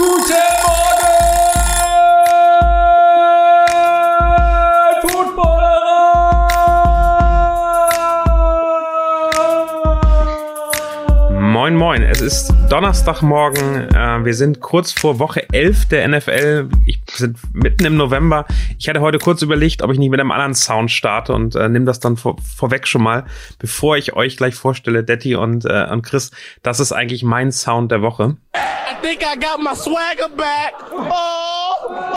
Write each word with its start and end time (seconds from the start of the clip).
Guten 0.00 0.32
Morgen, 0.62 1.12
Footballer! 5.02 5.60
Moin, 11.38 11.76
moin. 11.76 12.02
Es 12.02 12.22
ist 12.22 12.54
Donnerstagmorgen. 12.70 13.90
Äh, 13.94 14.24
wir 14.24 14.32
sind 14.32 14.60
kurz 14.60 14.90
vor 14.92 15.18
Woche 15.18 15.46
11 15.52 15.88
der 15.88 16.08
NFL. 16.08 16.70
Ich 16.86 17.02
sind 17.12 17.36
mitten 17.52 17.84
im 17.84 17.98
November. 17.98 18.46
Ich 18.78 18.88
hatte 18.88 19.02
heute 19.02 19.18
kurz 19.18 19.42
überlegt, 19.42 19.82
ob 19.82 19.92
ich 19.92 19.98
nicht 19.98 20.08
mit 20.08 20.18
einem 20.18 20.30
anderen 20.30 20.54
Sound 20.54 20.90
starte 20.90 21.34
und 21.34 21.56
äh, 21.56 21.68
nehme 21.68 21.84
das 21.84 22.00
dann 22.00 22.16
vor, 22.16 22.38
vorweg 22.56 22.88
schon 22.88 23.02
mal, 23.02 23.26
bevor 23.58 23.98
ich 23.98 24.14
euch 24.14 24.38
gleich 24.38 24.54
vorstelle, 24.54 25.04
Detti 25.04 25.34
und, 25.34 25.66
äh, 25.66 25.88
und 25.90 26.00
Chris. 26.00 26.30
Das 26.62 26.80
ist 26.80 26.92
eigentlich 26.92 27.22
mein 27.22 27.52
Sound 27.52 27.92
der 27.92 28.00
Woche. 28.00 28.38
Think 29.02 29.22
I 29.22 29.36
got 29.36 29.60
my 29.60 29.74
swagger 29.74 30.28
back. 30.36 30.74
Oh! 30.92 32.14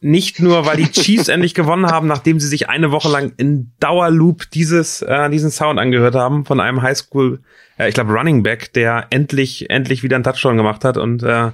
Nicht 0.00 0.40
nur, 0.40 0.66
weil 0.66 0.76
die 0.76 0.90
Chiefs 0.90 1.28
endlich 1.28 1.54
gewonnen 1.54 1.86
haben, 1.86 2.08
nachdem 2.08 2.38
sie 2.38 2.48
sich 2.48 2.68
eine 2.68 2.90
Woche 2.90 3.08
lang 3.08 3.32
in 3.36 3.72
Dauerloop 3.80 4.50
dieses, 4.50 5.00
äh, 5.02 5.30
diesen 5.30 5.50
Sound 5.50 5.78
angehört 5.78 6.14
haben 6.14 6.44
von 6.44 6.60
einem 6.60 6.82
Highschool, 6.82 7.40
äh, 7.78 7.88
ich 7.88 7.94
glaube 7.94 8.12
Running 8.12 8.42
Back, 8.42 8.72
der 8.74 9.06
endlich, 9.10 9.70
endlich 9.70 10.02
wieder 10.02 10.16
einen 10.16 10.24
Touchdown 10.24 10.56
gemacht 10.56 10.84
hat 10.84 10.98
und 10.98 11.22
äh, 11.22 11.52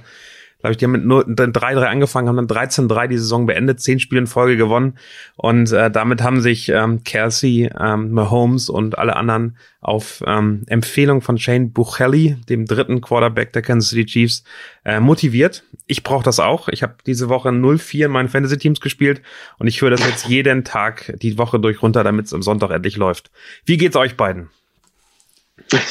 glaube 0.61 0.71
ich, 0.71 0.77
die 0.77 0.85
haben 0.85 0.91
mit 0.91 1.05
nur 1.05 1.23
3-3 1.23 1.83
angefangen, 1.83 2.27
haben 2.27 2.47
dann 2.47 2.47
13-3 2.47 3.07
die 3.07 3.17
Saison 3.17 3.45
beendet, 3.45 3.81
zehn 3.81 3.99
Spiele 3.99 4.21
in 4.21 4.27
Folge 4.27 4.57
gewonnen 4.57 4.97
und 5.35 5.71
äh, 5.71 5.91
damit 5.91 6.21
haben 6.21 6.41
sich 6.41 6.69
ähm, 6.69 7.03
Kelsey, 7.03 7.69
ähm, 7.79 8.11
Mahomes 8.11 8.69
und 8.69 8.97
alle 8.97 9.15
anderen 9.15 9.57
auf 9.81 10.23
ähm, 10.27 10.63
Empfehlung 10.67 11.21
von 11.21 11.39
Shane 11.39 11.71
Buchelli, 11.71 12.37
dem 12.47 12.65
dritten 12.65 13.01
Quarterback 13.01 13.51
der 13.53 13.63
Kansas 13.63 13.89
City 13.89 14.05
Chiefs, 14.05 14.43
äh, 14.85 14.99
motiviert. 14.99 15.63
Ich 15.87 16.03
brauche 16.03 16.23
das 16.23 16.39
auch. 16.39 16.69
Ich 16.69 16.83
habe 16.83 16.95
diese 17.05 17.29
Woche 17.29 17.49
0-4 17.49 18.05
in 18.05 18.11
meinen 18.11 18.29
Fantasy-Teams 18.29 18.79
gespielt 18.79 19.21
und 19.57 19.67
ich 19.67 19.81
höre 19.81 19.89
das 19.89 20.05
jetzt 20.05 20.27
jeden 20.27 20.63
Tag 20.63 21.13
die 21.21 21.37
Woche 21.37 21.59
durch 21.59 21.81
runter, 21.81 22.03
damit 22.03 22.27
es 22.27 22.33
am 22.33 22.43
Sonntag 22.43 22.69
endlich 22.69 22.95
läuft. 22.95 23.31
Wie 23.65 23.77
geht's 23.77 23.95
euch 23.95 24.15
beiden? 24.15 24.49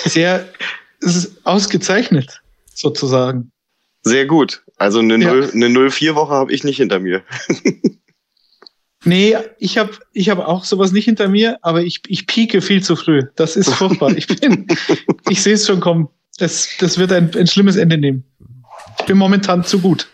Sehr, 0.04 0.46
es 1.00 1.16
ist 1.16 1.46
ausgezeichnet, 1.46 2.42
sozusagen. 2.74 3.50
Sehr 4.02 4.26
gut. 4.26 4.62
Also 4.80 5.00
eine, 5.00 5.18
Ja. 5.18 5.34
0, 5.34 5.50
eine 5.52 5.66
0-4-Woche 5.66 6.32
habe 6.32 6.52
ich 6.52 6.64
nicht 6.64 6.78
hinter 6.78 6.98
mir. 6.98 7.22
Nee, 9.02 9.34
ich 9.58 9.78
habe 9.78 9.92
ich 10.12 10.28
hab 10.28 10.40
auch 10.40 10.62
sowas 10.62 10.92
nicht 10.92 11.06
hinter 11.06 11.26
mir, 11.26 11.58
aber 11.62 11.82
ich, 11.82 12.02
ich 12.08 12.26
pieke 12.26 12.60
viel 12.60 12.82
zu 12.82 12.96
früh. 12.96 13.22
Das 13.34 13.56
ist 13.56 13.72
furchtbar. 13.72 14.14
Ich 14.14 14.26
bin, 14.26 14.66
ich 15.30 15.42
sehe 15.42 15.54
es 15.54 15.66
schon 15.66 15.80
kommen. 15.80 16.10
Das, 16.36 16.68
das 16.78 16.98
wird 16.98 17.10
ein, 17.10 17.34
ein 17.34 17.46
schlimmes 17.46 17.76
Ende 17.76 17.96
nehmen. 17.96 18.24
Ich 18.98 19.06
bin 19.06 19.16
momentan 19.16 19.64
zu 19.64 19.80
gut. 19.80 20.06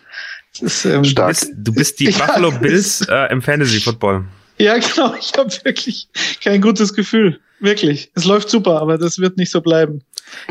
Das 0.52 0.62
ist, 0.62 0.84
ähm, 0.84 1.02
Du 1.02 1.26
bist, 1.26 1.50
du 1.56 1.74
bist 1.74 1.98
die 1.98 2.04
Ja, 2.10 2.26
Buffalo 2.26 2.52
Bills 2.52 3.00
äh, 3.08 3.32
im 3.32 3.42
Fantasy-Football. 3.42 4.24
Ja, 4.58 4.78
genau. 4.78 5.16
Ich 5.18 5.32
habe 5.36 5.50
wirklich 5.64 6.08
kein 6.40 6.60
gutes 6.60 6.94
Gefühl. 6.94 7.40
Wirklich. 7.58 8.10
Es 8.14 8.24
läuft 8.24 8.50
super, 8.50 8.80
aber 8.82 8.98
das 8.98 9.18
wird 9.18 9.38
nicht 9.38 9.50
so 9.50 9.60
bleiben. 9.62 10.02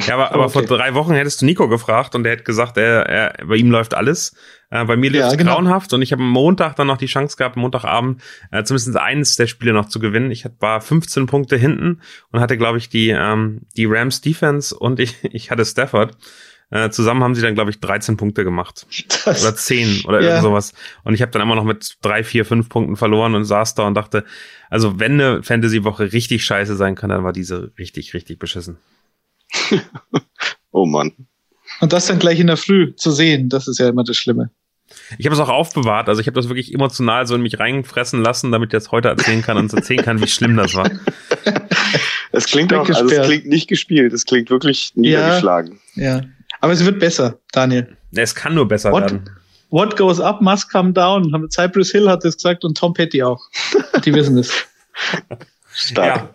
Ja, 0.07 0.15
aber, 0.15 0.33
aber 0.33 0.49
vor 0.49 0.63
Okay. 0.63 0.75
drei 0.75 0.93
Wochen 0.95 1.13
hättest 1.13 1.41
du 1.41 1.45
Nico 1.45 1.67
gefragt 1.67 2.15
und 2.15 2.23
der 2.23 2.33
hätte 2.33 2.43
gesagt, 2.43 2.77
er, 2.77 3.05
er, 3.07 3.45
bei 3.45 3.55
ihm 3.57 3.69
läuft 3.69 3.93
alles. 3.93 4.35
Äh, 4.71 4.85
bei 4.85 4.95
mir 4.95 5.11
läuft 5.11 5.19
Ja, 5.19 5.27
es 5.31 5.37
genau. 5.37 5.55
grauenhaft 5.55 5.93
und 5.93 6.01
ich 6.01 6.11
habe 6.11 6.23
am 6.23 6.29
Montag 6.31 6.75
dann 6.77 6.87
noch 6.87 6.97
die 6.97 7.05
Chance 7.05 7.37
gehabt, 7.37 7.57
Montagabend 7.57 8.21
äh, 8.51 8.63
zumindest 8.63 8.97
eins 8.97 9.35
der 9.35 9.47
Spiele 9.47 9.73
noch 9.73 9.87
zu 9.87 9.99
gewinnen. 9.99 10.31
Ich 10.31 10.45
war 10.59 10.81
15 10.81 11.27
Punkte 11.27 11.57
hinten 11.57 12.01
und 12.31 12.39
hatte, 12.39 12.57
glaube 12.57 12.77
ich, 12.79 12.89
die, 12.89 13.09
ähm, 13.09 13.61
die 13.77 13.85
Rams 13.85 14.21
Defense 14.21 14.75
und 14.75 14.99
ich, 14.99 15.15
ich 15.23 15.51
hatte 15.51 15.65
Stafford. 15.65 16.17
Äh, 16.71 16.89
zusammen 16.89 17.23
haben 17.23 17.35
sie 17.35 17.41
dann, 17.41 17.53
glaube 17.55 17.69
ich, 17.71 17.79
13 17.79 18.17
Punkte 18.17 18.43
gemacht. 18.43 18.87
Das, 19.25 19.43
Oder 19.43 19.55
10 19.55 20.03
oder 20.05 20.21
Ja. 20.21 20.29
irgend 20.29 20.43
sowas. 20.43 20.73
Und 21.03 21.13
ich 21.13 21.21
habe 21.21 21.31
dann 21.31 21.41
immer 21.41 21.55
noch 21.55 21.63
mit 21.63 21.95
drei, 22.01 22.23
vier, 22.23 22.43
fünf 22.45 22.69
Punkten 22.69 22.95
verloren 22.95 23.35
und 23.35 23.45
saß 23.45 23.75
da 23.75 23.83
und 23.87 23.93
dachte, 23.93 24.25
also 24.69 24.99
wenn 24.99 25.13
eine 25.13 25.43
Fantasy-Woche 25.43 26.11
richtig 26.11 26.43
scheiße 26.43 26.75
sein 26.75 26.95
kann, 26.95 27.09
dann 27.11 27.23
war 27.23 27.33
diese 27.33 27.71
richtig, 27.77 28.13
richtig 28.13 28.39
beschissen. 28.39 28.77
Oh 30.71 30.85
Mann. 30.85 31.13
und 31.79 31.93
das 31.93 32.07
dann 32.07 32.19
gleich 32.19 32.39
in 32.39 32.47
der 32.47 32.57
Früh 32.57 32.93
zu 32.95 33.11
sehen, 33.11 33.47
das 33.47 33.67
ist 33.69 33.79
ja 33.79 33.87
immer 33.87 34.03
das 34.03 34.17
Schlimme. 34.17 34.49
Ich 35.17 35.25
habe 35.25 35.33
es 35.33 35.39
auch 35.39 35.47
aufbewahrt, 35.49 36.09
also 36.09 36.19
ich 36.19 36.27
habe 36.27 36.35
das 36.35 36.49
wirklich 36.49 36.73
emotional 36.73 37.25
so 37.27 37.35
in 37.35 37.41
mich 37.41 37.59
reinfressen 37.59 38.21
lassen, 38.21 38.51
damit 38.51 38.67
ich 38.73 38.77
das 38.77 38.91
heute 38.91 39.07
erzählen 39.07 39.41
kann 39.41 39.57
und 39.57 39.73
erzählen 39.73 40.03
kann, 40.03 40.21
wie 40.21 40.27
schlimm 40.27 40.57
das 40.57 40.75
war. 40.75 40.89
Es 42.31 42.47
klingt 42.47 42.73
auch, 42.73 42.89
also 42.89 43.05
es 43.07 43.25
klingt 43.27 43.45
nicht 43.45 43.69
gespielt, 43.69 44.11
es 44.11 44.25
klingt 44.25 44.49
wirklich 44.49 44.91
niedergeschlagen. 44.95 45.79
Ja. 45.93 46.19
Aber 46.61 46.73
es 46.73 46.83
wird 46.85 46.99
besser, 46.99 47.39
Daniel. 47.51 47.95
Es 48.13 48.33
kann 48.35 48.55
nur 48.55 48.67
besser 48.67 48.91
What? 48.91 49.01
werden. 49.03 49.29
What 49.69 49.97
goes 49.97 50.19
up 50.19 50.41
must 50.41 50.71
come 50.71 50.93
down. 50.93 51.49
Cypress 51.49 51.91
Hill 51.91 52.09
hat 52.09 52.23
das 52.23 52.35
gesagt 52.35 52.63
und 52.63 52.77
Tom 52.77 52.93
Petty 52.93 53.23
auch. 53.23 53.43
Die 54.05 54.13
wissen 54.13 54.37
es. 54.37 54.53
Stark. 55.73 56.15
Ja. 56.15 56.29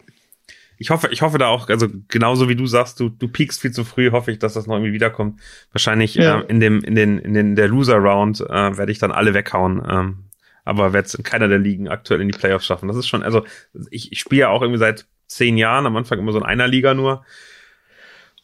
Ich 0.78 0.88
hoffe, 0.90 1.08
ich 1.10 1.20
hoffe 1.20 1.36
da 1.36 1.48
auch, 1.48 1.68
also 1.68 1.88
genauso 2.08 2.48
wie 2.48 2.56
du 2.56 2.66
sagst, 2.66 2.98
du, 3.00 3.10
du 3.10 3.28
piekst 3.28 3.60
viel 3.60 3.70
zu 3.70 3.84
früh, 3.84 4.10
hoffe 4.12 4.32
ich, 4.32 4.38
dass 4.38 4.54
das 4.54 4.66
noch 4.66 4.76
irgendwie 4.76 4.94
wiederkommt. 4.94 5.38
Wahrscheinlich 5.72 6.14
Ja. 6.14 6.40
äh, 6.40 6.44
in 6.46 6.58
dem, 6.58 6.82
in 6.82 6.94
den, 6.94 7.18
in 7.18 7.34
den 7.34 7.54
der 7.54 7.68
Loser 7.68 7.96
Round 7.96 8.40
äh, 8.40 8.76
werde 8.78 8.90
ich 8.90 8.98
dann 8.98 9.12
alle 9.12 9.34
weghauen. 9.34 9.82
Ähm, 9.88 10.24
aber 10.64 10.92
werde 10.92 11.06
es 11.06 11.14
in 11.14 11.22
keiner 11.22 11.48
der 11.48 11.58
Ligen 11.58 11.88
aktuell 11.88 12.20
in 12.20 12.28
die 12.28 12.36
Playoffs 12.38 12.66
schaffen. 12.66 12.88
Das 12.88 12.96
ist 12.96 13.08
schon, 13.08 13.22
also 13.22 13.44
ich, 13.90 14.12
ich 14.12 14.20
spiele 14.20 14.40
ja 14.42 14.48
auch 14.48 14.62
irgendwie 14.62 14.78
seit 14.78 15.06
zehn 15.26 15.56
Jahren, 15.58 15.86
am 15.86 15.96
Anfang 15.96 16.18
immer 16.18 16.32
so 16.32 16.38
in 16.38 16.44
einer 16.44 16.66
Liga 16.68 16.94
nur. 16.94 17.24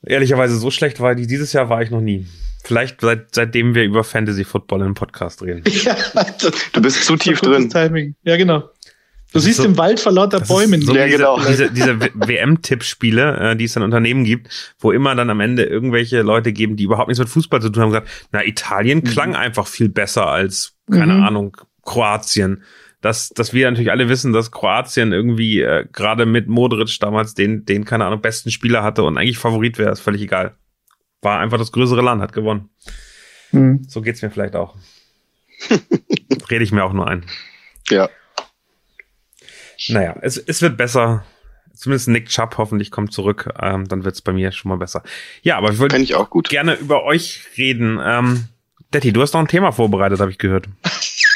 Ehrlicherweise 0.05 0.57
so 0.59 0.71
schlecht 0.71 1.01
war 1.01 1.15
die, 1.15 1.27
dieses 1.27 1.53
Jahr 1.53 1.69
war 1.69 1.83
ich 1.83 1.91
noch 1.91 2.01
nie. 2.01 2.27
Vielleicht 2.65 3.01
seit, 3.01 3.35
seitdem 3.35 3.75
wir 3.75 3.85
über 3.85 4.03
Fantasy 4.05 4.45
Football 4.45 4.83
im 4.83 4.95
Podcast 4.95 5.43
reden. 5.43 5.63
Ja, 5.85 5.97
das, 6.15 6.53
Du 6.73 6.81
bist 6.83 7.05
zu 7.05 7.17
tief 7.17 7.41
drin. 7.41 7.71
Timing. 7.71 8.15
Ja, 8.25 8.37
genau. 8.37 8.59
Du 8.61 8.69
Das 9.35 9.45
siehst 9.45 9.59
so- 9.59 9.65
im 9.65 9.77
Wald 9.79 10.01
vor 10.01 10.13
lauter 10.13 10.41
Bäumen. 10.41 10.81
so 10.83 10.95
Ja, 10.95 11.07
diese, 11.07 11.17
genau. 11.19 11.39
diese, 11.47 11.71
diese 11.71 12.01
WM-Tippspiele, 12.01 13.53
äh, 13.53 13.57
die 13.57 13.65
es 13.65 13.77
in 13.77 13.83
Unternehmen 13.83 14.25
gibt, 14.25 14.49
wo 14.79 14.93
immer 14.93 15.15
dann 15.15 15.31
am 15.31 15.41
Ende 15.41 15.65
irgendwelche 15.65 16.23
Leute 16.23 16.53
geben, 16.53 16.77
die 16.77 16.85
überhaupt 16.85 17.09
nichts 17.09 17.19
mit 17.19 17.29
Fußball 17.29 17.61
zu 17.61 17.71
tun 17.71 17.83
haben, 17.83 17.91
gesagt, 17.91 18.09
na, 18.33 18.45
Italien 18.45 19.03
klang 19.05 19.35
einfach 19.35 19.67
viel 19.67 19.89
besser 19.89 20.27
als, 20.29 20.75
keine 20.91 21.15
Mhm. 21.15 21.23
Ahnung, 21.25 21.57
Kroatien. 21.85 22.63
Dass, 23.03 23.29
dass 23.29 23.53
wir 23.53 23.71
natürlich 23.71 23.91
alle 23.91 24.09
wissen, 24.09 24.33
dass 24.33 24.51
Kroatien 24.51 25.13
irgendwie 25.13 25.61
äh, 25.61 25.87
gerade 25.93 26.27
mit 26.27 26.49
Modric 26.49 26.99
damals 26.99 27.35
den, 27.35 27.65
den, 27.65 27.85
keine 27.85 28.07
Ahnung, 28.07 28.21
besten 28.21 28.51
Spieler 28.51 28.83
hatte 28.83 29.05
und 29.05 29.19
eigentlich 29.19 29.39
Favorit 29.39 29.79
wäre, 29.79 29.93
ist 29.93 30.01
völlig 30.01 30.23
egal. 30.23 30.57
War 31.21 31.41
einfach 31.41 31.59
das 31.59 31.73
größere 31.73 32.03
Land, 32.03 32.23
hat 32.23 32.33
gewonnen. 32.33 32.71
Hm. 33.51 33.85
So 33.87 34.01
geht's 34.01 34.23
mir 34.23 34.31
vielleicht 34.31 34.57
auch. 34.57 34.77
Rede 36.51 36.65
ich 36.65 36.73
mir 36.73 36.85
auch 36.85 36.93
nur 36.93 37.07
ein. 37.07 37.25
Ja. 37.91 38.09
Naja, 39.89 40.17
es, 40.23 40.39
es 40.39 40.63
wird 40.63 40.77
besser. 40.77 41.25
Zumindest 41.75 42.09
Nick 42.09 42.29
Chubb 42.29 42.57
hoffentlich 42.57 42.91
kommt 42.91 43.13
zurück. 43.13 43.53
Ähm, 43.61 43.87
dann 43.87 44.05
wird's 44.05 44.23
bei 44.23 44.33
mir 44.33 44.51
schon 44.53 44.71
mal 44.71 44.79
besser. 44.79 45.03
Ja, 45.43 45.59
aber 45.59 45.71
ich 45.71 45.79
würde 45.79 45.99
ich 45.99 46.15
auch 46.15 46.31
gut. 46.31 46.49
gerne 46.49 46.75
über 46.75 47.05
euch 47.05 47.45
reden. 47.59 48.01
Ähm, 48.03 48.49
Detti, 48.95 49.13
du 49.13 49.21
hast 49.21 49.35
noch 49.35 49.41
ein 49.41 49.49
Thema 49.49 49.73
vorbereitet, 49.73 50.21
habe 50.21 50.31
ich 50.31 50.39
gehört. 50.39 50.69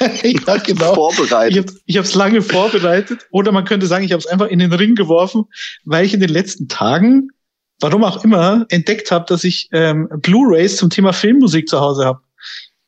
ja, 0.22 0.56
genau. 0.64 0.90
Ich 0.90 1.16
Vorbereitet. 1.16 1.68
habe 1.68 1.78
ich 1.84 1.98
hab's 1.98 2.14
lange 2.14 2.42
vorbereitet. 2.42 3.26
Oder 3.30 3.52
man 3.52 3.64
könnte 3.64 3.86
sagen, 3.86 4.04
ich 4.04 4.12
habe 4.12 4.20
es 4.20 4.26
einfach 4.26 4.48
in 4.48 4.58
den 4.58 4.72
Ring 4.72 4.94
geworfen, 4.94 5.44
weil 5.84 6.04
ich 6.04 6.14
in 6.14 6.20
den 6.20 6.30
letzten 6.30 6.68
Tagen, 6.68 7.28
warum 7.80 8.04
auch 8.04 8.24
immer, 8.24 8.66
entdeckt 8.70 9.10
habe, 9.10 9.26
dass 9.28 9.44
ich 9.44 9.68
ähm, 9.72 10.08
Blu-rays 10.18 10.76
zum 10.76 10.90
Thema 10.90 11.12
Filmmusik 11.12 11.68
zu 11.68 11.80
Hause 11.80 12.04
habe. 12.04 12.20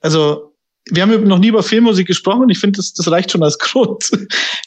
Also 0.01 0.55
wir 0.91 1.03
haben 1.03 1.25
noch 1.25 1.39
nie 1.39 1.49
über 1.49 1.63
Filmmusik 1.63 2.09
gesprochen 2.09 2.43
und 2.43 2.51
ich 2.51 2.59
finde, 2.59 2.79
das, 2.79 2.93
das 2.95 3.11
reicht 3.11 3.31
schon 3.31 3.43
als 3.43 3.59
Grund. 3.59 4.11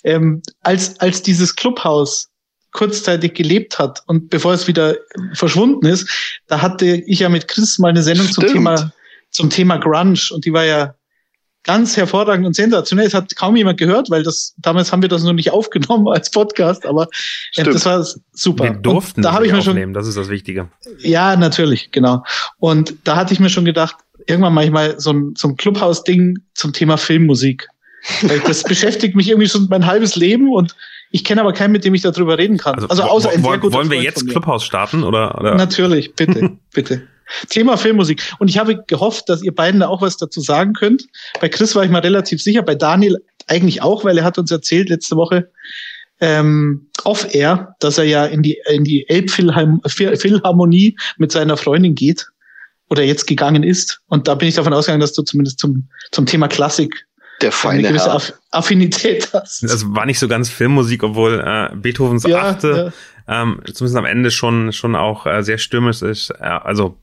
ähm, 0.04 0.42
als, 0.62 1.00
als 1.00 1.22
dieses 1.22 1.56
Clubhaus 1.56 2.30
kurzzeitig 2.72 3.34
gelebt 3.34 3.80
hat 3.80 4.04
und 4.06 4.30
bevor 4.30 4.54
es 4.54 4.68
wieder 4.68 4.98
verschwunden 5.34 5.86
ist, 5.86 6.10
da 6.48 6.62
hatte 6.62 6.86
ich 6.86 7.20
ja 7.20 7.30
mit 7.30 7.48
Chris 7.48 7.80
mal 7.80 7.88
eine 7.88 8.04
Sendung 8.04 8.30
zum 8.30 8.44
Stimmt. 8.44 8.54
Thema, 8.54 8.92
zum 9.32 9.50
Thema 9.50 9.78
Grunge 9.78 10.20
und 10.32 10.44
die 10.44 10.52
war 10.52 10.66
ja 10.66 10.96
ganz 11.66 11.98
hervorragend 11.98 12.46
und 12.46 12.56
sensationell. 12.56 13.06
Es 13.08 13.14
hat 13.14 13.36
kaum 13.36 13.56
jemand 13.56 13.78
gehört, 13.78 14.10
weil 14.10 14.24
das 14.24 14.54
damals 14.58 14.92
haben 14.92 15.02
wir 15.02 15.10
das 15.10 15.24
noch 15.24 15.34
nicht 15.34 15.52
aufgenommen 15.52 16.08
als 16.14 16.30
Podcast, 16.32 16.86
aber 16.86 17.08
äh, 17.56 17.64
das 17.64 17.86
war 17.86 18.06
super. 18.32 18.64
Wir 18.64 18.72
durften 18.72 19.20
und 19.20 19.24
da 19.24 19.30
das 19.30 19.36
habe 19.36 19.46
ich 19.48 19.52
nicht 19.52 19.58
mir 19.60 19.64
schon 19.64 19.72
aufnehmen, 19.74 19.94
das 19.94 20.08
ist 20.08 20.16
das 20.18 20.30
Wichtige. 20.30 20.70
ja, 21.00 21.36
natürlich, 21.36 21.92
genau. 21.92 22.24
Und 22.60 22.96
da 23.04 23.16
hatte 23.18 23.34
ich 23.34 23.40
mir 23.40 23.50
schon 23.50 23.66
gedacht, 23.66 23.96
irgendwann 24.28 24.54
mache 24.54 24.66
ich 24.66 24.72
mal 24.72 25.00
so 25.00 25.12
ein, 25.12 25.34
so 25.38 25.48
ein 25.50 25.58
Clubhaus-Ding 25.58 26.38
zum 26.54 26.72
Thema 26.74 26.98
Filmmusik. 26.98 27.68
Weil 28.22 28.40
das 28.42 28.64
beschäftigt 28.64 29.16
mich 29.16 29.28
irgendwie 29.30 29.50
schon 29.50 29.68
mein 29.70 29.86
halbes 29.88 30.16
Leben 30.16 30.52
und 30.54 30.76
ich 31.12 31.24
kenne 31.24 31.42
aber 31.42 31.54
keinen, 31.54 31.72
mit 31.72 31.86
dem 31.86 31.94
ich 31.96 32.02
darüber 32.02 32.38
reden 32.38 32.58
kann. 32.58 32.84
Also, 32.90 33.04
wo- 33.04 33.08
außer 33.08 33.30
ein 33.30 33.44
wo- 33.44 33.50
sehr 33.50 33.58
guter 33.60 33.74
wollen 33.78 33.90
wir 33.90 33.98
Freund 33.98 34.04
jetzt. 34.18 34.28
Clubhaus 34.30 34.64
starten 34.66 35.04
oder, 35.04 35.40
oder? 35.40 35.56
Natürlich, 35.56 36.14
bitte, 36.16 36.52
bitte. 36.74 37.08
Thema 37.50 37.78
Filmmusik. 37.78 38.22
Und 38.40 38.50
ich 38.50 38.58
habe 38.58 38.84
gehofft, 38.88 39.30
dass 39.30 39.42
ihr 39.42 39.54
beiden 39.54 39.80
da 39.80 39.88
auch 39.88 40.02
was 40.02 40.18
dazu 40.18 40.42
sagen 40.42 40.74
könnt. 40.74 41.08
Bei 41.42 41.50
Chris 41.50 41.76
war 41.76 41.84
ich 41.84 41.92
mal 41.92 42.00
relativ 42.00 42.42
sicher, 42.42 42.62
bei 42.62 42.76
Daniel 42.76 43.18
eigentlich 43.48 43.82
auch, 43.82 44.04
weil 44.04 44.18
er 44.18 44.24
hat 44.24 44.38
uns 44.38 44.52
erzählt 44.52 44.90
letzte 44.90 45.16
Woche 45.16 45.52
ähm, 46.20 46.88
off-air, 47.04 47.76
dass 47.80 47.98
er 47.98 48.06
ja 48.06 48.26
in 48.26 48.42
die, 48.42 48.60
in 48.72 48.84
die 48.84 49.08
Elbphilharmonie 49.10 50.96
mit 51.18 51.32
seiner 51.32 51.58
Freundin 51.58 51.96
geht. 51.96 52.28
oder 52.90 53.04
jetzt 53.04 53.28
gegangen 53.28 53.64
ist. 53.64 54.02
Und 54.08 54.28
da 54.28 54.36
bin 54.36 54.48
ich 54.48 54.56
davon 54.56 54.74
ausgegangen, 54.74 55.02
dass 55.02 55.14
du 55.14 55.24
zumindest 55.24 55.60
zum, 55.60 55.90
zum 56.12 56.26
Thema 56.26 56.48
Klassik 56.48 57.06
der 57.42 57.52
feine 57.52 57.80
eine 57.80 57.88
gewisse 57.90 58.06
Herr. 58.06 58.16
Aff 58.16 58.34
Affinität 58.52 59.30
hast. 59.34 59.64
Das 59.64 59.84
war 59.94 60.06
nicht 60.06 60.20
so 60.20 60.28
ganz 60.28 60.50
Filmmusik, 60.50 61.04
obwohl 61.04 61.44
äh, 61.46 61.76
Beethovens 61.76 62.24
Ja, 62.24 62.52
Achte 62.52 62.94
ähm, 63.28 63.60
zumindest 63.74 63.98
am 63.98 64.06
Ende 64.06 64.32
schon 64.32 64.72
schon 64.72 64.96
auch 64.96 65.26
äh, 65.26 65.44
sehr 65.44 65.58
stürmisch 65.58 66.02
ist. 66.02 66.30
Äh, 66.30 66.44
also 66.44 66.98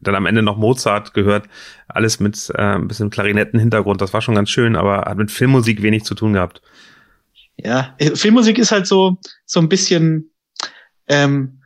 dann 0.00 0.14
am 0.14 0.26
Ende 0.26 0.42
noch 0.42 0.56
Mozart 0.56 1.14
gehört, 1.14 1.48
alles 1.88 2.20
mit 2.20 2.50
äh, 2.54 2.60
ein 2.60 2.88
bisschen 2.88 3.10
Klarinettenhintergrund. 3.10 4.00
Das 4.00 4.12
war 4.12 4.22
schon 4.22 4.34
ganz 4.34 4.50
schön, 4.50 4.76
aber 4.76 5.02
hat 5.02 5.18
mit 5.18 5.30
Filmmusik 5.30 5.82
wenig 5.82 6.04
zu 6.04 6.14
tun 6.14 6.34
gehabt. 6.34 6.62
Ja, 7.56 7.94
äh, 7.98 8.14
Filmmusik 8.14 8.58
ist 8.58 8.72
halt 8.72 8.86
so 8.86 9.18
so 9.44 9.60
ein 9.60 9.68
bisschen 9.68 10.30
ähm, 11.08 11.60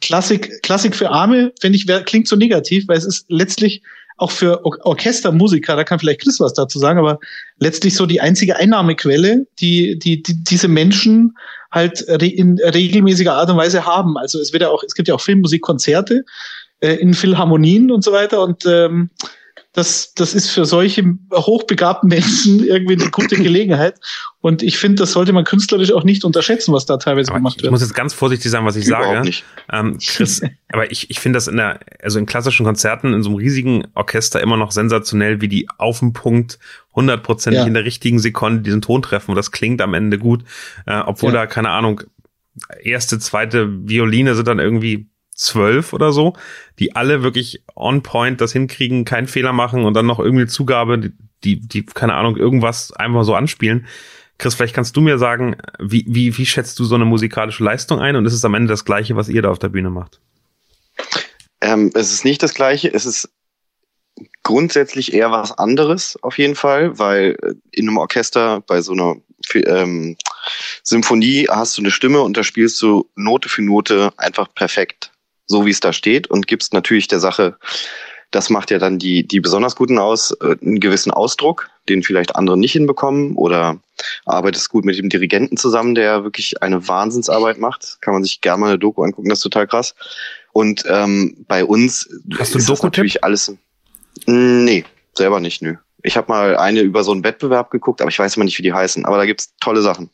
Klassik, 0.00 0.62
Klassik 0.62 0.96
für 0.96 1.10
Arme, 1.10 1.52
finde 1.60 1.76
ich, 1.76 1.86
klingt 2.06 2.26
so 2.26 2.36
negativ, 2.36 2.88
weil 2.88 2.96
es 2.96 3.04
ist 3.04 3.26
letztlich 3.28 3.82
auch 4.16 4.30
für 4.30 4.64
Or 4.64 4.76
Orchestermusiker, 4.84 5.76
da 5.76 5.84
kann 5.84 5.98
vielleicht 5.98 6.22
Chris 6.22 6.40
was 6.40 6.52
dazu 6.52 6.78
sagen, 6.78 6.98
aber 6.98 7.18
letztlich 7.58 7.94
so 7.94 8.04
die 8.04 8.20
einzige 8.20 8.56
Einnahmequelle, 8.56 9.46
die, 9.60 9.98
die, 9.98 10.22
die 10.22 10.42
diese 10.42 10.68
Menschen 10.68 11.36
halt 11.70 12.04
re 12.08 12.26
in 12.26 12.58
regelmäßiger 12.58 13.34
Art 13.34 13.50
und 13.50 13.58
Weise 13.58 13.86
haben. 13.86 14.16
Also 14.16 14.40
es 14.40 14.52
wird 14.52 14.62
ja 14.62 14.70
auch, 14.70 14.82
es 14.82 14.94
gibt 14.94 15.08
ja 15.08 15.14
auch 15.14 15.20
Filmmusikkonzerte 15.20 16.24
äh, 16.80 16.94
in 16.94 17.14
Philharmonien 17.14 17.90
und 17.90 18.02
so 18.04 18.12
weiter 18.12 18.42
und 18.42 18.64
ähm, 18.66 19.10
das, 19.74 20.14
das 20.14 20.34
ist 20.34 20.50
für 20.50 20.64
solche 20.64 21.04
hochbegabten 21.32 22.08
Menschen 22.08 22.64
irgendwie 22.64 22.94
eine 23.00 23.10
gute 23.10 23.36
Gelegenheit. 23.42 24.00
Und 24.40 24.62
ich 24.62 24.76
finde, 24.78 24.96
das 25.02 25.12
sollte 25.12 25.32
man 25.32 25.44
künstlerisch 25.44 25.92
auch 25.92 26.02
nicht 26.04 26.24
unterschätzen, 26.24 26.72
was 26.72 26.86
da 26.86 26.96
teilweise 26.96 27.30
Aber 27.30 27.38
gemacht 27.38 27.56
ich 27.58 27.62
wird. 27.62 27.70
muss 27.70 27.82
jetzt 27.82 27.94
ganz 27.94 28.12
vorsichtig 28.14 28.50
sagen, 28.50 28.66
was 28.66 28.74
ich 28.76 28.86
Überhaupt 28.86 29.06
sage. 29.08 29.26
nicht. 29.26 29.44
Ähm, 29.70 29.98
Chris, 30.04 30.40
aber 30.72 30.90
ich, 30.90 31.10
ich 31.10 31.20
finde 31.20 31.36
das 31.36 31.46
in 31.48 31.58
der, 31.58 31.80
also 32.02 32.18
in 32.18 32.26
klassischen 32.26 32.64
Konzerten 32.64 33.12
in 33.12 33.22
so 33.22 33.28
einem 33.28 33.38
riesigen 33.38 33.86
Orchester 33.94 34.40
immer 34.40 34.56
noch 34.56 34.72
sensationell, 34.72 35.40
wie 35.42 35.48
die 35.48 35.68
auf 35.76 36.00
den 36.00 36.12
Punkt 36.12 36.58
hundertprozentig 36.94 37.60
Ja. 37.60 37.66
in 37.66 37.74
der 37.74 37.84
richtigen 37.84 38.18
Sekunde 38.18 38.62
diesen 38.62 38.80
Ton 38.82 39.02
treffen 39.02 39.32
und 39.32 39.36
das 39.36 39.52
klingt 39.52 39.80
am 39.80 39.94
Ende 39.94 40.18
gut, 40.18 40.42
äh, 40.86 40.98
obwohl 40.98 41.32
Ja. 41.32 41.40
da 41.40 41.46
keine 41.46 41.70
Ahnung 41.70 42.00
erste, 42.82 43.18
zweite 43.20 43.68
Violine 43.88 44.34
sind 44.34 44.48
dann 44.48 44.58
irgendwie 44.58 45.08
zwölf 45.38 45.92
oder 45.92 46.12
so, 46.12 46.34
die 46.78 46.96
alle 46.96 47.22
wirklich 47.22 47.62
on 47.74 48.02
point 48.02 48.40
das 48.40 48.52
hinkriegen, 48.52 49.04
keinen 49.04 49.28
Fehler 49.28 49.52
machen 49.52 49.84
und 49.84 49.94
dann 49.94 50.06
noch 50.06 50.18
irgendwie 50.18 50.46
Zugabe, 50.46 51.12
die, 51.44 51.60
die, 51.60 51.86
keine 51.86 52.14
Ahnung 52.14 52.36
irgendwas 52.36 52.92
einfach 52.92 53.24
so 53.24 53.34
anspielen. 53.34 53.86
Chris, 54.36 54.54
vielleicht 54.54 54.74
kannst 54.74 54.96
du 54.96 55.00
mir 55.00 55.18
sagen, 55.18 55.56
wie, 55.78 56.04
wie, 56.08 56.36
wie 56.36 56.46
schätzt 56.46 56.78
du 56.78 56.84
so 56.84 56.94
eine 56.94 57.04
musikalische 57.04 57.64
Leistung 57.64 58.00
ein 58.00 58.16
und 58.16 58.26
ist 58.26 58.34
es 58.34 58.44
am 58.44 58.54
Ende 58.54 58.68
das 58.68 58.84
Gleiche, 58.84 59.16
was 59.16 59.28
ihr 59.28 59.42
da 59.42 59.50
auf 59.50 59.58
der 59.58 59.68
Bühne 59.68 59.90
macht? 59.90 60.20
Ähm, 61.60 61.90
es 61.94 62.12
ist 62.12 62.24
nicht 62.24 62.42
das 62.42 62.54
Gleiche. 62.54 62.92
Es 62.92 63.06
ist 63.06 63.30
grundsätzlich 64.42 65.12
eher 65.12 65.30
was 65.30 65.56
anderes 65.56 66.18
auf 66.22 66.38
jeden 66.38 66.54
Fall, 66.56 66.98
weil 66.98 67.36
in 67.70 67.88
einem 67.88 67.98
Orchester 67.98 68.60
bei 68.60 68.80
so 68.80 68.92
einer 68.92 69.16
ähm, 69.54 70.16
Symphonie 70.82 71.46
hast 71.48 71.76
du 71.76 71.82
eine 71.82 71.90
Stimme 71.90 72.20
und 72.20 72.36
da 72.36 72.44
spielst 72.44 72.80
du 72.82 73.08
Note 73.14 73.48
für 73.48 73.62
Note 73.62 74.12
einfach 74.16 74.52
perfekt, 74.54 75.07
so 75.48 75.66
wie 75.66 75.70
es 75.70 75.80
da 75.80 75.92
steht 75.92 76.30
und 76.30 76.46
gibst 76.46 76.72
natürlich 76.72 77.08
der 77.08 77.20
Sache, 77.20 77.56
das 78.30 78.50
macht 78.50 78.70
ja 78.70 78.78
dann 78.78 78.98
die, 78.98 79.26
die 79.26 79.40
besonders 79.40 79.74
guten 79.74 79.98
aus, 79.98 80.32
äh, 80.42 80.56
einen 80.60 80.80
gewissen 80.80 81.10
Ausdruck, 81.10 81.70
den 81.88 82.02
vielleicht 82.02 82.36
andere 82.36 82.58
nicht 82.58 82.72
hinbekommen 82.72 83.34
oder 83.34 83.80
arbeitest 84.26 84.68
gut 84.68 84.84
mit 84.84 84.98
dem 84.98 85.08
Dirigenten 85.08 85.56
zusammen, 85.56 85.94
der 85.94 86.24
wirklich 86.24 86.62
eine 86.62 86.86
Wahnsinnsarbeit 86.86 87.58
macht. 87.58 87.98
Kann 88.00 88.14
man 88.14 88.22
sich 88.22 88.40
gerne 88.40 88.60
mal 88.60 88.68
eine 88.68 88.78
Doku 88.78 89.02
angucken, 89.02 89.30
das 89.30 89.38
ist 89.38 89.44
total 89.44 89.66
krass. 89.66 89.94
Und 90.52 90.84
ähm, 90.88 91.44
bei 91.48 91.64
uns 91.64 92.08
Hast 92.38 92.54
du 92.54 92.58
ist 92.58 92.68
das 92.68 92.82
natürlich 92.82 93.24
alles. 93.24 93.52
Nee, 94.26 94.84
selber 95.14 95.40
nicht, 95.40 95.62
nö. 95.62 95.76
Ich 96.02 96.16
habe 96.16 96.30
mal 96.30 96.56
eine 96.56 96.80
über 96.80 97.02
so 97.02 97.12
einen 97.12 97.24
Wettbewerb 97.24 97.70
geguckt, 97.70 98.00
aber 98.00 98.10
ich 98.10 98.18
weiß 98.18 98.36
immer 98.36 98.44
nicht, 98.44 98.58
wie 98.58 98.62
die 98.62 98.72
heißen. 98.72 99.04
Aber 99.04 99.16
da 99.16 99.24
gibt's 99.24 99.52
tolle 99.60 99.82
Sachen. 99.82 100.10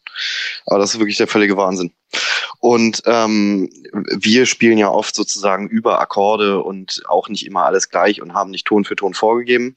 Aber 0.66 0.78
das 0.78 0.94
ist 0.94 1.00
wirklich 1.00 1.16
der 1.16 1.26
völlige 1.26 1.56
Wahnsinn. 1.56 1.93
Und 2.61 3.02
ähm, 3.05 3.69
wir 3.93 4.46
spielen 4.46 4.78
ja 4.78 4.88
oft 4.88 5.14
sozusagen 5.14 5.69
über 5.69 6.00
Akkorde 6.00 6.62
und 6.62 7.02
auch 7.08 7.28
nicht 7.28 7.46
immer 7.46 7.64
alles 7.64 7.90
gleich 7.90 8.22
und 8.22 8.34
haben 8.34 8.50
nicht 8.50 8.66
Ton 8.66 8.84
für 8.84 8.96
Ton 8.96 9.14
vorgegeben. 9.14 9.76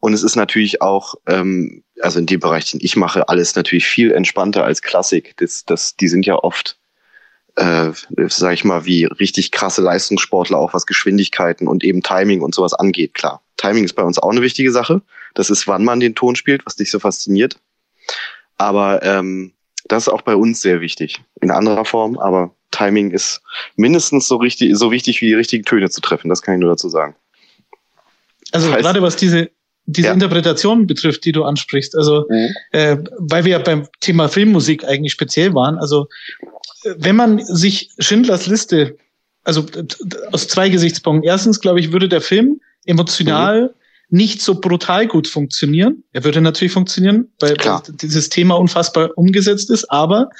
Und 0.00 0.12
es 0.12 0.22
ist 0.22 0.36
natürlich 0.36 0.82
auch, 0.82 1.14
ähm, 1.26 1.82
also 2.00 2.18
in 2.18 2.26
dem 2.26 2.40
Bereich, 2.40 2.70
den 2.70 2.80
ich 2.82 2.96
mache, 2.96 3.28
alles 3.28 3.54
natürlich 3.56 3.86
viel 3.86 4.12
entspannter 4.12 4.64
als 4.64 4.82
Klassik. 4.82 5.34
Das, 5.38 5.64
das, 5.64 5.96
die 5.96 6.08
sind 6.08 6.26
ja 6.26 6.36
oft, 6.36 6.78
äh, 7.56 7.90
sag 8.28 8.52
ich 8.52 8.64
mal, 8.64 8.84
wie 8.84 9.04
richtig 9.04 9.50
krasse 9.50 9.82
Leistungssportler, 9.82 10.58
auch 10.58 10.74
was 10.74 10.86
Geschwindigkeiten 10.86 11.66
und 11.66 11.82
eben 11.82 12.02
Timing 12.02 12.42
und 12.42 12.54
sowas 12.54 12.74
angeht. 12.74 13.14
Klar, 13.14 13.42
Timing 13.56 13.84
ist 13.84 13.94
bei 13.94 14.02
uns 14.02 14.18
auch 14.18 14.30
eine 14.30 14.42
wichtige 14.42 14.70
Sache. 14.70 15.02
Das 15.34 15.50
ist, 15.50 15.66
wann 15.66 15.84
man 15.84 16.00
den 16.00 16.14
Ton 16.14 16.36
spielt, 16.36 16.64
was 16.66 16.76
dich 16.76 16.90
so 16.90 16.98
fasziniert. 16.98 17.58
Aber 18.56 19.02
ähm, 19.02 19.52
das 19.88 20.04
ist 20.04 20.12
auch 20.12 20.22
bei 20.22 20.36
uns 20.36 20.60
sehr 20.60 20.80
wichtig. 20.80 21.20
In 21.40 21.50
anderer 21.50 21.84
Form, 21.84 22.18
aber 22.18 22.54
Timing 22.70 23.10
ist 23.10 23.40
mindestens 23.76 24.28
so 24.28 24.36
richtig, 24.36 24.76
so 24.76 24.90
wichtig 24.90 25.20
wie 25.20 25.26
die 25.26 25.34
richtigen 25.34 25.64
Töne 25.64 25.90
zu 25.90 26.00
treffen. 26.00 26.28
Das 26.28 26.42
kann 26.42 26.54
ich 26.54 26.60
nur 26.60 26.70
dazu 26.70 26.88
sagen. 26.88 27.16
Also 28.52 28.70
heißt- 28.70 28.80
gerade 28.80 29.02
was 29.02 29.16
diese, 29.16 29.50
diese 29.86 30.08
Ja. 30.08 30.12
Interpretation 30.14 30.86
betrifft, 30.86 31.24
die 31.24 31.32
du 31.32 31.44
ansprichst, 31.44 31.96
also 31.96 32.26
äh, 32.72 32.98
weil 33.18 33.44
wir 33.44 33.52
ja 33.52 33.58
beim 33.58 33.88
Thema 34.00 34.28
Filmmusik 34.28 34.84
eigentlich 34.84 35.12
speziell 35.12 35.54
waren, 35.54 35.78
also 35.78 36.08
wenn 36.84 37.16
man 37.16 37.44
sich 37.44 37.90
Schindlers 37.98 38.46
Liste, 38.46 38.96
also 39.44 39.64
aus 40.30 40.46
zwei 40.46 40.68
Gesichtspunkten. 40.68 41.26
Erstens, 41.26 41.60
glaube 41.60 41.80
ich, 41.80 41.90
würde 41.92 42.08
der 42.08 42.20
Film 42.20 42.60
emotional 42.84 43.74
nicht 44.10 44.40
so 44.42 44.60
brutal 44.60 45.06
gut 45.06 45.28
funktionieren. 45.28 46.02
Er 46.12 46.24
würde 46.24 46.40
natürlich 46.40 46.72
funktionieren, 46.72 47.28
weil 47.40 47.54
Klar. 47.54 47.82
dieses 47.88 48.28
Thema 48.28 48.54
unfassbar 48.58 49.10
umgesetzt 49.16 49.70
ist, 49.70 49.84
aber 49.90 50.30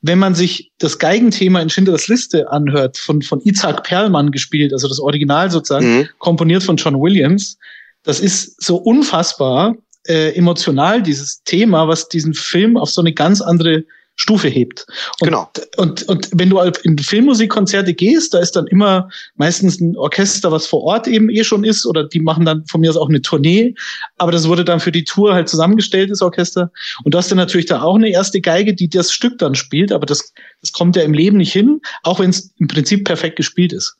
wenn 0.00 0.18
man 0.18 0.34
sich 0.34 0.70
das 0.78 0.98
Geigenthema 0.98 1.60
in 1.60 1.70
Schindlers 1.70 2.06
Liste 2.08 2.50
anhört, 2.52 2.98
von, 2.98 3.20
von 3.22 3.40
Isaac 3.40 3.82
Perlmann 3.82 4.30
gespielt, 4.30 4.72
also 4.72 4.86
das 4.88 5.00
Original 5.00 5.50
sozusagen, 5.50 5.98
Mhm. 6.00 6.08
komponiert 6.18 6.62
von 6.62 6.76
John 6.76 7.00
Williams. 7.00 7.58
Das 8.04 8.20
ist 8.20 8.62
so 8.62 8.76
unfassbar 8.76 9.74
äh, 10.06 10.34
emotional, 10.36 11.02
dieses 11.02 11.42
Thema, 11.42 11.88
was 11.88 12.08
diesen 12.08 12.32
Film 12.32 12.76
auf 12.76 12.90
so 12.90 13.00
eine 13.02 13.12
ganz 13.12 13.40
andere 13.40 13.84
Stufe 14.18 14.48
hebt. 14.48 14.84
Und, 15.20 15.28
Genau. 15.28 15.50
Und, 15.76 16.02
und 16.08 16.28
wenn 16.32 16.50
du 16.50 16.58
in 16.82 16.98
Filmmusikkonzerte 16.98 17.94
gehst, 17.94 18.34
da 18.34 18.40
ist 18.40 18.56
dann 18.56 18.66
immer 18.66 19.08
meistens 19.36 19.80
ein 19.80 19.96
Orchester, 19.96 20.50
was 20.50 20.66
vor 20.66 20.82
Ort 20.82 21.06
eben 21.06 21.30
eh 21.30 21.44
schon 21.44 21.64
ist, 21.64 21.86
oder 21.86 22.04
die 22.04 22.20
machen 22.20 22.44
dann 22.44 22.66
von 22.66 22.80
mir 22.80 22.90
aus 22.90 22.96
auch 22.96 23.08
eine 23.08 23.22
Tournee, 23.22 23.74
aber 24.16 24.32
das 24.32 24.48
wurde 24.48 24.64
dann 24.64 24.80
für 24.80 24.90
die 24.90 25.04
Tour 25.04 25.34
halt 25.34 25.48
zusammengestellt, 25.48 26.10
das 26.10 26.20
Orchester. 26.20 26.70
Und 27.04 27.14
du 27.14 27.18
hast 27.18 27.30
dann 27.30 27.38
natürlich 27.38 27.66
da 27.66 27.80
auch 27.80 27.94
eine 27.94 28.10
erste 28.10 28.40
Geige, 28.40 28.74
die 28.74 28.88
das 28.88 29.12
Stück 29.12 29.38
dann 29.38 29.54
spielt, 29.54 29.92
aber 29.92 30.04
das, 30.04 30.32
das 30.60 30.72
kommt 30.72 30.96
ja 30.96 31.02
im 31.02 31.14
Leben 31.14 31.36
nicht 31.36 31.52
hin, 31.52 31.80
auch 32.02 32.18
wenn 32.18 32.30
es 32.30 32.52
im 32.58 32.66
Prinzip 32.66 33.04
perfekt 33.04 33.36
gespielt 33.36 33.72
ist. 33.72 33.96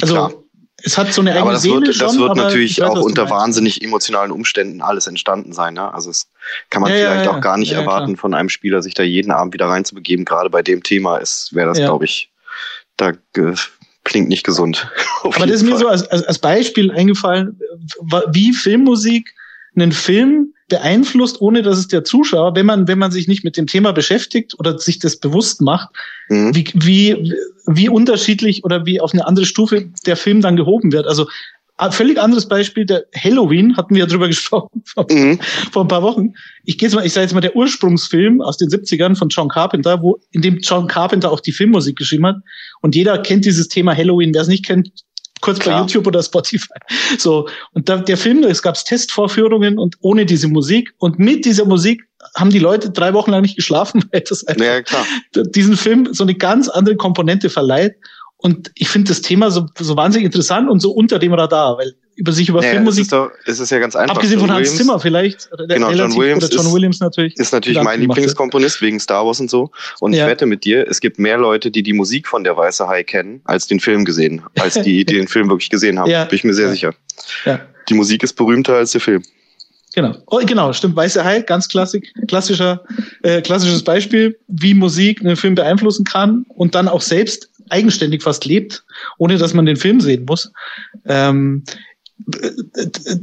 Also 0.00 0.14
Klar. 0.14 0.32
Es 0.84 0.98
hat 0.98 1.12
so 1.12 1.20
eine 1.20 1.30
eigene 1.30 1.42
Aber 1.42 1.52
das 1.52 1.62
Seele 1.62 1.86
wird, 1.86 1.88
das 1.88 1.96
schon, 1.96 2.20
wird 2.20 2.30
aber 2.30 2.42
natürlich 2.42 2.78
ich 2.78 2.80
weiß, 2.80 2.90
auch 2.90 3.02
unter 3.02 3.30
wahnsinnig 3.30 3.82
emotionalen 3.82 4.30
Umständen 4.30 4.80
alles 4.80 5.06
entstanden 5.06 5.52
sein. 5.52 5.74
Ne? 5.74 5.92
Also 5.92 6.10
es 6.10 6.28
kann 6.70 6.82
man 6.82 6.90
Ja, 6.90 6.98
vielleicht 6.98 7.26
ja, 7.26 7.32
auch 7.32 7.40
gar 7.40 7.56
nicht 7.56 7.72
ja, 7.72 7.80
erwarten 7.80 8.16
von 8.16 8.34
einem 8.34 8.48
Spieler, 8.48 8.82
sich 8.82 8.94
da 8.94 9.02
jeden 9.02 9.30
Abend 9.30 9.54
wieder 9.54 9.66
reinzubegeben. 9.66 10.24
Gerade 10.24 10.50
bei 10.50 10.62
dem 10.62 10.82
Thema 10.82 11.18
ist, 11.18 11.54
wäre 11.54 11.68
das, 11.68 11.78
glaube 11.78 12.04
ich, 12.04 12.30
da 12.96 13.10
äh, 13.36 13.54
klingt 14.04 14.28
nicht 14.28 14.44
gesund. 14.44 14.88
Aber 15.22 15.46
das 15.46 15.56
ist 15.56 15.62
jeden 15.62 15.74
mir 15.74 15.78
so 15.78 15.84
Fall. 15.84 15.92
als, 15.92 16.08
als, 16.08 16.24
als 16.24 16.38
Beispiel 16.38 16.90
eingefallen, 16.90 17.58
wie 18.30 18.52
Filmmusik 18.52 19.34
einen 19.74 19.92
Film 19.92 20.51
beeinflusst, 20.72 21.40
ohne 21.42 21.60
dass 21.62 21.78
es 21.78 21.86
der 21.86 22.02
Zuschauer, 22.02 22.56
wenn 22.56 22.64
man, 22.66 22.88
wenn 22.88 22.98
man 22.98 23.12
sich 23.12 23.28
nicht 23.28 23.44
mit 23.44 23.56
dem 23.58 23.66
Thema 23.66 23.92
beschäftigt 23.92 24.54
oder 24.58 24.78
sich 24.78 24.98
das 24.98 25.16
bewusst 25.16 25.60
macht, 25.60 25.90
Mhm. 26.30 26.54
wie, 26.54 26.64
wie, 26.74 27.34
wie 27.66 27.88
unterschiedlich 27.90 28.64
oder 28.64 28.86
wie 28.86 29.00
auf 29.00 29.12
eine 29.12 29.26
andere 29.26 29.44
Stufe 29.44 29.90
der 30.06 30.16
Film 30.16 30.40
dann 30.40 30.56
gehoben 30.56 30.90
wird. 30.92 31.06
Also 31.06 31.26
völlig 31.90 32.18
anderes 32.20 32.46
Beispiel, 32.48 32.86
der 32.86 33.04
Halloween, 33.14 33.76
hatten 33.76 33.94
wir 33.94 34.00
ja 34.00 34.06
drüber 34.06 34.28
gesprochen 34.28 34.82
vor, 34.86 35.06
Mhm. 35.10 35.38
vor 35.72 35.84
ein 35.84 35.88
paar 35.88 36.02
Wochen. 36.02 36.32
Ich 36.64 36.78
gehe 36.78 36.88
jetzt 36.88 36.94
mal, 36.94 37.04
ich 37.04 37.12
sage 37.12 37.24
jetzt 37.24 37.34
mal 37.34 37.40
der 37.40 37.54
Ursprungsfilm 37.54 38.40
aus 38.40 38.56
den 38.56 38.70
70ern 38.70 39.14
von 39.16 39.28
John 39.28 39.48
Carpenter, 39.48 40.00
wo 40.02 40.18
in 40.30 40.40
dem 40.40 40.58
John 40.60 40.86
Carpenter 40.86 41.30
auch 41.30 41.40
die 41.40 41.52
Filmmusik 41.52 41.96
geschrieben 41.96 42.26
hat. 42.26 42.36
Und 42.80 42.94
jeder 42.94 43.18
kennt 43.18 43.44
dieses 43.44 43.68
Thema 43.68 43.94
Halloween. 43.94 44.32
Wer 44.32 44.42
es 44.42 44.48
nicht 44.48 44.64
kennt, 44.64 44.90
kurz 45.42 45.58
bei 45.58 45.64
Klar. 45.64 45.80
YouTube 45.80 46.06
oder 46.06 46.22
Spotify. 46.22 46.72
So 47.18 47.48
und 47.74 47.88
da, 47.88 47.98
der 47.98 48.16
Film, 48.16 48.42
es 48.44 48.62
gab 48.62 48.82
Testvorführungen 48.82 49.78
und 49.78 49.96
ohne 50.00 50.24
diese 50.24 50.48
Musik 50.48 50.94
und 50.98 51.18
mit 51.18 51.44
dieser 51.44 51.66
Musik 51.66 52.02
haben 52.34 52.50
die 52.50 52.58
Leute 52.58 52.90
drei 52.90 53.12
Wochen 53.12 53.32
lang 53.32 53.42
nicht 53.42 53.56
geschlafen, 53.56 54.04
weil 54.12 54.22
das 54.22 54.46
einfach 54.46 54.64
Ja, 55.36 55.42
diesen 55.42 55.76
Film 55.76 56.08
so 56.12 56.24
eine 56.24 56.34
ganz 56.34 56.68
andere 56.68 56.96
Komponente 56.96 57.50
verleiht. 57.50 57.96
Und 58.42 58.70
ich 58.74 58.88
finde 58.88 59.08
das 59.08 59.22
Thema 59.22 59.50
so, 59.50 59.66
so 59.78 59.96
wahnsinnig 59.96 60.26
interessant 60.26 60.68
und 60.68 60.80
so 60.80 60.90
unter 60.90 61.18
dem 61.20 61.32
Radar, 61.32 61.78
weil 61.78 61.94
über 62.16 62.32
sich 62.32 62.48
über 62.48 62.58
Naja, 62.58 62.70
es, 62.72 62.74
Filmmusik. 62.76 63.02
ist 63.04 63.12
doch, 63.12 63.30
es 63.46 63.58
ist 63.60 63.70
ja 63.70 63.78
ganz 63.78 63.96
einfach. 63.96 64.16
Abgesehen 64.16 64.38
John 64.40 64.48
von 64.48 64.56
Hans 64.56 64.66
Williams 64.68 64.78
Zimmer 64.78 65.00
vielleicht. 65.00 65.48
Der 65.58 65.66
Genau, 65.76 65.90
John 65.92 66.14
Williams 66.16 66.48
John 66.52 66.66
ist- 66.66 66.72
Williams 66.74 67.00
natürlich. 67.00 67.36
ist 67.38 67.52
natürlich 67.52 67.80
mein. 67.82 68.00
Lieblingskomponist 68.00 68.82
wegen 68.82 69.00
Star 69.00 69.24
Wars 69.24 69.40
und 69.40 69.48
so. 69.48 69.70
Und 70.00 70.12
Ja. 70.12 70.24
ich 70.26 70.30
wette 70.30 70.46
mit 70.46 70.64
dir, 70.64 70.86
es 70.88 71.00
gibt 71.00 71.18
mehr 71.18 71.38
Leute, 71.38 71.70
die 71.70 71.82
die 71.82 71.92
Musik 71.94 72.26
von 72.28 72.44
Der 72.44 72.56
Weiße 72.56 72.86
Hai 72.88 73.02
kennen, 73.04 73.40
als 73.44 73.66
den 73.68 73.80
Film 73.80 74.04
gesehen, 74.04 74.42
als 74.58 74.74
die, 74.74 75.04
die 75.04 75.14
den 75.14 75.28
Film 75.28 75.48
wirklich 75.48 75.70
gesehen 75.70 75.98
haben. 75.98 76.10
Ja. 76.10 76.24
Bin 76.24 76.36
ich 76.36 76.44
mir 76.44 76.52
sehr 76.54 76.66
Ja. 76.66 76.72
sicher. 76.72 76.94
Ja. 77.46 77.60
Die 77.88 77.94
Musik 77.94 78.22
ist 78.24 78.34
berühmter 78.34 78.74
als 78.74 78.90
der 78.92 79.00
Film. 79.00 79.22
Genau. 79.94 80.16
Oh, 80.26 80.40
genau, 80.44 80.72
stimmt. 80.72 80.96
Weiße 80.96 81.22
Hai, 81.22 81.40
ganz 81.42 81.68
klassik, 81.68 82.12
klassischer, 82.26 82.82
äh, 83.22 83.42
klassisches 83.42 83.84
Beispiel, 83.84 84.38
wie 84.48 84.72
Musik 84.72 85.20
einen 85.20 85.36
Film 85.36 85.54
beeinflussen 85.54 86.04
kann 86.06 86.46
und 86.48 86.74
dann 86.74 86.88
auch 86.88 87.02
selbst 87.02 87.50
eigenständig 87.72 88.22
fast 88.22 88.44
lebt, 88.44 88.84
ohne 89.18 89.38
dass 89.38 89.54
man 89.54 89.66
den 89.66 89.76
Film 89.76 90.00
sehen 90.00 90.24
muss. 90.26 90.52
Ähm, 91.06 91.64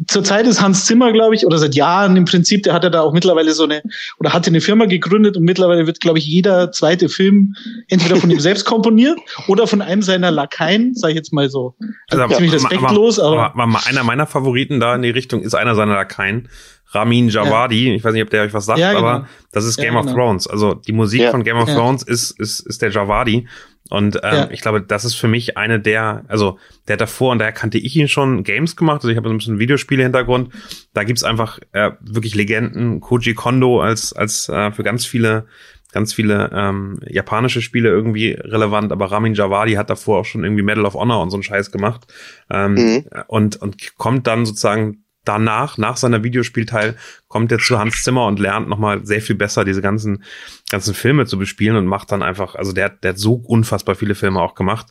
Zurzeit 0.08 0.46
ist 0.46 0.62
Hans 0.62 0.86
Zimmer, 0.86 1.14
glaube 1.14 1.34
ich, 1.36 1.46
oder 1.46 1.58
seit 1.58 1.74
Jahren 1.76 2.18
im 2.18 2.26
Prinzip, 2.26 2.64
der 2.64 2.74
hat 2.74 2.84
ja 2.84 2.90
da 2.90 3.02
auch 3.02 3.14
mittlerweile 3.14 3.54
so 3.54 3.64
eine, 3.64 3.82
oder 4.20 4.34
hatte 4.34 4.50
eine 4.50 4.60
Firma 4.60 4.86
gegründet 4.86 5.38
und 5.38 5.44
mittlerweile 5.44 5.88
wird, 5.88 6.02
glaube 6.02 6.20
ich, 6.20 6.26
jeder 6.26 6.72
zweite 6.74 7.08
Film 7.08 7.56
entweder 7.88 8.18
von 8.18 8.30
ihm 8.30 8.40
selbst 8.42 8.66
komponiert 8.66 9.18
oder 9.48 9.68
von 9.68 9.82
einem 9.82 10.02
seiner 10.02 10.32
Lakaien, 10.32 10.96
sage 10.96 11.12
ich 11.14 11.18
jetzt 11.18 11.32
mal 11.32 11.50
so. 11.50 11.76
Also 12.10 12.24
Also, 12.24 12.36
ziemlich 12.36 12.54
aber- 12.54 12.72
respektlos, 12.72 13.20
aber, 13.20 13.54
aber, 13.54 13.64
aber 13.64 13.88
einer 13.88 14.04
meiner 14.04 14.28
Favoriten 14.28 14.80
da 14.82 14.96
in 14.96 15.02
die 15.04 15.10
Richtung 15.12 15.42
ist 15.44 15.54
einer 15.56 15.76
seiner 15.76 15.94
Lakaien, 15.94 16.50
Ramin 16.92 17.30
Javadi. 17.30 17.94
Ich 17.94 18.04
weiß 18.04 18.14
nicht, 18.14 18.24
ob 18.24 18.32
der 18.32 18.42
euch 18.44 18.54
was 18.54 18.66
sagt, 18.66 18.80
Ja, 18.80 18.94
genau. 18.94 19.06
aber 19.08 19.28
das 19.52 19.64
ist 19.66 19.78
Ja, 19.78 19.86
Game 19.86 19.96
of 19.96 20.08
genau. 20.08 20.16
Thrones. 20.18 20.48
Also 20.48 20.74
die 20.74 20.92
Musik 20.92 21.22
Ja. 21.22 21.32
von 21.32 21.44
Game 21.44 21.58
of 21.58 21.70
Ja. 21.70 21.76
Thrones 21.76 22.02
ist, 22.04 22.32
ist, 22.40 22.62
ist 22.62 22.82
der 22.82 22.90
Javadi. 22.90 23.48
Und 23.90 24.18
ähm, 24.24 24.34
Ja. 24.34 24.50
ich 24.52 24.62
glaube, 24.62 24.82
das 24.82 25.04
ist 25.06 25.16
für 25.16 25.28
mich 25.28 25.58
eine 25.58 25.80
der, 25.80 26.24
also 26.28 26.60
der 26.88 26.98
davor, 26.98 27.32
und 27.32 27.40
daher 27.40 27.52
kannte 27.52 27.78
ich 27.78 27.96
ihn 27.96 28.08
schon 28.08 28.44
Games 28.44 28.76
gemacht. 28.76 28.98
Also 28.98 29.10
ich 29.10 29.18
habe 29.18 29.28
so 29.28 29.34
ein 29.34 29.38
bisschen 29.38 29.60
Videospiele-Hintergrund. 29.60 30.54
Da 30.94 31.04
gibt's 31.04 31.24
einfach 31.24 31.60
äh, 31.72 31.92
wirklich 32.02 32.36
Legenden. 32.36 33.00
Koji 33.02 33.34
Kondo 33.34 33.82
als, 33.82 34.14
als 34.14 34.48
äh, 34.50 34.72
für 34.72 34.84
ganz 34.84 35.06
viele 35.06 35.48
ganz 35.92 36.14
viele 36.14 36.52
ähm, 36.54 37.00
japanische 37.08 37.64
Spiele 37.64 37.90
irgendwie 37.90 38.34
relevant, 38.34 38.92
aber 38.92 39.08
Ramin 39.12 39.34
Javadi 39.34 39.74
hat 39.74 39.90
davor 39.90 40.20
auch 40.20 40.26
schon 40.26 40.44
irgendwie 40.44 40.62
Medal 40.62 40.86
of 40.86 40.94
Honor 40.94 41.20
und 41.24 41.32
so 41.32 41.38
einen 41.38 41.42
Scheiß 41.42 41.72
gemacht. 41.72 42.06
Ähm, 42.52 42.74
Mhm. 42.76 43.06
und, 43.28 43.56
und 43.60 43.96
kommt 43.98 44.28
dann 44.28 44.46
sozusagen 44.46 45.04
danach, 45.26 45.78
nach 45.78 45.98
seiner 45.98 46.24
Videospielteil, 46.24 46.96
kommt 47.28 47.52
er 47.52 47.60
zu 47.60 47.78
Hans 47.78 48.04
Zimmer 48.04 48.26
und 48.26 48.40
lernt 48.40 48.68
nochmal 48.68 49.06
sehr 49.06 49.22
viel 49.22 49.36
besser 49.36 49.66
diese 49.66 49.82
ganzen, 49.82 50.24
ganzen 50.70 50.94
Filme 50.94 51.26
zu 51.26 51.38
bespielen 51.38 51.76
und 51.76 51.86
macht 51.86 52.12
dann 52.12 52.24
einfach, 52.24 52.56
also 52.56 52.72
der, 52.72 52.86
hat- 52.86 53.04
der 53.04 53.12
hat 53.12 53.20
so 53.20 53.34
unfassbar 53.34 53.96
viele 53.96 54.16
Filme 54.16 54.42
auch 54.42 54.56
gemacht. 54.56 54.88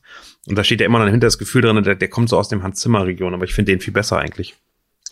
Und 0.47 0.57
da 0.57 0.65
steht 0.65 0.81
ja 0.81 0.87
immer 0.87 0.99
noch 0.99 1.11
hinter 1.11 1.27
das 1.27 1.39
Gefühl 1.39 1.63
drin, 1.63 1.83
der, 1.83 1.95
der 1.95 2.09
kommt 2.09 2.29
so 2.29 2.39
aus 2.39 2.49
dem 2.49 2.63
Hans 2.63 2.81
Zimmer 2.81 3.05
Region, 3.07 3.35
aber 3.35 3.45
ich 3.45 3.55
finde 3.55 3.73
den 3.73 3.81
viel 3.81 3.93
besser 3.93 4.19
eigentlich. 4.19 4.55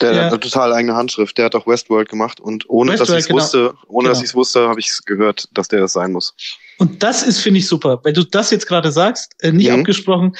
Der 0.00 0.12
Ja. 0.12 0.24
hat 0.24 0.32
eine 0.32 0.40
total 0.40 0.72
eigene 0.74 0.94
Handschrift. 0.94 1.38
Der 1.38 1.46
hat 1.46 1.54
auch 1.54 1.66
Westworld 1.66 2.08
gemacht 2.10 2.38
und 2.38 2.68
ohne 2.68 2.92
dass 2.92 3.00
Westworld, 3.10 3.18
ich 3.18 3.24
es 3.24 3.28
genau. 3.28 3.40
wusste, 3.72 3.74
ohne 3.88 4.08
dass 4.08 4.18
Genau. 4.18 4.24
ich 4.24 4.30
es 4.30 4.34
wusste, 4.34 4.68
habe 4.68 4.78
ich 4.80 4.88
es 4.88 5.04
gehört, 5.04 5.48
dass 5.52 5.68
der 5.68 5.80
das 5.80 5.94
sein 5.94 6.12
muss. 6.12 6.34
Und 6.78 7.02
das 7.02 7.22
ist, 7.22 7.38
finde 7.40 7.60
ich, 7.60 7.66
super, 7.68 8.00
weil 8.04 8.12
du 8.12 8.22
das 8.22 8.50
jetzt 8.50 8.66
gerade 8.66 8.92
sagst, 8.92 9.32
äh, 9.40 9.50
nicht 9.52 9.70
Mhm. 9.70 9.80
abgesprochen. 9.80 10.36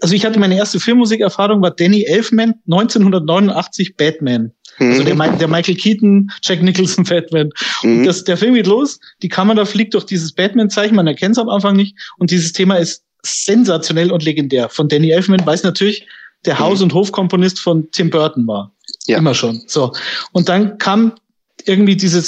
Also 0.00 0.14
ich 0.14 0.24
hatte 0.24 0.38
meine 0.38 0.56
erste 0.56 0.80
Filmmusikerfahrung, 0.80 1.60
war 1.60 1.70
Danny 1.72 2.04
Elfman, 2.04 2.54
1989 2.66 3.96
Batman. 3.96 4.52
Also 4.78 5.02
Mhm. 5.02 5.06
der, 5.18 5.28
der 5.36 5.48
Michael 5.48 5.76
Keaton, 5.76 6.30
Jack 6.42 6.62
Nicholson 6.62 7.04
Batman. 7.08 7.50
Und 7.82 8.00
Mhm. 8.00 8.04
das, 8.04 8.24
der 8.24 8.36
Film 8.36 8.54
geht 8.54 8.66
los, 8.66 8.98
die 9.22 9.28
Kamera 9.28 9.64
fliegt 9.64 9.94
durch 9.94 10.04
dieses 10.04 10.32
Batman-Zeichen, 10.32 10.96
man 10.96 11.06
erkennt 11.06 11.36
es 11.36 11.38
am 11.38 11.48
Anfang 11.48 11.76
nicht. 11.76 11.96
Und 12.18 12.30
dieses 12.30 12.52
Thema 12.52 12.76
ist 12.76 13.04
sensationell 13.22 14.10
und 14.12 14.24
legendär. 14.24 14.68
Von 14.68 14.88
Danny 14.88 15.10
Elfman 15.10 15.44
weiß 15.44 15.62
natürlich, 15.62 16.06
der 16.44 16.58
Haus- 16.58 16.82
und 16.82 16.92
Hofkomponist 16.92 17.58
von 17.60 17.90
Tim 17.90 18.10
Burton 18.10 18.46
war. 18.46 18.72
Ja. 19.06 19.18
Immer 19.18 19.34
schon. 19.34 19.62
So. 19.66 19.92
Und 20.32 20.48
dann 20.48 20.76
kam 20.78 21.12
irgendwie 21.66 21.96
diese 21.96 22.20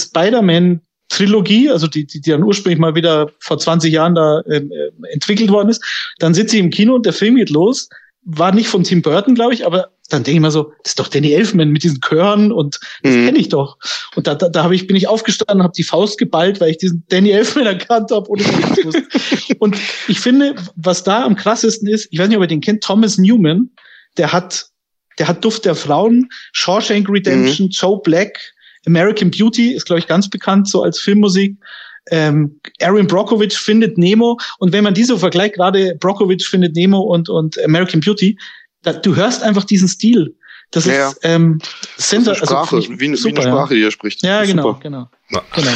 Spider-Man-Trilogie, 1.10 1.70
also 1.70 1.86
die, 1.86 2.06
die, 2.06 2.20
die 2.20 2.30
dann 2.30 2.42
ursprünglich 2.42 2.78
mal 2.78 2.94
wieder 2.94 3.30
vor 3.40 3.58
20 3.58 3.92
Jahren 3.92 4.14
da 4.14 4.42
ähm, 4.50 4.70
ähm, 4.72 5.04
entwickelt 5.12 5.50
worden 5.50 5.68
ist. 5.70 5.82
Dann 6.18 6.34
sitze 6.34 6.56
ich 6.56 6.62
im 6.62 6.70
Kino 6.70 6.94
und 6.94 7.06
der 7.06 7.12
Film 7.12 7.36
geht 7.36 7.50
los. 7.50 7.88
War 8.24 8.52
nicht 8.52 8.68
von 8.68 8.82
Tim 8.82 9.02
Burton, 9.02 9.34
glaube 9.36 9.54
ich, 9.54 9.64
aber 9.64 9.90
dann 10.10 10.22
denke 10.24 10.36
ich 10.36 10.40
mal 10.40 10.50
so, 10.50 10.72
das 10.82 10.92
ist 10.92 10.98
doch 10.98 11.08
Danny 11.08 11.32
Elfman 11.32 11.70
mit 11.70 11.82
diesen 11.82 12.00
Chören 12.00 12.52
und 12.52 12.78
das 13.02 13.14
Mhm. 13.14 13.26
kenne 13.26 13.38
ich 13.38 13.48
doch. 13.48 13.76
Und 14.14 14.26
da, 14.26 14.34
da, 14.34 14.48
da 14.48 14.64
hab 14.64 14.72
ich, 14.72 14.86
bin 14.86 14.96
ich 14.96 15.08
aufgestanden, 15.08 15.62
habe 15.62 15.72
die 15.76 15.82
Faust 15.84 16.18
geballt, 16.18 16.60
weil 16.60 16.70
ich 16.70 16.78
diesen 16.78 17.04
Danny 17.08 17.30
Elfman 17.30 17.66
erkannt 17.66 18.10
habe, 18.10 18.28
dass 18.36 18.46
ich 18.46 18.84
wusste. 18.84 19.04
Und 19.58 19.76
ich 20.08 20.20
finde, 20.20 20.56
was 20.76 21.04
da 21.04 21.24
am 21.24 21.36
krassesten 21.36 21.88
ist, 21.88 22.08
ich 22.10 22.18
weiß 22.18 22.28
nicht, 22.28 22.36
ob 22.36 22.42
ihr 22.44 22.48
den 22.48 22.60
kennt, 22.60 22.82
Thomas 22.82 23.18
Newman, 23.18 23.70
der 24.16 24.32
hat, 24.32 24.66
der 25.18 25.28
hat 25.28 25.44
Duft 25.44 25.64
der 25.64 25.74
Frauen, 25.74 26.28
Shawshank 26.52 27.08
Redemption, 27.08 27.68
Joe 27.70 28.00
Black, 28.02 28.38
American 28.86 29.30
Beauty 29.30 29.72
ist, 29.72 29.86
glaube 29.86 29.98
ich, 30.00 30.06
ganz 30.06 30.28
bekannt 30.30 30.68
so 30.68 30.82
als 30.82 30.98
Filmmusik. 31.00 31.56
Ähm, 32.10 32.60
Aaron 32.80 33.06
Brockovich 33.08 33.56
findet 33.58 33.98
Nemo 33.98 34.38
und 34.58 34.72
wenn 34.72 34.84
man 34.84 34.94
diese 34.94 35.18
vergleicht, 35.18 35.54
gerade 35.56 35.96
Brockovich 35.98 36.46
findet 36.46 36.76
Nemo 36.76 37.00
und, 37.00 37.28
und 37.28 37.58
American 37.64 38.00
Beauty, 38.00 38.38
da, 38.82 38.92
du 38.92 39.16
hörst 39.16 39.42
einfach 39.42 39.64
diesen 39.64 39.88
Stil. 39.88 40.36
Das 40.70 40.84
Ja, 40.84 40.92
ja. 40.94 41.08
ist 41.08 41.18
ähm, 41.22 41.58
Das 41.96 42.12
ist 42.12 42.28
eine 42.28 42.34
Sprache, 42.36 42.76
also, 42.76 42.88
wie, 42.90 43.04
eine- 43.04 43.12
wie 43.14 43.16
super, 43.16 43.42
eine 43.42 43.50
Sprache, 43.50 43.74
die 43.74 43.82
er 43.82 43.90
spricht. 43.90 44.22
Ja, 44.22 44.40
ja 44.42 44.46
genau, 44.46 44.62
Super. 44.62 44.80
genau, 44.82 45.10
Ja. 45.30 45.42
genau. 45.54 45.70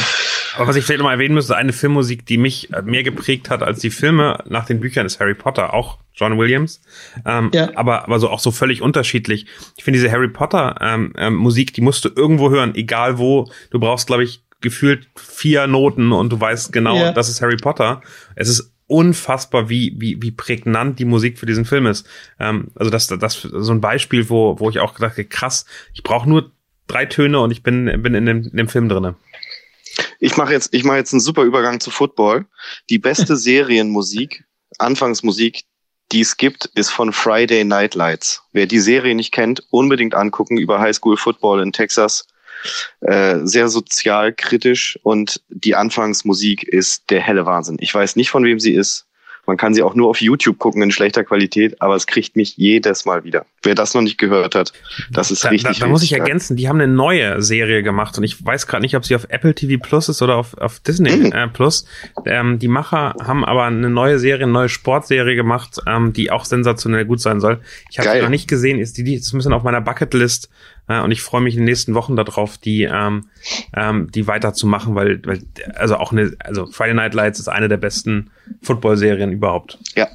Aber 0.55 0.67
was 0.67 0.75
ich 0.75 0.83
vielleicht 0.85 0.99
noch 0.99 1.05
mal 1.05 1.13
erwähnen 1.13 1.35
müsste, 1.35 1.55
eine 1.55 1.73
Filmmusik, 1.73 2.25
die 2.25 2.37
mich 2.37 2.71
äh, 2.73 2.81
mehr 2.81 3.03
geprägt 3.03 3.49
hat 3.49 3.63
als 3.63 3.79
die 3.79 3.89
Filme 3.89 4.43
nach 4.47 4.65
den 4.65 4.79
Büchern, 4.79 5.05
ist 5.05 5.19
Harry 5.19 5.33
Potter, 5.35 5.73
auch 5.73 5.97
John 6.13 6.37
Williams. 6.37 6.81
Ähm, 7.25 7.49
Ja. 7.53 7.69
aber, 7.75 8.03
aber 8.05 8.19
so 8.19 8.29
auch 8.29 8.39
so 8.39 8.51
völlig 8.51 8.81
unterschiedlich. 8.81 9.45
Ich 9.77 9.83
finde 9.83 9.99
diese 9.99 10.11
Harry 10.11 10.27
Potter 10.27 10.75
ähm, 10.81 11.13
ähm, 11.17 11.35
Musik, 11.35 11.73
die 11.73 11.81
musst 11.81 12.03
du 12.05 12.09
irgendwo 12.15 12.49
hören, 12.49 12.75
egal 12.75 13.17
wo. 13.17 13.49
Du 13.69 13.79
brauchst, 13.79 14.07
glaube 14.07 14.23
ich, 14.23 14.43
gefühlt 14.59 15.07
vier 15.15 15.67
Noten 15.67 16.11
und 16.11 16.31
du 16.31 16.39
weißt 16.39 16.71
genau, 16.73 16.95
Ja. 16.95 17.11
das 17.13 17.29
ist 17.29 17.41
Harry 17.41 17.57
Potter. 17.57 18.01
Es 18.35 18.47
ist 18.49 18.71
unfassbar, 18.87 19.69
wie, 19.69 19.95
wie, 19.97 20.21
wie 20.21 20.31
prägnant 20.31 20.99
die 20.99 21.05
Musik 21.05 21.39
für 21.39 21.45
diesen 21.45 21.63
Film 21.65 21.85
ist. 21.87 22.05
Ähm, 22.39 22.67
also 22.75 22.91
das, 22.91 23.07
das 23.07 23.41
so 23.41 23.71
ein 23.71 23.79
Beispiel, 23.81 24.29
wo, 24.29 24.59
wo 24.59 24.69
ich 24.69 24.79
auch 24.79 24.93
gedacht 24.93 25.13
habe, 25.13 25.23
krass, 25.25 25.65
ich 25.93 26.03
brauche 26.03 26.27
nur 26.29 26.51
drei 26.87 27.05
Töne 27.05 27.39
und 27.39 27.51
ich 27.51 27.63
bin, 27.63 27.85
bin 28.03 28.13
in 28.13 28.25
dem, 28.25 28.43
in 28.43 28.57
dem 28.57 28.67
Film 28.67 28.89
drinne. 28.89 29.15
Ich 30.19 30.37
mache 30.37 30.53
jetzt, 30.53 30.73
ich 30.73 30.83
mache 30.83 30.97
jetzt 30.97 31.13
einen 31.13 31.19
super 31.19 31.43
Übergang 31.43 31.79
zu 31.79 31.91
Football. 31.91 32.45
Die 32.89 32.99
beste 32.99 33.35
Serienmusik, 33.37 34.43
Anfangsmusik, 34.77 35.63
die 36.11 36.21
es 36.21 36.37
gibt, 36.37 36.65
ist 36.75 36.89
von 36.89 37.13
Friday 37.13 37.63
Night 37.63 37.95
Lights. 37.95 38.43
Wer 38.51 38.65
die 38.65 38.79
Serie 38.79 39.15
nicht 39.15 39.31
kennt, 39.31 39.63
unbedingt 39.69 40.13
angucken 40.13 40.57
über 40.57 40.79
High 40.79 40.95
School 40.95 41.17
Football 41.17 41.61
in 41.61 41.71
Texas. 41.71 42.27
Äh, 43.01 43.39
sehr 43.43 43.69
sozialkritisch 43.69 44.99
und 45.01 45.41
die 45.49 45.75
Anfangsmusik 45.75 46.63
ist 46.63 47.09
der 47.09 47.21
helle 47.21 47.45
Wahnsinn. 47.45 47.77
Ich 47.79 47.93
weiß 47.93 48.15
nicht, 48.15 48.29
von 48.29 48.43
wem 48.43 48.59
sie 48.59 48.73
ist. 48.73 49.07
Man 49.47 49.57
kann 49.57 49.73
sie 49.73 49.81
auch 49.83 49.95
nur 49.95 50.07
auf 50.09 50.21
YouTube 50.21 50.59
gucken 50.59 50.81
in 50.81 50.91
schlechter 50.91 51.23
Qualität, 51.23 51.81
aber 51.81 51.95
es 51.95 52.05
kriegt 52.07 52.35
mich 52.35 52.57
jedes 52.57 53.05
Mal 53.05 53.23
wieder. 53.23 53.45
Wer 53.63 53.75
das 53.75 53.93
noch 53.93 54.01
nicht 54.01 54.17
gehört 54.17 54.55
hat, 54.55 54.71
das 55.11 55.31
ist 55.31 55.43
Da, 55.43 55.49
richtig. 55.49 55.79
da, 55.79 55.85
da 55.85 55.89
muss 55.91 56.03
ich 56.03 56.11
richtig 56.13 56.19
ergänzen, 56.21 56.55
die 56.57 56.69
haben 56.69 56.79
eine 56.79 56.91
neue 56.91 57.41
Serie 57.41 57.83
gemacht 57.83 58.17
und 58.17 58.23
ich 58.23 58.43
weiß 58.45 58.67
gerade 58.67 58.81
nicht, 58.81 58.95
ob 58.95 59.05
sie 59.05 59.15
auf 59.15 59.25
Apple 59.29 59.53
TV 59.55 59.81
Plus 59.81 60.09
ist 60.09 60.21
oder 60.21 60.35
auf, 60.35 60.57
auf 60.57 60.79
Disney 60.79 61.11
Mhm. 61.15 61.31
äh, 61.31 61.47
Plus. 61.47 61.85
Ähm, 62.25 62.59
die 62.59 62.67
Macher 62.67 63.15
haben 63.23 63.43
aber 63.43 63.65
eine 63.65 63.89
neue 63.89 64.19
Serie, 64.19 64.43
eine 64.43 64.51
neue 64.53 64.69
Sportserie 64.69 65.35
gemacht, 65.35 65.79
ähm, 65.87 66.13
die 66.13 66.31
auch 66.31 66.45
sensationell 66.45 67.05
gut 67.05 67.19
sein 67.19 67.39
soll. 67.39 67.59
Ich 67.89 67.99
habe 67.99 68.09
sie 68.11 68.21
noch 68.21 68.29
nicht 68.29 68.47
gesehen, 68.47 68.79
ist 68.79 68.97
die, 68.97 69.03
die 69.03 69.15
ist 69.15 69.33
ein 69.33 69.37
bisschen 69.37 69.53
auf 69.53 69.63
meiner 69.63 69.81
Bucketlist 69.81 70.49
äh, 70.91 71.01
und 71.01 71.11
ich 71.11 71.21
freue 71.21 71.41
mich 71.41 71.55
in 71.55 71.61
den 71.61 71.65
nächsten 71.65 71.93
Wochen 71.93 72.15
darauf, 72.15 72.57
die 72.57 72.83
ähm, 72.83 73.29
ähm, 73.75 74.11
die 74.11 74.27
weiterzumachen, 74.27 74.95
weil, 74.95 75.25
weil 75.25 75.41
also 75.75 75.95
auch 75.95 76.11
eine, 76.11 76.33
also 76.39 76.67
Friday 76.67 76.93
Night 76.93 77.13
Lights 77.13 77.39
ist 77.39 77.47
eine 77.47 77.67
der 77.67 77.77
besten 77.77 78.31
Football-Serien 78.61 79.31
überhaupt. 79.31 79.77
Ja, 79.95 80.07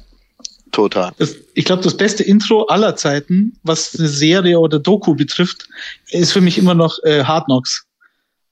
total. 0.71 1.13
Das, 1.17 1.35
ich 1.53 1.65
glaube, 1.65 1.83
das 1.83 1.97
beste 1.97 2.23
Intro 2.23 2.65
aller 2.65 2.95
Zeiten, 2.95 3.57
was 3.63 3.97
eine 3.97 4.07
Serie 4.07 4.59
oder 4.59 4.79
Doku 4.79 5.15
betrifft, 5.15 5.67
ist 6.09 6.31
für 6.31 6.41
mich 6.41 6.57
immer 6.57 6.75
noch 6.75 6.97
äh, 7.03 7.23
Hard 7.23 7.45
Knocks. 7.45 7.85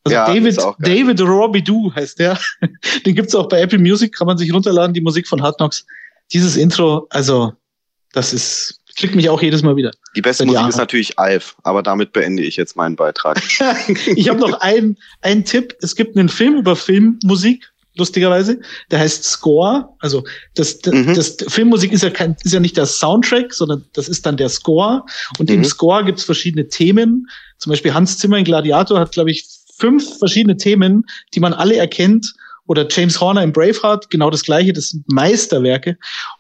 Also 0.04 0.16
Ja, 0.16 0.28
David. 0.28 0.58
David 0.80 1.22
Robidoux 1.22 1.94
heißt 1.94 2.20
der. 2.20 2.40
Den 3.06 3.16
gibt's 3.16 3.36
auch 3.36 3.50
bei 3.50 3.62
Apple 3.62 3.80
Music, 3.80 4.16
kann 4.16 4.28
man 4.28 4.38
sich 4.38 4.54
runterladen, 4.54 4.94
die 4.94 5.02
Musik 5.02 5.28
von 5.28 5.42
Hard 5.42 5.58
Knocks. 5.58 5.86
Dieses 6.34 6.58
Intro, 6.58 7.08
also 7.10 7.54
das 8.14 8.34
ist, 8.34 8.82
klickt 8.96 9.16
mich 9.16 9.30
auch 9.30 9.42
jedes 9.42 9.62
Mal 9.64 9.76
wieder. 9.76 9.92
Die 10.16 10.22
beste 10.22 10.46
Musik 10.46 10.68
ist 10.68 10.78
natürlich 10.78 11.20
Alf, 11.20 11.56
aber 11.64 11.84
damit 11.84 12.14
beende 12.14 12.44
ich 12.44 12.56
jetzt 12.56 12.76
meinen 12.76 12.96
Beitrag. 12.96 13.42
ich 14.16 14.30
habe 14.30 14.40
noch 14.40 14.62
einen, 14.62 14.98
einen 15.22 15.44
Tipp. 15.46 15.76
Es 15.82 15.96
gibt 15.96 16.18
einen 16.18 16.30
Film 16.30 16.56
über 16.56 16.76
Filmmusik, 16.76 17.70
lustigerweise. 17.96 18.60
Der 18.92 19.00
heißt 19.00 19.24
Score. 19.24 19.90
Also 20.00 20.24
das, 20.56 20.80
das, 20.80 20.94
Mhm. 20.94 21.14
das 21.14 21.38
Filmmusik 21.48 21.92
ist 21.92 22.04
ja 22.04 22.10
kein, 22.10 22.36
ist 22.44 22.54
ja 22.54 22.60
nicht 22.60 22.78
der 22.78 22.86
Soundtrack, 22.86 23.54
sondern 23.54 23.84
das 23.94 24.08
ist 24.08 24.26
dann 24.26 24.38
der 24.38 24.50
Score. 24.50 25.04
Und 25.40 25.50
im 25.50 25.60
Mhm. 25.60 25.66
Score 25.66 26.04
gibt's 26.06 26.24
verschiedene 26.24 26.68
Themen. 26.68 27.28
Zum 27.58 27.72
Beispiel 27.72 27.94
Hans 27.94 28.18
Zimmer 28.18 28.38
in 28.38 28.46
Gladiator 28.46 29.00
hat, 29.00 29.12
glaube 29.12 29.32
ich, 29.32 29.46
fünf 29.78 30.20
verschiedene 30.20 30.56
Themen, 30.56 31.06
die 31.34 31.40
man 31.42 31.54
alle 31.54 31.76
erkennt. 31.76 32.34
Oder 32.68 32.88
James 32.90 33.20
Horner 33.22 33.44
in 33.44 33.54
Braveheart, 33.54 34.10
genau 34.10 34.30
das 34.30 34.44
gleiche, 34.44 34.74
das 34.74 34.90
sind 34.90 35.06
Meisterwerke. 35.12 35.98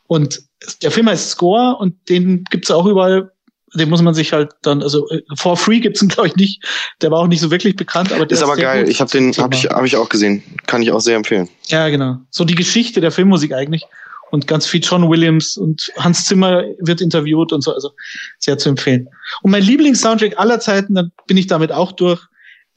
Und 0.07 0.41
der 0.81 0.91
Film 0.91 1.07
heißt 1.07 1.29
Score 1.29 1.77
und 1.77 1.95
den 2.09 2.43
gibt's 2.49 2.71
auch 2.71 2.85
überall 2.85 3.31
den 3.75 3.89
muss 3.89 4.01
man 4.01 4.13
sich 4.13 4.33
halt 4.33 4.53
dann, 4.61 4.81
also 4.81 5.09
äh, 5.09 5.21
For 5.35 5.57
Free 5.57 5.79
gibt's 5.79 6.01
ihn 6.01 6.07
glaube 6.09 6.29
ich 6.29 6.35
nicht. 6.35 6.63
Der 7.01 7.11
war 7.11 7.19
auch 7.19 7.27
nicht 7.27 7.41
so 7.41 7.51
wirklich 7.51 7.75
bekannt, 7.75 8.11
aber 8.11 8.25
der 8.25 8.35
ist, 8.35 8.39
ist 8.39 8.43
aber 8.43 8.55
geil. 8.55 8.89
Ich 8.89 9.01
habe 9.01 9.11
den, 9.11 9.33
habe 9.33 9.55
ich, 9.55 9.65
habe 9.65 9.85
ich 9.85 9.95
auch 9.95 10.09
gesehen. 10.09 10.43
Kann 10.65 10.81
ich 10.81 10.91
auch 10.91 11.01
sehr 11.01 11.15
empfehlen. 11.15 11.49
Ja, 11.67 11.89
genau. 11.89 12.17
So 12.29 12.45
die 12.45 12.55
Geschichte 12.55 13.01
der 13.01 13.11
Filmmusik 13.11 13.53
eigentlich 13.53 13.85
und 14.31 14.47
ganz 14.47 14.65
viel 14.65 14.81
John 14.81 15.09
Williams 15.09 15.57
und 15.57 15.91
Hans 15.97 16.25
Zimmer 16.25 16.63
wird 16.79 17.01
interviewt 17.01 17.53
und 17.53 17.61
so, 17.61 17.73
also 17.73 17.91
sehr 18.39 18.57
zu 18.57 18.69
empfehlen. 18.69 19.07
Und 19.41 19.51
mein 19.51 19.63
Lieblingssoundtrack 19.63 20.39
aller 20.39 20.59
Zeiten, 20.59 20.95
dann 20.95 21.11
bin 21.27 21.37
ich 21.37 21.47
damit 21.47 21.71
auch 21.71 21.91
durch, 21.91 22.21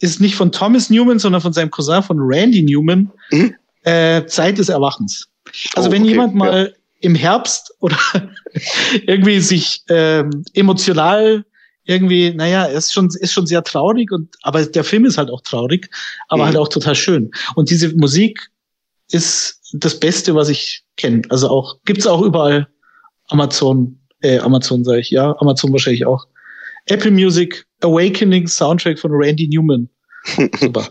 ist 0.01 0.21
nicht 0.21 0.35
von 0.35 0.53
Thomas 0.53 0.91
Newman, 0.91 1.19
sondern 1.19 1.41
von 1.41 1.53
seinem 1.53 1.71
Cousin 1.71 2.03
von 2.03 2.19
Randy 2.21 2.63
Newman, 2.63 3.11
mhm. 3.31 3.55
äh, 3.83 4.25
Zeit 4.27 4.59
des 4.59 4.69
Erwachens. 4.69 5.29
Also 5.75 5.89
oh, 5.89 5.93
wenn 5.93 6.03
okay. 6.03 6.11
jemand 6.11 6.35
mal 6.35 6.67
ja. 6.67 6.75
im 7.01 7.15
Herbst 7.15 7.75
oder 7.81 7.99
irgendwie 9.07 9.41
sich 9.41 9.83
ähm, 9.89 10.45
emotional 10.55 11.45
irgendwie, 11.85 12.35
naja, 12.35 12.67
ist 12.67 12.93
schon, 12.93 13.09
ist 13.19 13.33
schon 13.33 13.47
sehr 13.47 13.65
traurig 13.65 14.13
und, 14.13 14.37
aber 14.43 14.65
der 14.65 14.85
Film 14.85 15.07
ist 15.07 15.17
halt 15.17 15.31
auch 15.31 15.41
traurig, 15.41 15.89
aber 16.29 16.43
mhm. 16.43 16.47
halt 16.49 16.57
auch 16.59 16.69
total 16.69 16.95
schön. 16.95 17.31
Und 17.55 17.71
diese 17.71 17.95
Musik 17.97 18.51
ist 19.11 19.59
das 19.73 19.99
Beste, 19.99 20.35
was 20.35 20.51
ich 20.51 20.85
kenne. 20.97 21.23
Also 21.31 21.49
auch, 21.49 21.79
gibt's 21.87 22.07
auch 22.07 22.21
überall 22.21 22.69
Amazon, 23.29 23.99
äh, 24.21 24.39
Amazon 24.39 24.85
sage 24.85 25.01
ich, 25.01 25.11
ja, 25.11 25.35
Amazon 25.41 25.73
wahrscheinlich 25.73 26.05
auch. 26.05 26.27
Apple 26.87 27.11
Music, 27.11 27.67
Awakening 27.83 28.47
Soundtrack 28.47 28.99
von 28.99 29.13
Randy 29.13 29.49
Newman. 29.49 29.89
Super. 30.59 30.89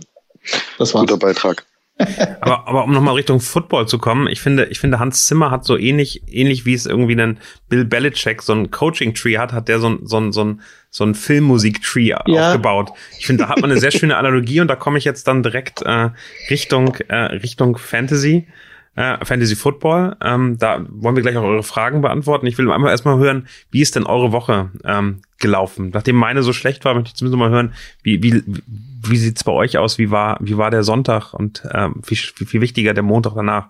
Das 0.78 0.94
war's. 0.94 1.08
Guter 1.08 1.18
Beitrag. 1.18 1.66
aber, 2.42 2.68
aber 2.68 2.84
um 2.84 2.94
nochmal 2.94 3.16
Richtung 3.16 3.40
Football 3.40 3.88
zu 3.88 3.98
kommen, 3.98 4.28
ich 4.28 4.40
finde, 4.40 4.66
ich 4.66 4.80
finde, 4.80 5.00
Hans 5.00 5.26
Zimmer 5.26 5.50
hat 5.50 5.66
so 5.66 5.78
ähnlich, 5.78 6.22
ähnlich 6.28 6.64
wie 6.66 6.76
es 6.76 6.86
irgendwie 6.86 7.14
einen 7.14 7.40
Bill 7.70 7.86
Belichick 7.86 8.44
so 8.44 8.54
ein 8.54 8.70
Coaching-Tree 8.70 9.38
hat, 9.40 9.52
hat 9.52 9.68
der 9.68 9.80
so 9.80 9.90
ein, 9.90 10.00
so 10.04 10.18
ein, 10.18 10.32
so 10.32 10.44
ein, 10.44 10.62
so 10.92 11.04
ein 11.04 11.16
Filmmusik-Tree 11.16 12.10
ja. 12.10 12.18
aufgebaut. 12.18 12.92
Ich 13.18 13.26
finde, 13.26 13.44
da 13.44 13.50
hat 13.50 13.62
man 13.62 13.72
eine 13.72 13.80
sehr 13.80 13.92
schöne 13.92 14.16
Analogie 14.16 14.62
und 14.62 14.68
da 14.68 14.76
komme 14.76 15.00
ich 15.00 15.06
jetzt 15.06 15.28
dann 15.28 15.42
direkt 15.42 15.82
äh, 15.82 16.12
Richtung, 16.52 16.96
äh, 17.08 17.16
Richtung 17.16 17.78
Fantasy 17.78 18.48
äh, 18.98 19.24
Fantasy 19.24 19.56
Football. 19.56 20.18
Ähm, 20.22 20.58
da 20.58 20.84
wollen 20.90 21.16
wir 21.16 21.22
gleich 21.22 21.38
auch 21.38 21.44
eure 21.44 21.64
Fragen 21.64 22.02
beantworten. 22.02 22.48
Ich 22.48 22.58
will 22.58 22.70
einmal 22.72 22.92
erstmal 22.92 23.18
hören, 23.20 23.48
wie 23.70 23.82
ist 23.82 23.96
denn 23.96 24.06
eure 24.06 24.32
Woche 24.32 24.72
ähm, 24.84 25.22
gelaufen? 25.40 25.92
Nachdem 25.94 26.16
meine 26.16 26.42
so 26.42 26.52
schlecht 26.52 26.84
war, 26.84 26.96
möchte 26.96 27.10
ich 27.10 27.16
zumindest 27.16 27.40
mal 27.40 27.52
hören, 27.52 27.74
wie, 28.02 28.24
wie, 28.24 28.44
wie 28.46 29.18
sieht's 29.18 29.44
bei 29.44 29.52
euch 29.52 29.78
aus? 29.78 30.00
Wie 30.00 30.10
war, 30.10 30.38
wie 30.42 30.58
war 30.58 30.72
der 30.72 30.84
Sonntag 30.84 31.34
und 31.34 31.64
ähm, 31.72 32.02
wie 32.06 32.16
viel 32.16 32.62
wichtiger 32.62 32.96
der 32.96 33.04
Montag 33.04 33.36
danach? 33.36 33.70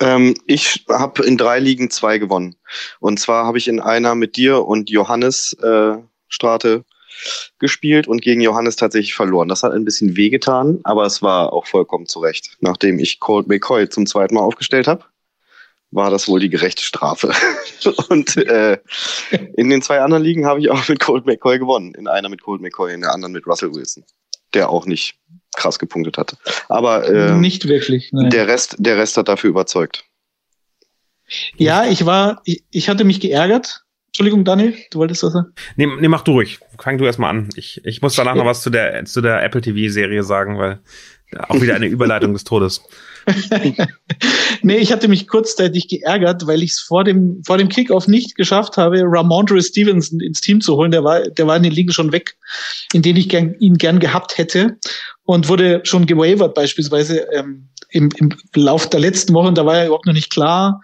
Ähm, 0.00 0.34
ich 0.46 0.84
habe 0.88 1.24
in 1.24 1.36
drei 1.36 1.60
Ligen 1.60 1.90
zwei 1.90 2.18
gewonnen. 2.18 2.56
Und 2.98 3.20
zwar 3.20 3.46
habe 3.46 3.58
ich 3.58 3.68
in 3.68 3.78
einer 3.78 4.16
mit 4.16 4.36
dir 4.36 4.64
und 4.64 4.90
Johannes 4.90 5.56
äh, 5.62 5.94
Strate 6.26 6.84
gespielt 7.58 8.06
und 8.08 8.22
gegen 8.22 8.40
Johannes 8.40 8.76
tatsächlich 8.76 9.14
verloren. 9.14 9.48
Das 9.48 9.62
hat 9.62 9.72
ein 9.72 9.84
bisschen 9.84 10.16
wehgetan, 10.16 10.80
aber 10.84 11.04
es 11.04 11.22
war 11.22 11.52
auch 11.52 11.66
vollkommen 11.66 12.06
zurecht. 12.06 12.56
Nachdem 12.60 12.98
ich 12.98 13.20
Colt 13.20 13.46
McCoy 13.46 13.88
zum 13.88 14.06
zweiten 14.06 14.34
Mal 14.34 14.42
aufgestellt 14.42 14.86
habe, 14.86 15.04
war 15.90 16.10
das 16.10 16.28
wohl 16.28 16.40
die 16.40 16.50
gerechte 16.50 16.84
Strafe. 16.84 17.32
und 18.08 18.36
äh, 18.36 18.78
in 19.56 19.70
den 19.70 19.80
zwei 19.80 20.00
anderen 20.00 20.22
Ligen 20.22 20.44
habe 20.44 20.60
ich 20.60 20.70
auch 20.70 20.88
mit 20.88 21.00
Colt 21.00 21.24
McCoy 21.24 21.58
gewonnen. 21.58 21.94
In 21.94 22.08
einer 22.08 22.28
mit 22.28 22.42
Colt 22.42 22.60
McCoy, 22.60 22.92
in 22.92 23.00
der 23.00 23.12
anderen 23.12 23.32
mit 23.32 23.46
Russell 23.46 23.72
Wilson, 23.74 24.04
der 24.54 24.70
auch 24.70 24.86
nicht 24.86 25.18
krass 25.54 25.78
gepunktet 25.78 26.18
hatte. 26.18 26.36
Aber 26.68 27.08
äh, 27.08 27.32
nicht 27.36 27.68
wirklich. 27.68 28.10
Nein. 28.12 28.30
Der 28.30 28.48
Rest, 28.48 28.76
der 28.78 28.96
Rest 28.96 29.16
hat 29.16 29.28
dafür 29.28 29.50
überzeugt. 29.50 30.04
Ja, 31.56 31.86
ich 31.86 32.04
war, 32.04 32.42
ich, 32.44 32.64
ich 32.70 32.88
hatte 32.88 33.04
mich 33.04 33.20
geärgert, 33.20 33.83
Entschuldigung, 34.14 34.44
Daniel, 34.44 34.76
du 34.92 35.00
wolltest 35.00 35.24
was 35.24 35.32
sagen? 35.32 35.48
Nee, 35.74 35.88
nee, 35.98 36.06
mach 36.06 36.22
du 36.22 36.30
ruhig. 36.30 36.60
Fang 36.78 36.98
du 36.98 37.04
erstmal 37.04 37.30
an. 37.30 37.48
Ich, 37.56 37.80
ich 37.84 38.00
muss 38.00 38.14
danach 38.14 38.36
noch 38.36 38.44
was 38.44 38.62
zu 38.62 38.70
der, 38.70 39.04
zu 39.06 39.20
der 39.20 39.42
Apple 39.42 39.60
TV-Serie 39.60 40.22
sagen, 40.22 40.56
weil 40.56 40.78
auch 41.48 41.60
wieder 41.60 41.74
eine 41.74 41.86
Überleitung 41.86 42.32
des 42.32 42.44
Todes. 42.44 42.80
nee, 44.62 44.76
ich 44.76 44.92
hatte 44.92 45.08
mich 45.08 45.26
kurzzeitig 45.26 45.88
geärgert, 45.88 46.46
weil 46.46 46.62
ich 46.62 46.74
es 46.74 46.78
vor 46.78 47.02
dem, 47.02 47.42
vor 47.44 47.58
dem 47.58 47.68
Kickoff 47.68 48.06
nicht 48.06 48.36
geschafft 48.36 48.76
habe, 48.76 49.00
Ramondre 49.02 49.60
Stevenson 49.60 50.20
ins 50.20 50.40
Team 50.40 50.60
zu 50.60 50.76
holen. 50.76 50.92
Der 50.92 51.02
war, 51.02 51.22
der 51.22 51.48
war 51.48 51.56
in 51.56 51.64
den 51.64 51.72
Ligen 51.72 51.92
schon 51.92 52.12
weg, 52.12 52.36
in 52.92 53.02
denen 53.02 53.18
ich 53.18 53.28
gern, 53.28 53.56
ihn 53.58 53.78
gern 53.78 53.98
gehabt 53.98 54.38
hätte 54.38 54.78
und 55.24 55.48
wurde 55.48 55.80
schon 55.82 56.06
gewavert 56.06 56.54
beispielsweise 56.54 57.26
ähm, 57.32 57.68
im, 57.90 58.10
im 58.16 58.30
Lauf 58.54 58.88
der 58.88 59.00
letzten 59.00 59.34
Wochen. 59.34 59.56
Da 59.56 59.66
war 59.66 59.78
ja 59.78 59.86
überhaupt 59.86 60.06
noch 60.06 60.12
nicht 60.12 60.30
klar, 60.30 60.82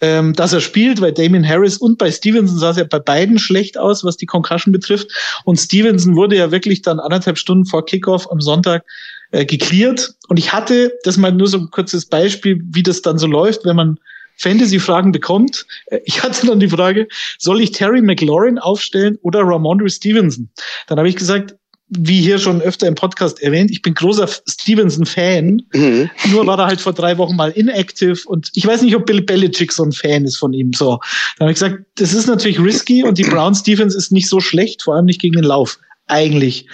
ähm, 0.00 0.34
dass 0.34 0.52
er 0.52 0.60
spielt, 0.60 1.00
weil 1.00 1.12
Damien 1.12 1.46
Harris 1.46 1.78
und 1.78 1.98
bei 1.98 2.10
Stevenson 2.10 2.58
sah 2.58 2.70
es 2.70 2.76
ja 2.76 2.84
bei 2.84 2.98
beiden 2.98 3.38
schlecht 3.38 3.78
aus, 3.78 4.04
was 4.04 4.16
die 4.16 4.26
Concussion 4.26 4.72
betrifft. 4.72 5.08
Und 5.44 5.56
Stevenson 5.56 6.16
wurde 6.16 6.36
ja 6.36 6.50
wirklich 6.50 6.82
dann 6.82 7.00
anderthalb 7.00 7.38
Stunden 7.38 7.66
vor 7.66 7.84
Kickoff 7.84 8.30
am 8.30 8.40
Sonntag 8.40 8.84
äh, 9.30 9.44
geklärt. 9.44 10.14
Und 10.28 10.38
ich 10.38 10.52
hatte, 10.52 10.92
das 11.04 11.16
mal 11.16 11.32
nur 11.32 11.48
so 11.48 11.58
ein 11.58 11.70
kurzes 11.70 12.06
Beispiel, 12.06 12.60
wie 12.70 12.82
das 12.82 13.02
dann 13.02 13.18
so 13.18 13.26
läuft, 13.26 13.64
wenn 13.64 13.76
man 13.76 13.98
Fantasy-Fragen 14.36 15.12
bekommt. 15.12 15.66
Äh, 15.86 16.00
ich 16.04 16.22
hatte 16.22 16.46
dann 16.46 16.60
die 16.60 16.68
Frage, 16.68 17.08
soll 17.38 17.60
ich 17.60 17.72
Terry 17.72 18.02
McLaurin 18.02 18.58
aufstellen 18.58 19.18
oder 19.22 19.40
Ramondre 19.40 19.88
Stevenson? 19.88 20.50
Dann 20.86 20.98
habe 20.98 21.08
ich 21.08 21.16
gesagt, 21.16 21.56
wie 21.88 22.20
hier 22.20 22.38
schon 22.38 22.60
öfter 22.60 22.88
im 22.88 22.96
Podcast 22.96 23.40
erwähnt, 23.40 23.70
ich 23.70 23.80
bin 23.80 23.94
großer 23.94 24.28
Stevenson-Fan. 24.48 25.62
Mhm. 25.72 26.10
Nur 26.30 26.46
war 26.46 26.58
er 26.58 26.66
halt 26.66 26.80
vor 26.80 26.92
drei 26.92 27.16
Wochen 27.16 27.36
mal 27.36 27.50
inactive 27.52 28.18
und 28.26 28.50
ich 28.54 28.66
weiß 28.66 28.82
nicht, 28.82 28.96
ob 28.96 29.06
Bill 29.06 29.22
Belichick 29.22 29.72
so 29.72 29.84
ein 29.84 29.92
Fan 29.92 30.24
ist 30.24 30.36
von 30.36 30.52
ihm. 30.52 30.72
So, 30.72 30.98
dann 31.38 31.46
habe 31.46 31.52
ich 31.52 31.56
gesagt, 31.56 31.84
das 31.96 32.12
ist 32.12 32.26
natürlich 32.26 32.58
risky 32.58 33.04
und 33.04 33.18
die 33.18 33.24
Browns 33.24 33.62
Defense 33.62 33.96
ist 33.96 34.10
nicht 34.10 34.28
so 34.28 34.40
schlecht, 34.40 34.82
vor 34.82 34.96
allem 34.96 35.06
nicht 35.06 35.20
gegen 35.20 35.36
den 35.36 35.44
Lauf. 35.44 35.78
Eigentlich. 36.08 36.66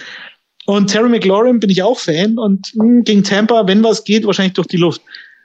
Und 0.65 0.87
Terry 0.87 1.09
McLaurin 1.09 1.59
bin 1.59 1.69
ich 1.69 1.83
auch 1.83 1.99
Fan 1.99 2.37
und 2.39 2.73
mh, 2.73 2.83
hm, 2.83 3.03
gegen 3.03 3.23
Tampa, 3.23 3.67
wenn 3.67 3.83
was 3.83 4.03
geht, 4.03 4.25
wahrscheinlich 4.25 4.53
durch 4.53 4.67
die 4.67 4.77
Luft. 4.77 5.01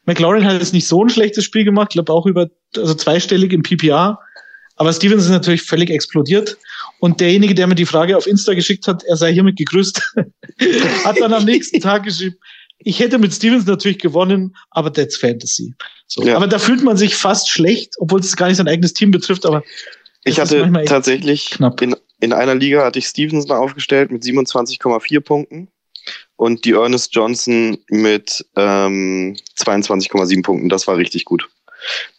McLaurin 0.07 0.47
hat 0.47 0.59
jetzt 0.59 0.73
nicht 0.73 0.87
so 0.87 1.05
ein 1.05 1.11
schlechtes 1.11 1.45
Spiel 1.45 1.65
gemacht, 1.65 1.91
glaube 1.91 2.13
auch 2.13 2.25
über, 2.25 2.49
also 2.77 2.95
zweistellig 2.95 3.53
im 3.53 3.63
PPR. 3.63 4.19
Aber 4.77 4.93
Stevens 4.93 5.25
ist 5.25 5.31
natürlich 5.31 5.63
völlig 5.63 5.91
explodiert. 5.91 6.57
Und 7.01 7.21
derjenige, 7.21 7.55
der 7.55 7.67
mir 7.67 7.75
die 7.75 7.87
Frage 7.87 8.17
auf 8.17 8.27
Insta 8.27 8.55
geschickt 8.55 8.89
hat, 8.89 9.05
er 9.05 9.17
sei 9.17 9.33
hiermit 9.33 9.57
gegrüßt, 9.57 10.17
hat 11.05 11.21
dann 11.21 11.33
am 11.33 11.45
nächsten 11.45 11.81
Tag 11.81 12.05
geschrieben, 12.05 12.37
ich 12.81 13.01
hätte 13.01 13.19
mit 13.19 13.35
Stevens 13.35 13.67
natürlich 13.67 13.99
gewonnen, 13.99 14.57
aber 14.71 14.93
that's 14.93 15.17
Fantasy. 15.17 15.75
So. 16.07 16.23
Ja. 16.23 16.37
Aber 16.37 16.47
da 16.47 16.59
fühlt 16.59 16.83
man 16.83 16.97
sich 16.97 17.17
fast 17.17 17.51
schlecht, 17.51 17.95
obwohl 17.99 18.21
es 18.21 18.37
gar 18.37 18.49
nicht 18.49 18.57
sein 18.57 18.69
eigenes 18.69 18.95
Team 18.95 19.11
betrifft, 19.11 19.47
aber 19.47 19.63
ich 20.25 20.39
hatte 20.39 20.71
tatsächlich 20.87 21.59
in, 21.81 21.97
in 22.21 22.33
einer 22.33 22.55
Liga 22.55 22.85
hatte 22.85 22.99
ich 22.99 23.07
Stevenson 23.07 23.51
aufgestellt 23.51 24.11
mit 24.11 24.23
27,4 24.23 25.21
Punkten 25.21 25.69
und 26.37 26.65
die 26.65 26.73
Ernest 26.73 27.15
Johnson 27.15 27.79
mit 27.89 28.45
ähm, 28.57 29.37
22,7 29.57 30.43
Punkten. 30.43 30.69
Das 30.69 30.87
war 30.87 30.97
richtig 30.97 31.25
gut. 31.25 31.49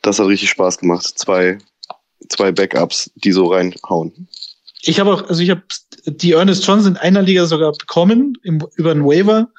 Das 0.02 0.20
hat 0.20 0.28
richtig 0.28 0.50
Spaß 0.50 0.80
gemacht. 0.80 1.06
Zwei 1.06 1.60
zwei 2.30 2.52
Backups, 2.52 3.12
die 3.16 3.32
so 3.32 3.48
reinhauen. 3.48 4.28
Ich 4.82 5.00
habe 5.00 5.14
auch, 5.14 5.28
also 5.28 5.42
ich 5.42 5.50
habe 5.50 5.64
die 6.06 6.34
Ernest 6.34 6.66
Johnson 6.66 6.94
in 6.94 6.98
einer 6.98 7.22
Liga 7.22 7.46
sogar 7.46 7.74
bekommen, 7.74 8.38
im, 8.44 8.66
über 8.76 8.92
einen 8.92 9.06
Waiver 9.06 9.50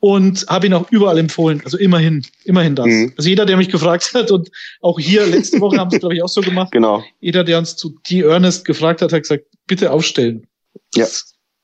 und 0.00 0.46
habe 0.48 0.66
ihn 0.66 0.74
auch 0.74 0.90
überall 0.90 1.16
empfohlen. 1.18 1.62
Also 1.64 1.78
immerhin, 1.78 2.26
immerhin 2.44 2.74
das. 2.74 2.86
Mhm. 2.86 3.14
Also 3.16 3.28
jeder, 3.28 3.46
der 3.46 3.56
mich 3.56 3.68
gefragt 3.68 4.12
hat 4.14 4.30
und 4.30 4.50
auch 4.80 4.98
hier 4.98 5.24
letzte 5.26 5.60
Woche 5.60 5.78
haben 5.78 5.90
sie 5.90 6.00
glaube 6.00 6.14
ich 6.14 6.22
auch 6.22 6.28
so 6.28 6.40
gemacht. 6.40 6.72
Genau. 6.72 7.04
Jeder, 7.20 7.44
der 7.44 7.58
uns 7.58 7.76
zu 7.76 7.98
die 8.06 8.22
Ernest 8.22 8.64
gefragt 8.64 9.00
hat, 9.00 9.12
hat 9.12 9.22
gesagt, 9.22 9.44
bitte 9.66 9.90
aufstellen. 9.90 10.46
Ja. 10.94 11.06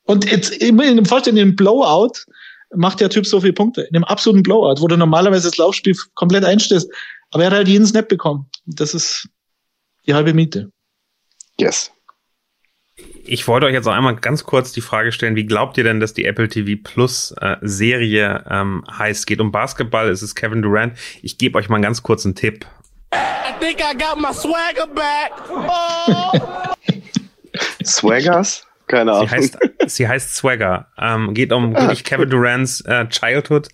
Und 0.05 0.31
jetzt 0.31 0.51
immer 0.63 0.85
in 0.85 0.97
dem 0.97 1.05
Vorstellen, 1.05 1.37
in 1.37 1.49
dem 1.49 1.57
Blowout 1.57 2.13
macht 2.75 3.01
der 3.01 3.11
Typ 3.11 3.27
so 3.27 3.41
viele 3.41 3.53
Punkte. 3.55 3.83
In 3.83 3.95
dem 3.95 4.05
absoluten 4.05 4.43
Blowout, 4.43 4.81
wo 4.81 4.87
du 4.87 4.97
normalerweise 4.97 5.49
das 5.49 5.59
Laufspiel 5.59 5.97
komplett 6.15 6.45
einstellst. 6.45 6.91
Aber 7.31 7.43
er 7.43 7.51
hat 7.51 7.57
halt 7.57 7.69
jeden 7.69 7.87
Snap 7.87 8.09
bekommen. 8.09 8.47
Das 8.67 8.95
ist 8.95 9.29
die 10.07 10.15
halbe 10.15 10.33
Miete. 10.33 10.71
Yes. 11.59 11.91
Ich 13.31 13.47
wollte 13.47 13.67
euch 13.67 13.75
jetzt 13.75 13.85
noch 13.85 13.93
einmal 13.93 14.17
ganz 14.17 14.45
kurz 14.45 14.73
die 14.73 14.81
Frage 14.81 15.13
stellen, 15.13 15.37
wie 15.37 15.45
glaubt 15.45 15.77
ihr 15.77 15.85
denn, 15.85 16.01
dass 16.01 16.15
die 16.15 16.25
Apple 16.25 16.49
TV 16.49 16.81
Plus 16.83 17.35
äh, 17.39 17.57
Serie 17.61 18.43
ähm, 18.49 18.83
heißt? 18.91 19.27
Geht 19.27 19.41
um 19.41 19.53
Basketball, 19.53 20.09
es 20.09 20.23
ist 20.23 20.35
Kevin 20.35 20.63
Durant. 20.63 20.95
Ich 21.21 21.37
gebe 21.37 21.59
euch 21.59 21.69
mal 21.69 21.77
einen 21.77 21.83
ganz 21.83 22.03
kurzen 22.03 22.35
Tipp. 22.35 22.65
I 23.13 23.53
think 23.61 23.81
I 23.81 23.95
got 23.95 24.19
my 24.19 24.33
swagger 24.33 24.87
back. 24.95 25.33
Oh. 25.51 26.75
Swaggers? 27.85 28.67
Keine 28.87 29.13
Ahnung. 29.13 29.29
Sie 29.29 29.35
heißt, 29.35 29.59
sie 29.87 30.09
heißt 30.09 30.35
Swagger. 30.35 30.87
Ähm, 30.99 31.35
geht 31.35 31.53
um 31.53 31.77
ah, 31.77 31.83
wirklich 31.83 32.05
Kevin 32.05 32.31
Durants 32.31 32.81
äh, 32.87 33.07
Childhood, 33.09 33.69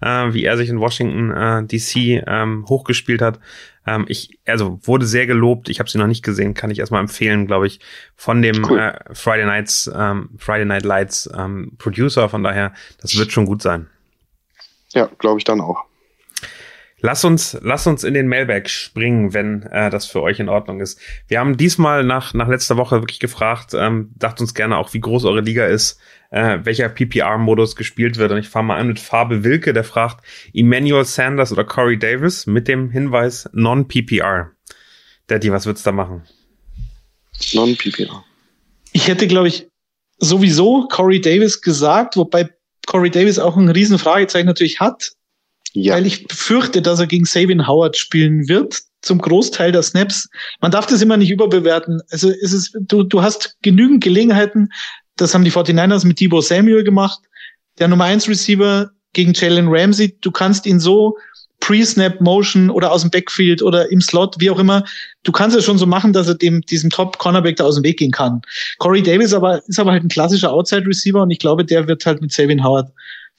äh, 0.00 0.32
wie 0.32 0.44
er 0.44 0.56
sich 0.56 0.68
in 0.68 0.78
Washington 0.78 1.32
äh, 1.32 1.64
DC 1.64 2.22
ähm, 2.28 2.64
hochgespielt 2.68 3.22
hat. 3.22 3.40
Ähm, 3.86 4.04
ich, 4.08 4.38
also 4.46 4.78
wurde 4.82 5.06
sehr 5.06 5.26
gelobt. 5.26 5.68
Ich 5.68 5.78
habe 5.78 5.90
sie 5.90 5.98
noch 5.98 6.06
nicht 6.06 6.24
gesehen, 6.24 6.54
kann 6.54 6.70
ich 6.70 6.78
erstmal 6.78 7.00
empfehlen, 7.00 7.46
glaube 7.46 7.66
ich, 7.66 7.80
von 8.14 8.42
dem 8.42 8.64
cool. 8.68 8.78
äh, 8.78 9.14
Friday 9.14 9.46
Nights, 9.46 9.90
ähm, 9.94 10.30
Friday 10.38 10.66
Night 10.66 10.84
Lights 10.84 11.28
ähm, 11.36 11.72
Producer. 11.78 12.28
Von 12.28 12.42
daher, 12.42 12.72
das 13.00 13.16
wird 13.16 13.32
schon 13.32 13.46
gut 13.46 13.62
sein. 13.62 13.88
Ja, 14.92 15.08
glaube 15.18 15.38
ich 15.38 15.44
dann 15.44 15.60
auch. 15.60 15.84
Lass 17.02 17.24
uns, 17.24 17.56
lass 17.62 17.86
uns 17.86 18.04
in 18.04 18.14
den 18.14 18.28
Mailbag 18.28 18.68
springen, 18.68 19.32
wenn 19.32 19.62
äh, 19.62 19.90
das 19.90 20.06
für 20.06 20.20
euch 20.22 20.38
in 20.38 20.48
Ordnung 20.48 20.80
ist. 20.80 21.00
Wir 21.28 21.40
haben 21.40 21.56
diesmal 21.56 22.04
nach, 22.04 22.34
nach 22.34 22.48
letzter 22.48 22.76
Woche 22.76 23.00
wirklich 23.00 23.20
gefragt, 23.20 23.72
ähm, 23.74 24.10
dacht 24.16 24.40
uns 24.40 24.54
gerne 24.54 24.76
auch, 24.76 24.92
wie 24.92 25.00
groß 25.00 25.24
eure 25.24 25.40
Liga 25.40 25.66
ist, 25.66 25.98
äh, 26.30 26.58
welcher 26.62 26.88
PPR-Modus 26.88 27.74
gespielt 27.74 28.18
wird. 28.18 28.32
Und 28.32 28.38
ich 28.38 28.48
fange 28.48 28.68
mal 28.68 28.78
an 28.78 28.88
mit 28.88 29.00
Farbe 29.00 29.44
Wilke, 29.44 29.72
der 29.72 29.84
fragt 29.84 30.24
Emmanuel 30.52 31.04
Sanders 31.04 31.52
oder 31.52 31.64
Corey 31.64 31.98
Davis 31.98 32.46
mit 32.46 32.68
dem 32.68 32.90
Hinweis 32.90 33.48
Non-PPR. 33.52 34.50
Daddy, 35.26 35.52
was 35.52 35.66
würdest 35.66 35.86
du 35.86 35.90
da 35.90 35.96
machen? 35.96 36.22
Non-PPR. 37.54 38.24
Ich 38.92 39.08
hätte, 39.08 39.26
glaube 39.26 39.48
ich, 39.48 39.68
sowieso 40.18 40.86
Corey 40.88 41.20
Davis 41.20 41.62
gesagt, 41.62 42.16
wobei 42.16 42.50
Corey 42.86 43.10
Davis 43.10 43.38
auch 43.38 43.56
ein 43.56 43.68
riesen 43.68 43.98
Fragezeichen 43.98 44.46
natürlich 44.46 44.80
hat, 44.80 45.12
ja. 45.72 45.94
weil 45.94 46.06
ich 46.06 46.26
befürchte, 46.26 46.82
dass 46.82 47.00
er 47.00 47.06
gegen 47.06 47.24
Savin 47.24 47.66
Howard 47.66 47.96
spielen 47.96 48.48
wird, 48.48 48.80
zum 49.02 49.18
Großteil 49.18 49.72
der 49.72 49.82
Snaps. 49.82 50.28
Man 50.60 50.70
darf 50.70 50.86
das 50.86 51.02
immer 51.02 51.16
nicht 51.16 51.30
überbewerten. 51.30 52.00
Also 52.10 52.30
es 52.30 52.52
ist, 52.52 52.76
du, 52.80 53.02
du 53.02 53.22
hast 53.22 53.56
genügend 53.62 54.02
Gelegenheiten, 54.02 54.70
das 55.16 55.34
haben 55.34 55.44
die 55.44 55.52
49ers 55.52 56.06
mit 56.06 56.20
Debo 56.20 56.40
Samuel 56.40 56.84
gemacht, 56.84 57.20
der 57.78 57.88
Nummer 57.88 58.04
1 58.04 58.28
Receiver 58.28 58.90
gegen 59.12 59.32
Jalen 59.34 59.68
Ramsey. 59.68 60.16
Du 60.20 60.30
kannst 60.30 60.66
ihn 60.66 60.80
so 60.80 61.16
Pre-Snap-Motion 61.60 62.70
oder 62.70 62.90
aus 62.90 63.02
dem 63.02 63.10
Backfield 63.10 63.62
oder 63.62 63.90
im 63.90 64.00
Slot, 64.00 64.36
wie 64.38 64.50
auch 64.50 64.58
immer. 64.58 64.84
Du 65.22 65.32
kannst 65.32 65.56
es 65.56 65.64
schon 65.64 65.78
so 65.78 65.86
machen, 65.86 66.12
dass 66.12 66.26
er 66.26 66.34
dem, 66.34 66.62
diesem 66.62 66.90
Top-Cornerback 66.90 67.56
da 67.56 67.64
aus 67.64 67.74
dem 67.74 67.84
Weg 67.84 67.98
gehen 67.98 68.10
kann. 68.10 68.40
Corey 68.78 69.02
Davis 69.02 69.34
aber, 69.34 69.62
ist 69.68 69.78
aber 69.78 69.92
halt 69.92 70.02
ein 70.02 70.08
klassischer 70.08 70.52
Outside-Receiver 70.52 71.22
und 71.22 71.30
ich 71.30 71.38
glaube, 71.38 71.64
der 71.64 71.86
wird 71.86 72.04
halt 72.06 72.22
mit 72.22 72.32
Savin 72.32 72.64
Howard 72.64 72.90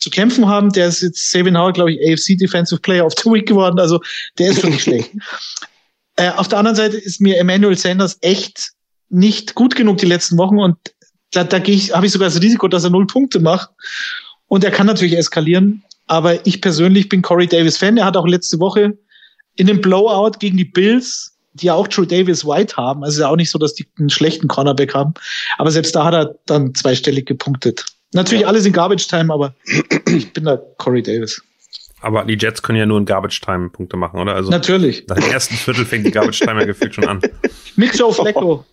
zu 0.02 0.10
kämpfen 0.10 0.48
haben. 0.48 0.72
Der 0.72 0.88
ist 0.88 1.02
jetzt 1.02 1.32
Savin 1.32 1.58
Howard, 1.58 1.76
glaube 1.76 1.94
ich, 1.94 2.00
AFC 2.02 2.38
Defensive 2.38 2.82
Player 2.82 3.06
of 3.06 3.14
the 3.24 3.30
Week 3.30 3.48
geworden. 3.48 3.80
Also 3.80 4.02
der 4.38 4.52
ist 4.52 4.62
schon 4.62 4.72
nicht 4.72 4.84
schlecht. 4.84 5.12
Äh, 6.18 6.30
auf 6.32 6.48
der 6.48 6.60
anderen 6.60 6.76
Seite 6.76 6.98
ist 6.98 7.22
mir 7.22 7.38
Emmanuel 7.38 7.78
Sanders 7.78 8.18
echt 8.22 8.72
nicht 9.10 9.56
gut 9.56 9.76
genug 9.76 9.98
die 9.98 10.06
letzten 10.06 10.38
Wochen 10.38 10.60
und 10.60 10.78
da, 11.32 11.44
da 11.44 11.60
gehe 11.60 11.76
ich, 11.76 11.94
habe 11.96 12.06
ich 12.06 12.12
sogar 12.12 12.30
das 12.30 12.42
Risiko, 12.42 12.68
dass 12.68 12.84
er 12.84 12.90
null 12.90 13.08
Punkte 13.08 13.40
macht. 13.40 13.70
Und 14.48 14.64
er 14.66 14.72
kann 14.72 14.88
natürlich 14.88 15.18
eskalieren. 15.18 15.84
Aber 16.08 16.46
ich 16.46 16.60
persönlich 16.60 17.08
bin 17.08 17.22
Corey 17.22 17.48
Davis 17.48 17.78
Fan. 17.78 17.96
Er 17.96 18.06
hat 18.06 18.18
auch 18.18 18.28
letzte 18.28 18.60
Woche 18.60 18.98
in 19.56 19.68
dem 19.68 19.80
Blowout 19.80 20.40
gegen 20.40 20.58
die 20.58 20.66
Bills, 20.66 21.38
die 21.54 21.68
ja 21.68 21.74
auch 21.74 21.88
True 21.88 22.06
Davis 22.06 22.46
White 22.46 22.76
haben. 22.76 23.04
Also 23.04 23.16
ist 23.16 23.22
ja 23.22 23.30
auch 23.30 23.38
nicht 23.38 23.50
so, 23.50 23.58
dass 23.58 23.76
die 23.76 23.88
einen 23.98 24.10
schlechten 24.10 24.50
Cornerback 24.50 24.94
haben. 24.94 25.14
Aber 25.58 25.72
selbst 25.72 25.96
da 25.96 26.04
hat 26.04 26.14
er 26.14 26.36
dann 26.46 26.76
zweistellig 26.76 27.26
gepunktet. 27.26 27.86
Natürlich 28.13 28.45
alles 28.45 28.65
in 28.65 28.74
Garbage 28.74 29.08
Time, 29.08 29.34
aber 29.34 29.56
ich 30.08 30.34
bin 30.34 30.45
da 30.45 30.58
Corey 30.78 31.02
Davis. 31.02 31.41
Aber 32.02 32.26
die 32.26 32.34
Jets 32.34 32.62
können 32.62 32.80
ja 32.80 32.86
nur 32.86 32.97
in 32.97 33.06
Garbage 33.06 33.39
Time 33.41 33.69
Punkte 33.69 33.95
machen, 33.95 34.19
oder? 34.19 34.36
Also 34.36 34.50
Natürlich. 34.50 35.06
Nach 35.08 35.17
dem 35.17 35.32
ersten 35.32 35.56
Viertel 35.56 35.86
fängt 35.86 36.06
die 36.06 36.12
Garbage 36.12 36.39
Time 36.39 36.60
ja 36.60 36.65
gefühlt 36.65 36.95
schon 36.95 37.08
an. 37.08 37.21
Mit 37.76 37.97
Joe 37.97 38.12
Flacco 38.12 38.65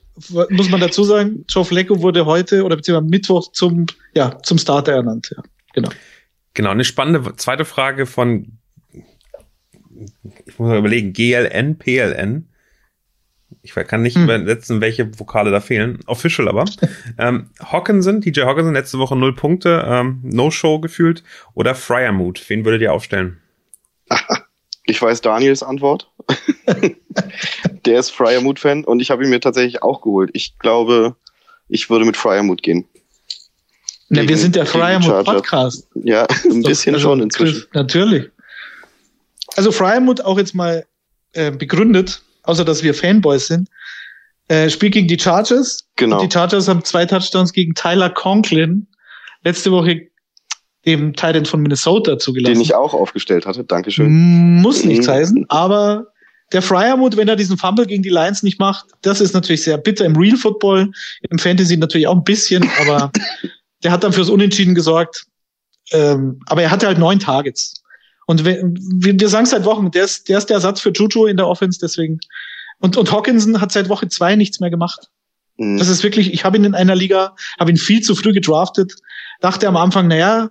muss 0.51 0.71
man 0.71 0.81
dazu 0.81 1.05
sagen. 1.05 1.45
Joe 1.49 1.65
Flacco 1.65 2.01
wurde 2.01 2.27
heute 2.27 2.65
oder 2.65 2.77
beziehungsweise 2.77 3.09
Mittwoch 3.09 3.53
zum 3.53 3.87
ja 4.15 4.39
zum 4.43 4.59
Starter 4.59 4.93
ernannt. 4.93 5.33
Ja, 5.37 5.43
genau. 5.75 5.91
Genau, 6.55 6.71
eine 6.71 6.85
spannende 6.85 7.37
zweite 7.37 7.65
Frage 7.65 8.07
von, 8.07 8.59
ich 10.47 10.59
muss 10.59 10.69
mal 10.69 10.79
überlegen, 10.79 11.13
GLN, 11.13 11.79
PLN. 11.79 12.48
Ich 13.63 13.75
kann 13.75 14.03
nicht 14.03 14.17
hm. 14.17 14.25
übersetzen, 14.25 14.81
welche 14.81 15.19
Vokale 15.19 15.51
da 15.51 15.61
fehlen. 15.61 16.01
Official 16.07 16.49
aber. 16.49 16.65
ähm, 17.19 17.51
Hawkinson, 17.61 18.21
DJ 18.21 18.43
Hawkinson, 18.43 18.75
letzte 18.75 18.99
Woche 18.99 19.17
null 19.17 19.35
Punkte, 19.35 19.85
ähm, 19.87 20.21
No-Show 20.23 20.81
gefühlt. 20.81 21.23
Oder 21.55 21.75
Fryermood, 21.75 22.43
wen 22.49 22.65
würdet 22.65 22.83
ihr 22.83 22.93
aufstellen? 22.93 23.39
Ich 24.89 25.03
weiß 25.03 25.21
Daniels 25.21 25.63
Antwort. 25.63 26.11
Der 27.85 27.99
ist 28.01 28.09
Fryermood-Fan 28.11 28.85
und 28.85 29.01
ich 29.01 29.11
habe 29.11 29.23
ihn 29.23 29.29
mir 29.29 29.39
tatsächlich 29.39 29.83
auch 29.83 30.01
geholt. 30.01 30.31
Ich 30.33 30.59
glaube, 30.59 31.15
ich 31.69 31.91
würde 31.91 32.07
mit 32.07 32.17
Fryermood 32.17 32.63
gehen. 32.63 32.87
Na, 34.09 34.27
wir 34.27 34.39
sind 34.39 34.57
der 34.57 34.65
Fryermut 34.65 35.27
Podcast. 35.27 35.87
Ja, 35.95 36.27
ein 36.51 36.63
bisschen 36.63 36.95
also, 36.95 37.09
schon 37.09 37.21
inzwischen. 37.21 37.67
Natürlich. 37.75 38.31
Also 39.57 39.73
Fryermut 39.73 40.23
auch 40.23 40.39
jetzt 40.39 40.55
mal 40.55 40.87
äh, 41.35 41.51
begründet, 41.51 42.23
außer 42.49 42.65
dass 42.65 42.83
wir 42.83 42.95
Fanboys 42.95 43.47
sind, 43.47 43.69
äh, 44.49 44.71
spielt 44.71 44.95
gegen 44.95 45.09
die 45.09 45.19
Chargers. 45.19 45.87
Genau. 45.97 46.21
Und 46.21 46.27
die 46.27 46.33
Chargers 46.33 46.69
haben 46.69 46.83
zwei 46.85 47.05
Touchdowns 47.05 47.53
gegen 47.53 47.75
Tyler 47.75 48.11
Conklin 48.11 48.87
letzte 49.45 49.71
Woche 49.71 50.09
dem 50.87 51.13
Titan 51.13 51.45
von 51.45 51.61
Minnesota 51.61 52.19
zugelassen. 52.19 52.55
Den 52.55 52.63
ich 52.63 52.75
auch 52.75 52.95
aufgestellt 52.95 53.47
hatte. 53.47 53.63
Dankeschön. 53.65 54.61
Muss 54.63 54.85
nichts 54.85 55.07
mhm. 55.07 55.11
heißen, 55.11 55.47
aber 55.49 56.07
der 56.53 56.63
Fryermut, 56.63 57.19
wenn 57.19 57.29
er 57.29 57.37
diesen 57.37 57.59
Fumble 57.59 57.85
gegen 57.85 58.03
die 58.03 58.09
Lions 58.09 58.43
nicht 58.43 58.59
macht, 58.59 58.87
das 59.03 59.21
ist 59.21 59.35
natürlich 59.35 59.63
sehr 59.63 59.77
bitter 59.77 60.07
im 60.07 60.17
Real 60.17 60.37
Football, 60.37 60.91
im 61.29 61.39
Fantasy 61.39 61.77
natürlich 61.77 62.07
auch 62.07 62.17
ein 62.17 62.25
bisschen, 62.25 62.69
aber 62.81 63.13
der 63.85 63.93
hat 63.93 64.03
dann 64.03 64.15
fürs 64.15 64.31
Unentschieden 64.31 64.75
gesorgt. 64.75 65.27
Ähm, 65.93 66.41
aber 66.47 66.63
er 66.63 66.71
hatte 66.71 66.87
halt 66.87 66.99
neun 66.99 67.19
Targets. 67.19 67.75
Und 68.29 68.45
wir, 68.45 68.61
wir 68.63 69.29
sagen 69.31 69.47
seit 69.47 69.65
Wochen, 69.65 69.91
der 69.91 70.05
ist, 70.05 70.29
der 70.29 70.37
ist 70.37 70.51
der 70.51 70.57
Ersatz 70.57 70.83
für 70.83 70.93
Juju 70.93 71.25
in 71.25 71.39
der 71.39 71.49
Offense, 71.49 71.79
deswegen. 71.81 72.21
Und, 72.79 72.99
und 72.99 73.11
Hawkinson 73.11 73.59
hat 73.59 73.73
seit 73.73 73.89
Woche 73.89 74.07
zwei 74.09 74.37
nichts 74.37 74.61
mehr 74.61 74.69
gemacht. 74.69 75.09
Mhm. 75.57 75.79
Das 75.79 75.89
ist 75.89 76.03
wirklich, 76.03 76.35
ich 76.35 76.45
habe 76.45 76.59
ihn 76.59 76.65
in 76.65 76.75
einer 76.75 76.95
Liga, 76.95 77.35
habe 77.59 77.71
ihn 77.71 77.79
viel 77.79 78.03
zu 78.03 78.15
früh 78.15 78.35
gedraftet, 78.35 78.93
dachte 79.41 79.67
am 79.67 79.79
Anfang, 79.79 80.09
naja, 80.09 80.51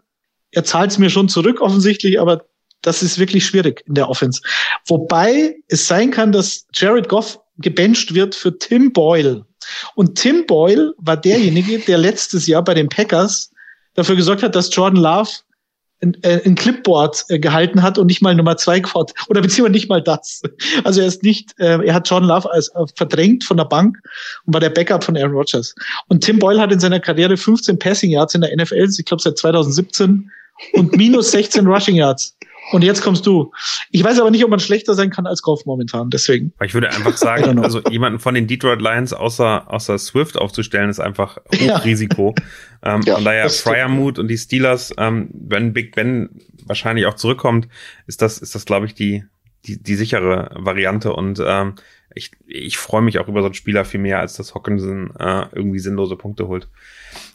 er 0.50 0.64
zahlt 0.64 0.90
es 0.90 0.98
mir 0.98 1.12
schon 1.12 1.30
zurück 1.30 1.62
offensichtlich, 1.62 2.20
aber 2.20 2.46
das 2.82 3.04
ist 3.04 3.20
wirklich 3.20 3.46
schwierig 3.46 3.84
in 3.86 3.94
der 3.94 4.10
Offense. 4.10 4.42
Wobei 4.88 5.58
es 5.68 5.88
sein 5.88 6.10
kann, 6.10 6.32
dass 6.32 6.66
Jared 6.74 7.08
Goff 7.08 7.40
gebencht 7.60 8.16
wird 8.16 8.34
für 8.34 8.58
Tim 8.58 8.92
Boyle. 8.92 9.46
Und 9.94 10.16
Tim 10.16 10.48
Boyle 10.48 10.96
war 10.98 11.18
derjenige, 11.18 11.78
der 11.78 12.00
letztes 12.00 12.48
Jahr 12.48 12.64
bei 12.64 12.74
den 12.74 12.90
Packers 12.90 13.52
dafür 13.94 14.16
gesorgt 14.16 14.42
hat, 14.42 14.56
dass 14.56 14.76
Jordan 14.76 15.00
Love 15.00 15.30
ein, 16.02 16.16
äh, 16.24 16.42
ein 16.46 16.56
Clipboard 16.56 17.26
äh, 17.30 17.40
gehalten 17.40 17.82
hat 17.82 17.98
und 17.98 18.08
nicht 18.08 18.22
mal 18.22 18.36
Nummer 18.36 18.58
zwei 18.58 18.80
gefahren 18.80 19.08
oder 19.30 19.42
beziehungsweise 19.42 19.74
nicht 19.74 19.90
mal 19.90 20.02
das. 20.02 20.42
Also 20.84 21.02
er 21.02 21.08
ist 21.08 21.24
nicht, 21.24 21.54
äh, 21.60 21.84
er 21.86 21.94
hat 21.94 22.10
Jordan 22.10 22.30
Love 22.30 22.52
als 22.52 22.70
äh, 22.70 22.86
verdrängt 22.96 23.44
von 23.44 23.58
der 23.58 23.66
Bank 23.66 23.98
und 24.46 24.54
war 24.54 24.62
der 24.62 24.70
Backup 24.70 25.04
von 25.04 25.18
Aaron 25.18 25.34
Rodgers. 25.34 25.74
Und 26.08 26.24
Tim 26.24 26.40
Boyle 26.40 26.60
hat 26.60 26.72
in 26.72 26.80
seiner 26.80 27.00
Karriere 27.00 27.36
15 27.36 27.80
Passing 27.80 28.12
Yards 28.12 28.36
in 28.36 28.42
der 28.42 28.56
NFL, 28.56 28.88
ich 28.98 29.06
glaube 29.06 29.22
seit 29.22 29.38
2017 29.38 30.32
und 30.74 30.96
minus 30.96 31.32
16 31.32 31.68
Rushing 31.68 31.96
Yards. 31.96 32.37
Und 32.72 32.84
jetzt 32.84 33.02
kommst 33.02 33.26
du. 33.26 33.52
Ich 33.92 34.04
weiß 34.04 34.20
aber 34.20 34.32
nicht, 34.32 34.44
ob 34.44 34.50
man 34.50 34.60
schlechter 34.60 34.94
sein 34.94 35.10
kann 35.10 35.26
als 35.26 35.42
Golf 35.42 35.66
momentan, 35.66 36.10
deswegen. 36.10 36.54
Ich 36.64 36.74
würde 36.74 36.90
einfach 36.90 37.16
sagen, 37.18 37.60
also 37.60 37.82
jemanden 37.90 38.20
von 38.20 38.36
den 38.36 38.48
Detroit 38.48 38.82
Lions 38.82 39.14
außer, 39.14 39.72
außer 39.72 39.98
Swift 39.98 40.38
aufzustellen, 40.38 40.90
ist 40.90 41.00
einfach 41.00 41.38
Hochrisiko. 41.54 42.36
Ja. 42.84 42.96
ähm, 42.96 43.02
ja, 43.04 43.16
von 43.16 43.24
daher 43.24 43.50
Fryermood 43.50 44.20
und 44.20 44.28
die 44.28 44.38
Steelers, 44.38 44.94
ähm, 44.98 45.30
wenn 45.34 45.74
Big 45.74 45.96
Ben 45.96 46.30
wahrscheinlich 46.66 47.06
auch 47.06 47.16
zurückkommt, 47.16 47.68
ist 48.06 48.22
das, 48.22 48.38
ist 48.40 48.56
das, 48.56 48.66
glaube 48.66 48.86
ich, 48.86 48.94
die, 48.94 49.24
die, 49.66 49.82
die 49.82 49.96
sichere 49.96 50.52
Variante. 50.56 51.14
Und 51.14 51.42
ähm, 51.46 51.76
ich, 52.14 52.32
ich 52.48 52.78
freue 52.78 53.02
mich 53.02 53.20
auch 53.20 53.28
über 53.28 53.42
so 53.42 53.48
einen 53.48 53.54
Spieler 53.54 53.86
viel 53.86 54.02
mehr, 54.02 54.20
als 54.20 54.36
dass 54.36 54.56
Hawkinson 54.56 55.16
äh, 55.18 55.46
irgendwie 55.54 55.80
sinnlose 55.80 56.16
Punkte 56.16 56.48
holt 56.48 56.68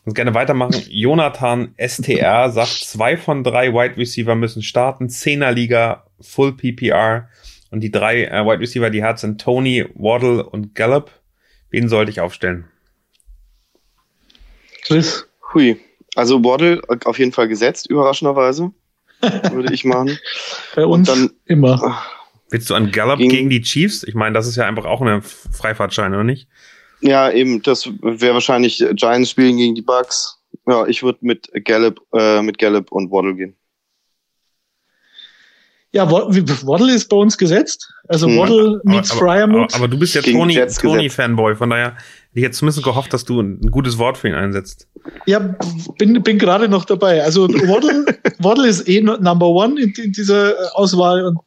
uns 0.05 0.15
gerne 0.15 0.35
weitermachen. 0.35 0.83
Jonathan 0.89 1.75
STR 1.79 2.51
sagt, 2.51 2.85
zwei 2.85 3.17
von 3.17 3.45
drei 3.45 3.73
Wide 3.73 3.97
Receiver 3.97 4.35
müssen 4.35 4.63
starten. 4.63 5.09
Zehnerliga, 5.09 6.07
Full 6.21 6.57
PPR. 6.57 7.29
Und 7.71 7.81
die 7.81 7.91
drei 7.91 8.25
äh, 8.25 8.45
Wide 8.45 8.61
Receiver, 8.61 8.91
die 8.91 9.03
hat, 9.03 9.19
sind 9.19 9.41
Tony, 9.41 9.87
Waddle 9.95 10.45
und 10.45 10.75
Gallup. 10.75 11.11
Wen 11.71 11.89
sollte 11.89 12.11
ich 12.11 12.21
aufstellen? 12.21 12.65
Chris. 14.83 15.27
Hui. 15.55 15.81
Also 16.15 16.45
Waddle 16.45 16.83
auf 17.05 17.19
jeden 17.19 17.33
Fall 17.33 17.49
gesetzt, 17.49 17.89
überraschenderweise. 17.89 18.73
würde 19.53 19.73
ich 19.73 19.85
machen. 19.85 20.19
Bei 20.75 20.85
uns 20.85 21.09
dann, 21.09 21.31
immer. 21.47 22.03
Willst 22.51 22.69
du 22.69 22.75
an 22.75 22.91
Gallup 22.91 23.19
gegen, 23.19 23.31
gegen 23.31 23.51
die 23.51 23.63
Chiefs? 23.63 24.03
Ich 24.03 24.15
meine, 24.15 24.35
das 24.35 24.47
ist 24.47 24.57
ja 24.57 24.67
einfach 24.67 24.85
auch 24.85 25.01
eine 25.01 25.23
Freifahrtschein, 25.23 26.13
oder 26.13 26.25
nicht? 26.25 26.49
Ja, 27.03 27.31
eben, 27.31 27.61
das 27.63 27.89
wäre 28.01 28.35
wahrscheinlich 28.35 28.83
Giants 28.95 29.31
spielen 29.31 29.57
gegen 29.57 29.75
die 29.75 29.83
Bucks. 29.83 30.39
Ja, 30.69 30.87
ich 30.87 31.03
würde 31.03 31.19
mit 31.23 31.51
Gallup, 31.65 32.01
äh, 32.15 32.43
mit 32.43 32.59
Gallup 32.59 32.93
und 32.93 33.11
Waddle 33.11 33.35
gehen. 33.35 33.57
Ja, 35.91 36.11
Waddle 36.11 36.95
ist 36.95 37.09
bei 37.11 37.17
uns 37.17 37.37
gesetzt. 37.37 37.93
Also 38.09 38.27
hm. 38.27 38.39
Waddle 38.39 38.81
meets 38.85 39.13
Fryermuth. 39.13 39.75
Aber, 39.75 39.85
aber, 39.85 39.89
du 39.89 39.99
bist 39.99 40.15
ja 40.15 40.23
Tony, 40.23 40.59
Tony 40.81 41.11
Fanboy, 41.11 41.55
von 41.55 41.69
daher 41.69 41.97
ich 42.35 42.43
hätte 42.43 42.53
zumindest 42.53 42.83
gehofft, 42.83 43.13
dass 43.13 43.27
du 43.27 43.41
ein 43.41 43.61
gutes 43.71 43.99
Wort 43.99 44.17
für 44.17 44.29
ihn 44.29 44.35
einsetzt. 44.35 44.89
Ja, 45.27 45.39
bin, 45.99 46.23
bin 46.23 46.39
gerade 46.39 46.67
noch 46.67 46.87
dabei. 46.87 47.23
Also 47.23 47.47
Waddle, 47.47 48.07
Waddle 48.39 48.69
ist 48.69 48.89
eh 48.89 49.03
Number 49.03 49.49
One 49.49 49.79
in, 49.81 49.93
in 50.03 50.13
dieser 50.13 50.55
Auswahl 50.73 51.27
und 51.27 51.39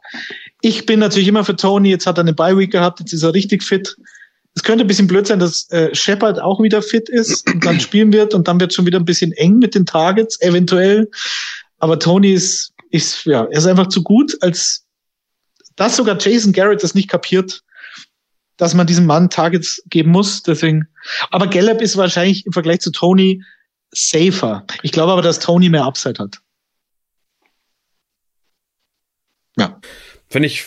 ich 0.62 0.86
bin 0.86 1.00
natürlich 1.00 1.28
immer 1.28 1.44
für 1.44 1.56
Tony. 1.56 1.89
Jetzt 1.89 2.06
hat 2.06 2.20
er 2.20 2.22
eine 2.22 2.34
Bye 2.34 2.58
Week 2.58 2.72
gehabt, 2.72 3.00
jetzt 3.00 3.13
ist 3.13 3.24
er 3.24 3.34
richtig 3.34 3.63
fit 3.63 3.98
es 4.56 4.63
könnte 4.63 4.86
ein 4.86 4.88
bisschen 4.88 5.08
blöd 5.08 5.28
sein, 5.28 5.39
dass 5.39 5.70
äh, 5.72 5.94
Shepard 5.94 6.39
auch 6.39 6.62
wieder 6.63 6.82
fit 6.82 7.10
ist 7.10 7.48
und 7.52 7.65
dann 7.65 7.80
spielen 7.82 8.13
wird 8.13 8.34
und 8.34 8.48
dann 8.48 8.60
wird 8.60 8.74
schon 8.74 8.86
wieder 8.86 9.00
ein 9.00 9.06
bisschen 9.06 9.34
eng 9.34 9.60
mit 9.60 9.76
den 9.76 9.86
Targets, 9.86 10.41
eventuell. 10.41 11.10
Aber 11.80 12.00
Tony 12.00 12.32
ist, 12.32 12.74
ist 12.89 13.26
ja, 13.26 13.44
er 13.44 13.58
ist 13.58 13.68
einfach 13.68 13.88
zu 13.88 14.02
gut, 14.02 14.38
als 14.41 14.86
dass 15.76 15.98
sogar 15.98 16.18
Jason 16.18 16.54
Garrett 16.54 16.84
das 16.84 16.96
nicht 16.96 17.10
kapiert, 17.10 17.63
dass 18.56 18.74
man 18.74 18.88
diesem 18.88 19.06
Mann 19.06 19.30
Targets 19.30 19.84
geben 19.88 20.12
muss. 20.12 20.41
Deswegen. 20.41 20.88
Aber 21.32 21.48
Gallup 21.48 21.82
ist 21.82 21.98
wahrscheinlich 21.98 22.46
im 22.46 22.54
Vergleich 22.54 22.80
zu 22.80 22.91
Tony 22.91 23.44
safer. 23.91 24.65
Ich 24.84 24.94
glaube 24.94 25.12
aber, 25.12 25.22
dass 25.22 25.39
Tony 25.39 25.70
mehr 25.70 25.84
Upside 25.84 26.24
hat. 26.24 26.39
Ja. 29.58 29.80
Finde 30.36 30.48
ich, 30.48 30.65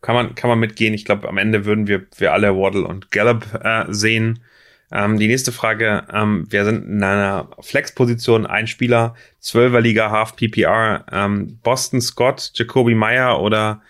kann 0.00 0.14
man, 0.14 0.36
kann 0.36 0.48
man 0.48 0.60
mitgehen. 0.60 0.94
Ich 0.94 1.04
glaube, 1.04 1.28
am 1.28 1.38
Ende 1.38 1.64
würden 1.64 1.88
wir, 1.88 2.06
wir 2.18 2.32
alle 2.32 2.54
Waddle 2.54 2.86
und 2.86 3.10
Gallup 3.10 3.46
äh, 3.64 3.86
sehen. 3.88 4.44
Ähm, 4.92 5.18
die 5.18 5.26
nächste 5.26 5.50
Frage, 5.50 6.06
ähm, 6.12 6.46
wir 6.50 6.64
sind 6.64 6.86
in 6.86 7.02
einer 7.02 7.50
Flex-Position, 7.58 8.46
ein 8.46 8.68
Spieler, 8.68 9.16
12er 9.42 9.80
Liga, 9.80 10.12
Half 10.12 10.36
PPR, 10.36 11.04
ähm, 11.10 11.58
Boston 11.64 12.00
Scott, 12.00 12.52
Jacoby 12.54 12.94
Meyer 12.94 13.40
oder, 13.40 13.82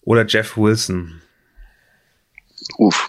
oder 0.00 0.26
Jeff 0.26 0.56
Wilson? 0.56 1.22
Uff. 2.76 3.08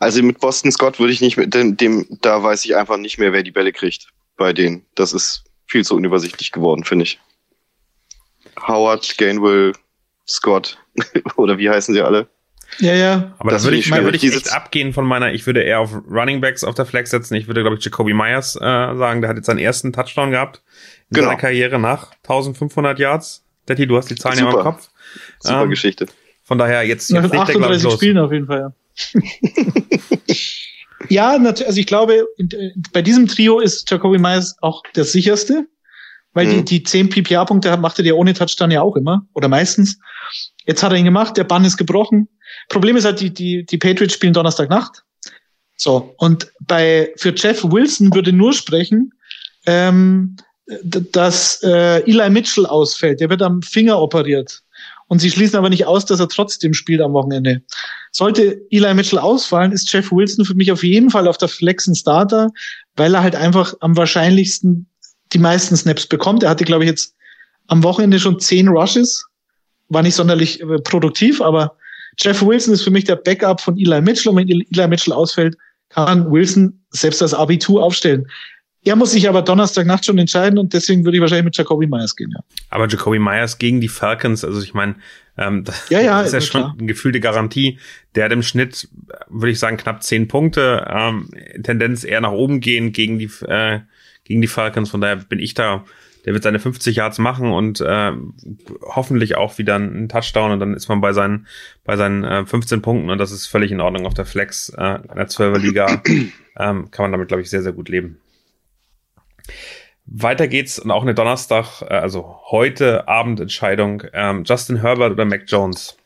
Also 0.00 0.22
mit 0.22 0.38
Boston 0.38 0.70
Scott 0.70 1.00
würde 1.00 1.14
ich 1.14 1.22
nicht 1.22 1.38
mit 1.38 1.54
dem, 1.54 1.78
dem, 1.78 2.06
da 2.20 2.42
weiß 2.42 2.66
ich 2.66 2.76
einfach 2.76 2.98
nicht 2.98 3.16
mehr, 3.16 3.32
wer 3.32 3.42
die 3.42 3.52
Bälle 3.52 3.72
kriegt 3.72 4.08
bei 4.36 4.52
denen. 4.52 4.84
Das 4.96 5.14
ist 5.14 5.44
viel 5.66 5.82
zu 5.82 5.96
unübersichtlich 5.96 6.52
geworden, 6.52 6.84
finde 6.84 7.04
ich. 7.04 7.18
Howard, 8.68 9.16
Gainwell, 9.16 9.72
Scott 10.26 10.78
oder 11.36 11.58
wie 11.58 11.70
heißen 11.70 11.94
sie 11.94 12.02
alle? 12.02 12.28
Ja, 12.78 12.94
ja. 12.94 13.34
Aber 13.38 13.50
das 13.50 13.62
da 13.62 13.66
würde 13.68 13.76
ich, 13.78 13.90
würd 13.90 14.14
ich 14.16 14.24
echt 14.24 14.52
abgehen 14.52 14.92
von 14.92 15.06
meiner, 15.06 15.32
ich 15.32 15.46
würde 15.46 15.62
eher 15.62 15.80
auf 15.80 15.94
Running 16.10 16.40
Backs 16.40 16.64
auf 16.64 16.74
der 16.74 16.86
Flex 16.86 17.10
setzen. 17.10 17.34
Ich 17.34 17.46
würde, 17.46 17.62
glaube 17.62 17.76
ich, 17.76 17.84
Jacoby 17.84 18.14
Myers 18.14 18.56
äh, 18.56 18.60
sagen, 18.60 19.20
der 19.20 19.30
hat 19.30 19.36
jetzt 19.36 19.46
seinen 19.46 19.58
ersten 19.58 19.92
Touchdown 19.92 20.30
gehabt 20.30 20.62
in 21.10 21.16
genau. 21.16 21.28
seiner 21.28 21.38
Karriere 21.38 21.78
nach 21.78 22.12
1500 22.22 22.98
Yards. 22.98 23.44
Detti, 23.68 23.86
du 23.86 23.96
hast 23.96 24.10
die 24.10 24.16
Zahlen 24.16 24.38
ja 24.38 24.50
im 24.50 24.56
Kopf. 24.56 24.88
Super 25.40 25.62
ähm, 25.62 25.70
Geschichte. 25.70 26.06
Von 26.42 26.58
daher 26.58 26.82
jetzt, 26.82 27.10
jetzt 27.10 27.32
Nach 27.32 27.42
38 27.42 27.92
Spielen 27.92 28.18
auf 28.18 28.32
jeden 28.32 28.46
Fall, 28.46 28.60
ja. 28.60 29.20
ja, 31.08 31.30
also 31.30 31.80
ich 31.80 31.86
glaube, 31.86 32.26
bei 32.92 33.02
diesem 33.02 33.26
Trio 33.26 33.60
ist 33.60 33.90
Jacoby 33.90 34.18
Myers 34.18 34.56
auch 34.60 34.82
der 34.94 35.04
sicherste, 35.04 35.66
weil 36.34 36.46
mhm. 36.46 36.64
die, 36.64 36.80
die 36.80 36.82
10 36.82 37.08
PPA-Punkte 37.08 37.76
macht 37.78 37.98
er 37.98 38.04
ja 38.04 38.14
ohne 38.14 38.34
Touchdown 38.34 38.70
ja 38.70 38.82
auch 38.82 38.96
immer 38.96 39.26
oder 39.32 39.48
meistens. 39.48 39.98
Jetzt 40.66 40.82
hat 40.82 40.92
er 40.92 40.98
ihn 40.98 41.04
gemacht, 41.04 41.36
der 41.36 41.44
Bann 41.44 41.64
ist 41.64 41.76
gebrochen. 41.76 42.28
Problem 42.68 42.96
ist 42.96 43.04
halt, 43.04 43.20
die, 43.20 43.32
die, 43.32 43.64
die 43.64 43.78
Patriots 43.78 44.14
spielen 44.14 44.32
Donnerstagnacht. 44.32 45.02
So, 45.76 46.14
und 46.18 46.50
bei 46.60 47.12
für 47.16 47.34
Jeff 47.34 47.64
Wilson 47.64 48.14
würde 48.14 48.32
nur 48.32 48.52
sprechen, 48.52 49.12
ähm, 49.66 50.36
dass 50.82 51.62
äh, 51.62 52.02
Eli 52.10 52.30
Mitchell 52.30 52.66
ausfällt. 52.66 53.20
Der 53.20 53.28
wird 53.28 53.42
am 53.42 53.60
Finger 53.62 54.00
operiert. 54.00 54.62
Und 55.08 55.18
sie 55.18 55.30
schließen 55.30 55.58
aber 55.58 55.68
nicht 55.68 55.86
aus, 55.86 56.06
dass 56.06 56.20
er 56.20 56.28
trotzdem 56.28 56.72
spielt 56.72 57.02
am 57.02 57.12
Wochenende. 57.12 57.62
Sollte 58.10 58.62
Eli 58.70 58.94
Mitchell 58.94 59.18
ausfallen, 59.18 59.72
ist 59.72 59.92
Jeff 59.92 60.10
Wilson 60.10 60.44
für 60.44 60.54
mich 60.54 60.72
auf 60.72 60.82
jeden 60.82 61.10
Fall 61.10 61.28
auf 61.28 61.36
der 61.36 61.48
Flexen 61.48 61.94
Starter, 61.94 62.50
weil 62.96 63.14
er 63.14 63.22
halt 63.22 63.36
einfach 63.36 63.74
am 63.80 63.96
wahrscheinlichsten 63.96 64.88
die 65.32 65.38
meisten 65.38 65.76
Snaps 65.76 66.06
bekommt. 66.06 66.42
Er 66.42 66.50
hatte, 66.50 66.64
glaube 66.64 66.84
ich, 66.84 66.90
jetzt 66.90 67.14
am 67.66 67.82
Wochenende 67.82 68.18
schon 68.18 68.40
zehn 68.40 68.68
Rushes. 68.68 69.26
War 69.88 70.02
nicht 70.02 70.14
sonderlich 70.14 70.60
äh, 70.60 70.78
produktiv, 70.78 71.40
aber 71.40 71.76
Jeff 72.18 72.42
Wilson 72.42 72.74
ist 72.74 72.82
für 72.82 72.90
mich 72.90 73.04
der 73.04 73.16
Backup 73.16 73.60
von 73.60 73.76
Eli 73.76 74.00
Mitchell. 74.00 74.30
Und 74.30 74.38
wenn 74.38 74.48
Eli 74.48 74.88
Mitchell 74.88 75.12
ausfällt, 75.12 75.56
kann 75.88 76.30
Wilson 76.30 76.80
selbst 76.90 77.20
das 77.20 77.34
Abitur 77.34 77.82
aufstellen. 77.82 78.26
Er 78.86 78.96
muss 78.96 79.12
sich 79.12 79.28
aber 79.28 79.40
Donnerstagnacht 79.40 80.04
schon 80.04 80.18
entscheiden 80.18 80.58
und 80.58 80.74
deswegen 80.74 81.04
würde 81.04 81.16
ich 81.16 81.20
wahrscheinlich 81.22 81.46
mit 81.46 81.56
Jacoby 81.56 81.86
Myers 81.86 82.14
gehen, 82.14 82.30
ja. 82.32 82.40
Aber 82.68 82.86
Jacoby 82.86 83.18
Myers 83.18 83.56
gegen 83.56 83.80
die 83.80 83.88
Falcons, 83.88 84.44
also 84.44 84.60
ich 84.60 84.74
meine, 84.74 84.96
ähm, 85.38 85.64
das, 85.64 85.88
ja, 85.88 86.00
ja, 86.00 86.18
das 86.22 86.28
ist 86.28 86.32
ja 86.34 86.40
schon 86.42 86.60
klar. 86.60 86.76
eine 86.78 86.86
gefühlte 86.86 87.18
Garantie. 87.18 87.78
Der 88.14 88.26
hat 88.26 88.32
im 88.32 88.42
Schnitt, 88.42 88.88
würde 89.28 89.52
ich 89.52 89.58
sagen, 89.58 89.78
knapp 89.78 90.02
zehn 90.02 90.28
Punkte, 90.28 90.86
ähm, 90.86 91.30
Tendenz 91.62 92.04
eher 92.04 92.20
nach 92.20 92.32
oben 92.32 92.60
gehen 92.60 92.92
gegen 92.92 93.18
die, 93.18 93.30
äh, 93.46 93.80
gegen 94.24 94.42
die 94.42 94.48
Falcons. 94.48 94.90
Von 94.90 95.00
daher 95.00 95.16
bin 95.16 95.38
ich 95.38 95.54
da, 95.54 95.84
der 96.24 96.32
wird 96.32 96.42
seine 96.42 96.58
50 96.58 96.96
Yards 96.96 97.18
machen 97.18 97.52
und 97.52 97.80
äh, 97.80 98.12
hoffentlich 98.82 99.36
auch 99.36 99.58
wieder 99.58 99.74
einen 99.74 100.08
Touchdown 100.08 100.52
und 100.52 100.60
dann 100.60 100.74
ist 100.74 100.88
man 100.88 101.00
bei 101.00 101.12
seinen, 101.12 101.46
bei 101.84 101.96
seinen 101.96 102.24
äh, 102.24 102.46
15 102.46 102.82
Punkten 102.82 103.10
und 103.10 103.18
das 103.18 103.32
ist 103.32 103.46
völlig 103.46 103.70
in 103.70 103.80
Ordnung 103.80 104.06
auf 104.06 104.14
der 104.14 104.26
Flex 104.26 104.70
äh, 104.70 104.96
in 104.96 105.16
der 105.16 105.28
12er 105.28 105.58
Liga. 105.58 106.02
ähm, 106.58 106.90
kann 106.90 107.04
man 107.04 107.12
damit, 107.12 107.28
glaube 107.28 107.42
ich, 107.42 107.50
sehr, 107.50 107.62
sehr 107.62 107.72
gut 107.72 107.88
leben. 107.88 108.20
Weiter 110.06 110.48
geht's 110.48 110.78
und 110.78 110.90
auch 110.90 111.02
eine 111.02 111.14
Donnerstag, 111.14 111.82
äh, 111.82 111.94
also 111.94 112.40
heute 112.50 113.08
Abendentscheidung. 113.08 114.04
Ähm, 114.12 114.44
Justin 114.44 114.80
Herbert 114.80 115.12
oder 115.12 115.24
Mac 115.24 115.44
Jones? 115.46 115.96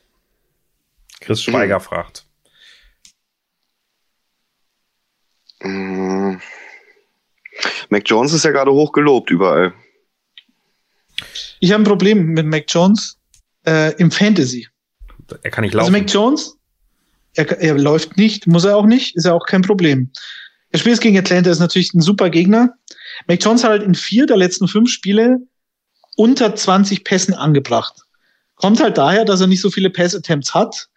Chris 1.21 1.43
Schweiger 1.43 1.79
mhm. 1.79 1.83
fragt. 1.83 2.25
Mhm. 5.63 6.41
Mac 7.89 8.03
Jones 8.07 8.33
ist 8.33 8.45
ja 8.45 8.51
gerade 8.53 8.73
hoch 8.73 8.93
gelobt 8.93 9.31
überall. 9.31 9.73
Ich 11.61 11.73
habe 11.73 11.83
ein 11.83 11.87
Problem 11.87 12.29
mit 12.29 12.47
Mac 12.47 12.65
Jones 12.69 13.19
äh, 13.67 13.95
im 13.97 14.11
Fantasy. 14.11 14.69
Er 15.43 15.51
kann 15.51 15.63
nicht 15.63 15.75
laufen. 15.75 15.95
Also 15.95 15.99
Mac 15.99 16.13
Jones, 16.13 16.57
er, 17.35 17.51
er 17.61 17.79
läuft 17.79 18.17
nicht, 18.17 18.47
muss 18.47 18.65
er 18.65 18.77
auch 18.77 18.87
nicht, 18.87 19.17
ist 19.17 19.25
ja 19.25 19.35
auch 19.35 19.47
kein 19.47 19.63
Problem. 19.63 20.11
Er 20.71 20.79
spielt 20.79 21.01
gegen 21.01 21.19
Atlanta, 21.19 21.51
ist 21.51 21.59
natürlich 21.61 21.95
ein 21.95 22.01
super 22.01 22.31
Gegner. 22.31 22.75
Mac 23.27 23.43
Jones 23.43 23.65
hat 23.65 23.71
halt 23.71 23.83
in 23.83 23.95
vier 23.95 24.27
der 24.27 24.37
letzten 24.37 24.69
fünf 24.69 24.91
Spiele 24.91 25.39
unter 26.17 26.55
20 26.55 27.05
Pässen 27.05 27.35
angebracht. 27.35 27.95
Kommt 28.57 28.81
halt 28.81 28.99
daher, 28.99 29.25
dass 29.25 29.41
er 29.41 29.47
nicht 29.47 29.61
so 29.61 29.71
viele 29.71 29.91
Pass-Attempts 29.91 30.53
hat, 30.53 30.89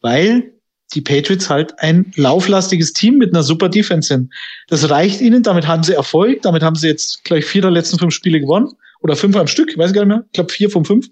weil 0.00 0.52
die 0.94 1.00
Patriots 1.00 1.50
halt 1.50 1.78
ein 1.80 2.12
lauflastiges 2.14 2.92
Team 2.92 3.16
mit 3.16 3.32
einer 3.32 3.42
super 3.42 3.68
Defense 3.68 4.08
sind. 4.08 4.32
Das 4.68 4.88
reicht 4.88 5.20
ihnen, 5.20 5.42
damit 5.42 5.66
haben 5.66 5.82
sie 5.82 5.94
Erfolg, 5.94 6.42
damit 6.42 6.62
haben 6.62 6.76
sie 6.76 6.88
jetzt 6.88 7.24
gleich 7.24 7.44
vier 7.44 7.62
der 7.62 7.70
letzten 7.70 7.98
fünf 7.98 8.14
Spiele 8.14 8.40
gewonnen 8.40 8.68
oder 9.06 9.16
fünf 9.16 9.36
am 9.36 9.46
Stück, 9.46 9.70
ich 9.70 9.78
weiß 9.78 9.92
gar 9.92 10.04
nicht 10.04 10.08
mehr, 10.08 10.24
ich 10.26 10.32
glaube 10.32 10.52
vier 10.52 10.68
von 10.68 10.84
fünf. 10.84 11.08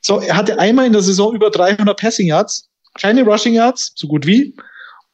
So, 0.00 0.20
er 0.20 0.36
hatte 0.36 0.58
einmal 0.58 0.86
in 0.86 0.92
der 0.92 1.02
Saison 1.02 1.34
über 1.34 1.50
300 1.50 1.98
Passing 1.98 2.28
Yards, 2.28 2.68
keine 2.94 3.24
Rushing 3.24 3.54
Yards, 3.54 3.92
so 3.96 4.06
gut 4.06 4.24
wie. 4.24 4.54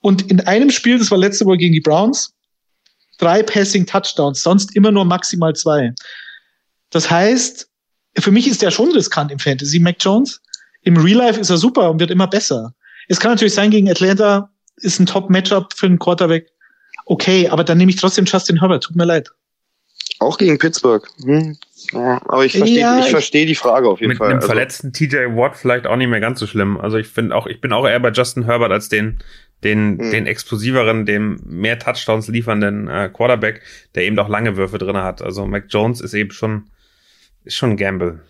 Und 0.00 0.30
in 0.30 0.40
einem 0.40 0.70
Spiel, 0.70 0.98
das 0.98 1.10
war 1.10 1.16
letzte 1.16 1.46
Woche 1.46 1.56
gegen 1.56 1.72
die 1.72 1.80
Browns, 1.80 2.34
drei 3.18 3.42
Passing 3.42 3.86
Touchdowns, 3.86 4.42
sonst 4.42 4.76
immer 4.76 4.90
nur 4.90 5.06
maximal 5.06 5.54
zwei. 5.54 5.94
Das 6.90 7.10
heißt, 7.10 7.68
für 8.18 8.30
mich 8.30 8.46
ist 8.46 8.60
der 8.60 8.70
schon 8.70 8.92
riskant 8.92 9.32
im 9.32 9.38
Fantasy, 9.38 9.78
Mac 9.80 9.96
Jones. 9.98 10.42
Im 10.82 10.98
Real 10.98 11.18
Life 11.18 11.40
ist 11.40 11.48
er 11.48 11.56
super 11.56 11.90
und 11.90 12.00
wird 12.00 12.10
immer 12.10 12.26
besser. 12.26 12.74
Es 13.08 13.18
kann 13.18 13.32
natürlich 13.32 13.54
sein, 13.54 13.70
gegen 13.70 13.90
Atlanta 13.90 14.50
ist 14.76 15.00
ein 15.00 15.06
Top-Matchup 15.06 15.72
für 15.74 15.86
einen 15.86 15.98
Quarterback. 15.98 16.50
Okay, 17.06 17.48
aber 17.48 17.64
dann 17.64 17.78
nehme 17.78 17.90
ich 17.90 17.96
trotzdem 17.96 18.26
Justin 18.26 18.60
Herbert. 18.60 18.84
Tut 18.84 18.96
mir 18.96 19.06
leid. 19.06 19.30
Auch 20.24 20.38
gegen 20.38 20.58
Pittsburgh. 20.58 21.06
Hm. 21.22 21.56
Ja, 21.92 22.20
aber 22.26 22.44
ich 22.44 22.56
verstehe 22.56 22.80
ja, 22.80 22.98
ich 23.00 23.10
verstehe 23.10 23.46
die 23.46 23.54
Frage 23.54 23.88
auf 23.88 24.00
jeden 24.00 24.08
mit 24.08 24.18
Fall. 24.18 24.28
Mit 24.28 24.32
einem 24.32 24.40
also, 24.40 24.48
verletzten 24.48 24.92
TJ 24.92 25.36
Watt 25.36 25.56
vielleicht 25.56 25.86
auch 25.86 25.96
nicht 25.96 26.08
mehr 26.08 26.20
ganz 26.20 26.40
so 26.40 26.46
schlimm. 26.46 26.78
Also 26.78 26.96
ich 26.96 27.06
finde 27.06 27.36
auch, 27.36 27.46
ich 27.46 27.60
bin 27.60 27.72
auch 27.72 27.86
eher 27.86 28.00
bei 28.00 28.10
Justin 28.10 28.44
Herbert 28.44 28.72
als 28.72 28.88
den 28.88 29.20
den, 29.64 29.96
mhm. 29.96 30.10
den 30.10 30.26
explosiveren, 30.26 31.06
dem 31.06 31.40
mehr 31.44 31.78
Touchdowns 31.78 32.28
liefernden 32.28 32.88
äh, 32.88 33.10
Quarterback, 33.12 33.62
der 33.94 34.04
eben 34.04 34.18
auch 34.18 34.28
lange 34.28 34.56
Würfe 34.56 34.78
drin 34.78 34.96
hat. 34.96 35.22
Also 35.22 35.46
Mac 35.46 35.64
Jones 35.68 36.00
ist 36.00 36.14
eben 36.14 36.30
schon, 36.30 36.68
ist 37.44 37.56
schon 37.56 37.70
ein 37.70 37.76
Gamble. 37.76 38.20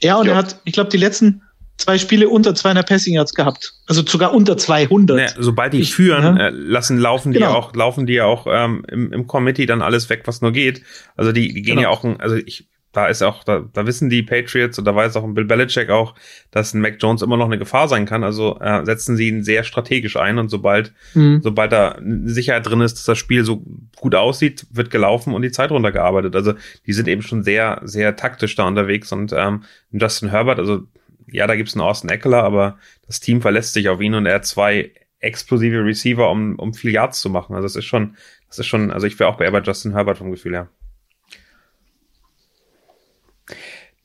Ja, 0.00 0.16
und 0.16 0.26
ja. 0.26 0.32
er 0.32 0.38
hat, 0.38 0.60
ich 0.64 0.72
glaube, 0.72 0.90
die 0.90 0.96
letzten 0.96 1.42
zwei 1.78 1.96
Spiele 1.96 2.28
unter 2.28 2.54
200 2.54 2.86
Passing 2.86 3.14
Yards 3.14 3.34
gehabt. 3.34 3.74
Also 3.86 4.04
sogar 4.04 4.34
unter 4.34 4.56
200. 4.56 5.18
Ja, 5.18 5.42
sobald 5.42 5.72
die 5.72 5.80
ich, 5.80 5.94
führen, 5.94 6.36
ja. 6.36 6.48
äh, 6.48 6.50
lassen 6.50 6.98
laufen 6.98 7.32
die 7.32 7.38
genau. 7.38 7.54
auch, 7.54 7.74
laufen 7.74 8.06
die 8.06 8.14
ja 8.14 8.26
auch 8.26 8.46
ähm, 8.50 8.84
im, 8.88 9.12
im 9.12 9.26
Committee 9.26 9.64
dann 9.64 9.80
alles 9.80 10.10
weg, 10.10 10.22
was 10.26 10.42
nur 10.42 10.52
geht. 10.52 10.82
Also 11.16 11.32
die, 11.32 11.54
die 11.54 11.62
gehen 11.62 11.76
genau. 11.76 11.82
ja 11.82 11.88
auch, 11.88 12.04
also 12.18 12.36
ich 12.36 12.68
da 12.92 13.06
ist 13.06 13.22
auch, 13.22 13.44
da, 13.44 13.64
da 13.72 13.86
wissen 13.86 14.08
die 14.08 14.22
Patriots 14.22 14.78
und 14.78 14.84
da 14.86 14.94
weiß 14.94 15.14
auch 15.16 15.24
ein 15.24 15.34
Bill 15.34 15.44
Belichick 15.44 15.90
auch, 15.90 16.14
dass 16.50 16.72
ein 16.72 16.80
Mac 16.80 16.96
Jones 16.98 17.20
immer 17.20 17.36
noch 17.36 17.44
eine 17.44 17.58
Gefahr 17.58 17.86
sein 17.86 18.06
kann. 18.06 18.24
Also 18.24 18.58
äh, 18.60 18.84
setzen 18.84 19.16
sie 19.16 19.28
ihn 19.28 19.44
sehr 19.44 19.62
strategisch 19.62 20.16
ein 20.16 20.38
und 20.38 20.48
sobald, 20.48 20.92
mhm. 21.14 21.40
sobald 21.42 21.70
da 21.70 21.98
Sicherheit 22.24 22.66
drin 22.66 22.80
ist, 22.80 22.94
dass 22.94 23.04
das 23.04 23.18
Spiel 23.18 23.44
so 23.44 23.62
gut 23.96 24.14
aussieht, 24.14 24.66
wird 24.72 24.90
gelaufen 24.90 25.34
und 25.34 25.42
die 25.42 25.52
Zeit 25.52 25.70
runtergearbeitet. 25.70 26.34
Also 26.34 26.54
die 26.86 26.92
sind 26.92 27.08
eben 27.08 27.22
schon 27.22 27.42
sehr, 27.42 27.82
sehr 27.84 28.16
taktisch 28.16 28.56
da 28.56 28.66
unterwegs 28.66 29.12
und 29.12 29.34
ähm, 29.36 29.64
Justin 29.92 30.30
Herbert, 30.30 30.58
also 30.58 30.82
ja, 31.30 31.46
da 31.46 31.56
gibt's 31.56 31.74
einen 31.74 31.82
Austin 31.82 32.10
Eckler, 32.10 32.42
aber 32.42 32.78
das 33.06 33.20
Team 33.20 33.42
verlässt 33.42 33.72
sich 33.72 33.88
auf 33.88 34.00
ihn 34.00 34.14
und 34.14 34.26
er 34.26 34.36
hat 34.36 34.46
zwei 34.46 34.92
explosive 35.20 35.84
Receiver, 35.84 36.30
um, 36.30 36.56
um 36.56 36.74
viel 36.74 36.92
Yards 36.92 37.20
zu 37.20 37.30
machen. 37.30 37.54
Also 37.54 37.64
das 37.64 37.76
ist 37.76 37.84
schon, 37.84 38.16
das 38.48 38.58
ist 38.58 38.66
schon, 38.66 38.90
also 38.90 39.06
ich 39.06 39.18
wäre 39.18 39.28
auch 39.30 39.36
bei, 39.36 39.50
bei 39.50 39.60
Justin 39.60 39.92
Herbert 39.92 40.18
vom 40.18 40.30
Gefühl 40.30 40.52
her. 40.52 40.68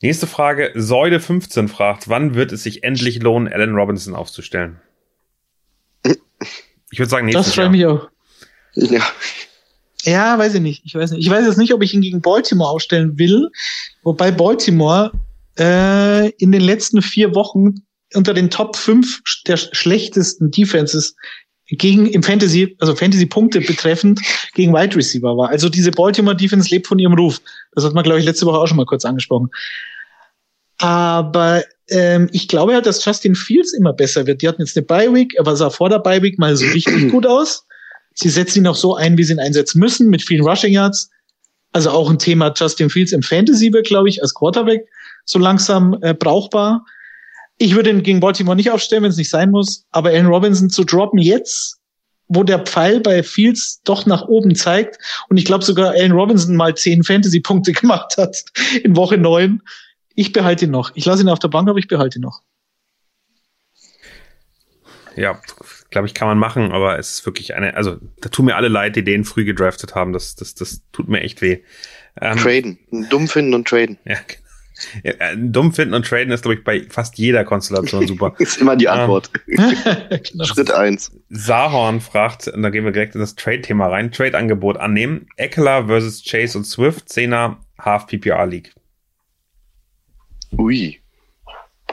Nächste 0.02 0.26
Frage. 0.26 0.72
Säule 0.74 1.20
15 1.20 1.68
fragt, 1.68 2.08
wann 2.08 2.34
wird 2.34 2.52
es 2.52 2.62
sich 2.62 2.82
endlich 2.84 3.22
lohnen, 3.22 3.50
Alan 3.50 3.74
Robinson 3.74 4.14
aufzustellen? 4.14 4.80
Ich 6.90 6.98
würde 6.98 7.10
sagen, 7.10 7.26
nächstes 7.26 7.46
Das 7.46 7.54
freut 7.54 7.70
mich 7.70 7.86
auch. 7.86 8.08
Ja. 8.74 9.02
Ja, 10.02 10.38
weiß 10.38 10.54
ich 10.54 10.60
nicht. 10.60 10.82
Ich 10.84 10.94
weiß 10.94 11.12
nicht. 11.12 11.24
Ich 11.26 11.30
weiß 11.30 11.46
jetzt 11.46 11.56
nicht, 11.56 11.72
ob 11.72 11.82
ich 11.82 11.94
ihn 11.94 12.02
gegen 12.02 12.20
Baltimore 12.20 12.70
aufstellen 12.70 13.18
will. 13.18 13.50
Wobei 14.02 14.30
Baltimore 14.30 15.12
äh, 15.58 16.30
in 16.30 16.52
den 16.52 16.62
letzten 16.62 17.02
vier 17.02 17.34
Wochen 17.34 17.74
unter 18.14 18.34
den 18.34 18.50
Top 18.50 18.76
5 18.76 19.20
der 19.46 19.56
schlechtesten 19.56 20.50
Defenses 20.50 21.16
gegen 21.68 22.06
im 22.06 22.22
Fantasy, 22.22 22.76
also 22.78 22.94
Fantasy-Punkte 22.94 23.60
betreffend, 23.60 24.20
gegen 24.54 24.72
Wide 24.72 24.94
Receiver 24.94 25.36
war. 25.36 25.48
Also 25.48 25.68
diese 25.68 25.90
Baltimore 25.90 26.36
Defense 26.36 26.68
lebt 26.70 26.86
von 26.86 26.98
ihrem 26.98 27.14
Ruf. 27.14 27.40
Das 27.72 27.84
hat 27.84 27.94
man, 27.94 28.04
glaube 28.04 28.20
ich, 28.20 28.26
letzte 28.26 28.46
Woche 28.46 28.58
auch 28.58 28.66
schon 28.66 28.76
mal 28.76 28.86
kurz 28.86 29.04
angesprochen. 29.04 29.48
Aber 30.78 31.64
ähm, 31.88 32.28
ich 32.32 32.48
glaube 32.48 32.72
ja, 32.72 32.80
dass 32.80 33.04
Justin 33.04 33.34
Fields 33.34 33.72
immer 33.72 33.92
besser 33.92 34.26
wird. 34.26 34.42
Die 34.42 34.48
hatten 34.48 34.62
jetzt 34.62 34.76
eine 34.76 34.84
Bye-Week, 34.84 35.34
er 35.34 35.56
sah 35.56 35.70
vor 35.70 35.88
der 35.88 36.00
Bye-Week 36.00 36.38
mal 36.38 36.56
so 36.56 36.66
richtig 36.66 37.08
gut 37.10 37.26
aus. 37.26 37.66
Sie 38.14 38.28
setzen 38.28 38.60
ihn 38.60 38.66
auch 38.66 38.76
so 38.76 38.94
ein, 38.94 39.16
wie 39.16 39.24
sie 39.24 39.32
ihn 39.32 39.40
einsetzen 39.40 39.80
müssen, 39.80 40.08
mit 40.08 40.22
vielen 40.22 40.46
Rushing 40.46 40.72
Yards. 40.72 41.10
Also 41.72 41.90
auch 41.90 42.08
ein 42.10 42.18
Thema 42.18 42.52
Justin 42.54 42.90
Fields 42.90 43.12
im 43.12 43.22
Fantasy 43.22 43.72
wird, 43.72 43.86
glaube 43.86 44.08
ich, 44.08 44.22
als 44.22 44.34
Quarterback 44.34 44.86
so 45.24 45.38
langsam 45.38 45.96
äh, 46.02 46.14
brauchbar. 46.14 46.84
Ich 47.58 47.74
würde 47.74 47.90
ihn 47.90 48.02
gegen 48.02 48.20
Baltimore 48.20 48.56
nicht 48.56 48.70
aufstellen, 48.70 49.04
wenn 49.04 49.10
es 49.10 49.16
nicht 49.16 49.30
sein 49.30 49.50
muss. 49.50 49.86
Aber 49.90 50.10
Allen 50.10 50.26
Robinson 50.26 50.70
zu 50.70 50.84
droppen 50.84 51.18
jetzt, 51.18 51.78
wo 52.28 52.42
der 52.42 52.60
Pfeil 52.60 53.00
bei 53.00 53.22
Fields 53.22 53.80
doch 53.84 54.06
nach 54.06 54.22
oben 54.22 54.54
zeigt 54.54 54.98
und 55.28 55.36
ich 55.36 55.44
glaube 55.44 55.64
sogar 55.64 55.90
Allen 55.90 56.12
Robinson 56.12 56.56
mal 56.56 56.74
zehn 56.74 57.02
Fantasy-Punkte 57.02 57.72
gemacht 57.80 58.16
hat 58.16 58.44
in 58.82 58.96
Woche 58.96 59.18
neun. 59.18 59.62
Ich 60.14 60.32
behalte 60.32 60.64
ihn 60.66 60.70
noch. 60.70 60.92
Ich 60.94 61.04
lasse 61.04 61.22
ihn 61.22 61.28
auf 61.28 61.38
der 61.38 61.48
Bank, 61.48 61.68
aber 61.68 61.78
ich 61.78 61.88
behalte 61.88 62.18
ihn 62.18 62.22
noch. 62.22 62.42
Ja, 65.16 65.40
glaube 65.90 66.08
ich, 66.08 66.14
kann 66.14 66.26
man 66.26 66.38
machen, 66.38 66.72
aber 66.72 66.98
es 66.98 67.12
ist 67.12 67.26
wirklich 67.26 67.54
eine, 67.54 67.76
also 67.76 67.98
da 68.20 68.28
tun 68.28 68.46
mir 68.46 68.56
alle 68.56 68.68
leid, 68.68 68.96
die 68.96 69.04
den 69.04 69.24
früh 69.24 69.44
gedraftet 69.44 69.94
haben. 69.94 70.12
Das, 70.12 70.34
das, 70.34 70.54
das 70.54 70.82
tut 70.92 71.08
mir 71.08 71.20
echt 71.20 71.40
weh. 71.40 71.62
Ähm, 72.20 72.36
traden. 72.36 72.78
Dumm 73.10 73.28
finden 73.28 73.54
und 73.54 73.68
traden. 73.68 73.98
Ja, 74.04 74.14
äh, 74.14 74.18
dumm 75.36 75.72
finden 75.72 75.94
und 75.94 76.06
traden 76.06 76.32
ist, 76.32 76.42
glaube 76.42 76.56
ich, 76.56 76.64
bei 76.64 76.84
fast 76.88 77.16
jeder 77.18 77.44
Konstellation 77.44 78.06
super. 78.06 78.34
ist 78.38 78.60
immer 78.60 78.76
die 78.76 78.88
Antwort. 78.88 79.30
Ähm, 79.46 80.44
Schritt 80.44 80.70
eins. 80.70 81.12
Sahorn 81.28 82.00
fragt, 82.00 82.48
und 82.48 82.62
da 82.62 82.70
gehen 82.70 82.84
wir 82.84 82.92
direkt 82.92 83.14
in 83.14 83.20
das 83.20 83.34
Trade-Thema 83.34 83.86
rein, 83.88 84.10
Trade-Angebot 84.10 84.76
annehmen. 84.76 85.26
Eckler 85.36 85.86
versus 85.86 86.24
Chase 86.24 86.58
und 86.58 86.64
Swift, 86.64 87.08
10er 87.08 87.56
Half 87.78 88.06
PPR 88.06 88.46
League. 88.46 88.72
Ui. 90.58 91.00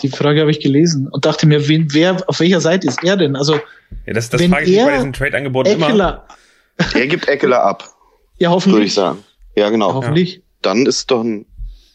Die 0.02 0.10
Frage 0.10 0.42
habe 0.42 0.52
ich 0.52 0.60
gelesen 0.60 1.08
und 1.08 1.26
dachte 1.26 1.46
mir, 1.48 1.68
wen, 1.68 1.94
wer, 1.94 2.18
auf 2.28 2.40
welcher 2.40 2.62
Seite 2.62 2.88
ist 2.88 3.04
er 3.04 3.18
denn? 3.18 3.36
Also, 3.36 3.56
ja, 4.06 4.14
das, 4.14 4.30
das 4.30 4.42
frage 4.42 4.66
ich 4.66 4.78
mich 4.78 4.86
bei 4.86 4.96
diesen 4.96 5.14
Trade-Angeboten 5.14 5.70
immer. 5.70 6.26
Er 6.94 7.08
gibt 7.08 7.28
Eckler 7.28 7.64
ab. 7.64 7.84
Ja, 8.38 8.50
hoffentlich. 8.50 8.74
Würde 8.74 8.86
ich 8.88 8.94
sagen. 8.96 9.20
Ja, 9.56 9.70
genau. 9.70 9.90
Ja, 9.90 9.94
hoffentlich. 9.94 10.36
Ja. 10.38 10.42
Dann 10.64 10.88
ist 10.88 11.12
doch 11.12 11.24
ein 11.24 11.46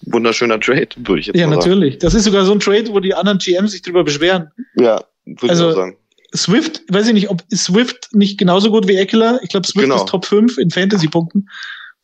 wunderschöner 0.06 0.60
Trade, 0.60 0.88
würde 0.96 1.20
ich 1.20 1.26
jetzt 1.26 1.36
ja, 1.36 1.46
mal 1.46 1.54
sagen. 1.56 1.68
Ja, 1.68 1.74
natürlich. 1.74 1.98
Das 1.98 2.14
ist 2.14 2.24
sogar 2.24 2.44
so 2.44 2.52
ein 2.52 2.60
Trade, 2.60 2.88
wo 2.88 3.00
die 3.00 3.14
anderen 3.14 3.38
GMs 3.38 3.72
sich 3.72 3.82
drüber 3.82 4.04
beschweren. 4.04 4.50
Ja, 4.76 5.04
würde 5.24 5.50
also, 5.50 5.66
ich 5.66 5.72
auch 5.72 5.76
sagen. 5.76 5.96
Swift, 6.34 6.82
weiß 6.88 7.08
ich 7.08 7.14
nicht, 7.14 7.30
ob 7.30 7.42
Swift 7.54 8.08
nicht 8.12 8.38
genauso 8.38 8.70
gut 8.70 8.88
wie 8.88 8.96
Eckler. 8.96 9.40
Ich 9.42 9.50
glaube, 9.50 9.66
Swift 9.66 9.84
genau. 9.84 9.96
ist 9.96 10.08
Top 10.08 10.24
5 10.26 10.58
in 10.58 10.70
Fantasy-Punkten. 10.70 11.48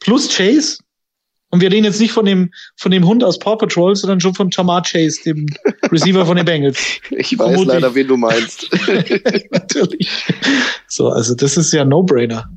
Plus 0.01 0.29
Chase. 0.35 0.79
Und 1.51 1.61
wir 1.61 1.71
reden 1.71 1.85
jetzt 1.85 2.01
nicht 2.01 2.13
von 2.13 2.25
dem, 2.25 2.51
von 2.77 2.91
dem 2.91 3.07
Hund 3.07 3.23
aus 3.23 3.39
Paw 3.39 3.57
Patrol, 3.57 3.95
sondern 3.95 4.21
schon 4.21 4.35
von 4.35 4.49
Jamar 4.51 4.83
Chase, 4.83 5.23
dem 5.25 5.47
Receiver 5.93 6.25
von 6.25 6.37
den 6.37 6.47
Bengals. 6.47 6.79
Ich 7.11 7.39
weiß 7.39 7.49
Vermutlich. 7.49 7.67
leider, 7.67 7.95
wen 7.95 8.09
du 8.09 8.17
meinst. 8.17 8.71
Natürlich. 9.51 10.09
So, 10.89 11.09
also 11.09 11.35
das 11.35 11.59
ist 11.59 11.73
ja 11.73 11.85
No-Brainer. 11.85 12.51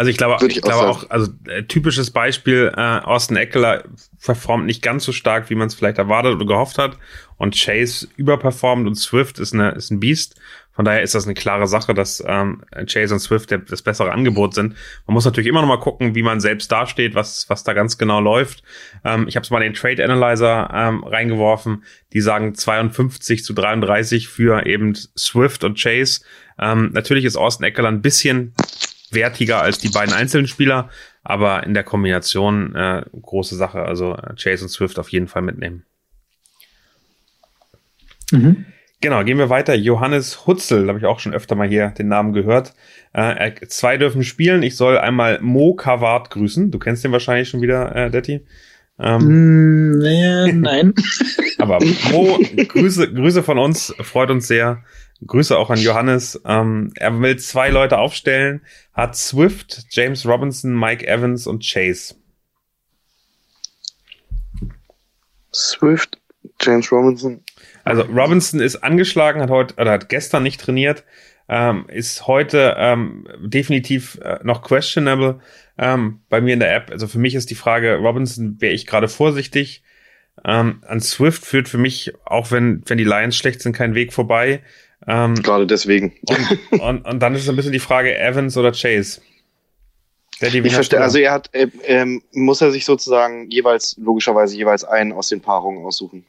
Also 0.00 0.10
ich 0.10 0.16
glaube, 0.16 0.46
ich, 0.46 0.56
ich 0.56 0.62
glaube 0.62 0.88
auch, 0.88 1.10
also 1.10 1.30
äh, 1.46 1.64
typisches 1.64 2.10
Beispiel, 2.10 2.72
äh, 2.74 2.80
Austin 2.80 3.36
Eckler 3.36 3.84
performt 4.24 4.64
nicht 4.64 4.80
ganz 4.80 5.04
so 5.04 5.12
stark, 5.12 5.50
wie 5.50 5.54
man 5.54 5.66
es 5.66 5.74
vielleicht 5.74 5.98
erwartet 5.98 6.36
oder 6.36 6.46
gehofft 6.46 6.78
hat. 6.78 6.96
Und 7.36 7.54
Chase 7.54 8.08
überperformt 8.16 8.86
und 8.86 8.94
Swift 8.94 9.38
ist, 9.38 9.52
eine, 9.52 9.72
ist 9.72 9.90
ein 9.90 10.00
Biest. 10.00 10.40
Von 10.72 10.86
daher 10.86 11.02
ist 11.02 11.14
das 11.14 11.26
eine 11.26 11.34
klare 11.34 11.68
Sache, 11.68 11.92
dass 11.92 12.24
ähm, 12.26 12.62
Chase 12.86 13.12
und 13.12 13.20
Swift 13.20 13.50
der, 13.50 13.58
das 13.58 13.82
bessere 13.82 14.10
Angebot 14.10 14.54
sind. 14.54 14.74
Man 15.06 15.12
muss 15.12 15.26
natürlich 15.26 15.48
immer 15.48 15.60
noch 15.60 15.68
mal 15.68 15.80
gucken, 15.80 16.14
wie 16.14 16.22
man 16.22 16.40
selbst 16.40 16.72
dasteht, 16.72 17.14
was, 17.14 17.50
was 17.50 17.62
da 17.62 17.74
ganz 17.74 17.98
genau 17.98 18.20
läuft. 18.20 18.62
Ähm, 19.04 19.28
ich 19.28 19.36
habe 19.36 19.44
es 19.44 19.50
mal 19.50 19.58
in 19.58 19.74
den 19.74 19.74
Trade 19.74 20.02
Analyzer 20.02 20.70
ähm, 20.72 21.04
reingeworfen. 21.04 21.84
Die 22.14 22.22
sagen 22.22 22.54
52 22.54 23.44
zu 23.44 23.52
33 23.52 24.28
für 24.28 24.64
eben 24.64 24.94
Swift 24.94 25.62
und 25.62 25.78
Chase. 25.78 26.22
Ähm, 26.58 26.88
natürlich 26.94 27.26
ist 27.26 27.36
Austin 27.36 27.66
Eckler 27.66 27.88
ein 27.88 28.00
bisschen 28.00 28.54
wertiger 29.12 29.60
als 29.60 29.78
die 29.78 29.88
beiden 29.88 30.14
einzelnen 30.14 30.46
Spieler, 30.46 30.90
aber 31.22 31.64
in 31.64 31.74
der 31.74 31.84
Kombination 31.84 32.74
äh, 32.74 33.02
große 33.20 33.56
Sache. 33.56 33.82
Also 33.82 34.14
äh, 34.14 34.34
Chase 34.36 34.64
und 34.64 34.68
Swift 34.70 34.98
auf 34.98 35.10
jeden 35.10 35.28
Fall 35.28 35.42
mitnehmen. 35.42 35.84
Mhm. 38.30 38.66
Genau, 39.02 39.24
gehen 39.24 39.38
wir 39.38 39.48
weiter. 39.48 39.74
Johannes 39.74 40.46
Hutzel, 40.46 40.86
habe 40.88 40.98
ich 40.98 41.06
auch 41.06 41.20
schon 41.20 41.32
öfter 41.32 41.54
mal 41.54 41.68
hier 41.68 41.88
den 41.88 42.08
Namen 42.08 42.34
gehört. 42.34 42.74
Äh, 43.14 43.52
zwei 43.68 43.96
dürfen 43.96 44.22
spielen. 44.22 44.62
Ich 44.62 44.76
soll 44.76 44.98
einmal 44.98 45.40
Mo 45.40 45.74
Kawart 45.74 46.30
grüßen. 46.30 46.70
Du 46.70 46.78
kennst 46.78 47.02
den 47.02 47.12
wahrscheinlich 47.12 47.48
schon 47.48 47.62
wieder, 47.62 47.96
äh, 47.96 48.10
Detti. 48.10 48.44
Ähm, 48.98 49.22
mm, 49.22 49.98
nee, 49.98 50.52
nein. 50.52 50.94
aber 51.58 51.78
Mo, 52.12 52.38
Grüße, 52.68 53.12
Grüße 53.14 53.42
von 53.42 53.58
uns, 53.58 53.94
freut 54.00 54.30
uns 54.30 54.46
sehr. 54.46 54.84
Grüße 55.26 55.56
auch 55.56 55.70
an 55.70 55.78
Johannes. 55.78 56.40
Ähm, 56.44 56.92
er 56.96 57.20
will 57.20 57.36
zwei 57.38 57.68
Leute 57.70 57.98
aufstellen, 57.98 58.62
hat 58.92 59.16
Swift, 59.16 59.84
James 59.90 60.26
Robinson, 60.26 60.78
Mike 60.78 61.06
Evans 61.06 61.46
und 61.46 61.62
Chase. 61.62 62.14
Swift, 65.52 66.18
James 66.60 66.90
Robinson, 66.90 67.42
also 67.84 68.02
Robinson 68.02 68.60
ist 68.60 68.76
angeschlagen, 68.76 69.40
hat 69.40 69.50
heute 69.50 69.74
oder 69.74 69.92
hat 69.92 70.08
gestern 70.08 70.42
nicht 70.42 70.60
trainiert, 70.60 71.04
ähm, 71.48 71.86
ist 71.88 72.26
heute 72.26 72.76
ähm, 72.78 73.26
definitiv 73.40 74.18
äh, 74.22 74.38
noch 74.42 74.62
questionable 74.62 75.40
ähm, 75.78 76.20
bei 76.28 76.40
mir 76.40 76.54
in 76.54 76.60
der 76.60 76.74
App. 76.74 76.90
Also 76.90 77.08
für 77.08 77.18
mich 77.18 77.34
ist 77.34 77.50
die 77.50 77.54
Frage, 77.54 77.96
Robinson 77.96 78.60
wäre 78.60 78.72
ich 78.72 78.86
gerade 78.86 79.08
vorsichtig. 79.08 79.82
Ähm, 80.44 80.82
an 80.86 81.00
Swift 81.00 81.44
führt 81.44 81.68
für 81.68 81.78
mich, 81.78 82.12
auch 82.24 82.50
wenn, 82.50 82.82
wenn 82.86 82.98
die 82.98 83.04
Lions 83.04 83.36
schlecht 83.36 83.60
sind, 83.60 83.74
kein 83.74 83.94
Weg 83.94 84.12
vorbei. 84.12 84.62
Ähm, 85.06 85.34
gerade 85.34 85.66
deswegen. 85.66 86.14
Und, 86.28 86.80
und, 86.80 87.04
und 87.06 87.20
dann 87.20 87.34
ist 87.34 87.48
ein 87.48 87.56
bisschen 87.56 87.72
die 87.72 87.78
Frage, 87.78 88.16
Evans 88.18 88.56
oder 88.56 88.72
Chase. 88.72 89.20
ich 90.40 90.74
verstehe, 90.74 91.00
also 91.00 91.18
er 91.18 91.32
hat, 91.32 91.50
äh, 91.52 91.68
ähm, 91.84 92.22
muss 92.32 92.60
er 92.60 92.70
sich 92.70 92.84
sozusagen 92.84 93.50
jeweils, 93.50 93.96
logischerweise 93.98 94.56
jeweils 94.56 94.84
einen 94.84 95.12
aus 95.12 95.28
den 95.28 95.40
Paarungen 95.40 95.84
aussuchen. 95.84 96.24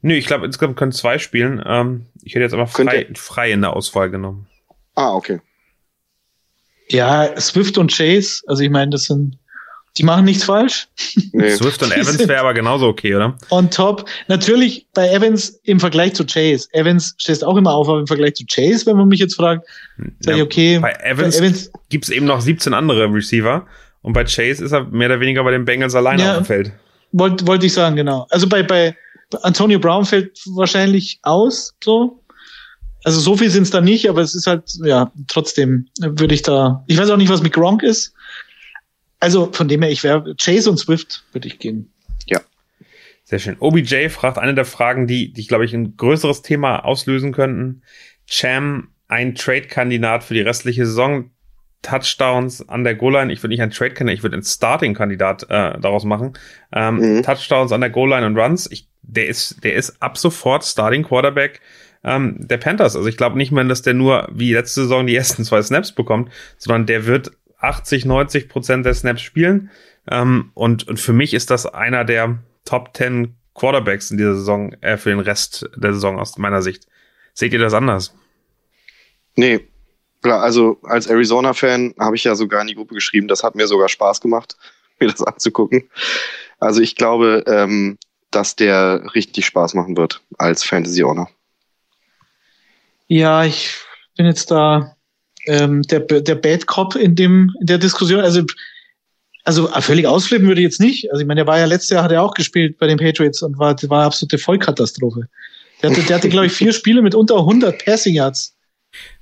Nö, 0.00 0.14
ich 0.14 0.26
glaube, 0.26 0.46
insgesamt 0.46 0.76
können 0.76 0.92
zwei 0.92 1.18
spielen. 1.18 1.62
Ähm, 1.64 2.06
ich 2.22 2.34
hätte 2.34 2.42
jetzt 2.42 2.54
aber 2.54 2.66
frei, 2.66 3.06
frei 3.14 3.52
in 3.52 3.60
der 3.60 3.74
Auswahl 3.74 4.10
genommen. 4.10 4.48
Ah, 4.94 5.14
okay. 5.14 5.40
Ja, 6.88 7.40
Swift 7.40 7.78
und 7.78 7.96
Chase, 7.96 8.42
also 8.46 8.62
ich 8.62 8.70
meine, 8.70 8.90
das 8.90 9.04
sind, 9.04 9.38
die 9.98 10.04
machen 10.04 10.24
nichts 10.24 10.44
falsch. 10.44 10.88
Nee. 11.32 11.50
Swift 11.56 11.82
und 11.82 11.92
Evans 11.92 12.18
wäre 12.26 12.40
aber 12.40 12.54
genauso 12.54 12.86
okay, 12.86 13.14
oder? 13.14 13.36
On 13.50 13.70
top. 13.70 14.08
Natürlich 14.28 14.86
bei 14.94 15.08
Evans 15.10 15.60
im 15.64 15.80
Vergleich 15.80 16.14
zu 16.14 16.24
Chase. 16.24 16.68
Evans 16.72 17.14
stehst 17.18 17.44
auch 17.44 17.56
immer 17.56 17.74
auf, 17.74 17.88
aber 17.88 18.00
im 18.00 18.06
Vergleich 18.06 18.34
zu 18.34 18.44
Chase, 18.46 18.86
wenn 18.86 18.96
man 18.96 19.08
mich 19.08 19.20
jetzt 19.20 19.34
fragt, 19.34 19.66
sage 20.20 20.38
ich, 20.38 20.42
okay. 20.42 20.78
Bei 20.78 20.92
Evans, 21.02 21.36
bei 21.36 21.44
Evans 21.44 21.70
gibt's 21.90 22.08
eben 22.08 22.26
noch 22.26 22.40
17 22.40 22.72
andere 22.72 23.12
Receiver 23.12 23.66
und 24.00 24.14
bei 24.14 24.24
Chase 24.24 24.64
ist 24.64 24.72
er 24.72 24.84
mehr 24.84 25.08
oder 25.08 25.20
weniger 25.20 25.44
bei 25.44 25.50
den 25.50 25.64
Bengals 25.64 25.94
alleine 25.94 26.22
ja, 26.22 26.30
auf 26.32 26.36
dem 26.38 26.46
Feld. 26.46 26.72
Wollte 27.12 27.46
wollt 27.46 27.62
ich 27.62 27.74
sagen, 27.74 27.96
genau. 27.96 28.26
Also 28.30 28.48
bei, 28.48 28.62
bei, 28.62 28.96
Antonio 29.42 29.78
Brown 29.78 30.04
fällt 30.04 30.38
wahrscheinlich 30.54 31.18
aus, 31.22 31.74
so. 31.82 32.18
Also 33.04 33.18
so 33.18 33.36
viel 33.36 33.50
sind 33.50 33.64
es 33.64 33.70
da 33.70 33.80
nicht, 33.80 34.08
aber 34.08 34.20
es 34.20 34.34
ist 34.34 34.46
halt, 34.46 34.62
ja, 34.84 35.10
trotzdem 35.26 35.88
würde 36.00 36.34
ich 36.34 36.42
da, 36.42 36.84
ich 36.86 36.96
weiß 36.96 37.10
auch 37.10 37.16
nicht, 37.16 37.30
was 37.30 37.42
mit 37.42 37.52
Gronk 37.52 37.82
ist. 37.82 38.14
Also 39.22 39.52
von 39.52 39.68
dem 39.68 39.82
her, 39.82 39.90
ich 39.92 40.02
wäre 40.02 40.34
Chase 40.34 40.68
und 40.68 40.78
Swift 40.78 41.22
würde 41.30 41.46
ich 41.46 41.60
gehen. 41.60 41.92
Ja. 42.26 42.40
Sehr 43.22 43.38
schön. 43.38 43.56
OBJ 43.60 44.08
fragt 44.08 44.36
eine 44.36 44.52
der 44.52 44.64
Fragen, 44.64 45.06
die, 45.06 45.32
die 45.32 45.46
glaube 45.46 45.64
ich, 45.64 45.72
ein 45.72 45.96
größeres 45.96 46.42
Thema 46.42 46.84
auslösen 46.84 47.30
könnten. 47.32 47.82
Cham, 48.26 48.88
ein 49.06 49.36
Trade-Kandidat 49.36 50.24
für 50.24 50.34
die 50.34 50.40
restliche 50.40 50.86
Saison. 50.86 51.30
Touchdowns 51.82 52.68
an 52.68 52.82
der 52.82 52.96
Goal-Line. 52.96 53.32
Ich 53.32 53.40
würde 53.42 53.50
nicht 53.50 53.62
ein 53.62 53.70
Trade-Kandidat, 53.70 54.18
ich 54.18 54.22
würde 54.24 54.38
ein 54.38 54.42
Starting-Kandidat 54.42 55.44
äh, 55.44 55.78
daraus 55.80 56.04
machen. 56.04 56.32
Ähm, 56.72 56.96
mhm. 56.96 57.22
Touchdowns 57.22 57.70
an 57.70 57.80
der 57.80 57.90
Goal-Line 57.90 58.26
und 58.26 58.36
Runs. 58.36 58.68
Ich 58.72 58.88
der 59.02 59.26
ist, 59.28 59.62
der 59.62 59.74
ist 59.74 60.02
ab 60.02 60.18
sofort 60.18 60.64
Starting 60.64 61.04
Quarterback 61.04 61.60
ähm, 62.04 62.36
der 62.38 62.56
Panthers. 62.56 62.96
Also 62.96 63.08
ich 63.08 63.16
glaube 63.16 63.36
nicht 63.36 63.52
mehr, 63.52 63.64
dass 63.64 63.82
der 63.82 63.94
nur 63.94 64.28
wie 64.32 64.52
letzte 64.52 64.82
Saison 64.82 65.06
die 65.06 65.14
ersten 65.14 65.44
zwei 65.44 65.62
Snaps 65.62 65.92
bekommt, 65.92 66.30
sondern 66.56 66.86
der 66.86 67.06
wird 67.06 67.32
80, 67.62 68.04
90 68.04 68.48
Prozent 68.48 68.86
der 68.86 68.94
Snaps 68.94 69.22
spielen. 69.22 69.70
Ähm, 70.10 70.50
und, 70.54 70.88
und 70.88 71.00
für 71.00 71.12
mich 71.12 71.32
ist 71.34 71.50
das 71.50 71.66
einer 71.66 72.04
der 72.04 72.38
Top 72.64 72.96
10 72.96 73.36
Quarterbacks 73.54 74.10
in 74.10 74.18
dieser 74.18 74.34
Saison, 74.34 74.72
äh, 74.80 74.96
für 74.96 75.10
den 75.10 75.20
Rest 75.20 75.68
der 75.76 75.92
Saison 75.92 76.18
aus 76.18 76.38
meiner 76.38 76.62
Sicht. 76.62 76.86
Seht 77.34 77.52
ihr 77.52 77.58
das 77.58 77.74
anders? 77.74 78.14
Nee, 79.36 79.68
klar, 80.22 80.42
also 80.42 80.78
als 80.82 81.06
Arizona-Fan 81.06 81.94
habe 81.98 82.16
ich 82.16 82.24
ja 82.24 82.34
sogar 82.34 82.60
in 82.62 82.68
die 82.68 82.74
Gruppe 82.74 82.94
geschrieben, 82.94 83.28
das 83.28 83.42
hat 83.42 83.54
mir 83.54 83.66
sogar 83.66 83.88
Spaß 83.88 84.20
gemacht, 84.20 84.56
mir 85.00 85.08
das 85.08 85.22
anzugucken. 85.22 85.88
Also 86.58 86.80
ich 86.80 86.96
glaube, 86.96 87.44
ähm, 87.46 87.98
dass 88.30 88.56
der 88.56 89.14
richtig 89.14 89.46
Spaß 89.46 89.74
machen 89.74 89.96
wird 89.96 90.22
als 90.38 90.64
Fantasy 90.64 91.02
Owner. 91.04 91.28
Ja, 93.08 93.44
ich 93.44 93.76
bin 94.16 94.26
jetzt 94.26 94.50
da 94.50 94.96
ähm, 95.46 95.82
der, 95.82 96.00
der 96.00 96.34
Bad 96.34 96.66
Cop 96.66 96.96
in 96.96 97.14
dem 97.14 97.50
in 97.60 97.66
der 97.66 97.78
Diskussion. 97.78 98.20
Also 98.20 98.42
also 99.44 99.68
völlig 99.80 100.06
ausflippen 100.06 100.46
würde 100.46 100.60
ich 100.60 100.66
jetzt 100.66 100.80
nicht. 100.80 101.10
Also 101.10 101.22
ich 101.22 101.26
meine, 101.26 101.40
der 101.40 101.46
war 101.46 101.58
ja 101.58 101.64
letztes 101.64 101.90
Jahr 101.90 102.04
hat 102.04 102.12
er 102.12 102.22
auch 102.22 102.34
gespielt 102.34 102.78
bei 102.78 102.86
den 102.86 102.98
Patriots 102.98 103.42
und 103.42 103.58
war 103.58 103.76
war 103.88 103.98
eine 103.98 104.06
absolute 104.06 104.38
Vollkatastrophe. 104.38 105.28
Der 105.82 105.90
hatte, 105.90 106.02
der 106.02 106.16
hatte 106.16 106.28
glaube 106.28 106.46
ich 106.46 106.52
vier 106.52 106.72
Spiele 106.72 107.02
mit 107.02 107.14
unter 107.14 107.38
100 107.38 107.84
Passing 107.84 108.14
Yards. 108.14 108.56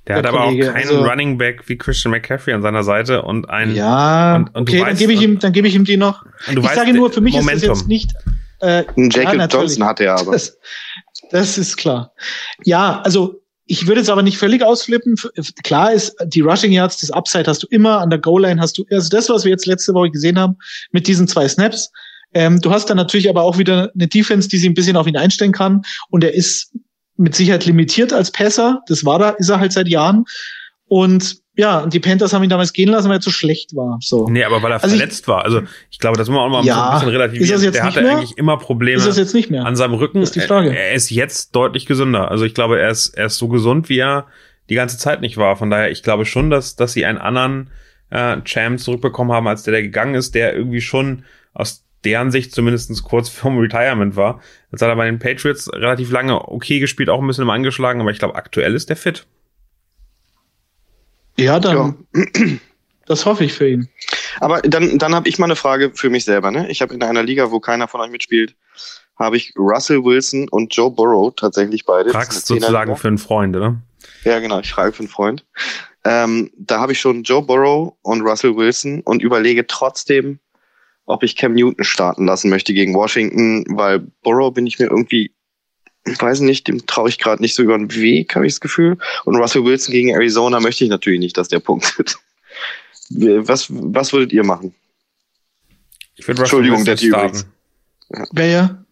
Der, 0.05 0.17
hat 0.17 0.25
aber 0.25 0.43
auch 0.43 0.51
keinen 0.51 0.75
also, 0.75 1.03
Running 1.03 1.37
Back 1.37 1.67
wie 1.67 1.77
Christian 1.77 2.11
McCaffrey 2.11 2.53
an 2.53 2.61
seiner 2.61 2.83
Seite 2.83 3.21
und 3.21 3.49
ein 3.49 3.73
ja 3.73 4.35
und, 4.35 4.53
und 4.53 4.69
okay 4.69 4.83
dann 4.83 4.97
gebe 4.97 5.13
ich 5.13 5.21
ihm 5.21 5.39
dann 5.39 5.53
gebe 5.53 5.67
ich 5.67 5.75
ihm 5.75 5.85
die 5.85 5.97
noch. 5.97 6.25
ich 6.49 6.61
weißt, 6.61 6.75
sage 6.75 6.93
nur 6.93 7.11
für 7.11 7.21
mich 7.21 7.33
Momentum. 7.33 7.55
ist 7.55 7.67
das 7.67 7.79
jetzt 7.79 7.87
nicht 7.87 8.13
äh, 8.61 8.83
ein 8.95 9.09
Jacob 9.09 9.35
ja, 9.35 9.45
Johnson 9.47 9.85
hatte 9.85 10.05
er 10.05 10.19
aber. 10.19 10.33
Das, 10.33 10.57
das 11.31 11.57
ist 11.57 11.77
klar. 11.77 12.13
Ja, 12.63 13.01
also 13.01 13.40
ich 13.71 13.87
würde 13.87 14.01
jetzt 14.01 14.09
aber 14.09 14.21
nicht 14.21 14.37
völlig 14.37 14.63
ausflippen. 14.63 15.15
Klar 15.63 15.93
ist, 15.93 16.13
die 16.25 16.41
Rushing 16.41 16.73
Yards, 16.73 16.97
das 16.97 17.09
Upside 17.09 17.45
hast 17.47 17.63
du 17.63 17.67
immer, 17.67 18.01
an 18.01 18.09
der 18.09 18.19
Goal-Line 18.19 18.59
hast 18.59 18.77
du, 18.77 18.83
also 18.91 19.07
das, 19.07 19.29
was 19.29 19.45
wir 19.45 19.51
jetzt 19.51 19.65
letzte 19.65 19.93
Woche 19.93 20.11
gesehen 20.11 20.37
haben, 20.37 20.57
mit 20.91 21.07
diesen 21.07 21.25
zwei 21.25 21.47
Snaps. 21.47 21.89
Ähm, 22.33 22.59
du 22.59 22.71
hast 22.71 22.89
dann 22.89 22.97
natürlich 22.97 23.29
aber 23.29 23.43
auch 23.43 23.57
wieder 23.57 23.89
eine 23.95 24.09
Defense, 24.09 24.49
die 24.49 24.57
sich 24.57 24.67
ein 24.67 24.73
bisschen 24.73 24.97
auf 24.97 25.07
ihn 25.07 25.15
einstellen 25.15 25.53
kann. 25.53 25.83
Und 26.09 26.25
er 26.25 26.33
ist 26.33 26.73
mit 27.15 27.33
Sicherheit 27.33 27.65
limitiert 27.65 28.11
als 28.11 28.29
Passer. 28.29 28.81
Das 28.87 29.05
war 29.05 29.19
da, 29.19 29.29
ist 29.29 29.47
er 29.47 29.61
halt 29.61 29.71
seit 29.71 29.87
Jahren. 29.87 30.25
Und 30.87 31.37
ja, 31.55 31.79
und 31.79 31.93
die 31.93 31.99
Panthers 31.99 32.31
haben 32.31 32.43
ihn 32.43 32.49
damals 32.49 32.71
gehen 32.71 32.89
lassen, 32.89 33.09
weil 33.09 33.17
er 33.17 33.21
zu 33.21 33.31
schlecht 33.31 33.75
war. 33.75 33.97
So. 33.99 34.27
Nee, 34.29 34.43
aber 34.43 34.63
weil 34.63 34.71
er 34.71 34.81
also 34.81 34.95
verletzt 34.95 35.23
ich, 35.23 35.27
war. 35.27 35.43
Also 35.43 35.61
ich 35.89 35.99
glaube, 35.99 36.17
das 36.17 36.29
muss 36.29 36.35
man 36.35 36.45
auch 36.45 36.49
mal 36.49 36.65
ja, 36.65 36.89
ein 36.89 36.93
bisschen 36.93 37.09
relativieren. 37.09 37.43
Ist 37.43 37.53
das 37.53 37.63
jetzt 37.63 37.75
der 37.75 37.83
hatte 37.83 38.01
mehr? 38.01 38.17
eigentlich 38.17 38.37
immer 38.37 38.57
Probleme 38.57 38.97
ist 38.97 39.07
das 39.07 39.17
jetzt 39.17 39.33
nicht 39.33 39.51
mehr? 39.51 39.65
an 39.65 39.75
seinem 39.75 39.95
Rücken. 39.95 40.21
Das 40.21 40.29
ist 40.29 40.35
die 40.35 40.47
Frage. 40.47 40.69
Er, 40.69 40.89
er 40.89 40.93
ist 40.93 41.09
jetzt 41.09 41.53
deutlich 41.53 41.85
gesünder. 41.85 42.31
Also 42.31 42.45
ich 42.45 42.53
glaube, 42.53 42.79
er 42.79 42.89
ist, 42.89 43.09
er 43.09 43.25
ist 43.25 43.37
so 43.37 43.49
gesund, 43.49 43.89
wie 43.89 43.99
er 43.99 44.27
die 44.69 44.75
ganze 44.75 44.97
Zeit 44.97 45.19
nicht 45.19 45.35
war. 45.35 45.57
Von 45.57 45.69
daher, 45.69 45.91
ich 45.91 46.03
glaube 46.03 46.25
schon, 46.25 46.49
dass, 46.49 46.77
dass 46.77 46.93
sie 46.93 47.05
einen 47.05 47.17
anderen 47.17 47.69
äh, 48.11 48.37
Champ 48.43 48.79
zurückbekommen 48.79 49.33
haben, 49.33 49.47
als 49.47 49.63
der, 49.63 49.73
der 49.73 49.81
gegangen 49.81 50.15
ist, 50.15 50.33
der 50.35 50.55
irgendwie 50.55 50.81
schon 50.81 51.25
aus 51.53 51.83
deren 52.05 52.31
Sicht 52.31 52.53
zumindest 52.53 53.03
kurz 53.03 53.27
vorm 53.29 53.57
Retirement 53.57 54.15
war. 54.15 54.39
Jetzt 54.71 54.81
hat 54.81 54.89
er 54.89 54.95
bei 54.95 55.05
den 55.05 55.19
Patriots 55.19 55.69
relativ 55.73 56.11
lange 56.11 56.47
okay 56.47 56.79
gespielt, 56.79 57.09
auch 57.09 57.19
ein 57.19 57.27
bisschen 57.27 57.43
immer 57.43 57.53
angeschlagen, 57.53 57.99
aber 57.99 58.11
ich 58.11 58.19
glaube, 58.19 58.35
aktuell 58.35 58.73
ist 58.73 58.89
der 58.89 58.95
fit. 58.95 59.27
Ja, 61.37 61.59
dann. 61.59 62.05
Ja. 62.15 62.23
Das 63.07 63.25
hoffe 63.25 63.43
ich 63.43 63.51
für 63.51 63.67
ihn. 63.67 63.89
Aber 64.39 64.61
dann, 64.61 64.97
dann 64.97 65.13
habe 65.13 65.27
ich 65.27 65.37
mal 65.37 65.47
eine 65.47 65.57
Frage 65.57 65.91
für 65.93 66.09
mich 66.09 66.23
selber. 66.23 66.49
Ne? 66.49 66.69
Ich 66.69 66.81
habe 66.81 66.93
in 66.93 67.03
einer 67.03 67.23
Liga, 67.23 67.51
wo 67.51 67.59
keiner 67.59 67.89
von 67.89 67.99
euch 67.99 68.09
mitspielt, 68.09 68.55
habe 69.17 69.35
ich 69.35 69.53
Russell 69.57 70.03
Wilson 70.03 70.47
und 70.47 70.73
Joe 70.73 70.89
Burrow 70.89 71.33
tatsächlich 71.35 71.83
beide. 71.83 72.11
Fragst 72.11 72.45
sozusagen 72.45 72.95
für 72.95 73.09
einen 73.09 73.17
Freund, 73.17 73.55
oder? 73.55 73.81
Ja, 74.23 74.39
genau. 74.39 74.59
Ich 74.61 74.71
frage 74.71 74.93
für 74.93 74.99
einen 74.99 75.09
Freund. 75.09 75.45
Ähm, 76.05 76.51
da 76.57 76.79
habe 76.79 76.93
ich 76.93 77.01
schon 77.01 77.23
Joe 77.23 77.41
Burrow 77.41 77.93
und 78.01 78.21
Russell 78.21 78.55
Wilson 78.55 79.01
und 79.01 79.21
überlege 79.21 79.67
trotzdem, 79.67 80.39
ob 81.05 81.23
ich 81.23 81.35
Cam 81.35 81.53
Newton 81.53 81.83
starten 81.83 82.25
lassen 82.25 82.49
möchte 82.49 82.73
gegen 82.73 82.93
Washington, 82.93 83.65
weil 83.77 83.99
Burrow 84.23 84.53
bin 84.53 84.65
ich 84.67 84.79
mir 84.79 84.85
irgendwie 84.85 85.33
ich 86.05 86.21
weiß 86.21 86.39
nicht, 86.41 86.67
dem 86.67 86.85
traue 86.87 87.09
ich 87.09 87.19
gerade 87.19 87.41
nicht 87.41 87.55
so 87.55 87.63
über 87.63 87.77
den 87.77 87.93
Weg, 87.93 88.35
habe 88.35 88.47
ich 88.47 88.53
das 88.53 88.61
Gefühl. 88.61 88.97
Und 89.25 89.35
Russell 89.35 89.63
Wilson 89.63 89.91
gegen 89.91 90.09
Arizona 90.09 90.59
möchte 90.59 90.83
ich 90.83 90.89
natürlich 90.89 91.19
nicht, 91.19 91.37
dass 91.37 91.47
der 91.47 91.59
punktet. 91.59 92.17
Was, 93.09 93.67
was 93.69 94.13
würdet 94.13 94.31
ihr 94.31 94.45
machen? 94.45 94.73
Ich 96.15 96.27
würde 96.27 96.41
Entschuldigung, 96.41 96.85
der 96.85 96.97
starten. 96.97 97.43
Ja. 98.09 98.25
Wer 98.31 98.47
ja? 98.47 98.85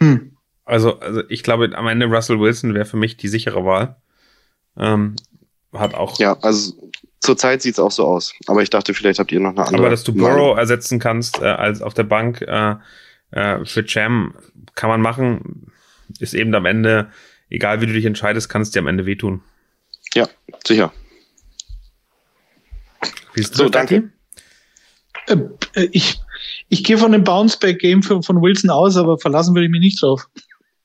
Hm. 0.00 0.36
Also, 0.64 1.00
also 1.00 1.22
ich 1.28 1.42
glaube, 1.42 1.70
am 1.74 1.88
Ende 1.88 2.06
Russell 2.06 2.38
Wilson 2.38 2.74
wäre 2.74 2.84
für 2.84 2.96
mich 2.96 3.16
die 3.16 3.28
sichere 3.28 3.64
Wahl. 3.64 3.96
Ähm, 4.76 5.16
hat 5.72 5.94
auch. 5.94 6.18
Ja, 6.18 6.38
also 6.40 6.74
zurzeit 7.20 7.62
sieht's 7.62 7.78
auch 7.78 7.90
so 7.90 8.06
aus. 8.06 8.32
Aber 8.46 8.62
ich 8.62 8.70
dachte, 8.70 8.94
vielleicht 8.94 9.18
habt 9.18 9.32
ihr 9.32 9.40
noch 9.40 9.50
eine 9.50 9.66
andere. 9.66 9.82
Aber 9.82 9.90
dass 9.90 10.04
du 10.04 10.14
Burrow 10.14 10.56
ersetzen 10.56 10.98
kannst 10.98 11.40
äh, 11.40 11.46
als 11.46 11.82
auf 11.82 11.94
der 11.94 12.04
Bank, 12.04 12.42
äh, 12.42 12.76
äh, 13.30 13.64
für 13.64 13.84
Jam 13.86 14.34
kann 14.74 14.90
man 14.90 15.00
machen, 15.00 15.72
ist 16.18 16.34
eben 16.34 16.54
am 16.54 16.66
Ende, 16.66 17.10
egal 17.48 17.80
wie 17.80 17.86
du 17.86 17.92
dich 17.92 18.04
entscheidest, 18.04 18.48
kannst 18.48 18.74
dir 18.74 18.80
am 18.80 18.86
Ende 18.86 19.06
wehtun. 19.06 19.42
Ja, 20.14 20.28
sicher. 20.66 20.92
Wie 23.34 23.40
ist 23.40 23.54
so, 23.54 23.68
danke. 23.68 24.10
Äh, 25.26 25.36
äh, 25.74 25.88
ich, 25.92 26.20
ich 26.68 26.84
gehe 26.84 26.98
von 26.98 27.12
dem 27.12 27.24
Bounce-Back-Game 27.24 28.02
von 28.02 28.42
Wilson 28.42 28.70
aus, 28.70 28.96
aber 28.96 29.18
verlassen 29.18 29.54
würde 29.54 29.66
ich 29.66 29.70
mich 29.70 29.80
nicht 29.80 30.02
drauf. 30.02 30.28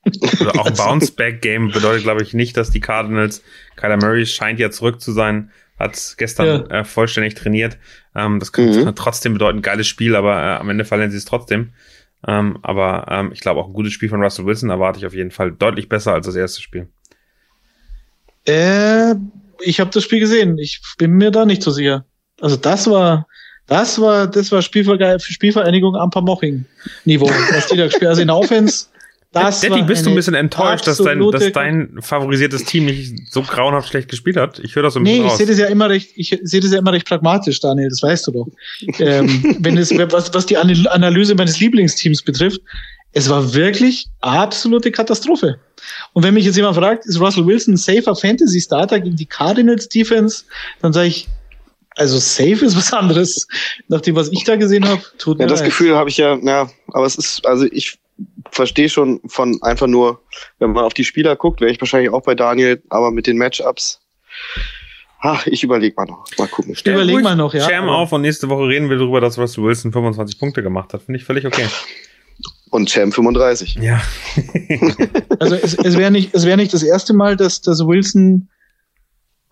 Also 0.03 0.49
auch 0.51 0.67
ein 0.67 0.73
Bounce-Back-Game 0.77 1.71
bedeutet, 1.71 2.03
glaube 2.03 2.21
ich, 2.21 2.33
nicht, 2.33 2.55
dass 2.57 2.69
die 2.69 2.79
Cardinals, 2.79 3.43
Kyler 3.75 3.97
Murray 3.97 4.25
scheint 4.25 4.59
ja 4.59 4.69
zurück 4.69 5.01
zu 5.01 5.11
sein, 5.11 5.51
hat 5.79 6.15
gestern 6.17 6.45
ja. 6.69 6.79
äh, 6.79 6.85
vollständig 6.85 7.33
trainiert. 7.33 7.77
Ähm, 8.15 8.39
das 8.39 8.51
könnte 8.51 8.85
mhm. 8.85 8.95
trotzdem 8.95 9.33
bedeuten, 9.33 9.61
geiles 9.61 9.87
Spiel, 9.87 10.15
aber 10.15 10.35
äh, 10.35 10.57
am 10.57 10.69
Ende 10.69 10.85
verlieren 10.85 11.11
sie 11.11 11.17
es 11.17 11.25
trotzdem. 11.25 11.73
Ähm, 12.27 12.57
aber 12.61 13.05
ähm, 13.09 13.31
ich 13.31 13.39
glaube, 13.39 13.59
auch 13.59 13.67
ein 13.67 13.73
gutes 13.73 13.93
Spiel 13.93 14.09
von 14.09 14.21
Russell 14.21 14.45
Wilson 14.45 14.69
erwarte 14.69 14.99
ich 14.99 15.05
auf 15.05 15.13
jeden 15.13 15.31
Fall 15.31 15.51
deutlich 15.51 15.89
besser 15.89 16.13
als 16.13 16.25
das 16.25 16.35
erste 16.35 16.61
Spiel. 16.61 16.87
Äh, 18.45 19.15
ich 19.61 19.79
habe 19.79 19.91
das 19.91 20.03
Spiel 20.03 20.19
gesehen. 20.19 20.57
Ich 20.57 20.81
bin 20.97 21.11
mir 21.11 21.31
da 21.31 21.45
nicht 21.45 21.61
so 21.61 21.71
sicher. 21.71 22.05
Also 22.41 22.55
das 22.55 22.89
war, 22.89 23.27
das 23.67 23.99
war, 23.99 24.27
das 24.27 24.51
war 24.51 24.61
Spielver 24.61 25.19
Spielvereinigung 25.19 25.95
am 25.95 26.09
Pamoching 26.09 26.65
Niveau, 27.05 27.27
was 27.27 27.67
die 27.67 27.77
da 27.77 27.85
gespielt 27.85 28.09
Also 28.09 28.21
in 28.21 28.27
der 28.27 28.37
Offense 28.37 28.87
das 29.35 29.59
Daddy, 29.59 29.83
bist 29.83 30.05
du 30.05 30.11
ein 30.11 30.15
bisschen 30.15 30.33
enttäuscht, 30.33 30.87
dass 30.87 30.97
dein, 30.97 31.19
dass 31.31 31.51
dein 31.51 31.97
favorisiertes 31.99 32.63
Team 32.63 32.85
nicht 32.85 33.31
so 33.31 33.41
grauenhaft 33.41 33.89
schlecht 33.89 34.09
gespielt 34.09 34.37
hat? 34.37 34.59
Ich 34.59 34.75
höre 34.75 34.83
das 34.83 34.93
so 34.93 34.99
ein 34.99 35.03
nee, 35.03 35.21
bisschen 35.21 35.25
Nee, 35.25 35.31
ich 35.31 35.37
sehe 35.37 35.45
das 35.45 35.57
ja 35.57 35.65
immer 35.67 35.89
recht, 35.89 36.11
ich 36.15 36.39
sehe 36.43 36.61
das 36.61 36.71
ja 36.71 36.79
immer 36.79 36.93
recht 36.93 37.05
pragmatisch, 37.05 37.59
Daniel, 37.59 37.89
das 37.89 38.01
weißt 38.01 38.27
du 38.27 38.31
doch. 38.31 38.47
ähm, 38.99 39.57
wenn 39.59 39.77
es, 39.77 39.91
was, 39.91 40.33
was 40.33 40.45
die 40.45 40.57
Analyse 40.57 41.35
meines 41.35 41.59
Lieblingsteams 41.59 42.21
betrifft, 42.21 42.61
es 43.11 43.29
war 43.29 43.53
wirklich 43.53 44.07
absolute 44.21 44.91
Katastrophe. 44.91 45.59
Und 46.13 46.23
wenn 46.23 46.33
mich 46.33 46.45
jetzt 46.45 46.55
jemand 46.55 46.77
fragt, 46.77 47.05
ist 47.05 47.19
Russell 47.19 47.45
Wilson 47.45 47.73
ein 47.73 47.77
safer 47.77 48.15
Fantasy 48.15 48.61
Starter 48.61 48.99
gegen 48.99 49.15
die 49.15 49.25
Cardinals 49.25 49.89
Defense, 49.89 50.43
dann 50.81 50.93
sage 50.93 51.07
ich, 51.07 51.27
also 51.97 52.17
safe 52.17 52.65
ist 52.65 52.75
was 52.75 52.93
anderes, 52.93 53.47
nach 53.87 54.01
dem, 54.01 54.15
was 54.15 54.29
ich 54.31 54.43
da 54.43 54.55
gesehen 54.55 54.87
habe. 54.87 55.01
Tut 55.17 55.39
ja, 55.39 55.47
das 55.47 55.59
leid. 55.59 55.69
Gefühl 55.69 55.95
habe 55.95 56.09
ich 56.09 56.17
ja, 56.17 56.37
ja, 56.41 56.69
aber 56.93 57.05
es 57.05 57.15
ist, 57.15 57.45
also 57.45 57.65
ich 57.71 57.97
verstehe 58.55 58.89
schon 58.89 59.19
von 59.27 59.61
einfach 59.61 59.87
nur, 59.87 60.21
wenn 60.59 60.71
man 60.71 60.85
auf 60.85 60.93
die 60.93 61.03
Spieler 61.03 61.35
guckt, 61.35 61.61
wäre 61.61 61.71
ich 61.71 61.81
wahrscheinlich 61.81 62.11
auch 62.11 62.23
bei 62.23 62.35
Daniel, 62.35 62.81
aber 62.89 63.11
mit 63.11 63.27
den 63.27 63.37
Matchups. 63.37 64.01
Ach, 65.19 65.45
ich 65.47 65.63
überlege 65.63 65.95
mal 65.97 66.05
noch. 66.05 66.25
Mal 66.37 66.47
gucken. 66.47 66.75
Stell 66.75 66.93
überleg 66.93 67.21
mal 67.21 67.35
noch, 67.35 67.53
ja. 67.53 67.67
Schirm 67.67 67.89
auf 67.89 68.11
und 68.11 68.21
nächste 68.21 68.47
Woche 68.49 68.67
reden 68.67 68.89
wir 68.89 68.97
darüber, 68.97 69.21
dass 69.21 69.37
Russell 69.37 69.63
Wilson 69.63 69.91
25 69.91 70.39
Punkte 70.39 70.63
gemacht 70.63 70.93
hat. 70.93 71.03
Finde 71.03 71.19
ich 71.19 71.25
völlig 71.25 71.45
okay. 71.45 71.67
Und 72.69 72.89
Champ 72.89 73.13
35. 73.13 73.75
Ja. 73.81 74.01
also 75.39 75.55
es, 75.55 75.73
es 75.75 75.97
wäre 75.97 76.11
nicht, 76.11 76.33
es 76.33 76.45
wäre 76.45 76.57
nicht 76.57 76.73
das 76.73 76.83
erste 76.83 77.13
Mal, 77.13 77.35
dass, 77.35 77.61
dass 77.61 77.79
Wilson 77.79 78.49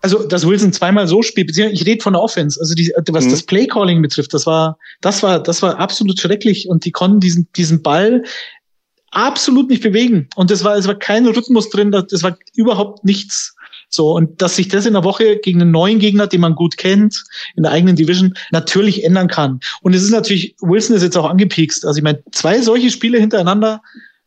also 0.00 0.22
dass 0.22 0.46
Wilson 0.46 0.70
zweimal 0.74 1.08
so 1.08 1.22
spielt, 1.22 1.56
ich 1.56 1.86
rede 1.86 2.02
von 2.02 2.12
der 2.12 2.20
Offense, 2.20 2.60
also 2.60 2.74
die, 2.74 2.92
was 3.08 3.24
mhm. 3.24 3.30
das 3.30 3.42
Playcalling 3.42 4.02
betrifft, 4.02 4.34
das 4.34 4.44
war, 4.44 4.76
das 5.00 5.22
war, 5.22 5.42
das 5.42 5.62
war 5.62 5.78
absolut 5.78 6.20
schrecklich 6.20 6.68
und 6.68 6.84
die 6.84 6.92
konnten 6.92 7.20
diesen, 7.20 7.48
diesen 7.56 7.80
Ball 7.80 8.22
absolut 9.14 9.68
nicht 9.68 9.82
bewegen 9.82 10.28
und 10.36 10.50
das 10.50 10.64
war, 10.64 10.76
es 10.76 10.86
war 10.86 10.94
kein 10.94 11.26
Rhythmus 11.26 11.70
drin, 11.70 11.90
das 11.90 12.22
war 12.22 12.36
überhaupt 12.54 13.04
nichts. 13.04 13.54
So, 13.88 14.12
und 14.12 14.42
dass 14.42 14.56
sich 14.56 14.68
das 14.68 14.86
in 14.86 14.94
der 14.94 15.04
Woche 15.04 15.36
gegen 15.36 15.62
einen 15.62 15.70
neuen 15.70 16.00
Gegner, 16.00 16.26
den 16.26 16.40
man 16.40 16.56
gut 16.56 16.76
kennt, 16.76 17.22
in 17.54 17.62
der 17.62 17.70
eigenen 17.70 17.94
Division, 17.94 18.34
natürlich 18.50 19.04
ändern 19.04 19.28
kann. 19.28 19.60
Und 19.82 19.94
es 19.94 20.02
ist 20.02 20.10
natürlich, 20.10 20.56
Wilson 20.60 20.96
ist 20.96 21.02
jetzt 21.02 21.16
auch 21.16 21.30
angepiekst. 21.30 21.86
Also 21.86 21.98
ich 21.98 22.02
meine, 22.02 22.20
zwei 22.32 22.60
solche 22.60 22.90
Spiele 22.90 23.18
hintereinander, 23.18 23.80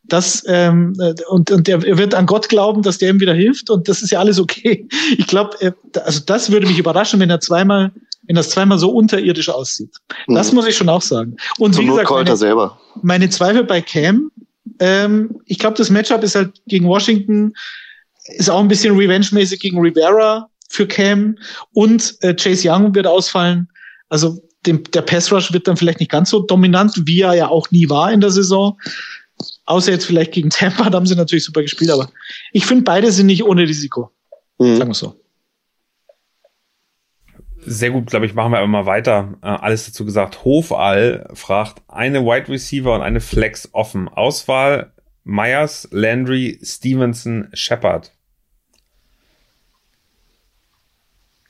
das 0.04 0.42
ähm, 0.46 0.94
äh, 0.98 1.14
und, 1.28 1.50
und 1.50 1.68
er 1.68 1.82
wird 1.82 2.14
an 2.14 2.24
Gott 2.24 2.48
glauben, 2.48 2.82
dass 2.82 2.96
der 2.96 3.10
ihm 3.10 3.20
wieder 3.20 3.34
hilft 3.34 3.68
und 3.68 3.88
das 3.88 4.00
ist 4.00 4.10
ja 4.10 4.20
alles 4.20 4.40
okay. 4.40 4.88
Ich 5.18 5.26
glaube, 5.26 5.60
äh, 5.60 5.72
also 6.02 6.20
das 6.24 6.50
würde 6.50 6.66
mich 6.66 6.78
überraschen, 6.78 7.20
wenn 7.20 7.28
er 7.28 7.40
zweimal, 7.40 7.92
wenn 8.26 8.36
das 8.36 8.48
zweimal 8.48 8.78
so 8.78 8.90
unterirdisch 8.90 9.50
aussieht. 9.50 9.94
Das 10.26 10.50
mhm. 10.50 10.56
muss 10.56 10.66
ich 10.66 10.76
schon 10.76 10.88
auch 10.88 11.02
sagen. 11.02 11.36
Und 11.58 11.74
Zum 11.74 11.84
wie 11.84 11.88
gesagt, 11.88 12.10
meine, 12.10 12.36
selber. 12.36 12.80
meine 13.02 13.28
Zweifel 13.28 13.64
bei 13.64 13.82
Cam, 13.82 14.30
ähm, 14.78 15.40
ich 15.46 15.58
glaube, 15.58 15.76
das 15.76 15.90
Matchup 15.90 16.22
ist 16.22 16.34
halt 16.34 16.60
gegen 16.66 16.86
Washington, 16.86 17.54
ist 18.36 18.50
auch 18.50 18.60
ein 18.60 18.68
bisschen 18.68 18.96
Revenge-mäßig 18.96 19.60
gegen 19.60 19.80
Rivera 19.80 20.48
für 20.68 20.86
Cam 20.86 21.36
und 21.72 22.16
äh, 22.20 22.34
Chase 22.34 22.70
Young 22.70 22.94
wird 22.94 23.06
ausfallen. 23.06 23.68
Also 24.08 24.42
dem, 24.66 24.82
der 24.84 25.02
Pass 25.02 25.32
Rush 25.32 25.52
wird 25.52 25.66
dann 25.66 25.76
vielleicht 25.76 26.00
nicht 26.00 26.10
ganz 26.10 26.30
so 26.30 26.40
dominant, 26.40 26.94
wie 27.06 27.22
er 27.22 27.34
ja 27.34 27.48
auch 27.48 27.70
nie 27.70 27.88
war 27.88 28.12
in 28.12 28.20
der 28.20 28.30
Saison. 28.30 28.78
Außer 29.64 29.92
jetzt 29.92 30.06
vielleicht 30.06 30.32
gegen 30.32 30.50
Tampa, 30.50 30.90
da 30.90 30.96
haben 30.96 31.06
sie 31.06 31.14
natürlich 31.14 31.44
super 31.44 31.62
gespielt, 31.62 31.90
aber 31.90 32.10
ich 32.52 32.66
finde, 32.66 32.84
beide 32.84 33.10
sind 33.12 33.26
nicht 33.26 33.44
ohne 33.44 33.62
Risiko. 33.62 34.10
Mhm. 34.58 34.76
Sagen 34.76 34.90
wir 34.90 34.94
so. 34.94 35.20
Sehr 37.70 37.90
gut, 37.90 38.06
glaube 38.06 38.26
ich, 38.26 38.34
machen 38.34 38.52
wir 38.52 38.58
aber 38.58 38.66
mal 38.66 38.86
weiter. 38.86 39.34
Äh, 39.42 39.46
alles 39.46 39.86
dazu 39.86 40.04
gesagt. 40.04 40.44
Hofall 40.44 41.28
fragt 41.34 41.82
eine 41.88 42.24
Wide 42.24 42.48
Receiver 42.48 42.94
und 42.94 43.02
eine 43.02 43.20
Flex 43.20 43.68
offen. 43.72 44.08
Auswahl 44.08 44.92
Myers, 45.24 45.88
Landry, 45.90 46.58
Stevenson, 46.62 47.48
Shepard. 47.52 48.12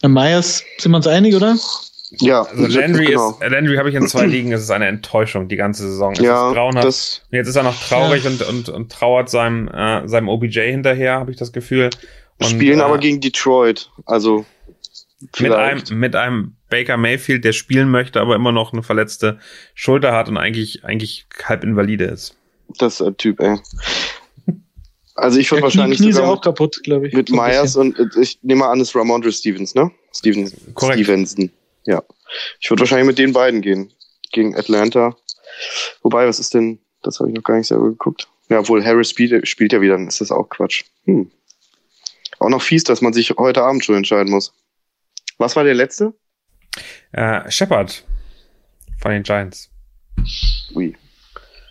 Myers, 0.03 0.65
sind 0.79 0.93
wir 0.93 0.97
uns 0.97 1.07
einig, 1.07 1.35
oder? 1.35 1.57
Ja, 2.21 2.43
Also 2.43 2.67
Landry 2.67 3.07
genau. 3.07 3.31
ist, 3.31 3.51
Landry 3.51 3.77
habe 3.77 3.91
ich 3.91 3.95
in 3.95 4.07
zwei 4.09 4.27
Ligen, 4.27 4.53
es 4.53 4.63
ist 4.63 4.71
eine 4.71 4.87
Enttäuschung 4.87 5.49
die 5.49 5.57
ganze 5.57 5.83
Saison. 5.89 6.13
Es 6.13 6.21
ja, 6.21 6.49
ist 6.49 6.55
grauenhaft. 6.55 6.87
das, 6.87 7.23
Und 7.31 7.37
jetzt 7.37 7.49
ist 7.49 7.57
er 7.57 7.65
noch 7.65 7.79
traurig 7.79 8.27
und, 8.27 8.43
und, 8.43 8.69
und 8.69 8.91
trauert 8.91 9.29
seinem, 9.29 9.69
äh, 9.69 10.09
seinem 10.09 10.29
OBJ 10.29 10.61
hinterher, 10.71 11.15
habe 11.15 11.31
ich 11.31 11.37
das 11.37 11.53
Gefühl. 11.53 11.91
Und, 12.39 12.47
spielen 12.47 12.81
äh, 12.81 12.83
aber 12.83 12.99
gegen 12.99 13.21
Detroit. 13.21 13.91
Also 14.07 14.47
mit 15.39 15.53
einem, 15.53 15.83
mit 15.93 16.17
einem 16.17 16.57
Baker 16.69 16.97
Mayfield, 16.97 17.45
der 17.45 17.53
spielen 17.53 17.91
möchte, 17.91 18.21
aber 18.21 18.37
immer 18.37 18.53
noch 18.53 18.73
eine 18.73 18.83
verletzte 18.83 19.39
Schulter 19.75 20.13
hat 20.13 20.29
und 20.29 20.37
eigentlich, 20.37 20.85
eigentlich 20.85 21.27
halb 21.45 21.65
invalide 21.65 22.05
ist. 22.05 22.37
Das 22.79 23.01
ist 23.01 23.07
ein 23.07 23.17
Typ, 23.17 23.41
ey. 23.41 23.59
Also 25.15 25.41
ich 25.41 25.51
würde 25.51 25.63
wahrscheinlich 25.65 25.99
Knie 25.99 26.13
sogar 26.13 26.31
auch 26.31 26.41
kaputt, 26.41 26.81
glaube 26.85 27.09
ich. 27.09 27.15
mit 27.15 27.31
Myers 27.31 27.75
und 27.75 27.99
äh, 27.99 28.07
ich 28.21 28.39
nehme 28.43 28.61
mal 28.61 28.71
an, 28.71 28.81
es 28.81 28.91
ist 28.91 28.95
Ramondre 28.95 29.33
Stevens, 29.33 29.75
ne? 29.75 29.91
Steven, 30.15 30.53
Korrekt. 30.75 31.01
Stevenson. 31.01 31.51
Ja. 31.87 32.05
Ich 32.61 32.71
würde 32.71 32.81
wahrscheinlich 32.81 33.07
mit 33.07 33.19
den 33.19 33.33
beiden 33.33 33.61
gehen. 33.61 33.93
Gegen 34.31 34.55
Atlanta. 34.57 35.17
Wobei, 36.03 36.27
was 36.27 36.39
ist 36.39 36.55
denn, 36.55 36.79
das 37.03 37.19
habe 37.19 37.31
ich 37.31 37.35
noch 37.35 37.43
gar 37.43 37.57
nicht 37.57 37.67
selber 37.67 37.89
geguckt. 37.89 38.29
Ja, 38.49 38.61
obwohl 38.61 38.85
Harris 38.85 39.11
spielt, 39.11 39.49
spielt 39.49 39.73
ja 39.73 39.81
wieder, 39.81 39.95
dann 39.95 40.07
ist 40.07 40.21
das 40.21 40.31
auch 40.31 40.49
Quatsch. 40.49 40.85
Hm. 41.05 41.31
Auch 42.39 42.51
noch 42.51 42.63
fies, 42.63 42.85
dass 42.85 43.01
man 43.01 43.13
sich 43.13 43.31
heute 43.31 43.63
Abend 43.63 43.85
schon 43.85 43.97
entscheiden 43.97 44.31
muss. 44.31 44.53
Was 45.39 45.57
war 45.57 45.65
der 45.65 45.75
letzte? 45.75 46.13
Äh, 47.13 47.51
Shepard 47.51 48.05
von 49.01 49.11
den 49.13 49.23
Giants. 49.23 49.71
Ui. 50.75 50.95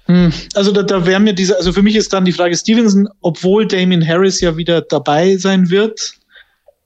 Hm, 0.05 0.32
Also 0.55 0.72
da, 0.72 0.84
da 0.84 1.05
wäre 1.05 1.20
mir 1.20 1.34
diese, 1.34 1.57
also 1.57 1.74
für 1.74 1.82
mich 1.82 1.95
ist 1.95 2.13
dann 2.13 2.24
die 2.26 2.32
Frage 2.32 2.55
Stevenson, 2.55 3.09
obwohl 3.22 3.68
Damien 3.68 4.05
Harris 4.07 4.39
ja 4.41 4.55
wieder 4.55 4.82
dabei 4.82 5.36
sein 5.38 5.70
wird, 5.70 6.13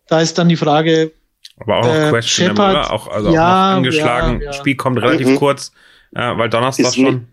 da 0.07 0.21
ist 0.21 0.37
dann 0.37 0.49
die 0.49 0.55
Frage, 0.55 1.11
Aber 1.57 1.77
auch 1.77 1.85
noch 1.85 1.93
Äh, 1.93 2.09
Question, 2.09 2.47
Shepard, 2.49 2.71
oder? 2.75 2.91
Auch, 2.93 3.07
also 3.07 3.31
ja, 3.31 3.41
auch 3.43 3.69
noch 3.71 3.77
angeschlagen. 3.77 4.39
ja, 4.41 4.45
ja. 4.47 4.53
Spiel 4.53 4.75
kommt 4.75 4.99
relativ 5.01 5.27
Mhm. 5.27 5.35
kurz, 5.35 5.71
äh, 6.15 6.35
weil 6.35 6.49
Donnerstag 6.49 6.87
Ist 6.87 6.95
schon. 6.95 7.27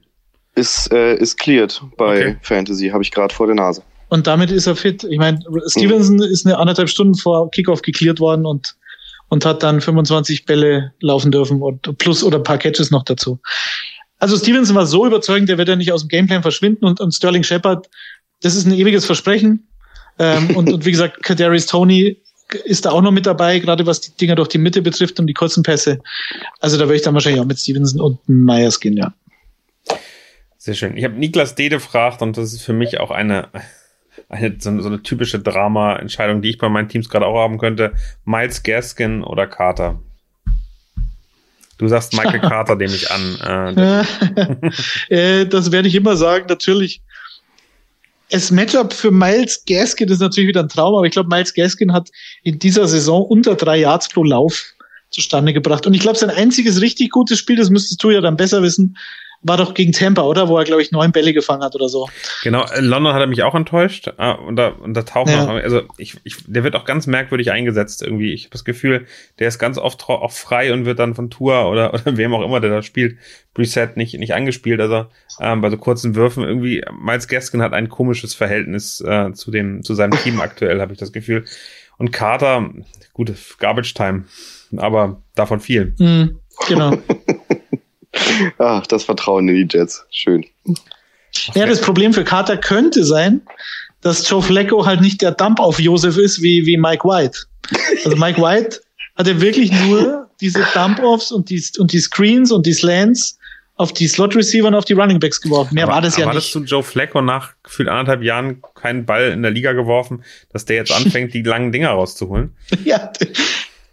Ist, 0.54 0.92
äh, 0.92 1.14
ist 1.14 1.38
cleared 1.38 1.80
bei 1.96 2.18
Okay. 2.18 2.36
Fantasy, 2.42 2.88
habe 2.88 3.02
ich 3.02 3.10
gerade 3.10 3.32
vor 3.34 3.46
der 3.46 3.54
Nase. 3.56 3.82
und 4.10 4.26
damit 4.26 4.50
ist 4.50 4.66
er 4.66 4.74
fit. 4.76 5.04
Ich 5.04 5.18
meine, 5.18 5.38
Stevenson 5.68 6.20
ist 6.20 6.44
eine 6.46 6.58
anderthalb 6.58 6.88
Stunden 6.88 7.14
vor 7.14 7.50
Kickoff 7.50 7.80
geklärt 7.82 8.20
worden 8.20 8.44
und, 8.44 8.74
und 9.28 9.44
hat 9.44 9.62
dann 9.62 9.80
25 9.80 10.44
Bälle 10.46 10.92
laufen 11.00 11.30
dürfen 11.30 11.62
und 11.62 11.98
plus 11.98 12.22
oder 12.22 12.38
ein 12.38 12.44
paar 12.44 12.58
Catches 12.58 12.90
noch 12.90 13.04
dazu. 13.04 13.40
Also 14.18 14.36
Stevenson 14.36 14.74
war 14.74 14.86
so 14.86 15.06
überzeugend, 15.06 15.48
der 15.48 15.58
wird 15.58 15.68
ja 15.68 15.76
nicht 15.76 15.92
aus 15.92 16.02
dem 16.02 16.08
Gameplan 16.08 16.42
verschwinden 16.42 16.84
und, 16.84 17.00
und 17.00 17.12
Sterling 17.12 17.44
Shepard, 17.44 17.88
das 18.42 18.54
ist 18.54 18.66
ein 18.66 18.72
ewiges 18.72 19.04
Versprechen. 19.04 19.68
Ähm, 20.18 20.50
und, 20.56 20.72
und 20.72 20.84
wie 20.84 20.90
gesagt, 20.90 21.22
Kadarius 21.22 21.66
Tony 21.66 22.20
ist 22.64 22.86
da 22.86 22.90
auch 22.90 23.02
noch 23.02 23.10
mit 23.10 23.26
dabei, 23.26 23.58
gerade 23.58 23.86
was 23.86 24.00
die 24.00 24.10
Dinger 24.12 24.34
durch 24.34 24.48
die 24.48 24.58
Mitte 24.58 24.82
betrifft 24.82 25.20
und 25.20 25.26
die 25.26 25.34
kurzen 25.34 25.62
Pässe. 25.62 26.00
Also 26.60 26.78
da 26.78 26.84
würde 26.84 26.96
ich 26.96 27.02
dann 27.02 27.14
wahrscheinlich 27.14 27.40
auch 27.40 27.46
mit 27.46 27.58
Stevenson 27.58 28.00
und 28.00 28.18
Myers 28.26 28.80
gehen, 28.80 28.96
ja. 28.96 29.12
Sehr 30.56 30.74
schön. 30.74 30.96
Ich 30.96 31.04
habe 31.04 31.14
Niklas 31.14 31.54
D. 31.54 31.68
gefragt 31.68 32.22
und 32.22 32.36
das 32.36 32.52
ist 32.52 32.62
für 32.62 32.72
mich 32.72 32.98
auch 33.00 33.10
eine, 33.10 33.48
eine 34.28 34.56
so, 34.58 34.80
so 34.80 34.88
eine 34.88 35.02
typische 35.02 35.38
Drama-Entscheidung, 35.38 36.42
die 36.42 36.50
ich 36.50 36.58
bei 36.58 36.68
meinen 36.68 36.88
Teams 36.88 37.08
gerade 37.08 37.26
auch 37.26 37.38
haben 37.38 37.58
könnte. 37.58 37.92
Miles 38.24 38.62
Gaskin 38.62 39.22
oder 39.24 39.46
Carter? 39.46 40.00
Du 41.78 41.88
sagst 41.88 42.12
Michael 42.12 42.40
Carter, 42.48 42.76
nehme 42.76 42.94
ich 42.94 43.10
an. 43.10 44.04
Äh, 45.08 45.40
äh, 45.42 45.46
das 45.46 45.72
werde 45.72 45.88
ich 45.88 45.94
immer 45.94 46.16
sagen, 46.16 46.46
natürlich. 46.48 47.00
Das 48.30 48.50
Matchup 48.50 48.92
für 48.92 49.10
Miles 49.10 49.64
Gaskin 49.66 50.08
ist 50.08 50.20
natürlich 50.20 50.48
wieder 50.48 50.62
ein 50.62 50.68
Traum, 50.68 50.94
aber 50.94 51.06
ich 51.06 51.12
glaube, 51.12 51.30
Miles 51.30 51.54
Gaskin 51.54 51.94
hat 51.94 52.10
in 52.42 52.58
dieser 52.58 52.86
Saison 52.86 53.24
unter 53.24 53.54
drei 53.54 53.78
Yards 53.78 54.10
pro 54.10 54.22
Lauf 54.22 54.74
zustande 55.08 55.54
gebracht. 55.54 55.86
Und 55.86 55.94
ich 55.94 56.00
glaube, 56.00 56.18
sein 56.18 56.28
einziges 56.28 56.82
richtig 56.82 57.10
gutes 57.10 57.38
Spiel, 57.38 57.56
das 57.56 57.70
müsstest 57.70 58.02
du 58.02 58.10
ja 58.10 58.20
dann 58.20 58.36
besser 58.36 58.62
wissen, 58.62 58.98
war 59.42 59.56
doch 59.56 59.74
gegen 59.74 59.92
Tampa, 59.92 60.22
oder? 60.22 60.48
Wo 60.48 60.58
er, 60.58 60.64
glaube 60.64 60.82
ich, 60.82 60.90
neun 60.90 61.12
Bälle 61.12 61.32
gefangen 61.32 61.62
hat 61.62 61.74
oder 61.74 61.88
so. 61.88 62.08
genau, 62.42 62.64
in 62.76 62.84
London 62.84 63.14
hat 63.14 63.20
er 63.20 63.26
mich 63.28 63.42
auch 63.44 63.54
enttäuscht. 63.54 64.08
Äh, 64.18 64.32
und, 64.34 64.56
da, 64.56 64.68
und 64.68 64.94
da 64.94 65.02
taucht 65.02 65.30
Ja. 65.30 65.44
noch, 65.46 65.54
also 65.54 65.82
ich, 65.96 66.16
ich, 66.24 66.36
der 66.46 66.64
wird 66.64 66.74
auch 66.74 66.84
ganz 66.84 67.06
merkwürdig 67.06 67.52
eingesetzt 67.52 68.02
irgendwie. 68.02 68.32
Ich 68.32 68.44
habe 68.44 68.52
das 68.52 68.64
Gefühl, 68.64 69.06
der 69.38 69.48
ist 69.48 69.58
ganz 69.58 69.78
oft 69.78 70.08
auch 70.08 70.32
frei 70.32 70.72
und 70.72 70.86
wird 70.86 70.98
dann 70.98 71.14
von 71.14 71.30
Tour 71.30 71.70
oder, 71.70 71.94
oder 71.94 72.16
wem 72.16 72.34
auch 72.34 72.44
immer, 72.44 72.60
der 72.60 72.70
da 72.70 72.82
spielt, 72.82 73.16
Reset 73.56 73.90
nicht, 73.96 74.18
nicht 74.18 74.34
angespielt. 74.34 74.80
Also 74.80 75.06
ähm, 75.40 75.60
bei 75.60 75.70
so 75.70 75.76
kurzen 75.76 76.14
Würfen 76.14 76.44
irgendwie, 76.44 76.84
Miles 77.00 77.28
Gaskin 77.28 77.62
hat 77.62 77.72
ein 77.72 77.88
komisches 77.88 78.34
Verhältnis 78.34 79.00
äh, 79.00 79.32
zu 79.32 79.50
dem, 79.50 79.82
zu 79.82 79.94
seinem 79.94 80.18
Team 80.18 80.40
aktuell, 80.40 80.80
habe 80.80 80.92
ich 80.92 80.98
das 80.98 81.12
Gefühl. 81.12 81.44
Und 81.96 82.12
Carter, 82.12 82.70
gut, 83.12 83.32
Garbage 83.58 83.94
Time, 83.94 84.24
aber 84.76 85.22
davon 85.34 85.58
viel. 85.58 85.94
Mhm, 85.98 86.38
genau. 86.68 86.96
Ah, 88.58 88.82
das 88.88 89.04
Vertrauen 89.04 89.48
in 89.48 89.68
die 89.68 89.76
Jets. 89.76 90.04
Schön. 90.10 90.44
ja, 91.54 91.66
das 91.66 91.80
Problem 91.80 92.12
für 92.12 92.24
Carter 92.24 92.56
könnte 92.56 93.04
sein, 93.04 93.42
dass 94.00 94.28
Joe 94.28 94.42
Flacco 94.42 94.86
halt 94.86 95.00
nicht 95.00 95.22
der 95.22 95.32
Dump 95.32 95.60
auf 95.60 95.80
Joseph 95.80 96.16
ist 96.16 96.42
wie, 96.42 96.66
wie 96.66 96.76
Mike 96.76 97.04
White. 97.04 97.38
Also 98.04 98.16
Mike 98.16 98.40
White 98.40 98.80
hat 99.16 99.26
er 99.26 99.40
wirklich 99.40 99.72
nur 99.72 100.28
diese 100.40 100.64
Dump-Offs 100.74 101.32
und 101.32 101.50
die, 101.50 101.62
und 101.78 101.92
die 101.92 101.98
Screens 101.98 102.52
und 102.52 102.64
die 102.66 102.72
Slants 102.72 103.38
auf 103.78 103.92
die 103.92 104.08
Slot-Receiver 104.08 104.66
und 104.66 104.74
auf 104.74 104.84
die 104.84 104.92
Running 104.92 105.20
Backs 105.20 105.40
geworfen. 105.40 105.74
Mehr 105.74 105.84
aber, 105.84 105.94
war 105.94 106.02
das 106.02 106.16
ja 106.16 106.26
aber 106.26 106.34
nicht. 106.34 106.54
du 106.54 106.60
Joe 106.60 106.82
Flacco 106.82 107.22
nach 107.22 107.54
gefühlt 107.62 107.88
anderthalb 107.88 108.22
Jahren 108.22 108.60
keinen 108.74 109.06
Ball 109.06 109.30
in 109.30 109.42
der 109.42 109.52
Liga 109.52 109.72
geworfen, 109.72 110.24
dass 110.52 110.64
der 110.64 110.76
jetzt 110.76 110.92
anfängt, 110.96 111.32
die 111.32 111.42
langen 111.42 111.72
Dinger 111.72 111.90
rauszuholen? 111.90 112.54
Ja, 112.84 113.12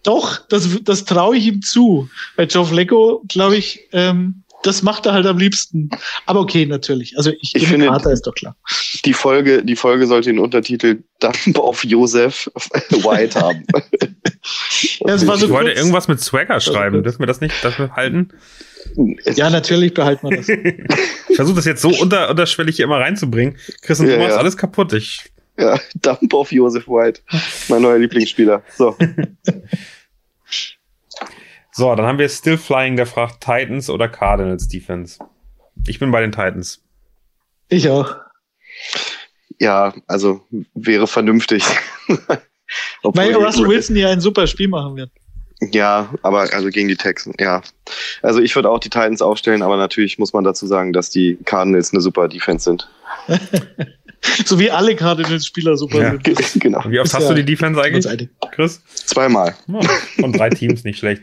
doch, 0.05 0.37
das, 0.47 0.67
das 0.83 1.05
traue 1.05 1.35
ich 1.37 1.47
ihm 1.47 1.61
zu. 1.61 2.09
Bei 2.37 2.43
Joe 2.43 2.65
Flacco, 2.65 3.23
glaube 3.27 3.57
ich, 3.57 3.81
ähm, 3.91 4.43
das 4.63 4.81
macht 4.81 5.05
er 5.05 5.13
halt 5.13 5.25
am 5.27 5.37
liebsten. 5.37 5.89
Aber 6.25 6.39
okay, 6.39 6.65
natürlich. 6.65 7.17
Also 7.17 7.29
ich, 7.31 7.53
Ich 7.53 7.63
ich 7.63 7.67
finde- 7.67 7.87
Carter 7.87 8.11
ist 8.11 8.23
doch 8.25 8.33
klar. 8.33 8.55
Die 9.05 9.13
Folge, 9.13 9.63
die 9.63 9.75
Folge 9.75 10.07
sollte 10.07 10.29
den 10.29 10.39
Untertitel 10.39 11.03
Dump 11.19 11.59
auf 11.59 11.83
Joseph 11.83 12.49
White 12.89 13.39
haben. 13.39 13.63
Ja, 15.05 15.13
es 15.13 15.27
war 15.27 15.37
so 15.37 15.45
Ich 15.45 15.51
wollte 15.51 15.71
irgendwas 15.71 16.07
mit 16.07 16.19
Swagger 16.19 16.59
schreiben. 16.59 17.03
Dürfen 17.03 17.19
wir 17.19 17.27
das 17.27 17.41
nicht 17.41 17.53
dafür 17.63 17.95
halten? 17.95 18.29
Ja, 19.35 19.49
natürlich 19.49 19.93
behalten 19.93 20.29
wir 20.29 20.37
das. 20.37 20.47
Ich 21.29 21.35
versuche 21.35 21.57
das 21.57 21.65
jetzt 21.65 21.81
so 21.81 21.89
unter, 21.89 22.29
unterschwellig 22.29 22.77
hier 22.77 22.85
immer 22.85 22.99
reinzubringen. 23.01 23.57
Chris, 23.81 23.99
und 23.99 24.07
Ja, 24.07 24.13
du 24.13 24.19
machst 24.19 24.31
ja. 24.35 24.37
alles 24.37 24.55
kaputt. 24.57 24.93
Ich, 24.93 25.31
ja, 25.59 25.77
Dump 26.01 26.33
auf 26.33 26.51
Joseph 26.51 26.87
White. 26.87 27.21
Mein 27.67 27.81
neuer 27.81 27.97
Lieblingsspieler. 27.99 28.63
So. 28.77 28.95
So, 31.77 31.93
dann 31.93 32.05
haben 32.05 32.19
wir 32.19 32.29
Still 32.29 32.57
Flying, 32.57 32.95
der 32.95 33.05
fragt 33.05 33.41
Titans 33.41 33.89
oder 33.89 34.07
Cardinals 34.07 34.69
Defense. 34.69 35.19
Ich 35.85 35.99
bin 35.99 36.09
bei 36.09 36.21
den 36.21 36.31
Titans. 36.31 36.81
Ich 37.67 37.89
auch. 37.89 38.15
Ja, 39.59 39.93
also 40.07 40.47
wäre 40.73 41.05
vernünftig. 41.05 41.65
Weil 43.03 43.35
Russell 43.35 43.67
Wilson 43.67 43.97
ja 43.97 44.09
ein 44.09 44.21
super 44.21 44.47
Spiel 44.47 44.69
machen 44.69 44.95
wird. 44.95 45.11
Ja, 45.73 46.13
aber 46.21 46.53
also 46.53 46.69
gegen 46.69 46.87
die 46.87 46.95
Texans, 46.95 47.35
ja. 47.41 47.61
Also 48.21 48.39
ich 48.39 48.55
würde 48.55 48.69
auch 48.69 48.79
die 48.79 48.89
Titans 48.89 49.21
aufstellen, 49.21 49.61
aber 49.61 49.75
natürlich 49.75 50.17
muss 50.17 50.31
man 50.31 50.45
dazu 50.45 50.67
sagen, 50.67 50.93
dass 50.93 51.09
die 51.09 51.37
Cardinals 51.43 51.91
eine 51.91 51.99
super 51.99 52.29
Defense 52.29 52.63
sind. 52.63 52.89
So 54.45 54.59
wie 54.59 54.69
alle 54.69 54.95
Cardinals-Spieler 54.95 55.77
super 55.77 56.01
Ja. 56.01 56.11
sind. 56.11 56.23
Ge- 56.23 56.35
genau. 56.55 56.83
Wie 56.87 56.99
oft 56.99 57.07
Ist 57.07 57.13
hast 57.13 57.23
ja- 57.23 57.29
du 57.29 57.35
die 57.35 57.45
Defense 57.45 57.81
eigentlich. 57.81 58.29
Chris? 58.51 58.81
Zweimal. 58.93 59.55
Ja, 59.67 59.79
von 60.19 60.33
drei 60.33 60.49
Teams, 60.49 60.83
nicht 60.83 60.99
schlecht. 60.99 61.21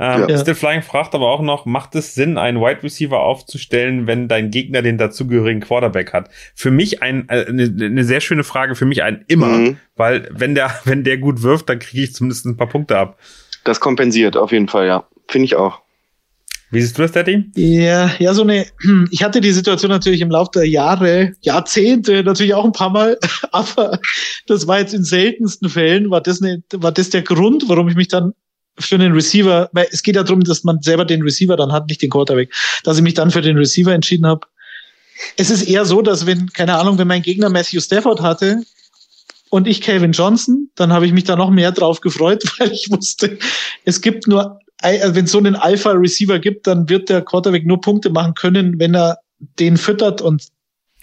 Ähm, 0.00 0.26
Ja. 0.28 0.38
Still 0.38 0.54
Flying 0.54 0.82
fragt 0.82 1.14
aber 1.14 1.28
auch 1.30 1.42
noch, 1.42 1.66
macht 1.66 1.94
es 1.94 2.14
Sinn, 2.14 2.38
einen 2.38 2.58
Wide 2.60 2.82
Receiver 2.82 3.20
aufzustellen, 3.20 4.06
wenn 4.06 4.28
dein 4.28 4.50
Gegner 4.50 4.82
den 4.82 4.98
dazugehörigen 4.98 5.60
Quarterback 5.60 6.12
hat? 6.12 6.30
Für 6.54 6.70
mich 6.70 7.02
ein, 7.02 7.28
äh, 7.28 7.46
eine, 7.46 7.64
eine 7.64 8.04
sehr 8.04 8.20
schöne 8.20 8.44
Frage, 8.44 8.74
für 8.74 8.86
mich 8.86 9.02
ein 9.02 9.24
immer, 9.28 9.48
Mhm. 9.48 9.76
weil 9.96 10.28
wenn 10.32 10.54
der, 10.54 10.70
wenn 10.84 11.04
der 11.04 11.18
gut 11.18 11.42
wirft, 11.42 11.68
dann 11.68 11.78
kriege 11.78 12.02
ich 12.04 12.14
zumindest 12.14 12.46
ein 12.46 12.56
paar 12.56 12.68
Punkte 12.68 12.96
ab. 12.98 13.18
Das 13.64 13.80
kompensiert 13.80 14.36
auf 14.36 14.52
jeden 14.52 14.68
Fall, 14.68 14.86
ja. 14.86 15.04
Finde 15.28 15.46
ich 15.46 15.56
auch. 15.56 15.80
Wie 16.74 16.80
siehst 16.80 16.98
du 16.98 17.02
das, 17.02 17.12
Daddy? 17.12 17.50
Ja, 17.54 18.10
ja, 18.18 18.34
so 18.34 18.42
eine, 18.42 18.66
ich 19.10 19.22
hatte 19.22 19.40
die 19.40 19.52
Situation 19.52 19.90
natürlich 19.90 20.20
im 20.20 20.30
Laufe 20.30 20.50
der 20.54 20.68
Jahre, 20.68 21.32
Jahrzehnte 21.40 22.24
natürlich 22.24 22.54
auch 22.54 22.64
ein 22.64 22.72
paar 22.72 22.90
Mal, 22.90 23.18
aber 23.52 23.98
das 24.46 24.66
war 24.66 24.80
jetzt 24.80 24.92
in 24.92 25.04
seltensten 25.04 25.68
Fällen, 25.68 26.10
war 26.10 26.20
das, 26.20 26.42
eine, 26.42 26.62
war 26.72 26.92
das 26.92 27.10
der 27.10 27.22
Grund, 27.22 27.68
warum 27.68 27.88
ich 27.88 27.94
mich 27.94 28.08
dann 28.08 28.32
für 28.78 28.96
einen 28.96 29.12
Receiver, 29.12 29.70
weil 29.72 29.86
es 29.92 30.02
geht 30.02 30.16
ja 30.16 30.24
darum, 30.24 30.42
dass 30.42 30.64
man 30.64 30.82
selber 30.82 31.04
den 31.04 31.22
Receiver 31.22 31.56
dann 31.56 31.70
hat, 31.70 31.86
nicht 31.88 32.02
den 32.02 32.10
Quarterback, 32.10 32.52
dass 32.82 32.96
ich 32.96 33.04
mich 33.04 33.14
dann 33.14 33.30
für 33.30 33.40
den 33.40 33.56
Receiver 33.56 33.92
entschieden 33.92 34.26
habe. 34.26 34.46
Es 35.36 35.50
ist 35.50 35.62
eher 35.62 35.84
so, 35.84 36.02
dass 36.02 36.26
wenn, 36.26 36.52
keine 36.52 36.76
Ahnung, 36.76 36.98
wenn 36.98 37.06
mein 37.06 37.22
Gegner 37.22 37.50
Matthew 37.50 37.80
Stafford 37.80 38.20
hatte 38.20 38.62
und 39.54 39.68
ich 39.68 39.80
Calvin 39.80 40.10
Johnson. 40.10 40.70
Dann 40.74 40.92
habe 40.92 41.06
ich 41.06 41.12
mich 41.12 41.22
da 41.22 41.36
noch 41.36 41.50
mehr 41.50 41.70
drauf 41.70 42.00
gefreut, 42.00 42.42
weil 42.58 42.72
ich 42.72 42.90
wusste, 42.90 43.38
es 43.84 44.00
gibt 44.00 44.26
nur, 44.26 44.58
wenn 44.84 45.24
es 45.24 45.32
so 45.32 45.38
einen 45.38 45.56
Alpha-Receiver 45.56 46.38
gibt, 46.38 46.66
dann 46.66 46.88
wird 46.88 47.08
der 47.08 47.22
Quarterback 47.22 47.66
nur 47.66 47.80
Punkte 47.80 48.10
machen 48.10 48.34
können, 48.34 48.78
wenn 48.78 48.94
er 48.94 49.18
den 49.58 49.76
füttert 49.76 50.20
und 50.20 50.48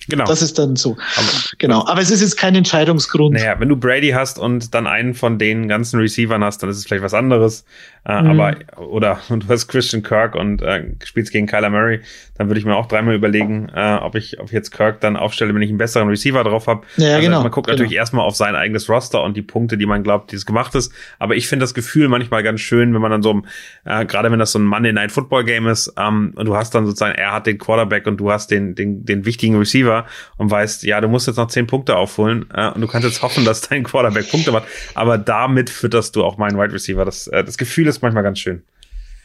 Genau. 0.09 0.25
Das 0.25 0.41
ist 0.41 0.57
dann 0.57 0.75
so. 0.75 0.97
Aber, 1.15 1.27
genau. 1.59 1.85
Aber 1.85 2.01
es 2.01 2.09
ist 2.09 2.21
jetzt 2.21 2.37
kein 2.37 2.55
Entscheidungsgrund. 2.55 3.35
Naja, 3.35 3.59
wenn 3.59 3.69
du 3.69 3.75
Brady 3.75 4.09
hast 4.09 4.39
und 4.39 4.73
dann 4.73 4.87
einen 4.87 5.13
von 5.13 5.37
den 5.37 5.67
ganzen 5.67 5.99
Receivern 5.99 6.43
hast, 6.43 6.63
dann 6.63 6.69
ist 6.69 6.77
es 6.77 6.85
vielleicht 6.85 7.03
was 7.03 7.13
anderes. 7.13 7.65
Äh, 8.03 8.21
mhm. 8.23 8.29
Aber, 8.31 8.55
oder 8.77 9.19
und 9.29 9.43
du 9.47 9.49
hast 9.49 9.67
Christian 9.67 10.01
Kirk 10.01 10.35
und 10.35 10.61
äh, 10.61 10.83
spielst 11.03 11.31
gegen 11.31 11.45
Kyler 11.45 11.69
Murray, 11.69 12.01
dann 12.37 12.47
würde 12.47 12.59
ich 12.59 12.65
mir 12.65 12.75
auch 12.75 12.87
dreimal 12.87 13.13
überlegen, 13.13 13.69
äh, 13.75 13.97
ob 14.01 14.15
ich, 14.15 14.39
ob 14.39 14.47
ich 14.47 14.51
jetzt 14.53 14.71
Kirk 14.71 15.01
dann 15.01 15.15
aufstelle, 15.15 15.53
wenn 15.53 15.61
ich 15.61 15.69
einen 15.69 15.77
besseren 15.77 16.07
Receiver 16.07 16.43
drauf 16.43 16.67
habe. 16.67 16.81
Ja, 16.97 17.15
also 17.15 17.21
genau. 17.21 17.41
Man 17.43 17.51
guckt 17.51 17.67
genau. 17.67 17.77
natürlich 17.77 17.95
erstmal 17.95 18.25
auf 18.25 18.35
sein 18.35 18.55
eigenes 18.55 18.89
Roster 18.89 19.21
und 19.21 19.37
die 19.37 19.43
Punkte, 19.43 19.77
die 19.77 19.85
man 19.85 20.01
glaubt, 20.01 20.31
die 20.31 20.35
es 20.35 20.47
gemacht 20.47 20.73
ist. 20.73 20.91
Aber 21.19 21.35
ich 21.35 21.47
finde 21.47 21.63
das 21.63 21.75
Gefühl 21.75 22.07
manchmal 22.07 22.41
ganz 22.41 22.61
schön, 22.61 22.93
wenn 22.93 23.01
man 23.01 23.11
dann 23.11 23.21
so, 23.21 23.43
äh, 23.85 24.05
gerade 24.05 24.31
wenn 24.31 24.39
das 24.39 24.51
so 24.51 24.59
ein 24.59 24.65
Monday 24.65 24.93
Night 24.93 25.11
Football 25.11 25.43
Game 25.43 25.67
ist, 25.67 25.93
ähm, 25.97 26.33
und 26.35 26.45
du 26.47 26.55
hast 26.55 26.73
dann 26.73 26.85
sozusagen, 26.87 27.13
er 27.13 27.33
hat 27.33 27.45
den 27.45 27.59
Quarterback 27.59 28.07
und 28.07 28.17
du 28.17 28.31
hast 28.31 28.49
den, 28.49 28.73
den, 28.73 29.05
den 29.05 29.25
wichtigen 29.25 29.57
Receiver 29.57 30.07
und 30.37 30.49
weißt, 30.49 30.83
ja, 30.83 31.01
du 31.01 31.07
musst 31.07 31.27
jetzt 31.27 31.37
noch 31.37 31.47
zehn 31.47 31.67
Punkte 31.67 31.95
aufholen 31.95 32.45
äh, 32.51 32.69
und 32.69 32.81
du 32.81 32.87
kannst 32.87 33.07
jetzt 33.07 33.21
hoffen, 33.21 33.45
dass 33.45 33.61
dein 33.61 33.83
Quarterback 33.83 34.31
Punkte 34.31 34.51
macht. 34.51 34.63
Aber 34.95 35.19
damit 35.19 35.69
fütterst 35.69 36.15
du 36.15 36.23
auch 36.23 36.37
meinen 36.37 36.57
Wide 36.57 36.73
Receiver. 36.73 37.05
Das, 37.05 37.27
äh, 37.27 37.43
das 37.43 37.59
Gefühl 37.59 37.90
ist 37.95 38.01
manchmal 38.01 38.23
ganz 38.23 38.39
schön. 38.39 38.63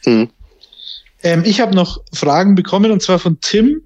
Hm. 0.03 0.29
Ähm, 1.23 1.43
ich 1.45 1.59
habe 1.59 1.75
noch 1.75 1.99
Fragen 2.13 2.55
bekommen 2.55 2.91
und 2.91 3.01
zwar 3.01 3.19
von 3.19 3.39
Tim. 3.41 3.81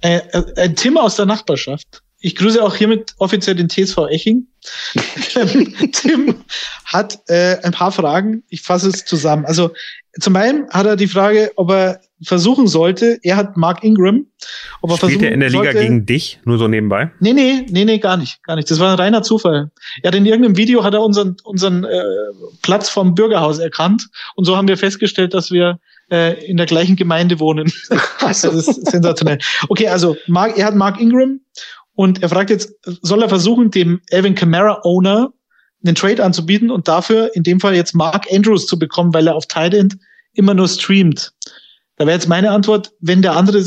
Äh, 0.00 0.18
äh, 0.32 0.62
ein 0.62 0.76
Tim 0.76 0.98
aus 0.98 1.16
der 1.16 1.26
Nachbarschaft. 1.26 2.02
Ich 2.20 2.34
grüße 2.34 2.62
auch 2.62 2.74
hiermit 2.74 3.14
offiziell 3.18 3.54
den 3.54 3.68
TSV 3.68 3.98
Eching. 4.10 4.46
Tim 5.92 6.44
hat 6.84 7.18
äh, 7.28 7.58
ein 7.62 7.72
paar 7.72 7.92
Fragen. 7.92 8.42
Ich 8.48 8.62
fasse 8.62 8.88
es 8.88 9.04
zusammen. 9.04 9.44
Also 9.44 9.72
zum 10.20 10.36
einen 10.36 10.68
hat 10.70 10.86
er 10.86 10.96
die 10.96 11.08
Frage, 11.08 11.52
ob 11.56 11.70
er 11.70 12.00
versuchen 12.22 12.66
sollte, 12.66 13.18
er 13.22 13.36
hat 13.36 13.56
Mark 13.56 13.84
Ingram, 13.84 14.26
ob 14.80 14.90
er 14.90 14.96
Spielt 14.96 15.22
er 15.22 15.32
in 15.32 15.40
der 15.40 15.50
Liga 15.50 15.64
sollte, 15.64 15.80
gegen 15.80 16.06
dich, 16.06 16.40
nur 16.44 16.58
so 16.58 16.68
nebenbei? 16.68 17.10
Nee, 17.20 17.34
nee, 17.34 17.66
nee, 17.68 17.84
nee, 17.84 17.98
gar 17.98 18.16
nicht, 18.16 18.42
gar 18.44 18.56
nicht. 18.56 18.70
Das 18.70 18.80
war 18.80 18.92
ein 18.92 18.98
reiner 18.98 19.22
Zufall. 19.22 19.70
Er 20.02 20.08
hat 20.08 20.14
in 20.14 20.24
irgendeinem 20.24 20.56
Video 20.56 20.82
hat 20.82 20.94
er 20.94 21.02
unseren, 21.02 21.36
unseren 21.44 21.84
äh, 21.84 22.02
Platz 22.62 22.88
vom 22.88 23.14
Bürgerhaus 23.14 23.58
erkannt 23.58 24.08
und 24.34 24.44
so 24.44 24.56
haben 24.56 24.68
wir 24.68 24.78
festgestellt, 24.78 25.34
dass 25.34 25.50
wir 25.50 25.78
äh, 26.10 26.44
in 26.46 26.56
der 26.56 26.66
gleichen 26.66 26.96
Gemeinde 26.96 27.38
wohnen. 27.40 27.70
das 28.20 28.44
ist 28.44 28.90
sensationell. 28.90 29.38
Okay, 29.68 29.88
also 29.88 30.16
Mark, 30.26 30.56
er 30.56 30.66
hat 30.66 30.74
Mark 30.74 31.00
Ingram 31.00 31.40
und 31.94 32.22
er 32.22 32.28
fragt 32.28 32.50
jetzt, 32.50 32.74
soll 33.02 33.22
er 33.22 33.28
versuchen, 33.28 33.70
dem 33.70 34.00
Evan 34.10 34.34
Kamara 34.34 34.80
Owner 34.84 35.32
einen 35.84 35.94
Trade 35.94 36.24
anzubieten 36.24 36.70
und 36.70 36.88
dafür 36.88 37.34
in 37.34 37.42
dem 37.42 37.60
Fall 37.60 37.74
jetzt 37.74 37.94
Mark 37.94 38.26
Andrews 38.32 38.66
zu 38.66 38.78
bekommen, 38.78 39.14
weil 39.14 39.26
er 39.26 39.34
auf 39.34 39.46
Tight 39.46 39.74
End 39.74 39.96
immer 40.32 40.54
nur 40.54 40.68
streamt. 40.68 41.32
Da 41.96 42.06
wäre 42.06 42.16
jetzt 42.16 42.28
meine 42.28 42.50
Antwort, 42.50 42.92
wenn 43.00 43.22
der 43.22 43.36
andere 43.36 43.64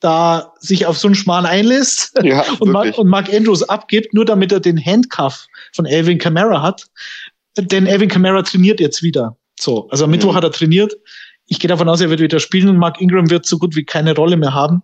da 0.00 0.52
sich 0.58 0.84
auf 0.86 0.98
so 0.98 1.08
einen 1.08 1.14
Schmarrn 1.14 1.46
einlässt 1.46 2.12
ja, 2.22 2.44
und, 2.60 2.70
Mark, 2.70 2.98
und 2.98 3.08
Mark 3.08 3.32
Andrews 3.32 3.62
abgibt, 3.62 4.12
nur 4.14 4.24
damit 4.24 4.52
er 4.52 4.60
den 4.60 4.84
Handcuff 4.84 5.46
von 5.72 5.86
Alvin 5.86 6.18
Kamara 6.18 6.60
hat. 6.60 6.86
Denn 7.56 7.86
Alvin 7.86 8.08
Kamara 8.08 8.42
trainiert 8.42 8.80
jetzt 8.80 9.02
wieder. 9.02 9.36
So, 9.58 9.88
also 9.90 10.04
am 10.04 10.10
Mittwoch 10.10 10.32
mhm. 10.32 10.36
hat 10.36 10.44
er 10.44 10.52
trainiert. 10.52 10.94
Ich 11.46 11.60
gehe 11.60 11.68
davon 11.68 11.88
aus, 11.88 12.00
er 12.00 12.10
wird 12.10 12.20
wieder 12.20 12.40
spielen 12.40 12.68
und 12.68 12.78
Mark 12.78 13.00
Ingram 13.00 13.30
wird 13.30 13.46
so 13.46 13.58
gut 13.58 13.76
wie 13.76 13.84
keine 13.84 14.14
Rolle 14.14 14.36
mehr 14.36 14.54
haben. 14.54 14.82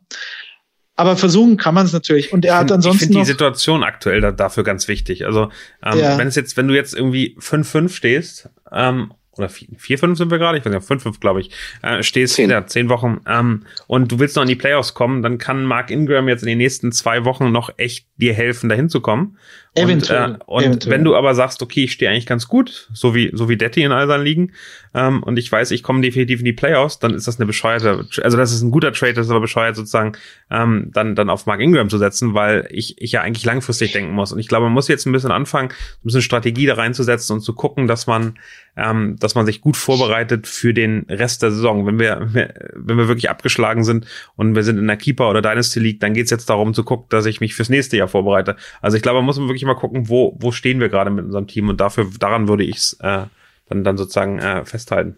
Aber 0.99 1.17
versuchen 1.17 1.57
kann 1.57 1.75
man 1.75 1.87
es 1.87 1.93
natürlich. 1.93 2.33
Und 2.33 2.45
er 2.45 2.55
ich 2.55 2.59
hat 2.59 2.73
ansonsten. 2.73 3.05
Ich 3.05 3.07
finde 3.07 3.21
die 3.21 3.27
Situation 3.27 3.85
aktuell 3.85 4.21
da, 4.21 4.33
dafür 4.33 4.65
ganz 4.65 4.89
wichtig. 4.89 5.25
Also, 5.25 5.49
ähm, 5.85 5.99
ja. 6.01 6.19
wenn 6.19 6.27
es 6.27 6.35
jetzt, 6.35 6.57
wenn 6.57 6.67
du 6.67 6.75
jetzt 6.75 6.93
irgendwie 6.93 7.37
5-5 7.39 7.91
stehst, 7.91 8.51
ähm, 8.73 9.13
oder 9.39 9.47
4-5 9.47 10.17
sind 10.17 10.33
wir 10.33 10.39
gerade, 10.39 10.59
ich 10.59 10.65
weiß 10.65 10.73
nicht, 10.73 10.85
5-5 10.85 11.21
glaube 11.21 11.41
ich, 11.41 11.53
äh, 11.83 12.03
stehst 12.03 12.35
zehn. 12.35 12.51
ja, 12.51 12.67
zehn 12.67 12.89
Wochen 12.89 13.21
ähm, 13.29 13.63
und 13.87 14.11
du 14.11 14.19
willst 14.19 14.35
noch 14.35 14.43
in 14.43 14.49
die 14.49 14.57
Playoffs 14.57 14.95
kommen, 14.95 15.23
dann 15.23 15.39
kann 15.39 15.65
Mark 15.65 15.93
Ingram 15.93 16.27
jetzt 16.27 16.43
in 16.43 16.49
den 16.49 16.59
nächsten 16.59 16.91
zwei 16.91 17.25
Wochen 17.25 17.53
noch 17.53 17.71
echt 17.77 18.09
dir 18.17 18.35
helfen, 18.35 18.69
dahin 18.69 18.89
zu 18.89 19.01
kommen. 19.01 19.39
Eventuell. 19.75 20.25
Und, 20.25 20.35
äh, 20.35 20.45
und 20.47 20.65
Eventuell. 20.65 20.95
wenn 20.95 21.05
du 21.05 21.17
aber 21.17 21.35
sagst, 21.35 21.63
okay, 21.63 21.85
ich 21.85 21.93
stehe 21.93 22.11
eigentlich 22.11 22.27
ganz 22.27 22.49
gut, 22.49 22.89
so 22.93 23.15
wie 23.15 23.31
so 23.33 23.49
wie 23.49 23.57
Detti 23.57 23.83
in 23.83 23.93
all 23.93 24.07
seinen 24.07 24.25
Ligen, 24.25 24.53
ähm, 24.95 25.23
und 25.23 25.39
ich 25.39 25.51
weiß, 25.51 25.71
ich 25.71 25.83
komme 25.83 26.01
definitiv 26.01 26.41
in 26.41 26.45
die 26.45 26.53
Playoffs, 26.53 26.99
dann 26.99 27.15
ist 27.15 27.29
das 27.29 27.39
eine 27.39 27.47
bescheuerte, 27.47 28.07
also 28.23 28.37
das 28.37 28.53
ist 28.53 28.63
ein 28.63 28.71
guter 28.71 28.93
Trade, 28.93 29.15
das 29.15 29.27
ist 29.27 29.31
aber 29.31 29.41
bescheuert 29.41 29.77
sozusagen, 29.77 30.13
ähm, 30.51 30.91
dann 30.93 31.15
dann 31.15 31.31
auf 31.31 31.47
Mark 31.47 31.61
Ingram 31.61 31.89
zu 31.89 31.99
setzen, 31.99 32.35
weil 32.35 32.67
ich 32.71 33.01
ich 33.01 33.13
ja 33.13 33.23
eigentlich 33.23 33.45
langfristig 33.45 33.93
denken 33.93 34.13
muss. 34.13 34.33
Und 34.33 34.39
ich 34.39 34.49
glaube, 34.49 34.65
man 34.65 34.73
muss 34.73 34.89
jetzt 34.89 35.07
ein 35.07 35.13
bisschen 35.13 35.31
anfangen, 35.31 35.71
ein 35.71 36.05
bisschen 36.05 36.23
Strategie 36.23 36.67
da 36.67 36.75
reinzusetzen 36.75 37.35
und 37.35 37.41
zu 37.41 37.55
gucken, 37.55 37.87
dass 37.87 38.07
man 38.07 38.39
ähm, 38.79 39.17
dass 39.19 39.35
man 39.35 39.45
sich 39.45 39.61
gut 39.61 39.77
vorbereitet 39.77 40.47
für 40.47 40.73
den 40.73 41.05
Rest 41.09 41.43
der 41.43 41.51
Saison. 41.51 41.85
Wenn 41.87 41.99
wir 41.99 42.29
wenn 42.33 42.97
wir 42.97 43.09
wirklich 43.09 43.29
abgeschlagen 43.29 43.85
sind 43.85 44.07
und 44.37 44.55
wir 44.55 44.63
sind 44.63 44.79
in 44.79 44.87
der 44.87 44.97
Keeper 44.97 45.29
oder 45.29 45.43
Dynasty 45.43 45.81
League, 45.81 46.01
dann 46.01 46.15
geht's 46.15 46.31
jetzt 46.31 46.49
darum 46.49 46.75
zu 46.75 46.85
gucken, 46.85 47.07
dass 47.11 47.27
ich 47.27 47.41
mich 47.41 47.55
fürs 47.55 47.69
nächste 47.69 47.97
Jahr 47.97 48.09
vorbereite. 48.09 48.57
Also 48.81 48.97
ich 48.97 49.03
glaube, 49.03 49.19
man 49.19 49.25
muss 49.25 49.39
wirklich 49.39 49.58
mal 49.65 49.75
gucken, 49.75 50.09
wo, 50.09 50.37
wo 50.41 50.53
stehen 50.53 50.81
wir 50.81 50.89
gerade 50.89 51.11
mit 51.11 51.25
unserem 51.25 51.47
Team 51.47 51.69
und 51.69 51.81
dafür, 51.81 52.07
daran 52.19 52.49
würde 52.49 52.65
ich 52.65 52.77
es 52.77 52.93
äh, 53.01 53.25
dann, 53.69 53.85
dann 53.85 53.97
sozusagen 53.97 54.39
äh, 54.39 54.65
festhalten. 54.65 55.17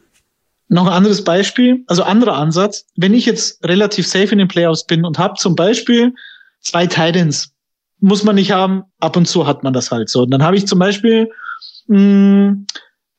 Noch 0.68 0.86
ein 0.86 0.92
anderes 0.92 1.24
Beispiel, 1.24 1.82
also 1.88 2.04
anderer 2.04 2.36
Ansatz. 2.36 2.86
Wenn 2.96 3.14
ich 3.14 3.26
jetzt 3.26 3.64
relativ 3.64 4.06
safe 4.06 4.30
in 4.32 4.38
den 4.38 4.48
Playoffs 4.48 4.86
bin 4.86 5.04
und 5.04 5.18
habe 5.18 5.34
zum 5.34 5.56
Beispiel 5.56 6.14
zwei 6.60 6.86
Titans, 6.86 7.52
muss 7.98 8.24
man 8.24 8.36
nicht 8.36 8.52
haben, 8.52 8.84
ab 8.98 9.16
und 9.16 9.26
zu 9.26 9.46
hat 9.46 9.62
man 9.62 9.72
das 9.72 9.90
halt 9.90 10.08
so. 10.08 10.22
Und 10.22 10.30
dann 10.30 10.42
habe 10.42 10.56
ich 10.56 10.66
zum 10.66 10.78
Beispiel 10.78 11.28
mh, 11.88 12.56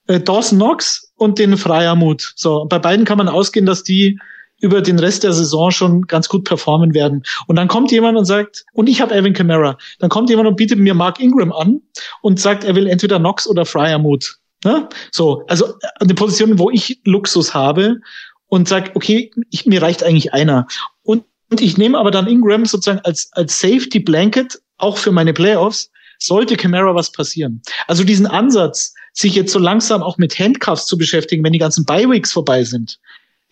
äh, 0.08 0.20
Dawson 0.20 0.58
Knox 0.58 1.12
und 1.16 1.40
den 1.40 1.58
Freiermut. 1.58 2.34
So, 2.36 2.66
bei 2.66 2.80
beiden 2.80 3.06
kann 3.06 3.18
man 3.18 3.28
ausgehen, 3.28 3.66
dass 3.66 3.84
die 3.84 4.20
über 4.62 4.82
den 4.82 5.00
Rest 5.00 5.24
der 5.24 5.34
Saison 5.34 5.72
schon 5.72 6.04
ganz 6.04 6.30
gut 6.30 6.46
performen 6.46 6.94
werden. 6.94 7.24
Und 7.48 7.58
dann 7.58 7.68
kommt 7.68 7.92
jemand 7.92 8.18
und 8.18 8.26
sagt, 8.26 8.64
und 8.74 8.88
ich 8.88 9.02
habe 9.02 9.14
Evan 9.14 9.34
Kamara, 9.34 9.78
dann 10.00 10.10
kommt 10.10 10.30
jemand 10.30 10.48
und 10.48 10.56
bietet 10.56 10.80
mir 10.80 10.94
Mark 10.94 11.20
Ingram 11.20 11.52
an 11.52 11.82
und 12.22 12.40
sagt, 12.40 12.64
er 12.64 12.76
will 12.76 12.88
entweder 12.88 13.20
Knox 13.20 13.48
oder 13.48 13.66
Fryermuth. 13.66 14.38
Ne? 14.64 14.88
So, 15.12 15.44
also 15.48 15.74
eine 16.00 16.14
Position, 16.14 16.60
wo 16.60 16.70
ich 16.70 17.02
Luxus 17.04 17.54
habe 17.54 18.00
und 18.48 18.68
sag, 18.68 18.92
okay, 18.96 19.32
ich, 19.50 19.66
mir 19.66 19.82
reicht 19.82 20.04
eigentlich 20.04 20.34
einer. 20.34 20.68
Und, 21.04 21.26
und 21.50 21.62
ich 21.62 21.78
nehme 21.78 21.98
aber 21.98 22.12
dann 22.12 22.28
Ingram 22.28 22.66
sozusagen 22.66 23.02
als, 23.04 23.30
als 23.34 23.60
Safety 23.60 24.00
Blanket 24.00 24.62
auch 24.78 24.98
für 24.98 25.12
meine 25.12 25.34
Playoffs, 25.34 25.90
sollte 26.20 26.56
Camara 26.56 26.94
was 26.94 27.12
passieren. 27.12 27.62
Also 27.88 28.04
diesen 28.04 28.28
Ansatz, 28.28 28.94
sich 29.14 29.36
jetzt 29.36 29.52
so 29.52 29.60
langsam 29.60 30.04
auch 30.04 30.18
mit 30.18 30.38
Handcuffs 30.38 30.86
zu 30.86 30.98
beschäftigen, 30.98 31.44
wenn 31.44 31.54
die 31.54 31.60
ganzen 31.60 31.86
Bi-Weeks 31.86 32.32
vorbei 32.32 32.64
sind, 32.64 33.00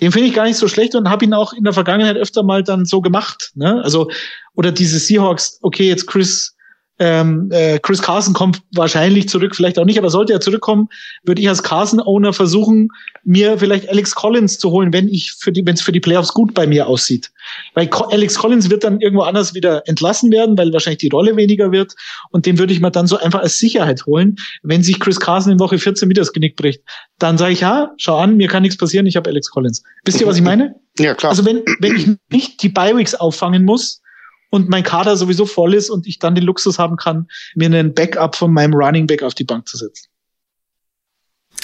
den 0.02 0.12
finde 0.12 0.28
ich 0.28 0.34
gar 0.34 0.46
nicht 0.46 0.58
so 0.58 0.68
schlecht 0.68 0.96
und 0.96 1.10
habe 1.10 1.26
ihn 1.26 1.34
auch 1.34 1.54
in 1.54 1.64
der 1.64 1.74
Vergangenheit 1.74 2.18
öfter 2.18 2.44
mal 2.44 2.64
dann 2.64 2.86
so 2.86 3.02
gemacht. 3.02 3.52
Ne? 3.56 3.82
Also, 3.84 4.10
oder 4.56 4.72
diese 4.72 5.00
Seahawks, 5.00 5.60
okay, 5.62 5.88
jetzt 5.88 6.08
Chris 6.08 6.56
ähm, 7.00 7.50
äh, 7.52 7.80
Chris 7.80 8.02
Carson 8.02 8.34
kommt 8.34 8.62
wahrscheinlich 8.74 9.30
zurück, 9.30 9.56
vielleicht 9.56 9.80
auch 9.80 9.86
nicht, 9.86 9.98
aber 9.98 10.10
sollte 10.10 10.34
er 10.34 10.42
zurückkommen, 10.42 10.90
würde 11.24 11.42
ich 11.42 11.48
als 11.48 11.64
Carson-Owner 11.64 12.34
versuchen, 12.34 12.90
mir 13.24 13.58
vielleicht 13.58 13.90
Alex 13.90 14.14
Collins 14.16 14.60
zu 14.60 14.72
holen, 14.72 14.92
wenn 14.92 15.08
ich 15.08 15.32
für 15.32 15.54
die, 15.54 15.66
wenn 15.66 15.76
es 15.76 15.82
für 15.82 15.94
die 15.94 16.02
Playoffs 16.02 16.34
gut 16.34 16.54
bei 16.54 16.68
mir 16.68 16.88
aussieht. 16.88 17.32
Weil 17.74 17.88
Co 17.88 18.06
Alex 18.06 18.36
Collins 18.36 18.70
wird 18.70 18.84
dann 18.84 19.00
irgendwo 19.00 19.24
anders 19.24 19.54
wieder 19.54 19.82
entlassen 19.88 20.30
werden, 20.32 20.58
weil 20.58 20.74
wahrscheinlich 20.74 21.00
die 21.00 21.10
Rolle 21.10 21.38
weniger 21.38 21.72
wird. 21.72 21.96
Und 22.32 22.46
den 22.46 22.60
würde 22.60 22.74
ich 22.74 22.82
mir 22.82 22.92
dann 22.92 23.08
so 23.08 23.18
einfach 23.18 23.40
als 23.40 23.58
Sicherheit 23.60 24.06
holen, 24.06 24.36
wenn 24.64 24.84
sich 24.84 25.00
Chris 25.00 25.20
Carson 25.20 25.54
in 25.54 25.60
Woche 25.60 25.78
14 25.78 26.10
wieder 26.10 26.22
das 26.22 26.34
Genick 26.34 26.58
bricht. 26.58 26.82
Dann 27.18 27.38
sage 27.38 27.54
ich, 27.54 27.62
ja, 27.62 27.92
schau 27.98 28.18
an, 28.18 28.36
mir 28.36 28.50
kann 28.50 28.64
nichts 28.64 28.78
passieren, 28.78 29.06
ich 29.06 29.16
habe 29.16 29.30
Alex 29.30 29.50
Collins. 29.50 29.84
Wisst 30.04 30.20
ihr, 30.20 30.28
was 30.28 30.36
ich 30.36 30.44
meine? 30.44 30.76
Ja, 30.98 31.14
klar. 31.14 31.30
Also 31.30 31.46
wenn, 31.46 31.64
wenn 31.80 31.96
ich 31.96 32.10
nicht 32.30 32.62
die 32.62 32.70
Bi-Weeks 32.70 33.16
auffangen 33.16 33.64
muss, 33.64 34.02
und 34.50 34.70
mein 34.70 34.84
Kader 34.84 35.16
sowieso 35.16 35.46
voll 35.46 35.74
ist 35.74 35.90
und 35.90 36.08
ich 36.08 36.20
dann 36.20 36.36
den 36.36 36.44
Luxus 36.44 36.80
haben 36.80 36.98
kann, 36.98 37.28
mir 37.56 37.68
einen 37.68 37.94
Backup 37.94 38.36
von 38.36 38.52
meinem 38.52 38.74
Running 38.74 39.08
Back 39.08 39.24
auf 39.24 39.34
die 39.34 39.44
Bank 39.44 39.68
zu 39.68 39.78
setzen. 39.78 40.08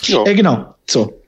Ja. 0.04 0.24
Äh, 0.26 0.36
genau, 0.36 0.76
so. 0.90 1.22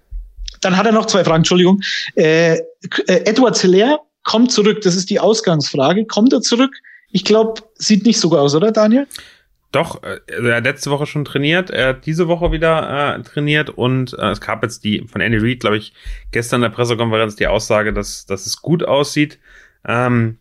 Dann 0.61 0.75
hat 0.75 0.85
er 0.85 0.91
noch 0.91 1.05
zwei 1.05 1.23
Fragen, 1.23 1.37
Entschuldigung. 1.37 1.81
Äh, 2.15 2.55
äh, 2.55 2.61
Edward 3.07 3.55
Zeller 3.55 3.99
kommt 4.23 4.51
zurück, 4.51 4.81
das 4.81 4.95
ist 4.95 5.09
die 5.09 5.19
Ausgangsfrage. 5.19 6.05
Kommt 6.05 6.33
er 6.33 6.41
zurück? 6.41 6.75
Ich 7.11 7.23
glaube, 7.23 7.61
sieht 7.75 8.05
nicht 8.05 8.19
so 8.19 8.35
aus, 8.37 8.55
oder 8.55 8.71
Daniel? 8.71 9.07
Doch, 9.71 10.01
äh, 10.03 10.19
er 10.27 10.57
hat 10.57 10.63
letzte 10.63 10.91
Woche 10.91 11.05
schon 11.05 11.25
trainiert, 11.25 11.69
er 11.69 11.89
hat 11.89 12.05
diese 12.05 12.27
Woche 12.27 12.51
wieder 12.51 13.15
äh, 13.17 13.21
trainiert 13.23 13.69
und 13.69 14.13
äh, 14.13 14.31
es 14.31 14.41
gab 14.41 14.63
jetzt 14.63 14.83
die 14.83 15.05
von 15.07 15.21
Andy 15.21 15.37
Reid, 15.37 15.59
glaube 15.59 15.77
ich, 15.77 15.93
gestern 16.31 16.63
in 16.63 16.69
der 16.69 16.75
Pressekonferenz 16.75 17.35
die 17.35 17.47
Aussage, 17.47 17.93
dass, 17.93 18.25
dass 18.25 18.45
es 18.45 18.61
gut 18.61 18.83
aussieht. 18.83 19.39
Ähm, 19.85 20.39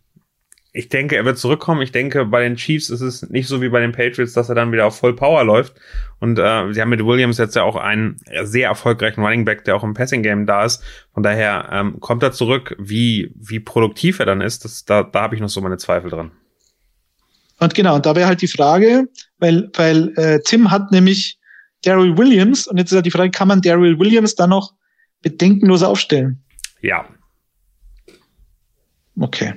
ich 0.77 0.91
denke, 0.91 1.16
er 1.16 1.24
wird 1.24 1.39
zurückkommen. 1.39 1.81
Ich 1.81 1.91
denke, 1.91 2.27
bei 2.27 2.43
den 2.43 2.57
Chiefs 2.57 2.91
ist 2.91 3.01
es 3.01 3.31
nicht 3.31 3.49
so 3.49 3.62
wie 3.62 3.70
bei 3.70 3.81
den 3.81 3.93
Patriots, 3.93 4.35
dass 4.35 4.51
er 4.51 4.55
dann 4.55 4.72
wieder 4.72 4.85
auf 4.85 4.99
Voll 4.99 5.16
Power 5.16 5.43
läuft. 5.43 5.74
Und 6.20 6.39
äh, 6.39 6.72
sie 6.72 6.83
haben 6.83 6.91
mit 6.91 7.05
Williams 7.05 7.39
jetzt 7.39 7.57
ja 7.57 7.62
auch 7.62 7.77
einen 7.77 8.18
sehr 8.43 8.68
erfolgreichen 8.68 9.22
Running 9.22 9.47
Back, 9.47 9.64
der 9.64 9.74
auch 9.74 9.85
im 9.85 9.95
Passing 9.95 10.22
Game 10.22 10.45
da 10.45 10.66
ist. 10.66 10.83
Von 11.14 11.22
daher 11.22 11.70
ähm, 11.72 11.99
kommt 12.01 12.22
er 12.22 12.33
zurück. 12.33 12.77
Wie 12.79 13.33
wie 13.35 13.59
produktiv 13.59 14.18
er 14.18 14.27
dann 14.27 14.43
ist, 14.43 14.66
das, 14.66 14.85
da 14.85 15.03
da 15.03 15.22
habe 15.22 15.35
ich 15.35 15.41
noch 15.41 15.49
so 15.49 15.62
meine 15.62 15.79
Zweifel 15.79 16.11
dran. 16.11 16.33
Und 17.59 17.74
genau, 17.74 17.95
und 17.95 18.05
da 18.05 18.14
wäre 18.14 18.27
halt 18.27 18.43
die 18.43 18.49
Frage, 18.49 19.09
weil, 19.39 19.70
weil 19.74 20.12
äh, 20.18 20.41
Tim 20.45 20.70
hat 20.70 20.93
nämlich 20.93 21.39
Daryl 21.85 22.18
Williams 22.18 22.66
und 22.66 22.77
jetzt 22.77 22.93
ist 22.93 22.97
halt 22.97 23.07
die 23.07 23.11
Frage, 23.11 23.31
kann 23.31 23.49
man 23.49 23.62
Daryl 23.62 23.99
Williams 23.99 24.35
dann 24.35 24.51
noch 24.51 24.74
bedenkenlos 25.22 25.83
aufstellen? 25.83 26.43
Ja. 26.83 27.07
Okay. 29.18 29.55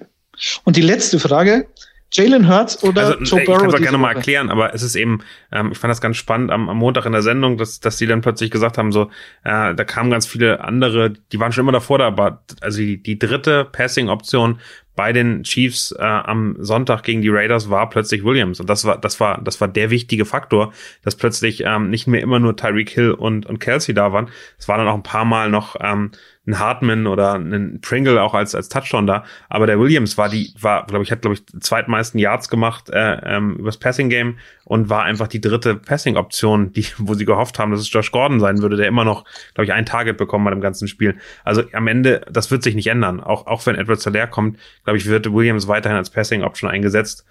Und 0.64 0.76
die 0.76 0.82
letzte 0.82 1.20
Frage, 1.20 1.68
Jalen 2.12 2.48
Hurts 2.48 2.84
oder 2.84 3.06
also, 3.06 3.24
Joe 3.24 3.40
ich 3.42 3.46
Burrow? 3.46 3.62
kann 3.62 3.74
es 3.74 3.82
gerne 3.82 3.98
mal 3.98 4.16
erklären, 4.16 4.50
aber 4.50 4.74
es 4.74 4.82
ist 4.82 4.96
eben, 4.96 5.20
ähm, 5.52 5.72
ich 5.72 5.78
fand 5.78 5.92
das 5.92 6.02
ganz 6.02 6.18
spannend 6.18 6.50
am, 6.50 6.68
am 6.68 6.78
Montag 6.78 7.06
in 7.06 7.12
der 7.12 7.22
Sendung, 7.22 7.58
dass, 7.58 7.80
dass 7.80 7.98
die 7.98 8.08
dann 8.08 8.22
plötzlich 8.22 8.50
gesagt 8.50 8.78
haben, 8.78 8.92
so, 8.92 9.12
äh, 9.44 9.76
da 9.76 9.84
kamen 9.84 10.10
ganz 10.10 10.26
viele 10.26 10.64
andere, 10.64 11.12
die 11.12 11.40
waren 11.40 11.52
schon 11.52 11.64
immer 11.64 11.72
davor 11.72 12.00
da, 12.00 12.08
aber 12.08 12.44
also 12.62 12.80
die, 12.80 13.02
die 13.02 13.20
dritte 13.20 13.66
Passing-Option 13.66 14.60
bei 15.00 15.14
den 15.14 15.44
Chiefs 15.44 15.94
äh, 15.98 16.04
am 16.04 16.58
Sonntag 16.60 17.04
gegen 17.04 17.22
die 17.22 17.30
Raiders 17.30 17.70
war 17.70 17.90
plötzlich 17.90 18.26
Williams. 18.26 18.60
Und 18.60 18.70
das 18.70 18.84
war, 18.84 18.98
das 18.98 19.22
war, 19.22 19.40
das 19.42 19.62
war 19.62 19.70
der 19.70 19.92
wichtige 19.92 20.26
Faktor, 20.26 20.74
dass 21.04 21.16
plötzlich 21.16 21.64
ähm, 21.66 21.90
nicht 21.90 22.06
mehr 22.06 22.20
immer 22.20 22.38
nur 22.38 22.58
Tyreek 22.58 22.90
Hill 22.90 23.12
und, 23.12 23.46
und 23.46 23.60
Kelsey 23.60 23.96
da 23.96 24.12
waren. 24.12 24.28
Es 24.58 24.68
waren 24.68 24.80
dann 24.80 24.90
auch 24.90 24.96
ein 24.96 25.04
paar 25.04 25.24
Mal 25.24 25.50
noch 25.50 25.78
ähm, 25.80 26.12
ein 26.50 26.60
Hartman 26.60 27.08
oder 27.08 27.36
ein 27.36 27.80
Pringle 27.82 28.22
auch 28.22 28.34
als 28.34 28.56
als 28.56 28.70
Touchdown 28.70 29.08
da, 29.08 29.24
aber 29.50 29.68
der 29.68 29.80
Williams 29.80 30.18
war 30.18 30.30
die 30.30 30.54
war 30.60 30.86
glaube 30.88 31.04
ich 31.04 31.12
hat 31.12 31.22
glaube 31.22 31.36
ich 31.36 31.46
zweitmeisten 31.62 32.20
Yards 32.20 32.50
gemacht 32.50 32.90
äh, 32.90 33.18
ähm, 33.24 33.56
übers 33.58 33.78
Passing 33.78 34.10
Game 34.10 34.38
und 34.66 34.90
war 34.90 35.04
einfach 35.04 35.28
die 35.28 35.42
dritte 35.42 35.76
Passing 35.76 36.18
Option, 36.18 36.74
die 36.74 36.86
wo 36.98 37.14
sie 37.14 37.26
gehofft 37.26 37.60
haben, 37.60 37.72
dass 37.72 37.80
es 37.80 37.92
Josh 37.92 38.12
Gordon 38.12 38.40
sein 38.40 38.62
würde, 38.62 38.76
der 38.76 38.88
immer 38.88 39.06
noch 39.06 39.26
glaube 39.54 39.66
ich 39.66 39.74
ein 39.74 39.86
Target 39.86 40.18
bekommen 40.18 40.46
hat 40.48 40.54
im 40.54 40.62
ganzen 40.62 40.88
Spiel. 40.88 41.18
Also 41.44 41.64
am 41.74 41.88
Ende 41.88 42.22
das 42.30 42.52
wird 42.52 42.64
sich 42.64 42.76
nicht 42.76 42.88
ändern, 42.88 43.22
auch 43.22 43.48
auch 43.48 43.66
wenn 43.66 43.76
Edward 43.76 44.02
Solaire 44.02 44.28
kommt, 44.28 44.58
glaube 44.90 44.98
ich 44.98 45.06
wird 45.06 45.32
Williams 45.32 45.68
weiterhin 45.68 45.98
als 45.98 46.10
Passing 46.10 46.42
Option 46.42 46.68
eingesetzt. 46.68 47.24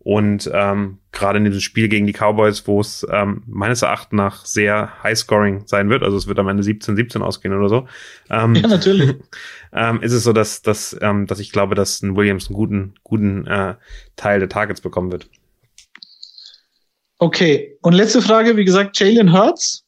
Und 0.00 0.50
ähm, 0.52 0.98
gerade 1.12 1.38
in 1.38 1.44
diesem 1.44 1.60
Spiel 1.60 1.88
gegen 1.88 2.06
die 2.06 2.12
Cowboys, 2.12 2.66
wo 2.66 2.80
es 2.80 3.06
ähm, 3.10 3.42
meines 3.46 3.82
Erachtens 3.82 4.16
nach 4.16 4.44
sehr 4.44 5.02
High-Scoring 5.02 5.62
sein 5.66 5.88
wird, 5.88 6.02
also 6.02 6.16
es 6.16 6.26
wird 6.26 6.40
am 6.40 6.48
Ende 6.48 6.62
17-17 6.64 7.20
ausgehen 7.22 7.54
oder 7.56 7.68
so, 7.68 7.88
ähm, 8.28 8.56
Ja, 8.56 8.66
natürlich. 8.66 9.14
ähm, 9.72 10.02
ist 10.02 10.12
es 10.12 10.24
so, 10.24 10.32
dass, 10.32 10.60
dass, 10.60 10.94
ähm, 11.00 11.26
dass 11.26 11.38
ich 11.38 11.52
glaube, 11.52 11.74
dass 11.74 12.02
ein 12.02 12.16
Williams 12.16 12.48
einen 12.48 12.56
guten, 12.56 12.94
guten 13.04 13.46
äh, 13.46 13.76
Teil 14.16 14.40
der 14.40 14.48
Targets 14.48 14.80
bekommen 14.82 15.12
wird. 15.12 15.30
Okay. 17.18 17.78
Und 17.80 17.94
letzte 17.94 18.20
Frage, 18.20 18.56
wie 18.56 18.64
gesagt, 18.64 18.98
Jalen 18.98 19.32
Hurts 19.32 19.86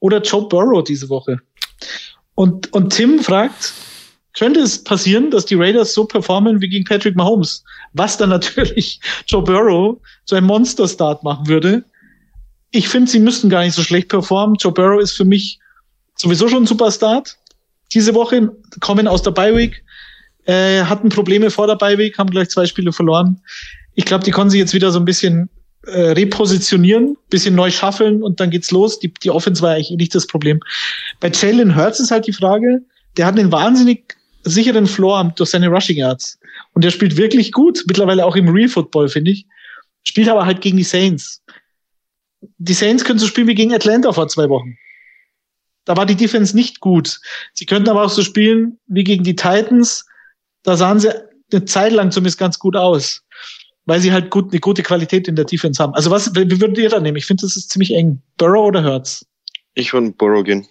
oder 0.00 0.22
Joe 0.22 0.48
Burrow 0.48 0.82
diese 0.82 1.08
Woche? 1.10 1.38
Und, 2.34 2.72
und 2.72 2.90
Tim 2.94 3.20
fragt, 3.20 3.74
könnte 4.34 4.60
es 4.60 4.82
passieren, 4.82 5.30
dass 5.30 5.46
die 5.46 5.56
Raiders 5.56 5.92
so 5.92 6.04
performen 6.04 6.60
wie 6.60 6.68
gegen 6.68 6.84
Patrick 6.84 7.16
Mahomes? 7.16 7.64
Was 7.92 8.16
dann 8.16 8.30
natürlich 8.30 9.00
Joe 9.26 9.42
Burrow 9.42 9.98
zu 10.24 10.36
einem 10.36 10.46
Monster-Start 10.46 11.22
machen 11.22 11.48
würde. 11.48 11.84
Ich 12.70 12.88
finde, 12.88 13.10
sie 13.10 13.18
müssten 13.18 13.48
gar 13.48 13.64
nicht 13.64 13.74
so 13.74 13.82
schlecht 13.82 14.08
performen. 14.08 14.56
Joe 14.60 14.72
Burrow 14.72 15.00
ist 15.00 15.12
für 15.12 15.24
mich 15.24 15.58
sowieso 16.16 16.48
schon 16.48 16.64
ein 16.64 16.66
Superstart. 16.66 17.36
Diese 17.92 18.14
Woche 18.14 18.52
kommen 18.78 19.08
aus 19.08 19.22
der 19.22 19.32
Bye-Week, 19.32 19.82
äh, 20.44 20.82
hatten 20.82 21.08
Probleme 21.08 21.50
vor 21.50 21.66
der 21.66 21.74
Bye-Week, 21.74 22.16
haben 22.16 22.30
gleich 22.30 22.50
zwei 22.50 22.66
Spiele 22.66 22.92
verloren. 22.92 23.40
Ich 23.94 24.04
glaube, 24.04 24.22
die 24.24 24.30
konnten 24.30 24.50
sich 24.50 24.60
jetzt 24.60 24.74
wieder 24.74 24.92
so 24.92 25.00
ein 25.00 25.04
bisschen 25.04 25.50
äh, 25.86 26.12
repositionieren, 26.12 27.16
bisschen 27.30 27.56
neu 27.56 27.70
schaffeln 27.70 28.22
und 28.22 28.38
dann 28.38 28.50
geht's 28.50 28.70
los. 28.70 29.00
Die, 29.00 29.12
die 29.12 29.30
Offense 29.30 29.62
war 29.62 29.72
eigentlich 29.72 29.90
nicht 29.90 30.14
das 30.14 30.26
Problem. 30.26 30.60
Bei 31.18 31.30
Jalen 31.30 31.74
Hurts 31.74 31.98
ist 31.98 32.12
halt 32.12 32.28
die 32.28 32.32
Frage, 32.32 32.82
der 33.16 33.26
hat 33.26 33.38
einen 33.38 33.50
wahnsinnig 33.50 34.16
sicheren 34.42 34.86
Floor 34.86 35.32
durch 35.36 35.50
seine 35.50 35.68
Rushing 35.68 35.96
Yards. 35.96 36.38
Und 36.72 36.84
der 36.84 36.90
spielt 36.90 37.16
wirklich 37.16 37.52
gut, 37.52 37.82
mittlerweile 37.86 38.24
auch 38.24 38.36
im 38.36 38.48
Real 38.48 38.68
Football, 38.68 39.08
finde 39.08 39.32
ich. 39.32 39.46
Spielt 40.02 40.28
aber 40.28 40.46
halt 40.46 40.60
gegen 40.60 40.76
die 40.76 40.84
Saints. 40.84 41.42
Die 42.58 42.72
Saints 42.72 43.04
können 43.04 43.18
so 43.18 43.26
spielen 43.26 43.48
wie 43.48 43.54
gegen 43.54 43.74
Atlanta 43.74 44.12
vor 44.12 44.28
zwei 44.28 44.48
Wochen. 44.48 44.76
Da 45.84 45.96
war 45.96 46.06
die 46.06 46.14
Defense 46.14 46.54
nicht 46.56 46.80
gut. 46.80 47.20
Sie 47.52 47.66
könnten 47.66 47.88
aber 47.88 48.04
auch 48.04 48.10
so 48.10 48.22
spielen 48.22 48.78
wie 48.86 49.04
gegen 49.04 49.24
die 49.24 49.36
Titans. 49.36 50.06
Da 50.62 50.76
sahen 50.76 51.00
sie 51.00 51.10
eine 51.52 51.64
Zeit 51.64 51.92
lang 51.92 52.10
zumindest 52.10 52.38
ganz 52.38 52.58
gut 52.58 52.76
aus 52.76 53.22
weil 53.90 54.00
sie 54.00 54.12
halt 54.12 54.30
gut, 54.30 54.52
eine 54.52 54.60
gute 54.60 54.84
Qualität 54.84 55.26
in 55.26 55.34
der 55.34 55.44
Defense 55.44 55.82
haben. 55.82 55.94
Also 55.94 56.12
was, 56.12 56.32
wie 56.34 56.60
würdet 56.60 56.78
ihr 56.78 56.88
da 56.88 57.00
nehmen? 57.00 57.16
Ich 57.16 57.26
finde, 57.26 57.42
das 57.42 57.56
ist 57.56 57.70
ziemlich 57.70 57.92
eng. 57.92 58.22
Burrow 58.36 58.68
oder 58.68 58.84
Hurts? 58.84 59.26
Ich 59.74 59.92
würde 59.92 60.12
Burrow 60.12 60.44
gehen. 60.44 60.64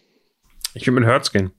Ich 0.74 0.88
würde 0.88 1.02
mit 1.02 1.10
Hurts 1.10 1.30
gehen. 1.30 1.52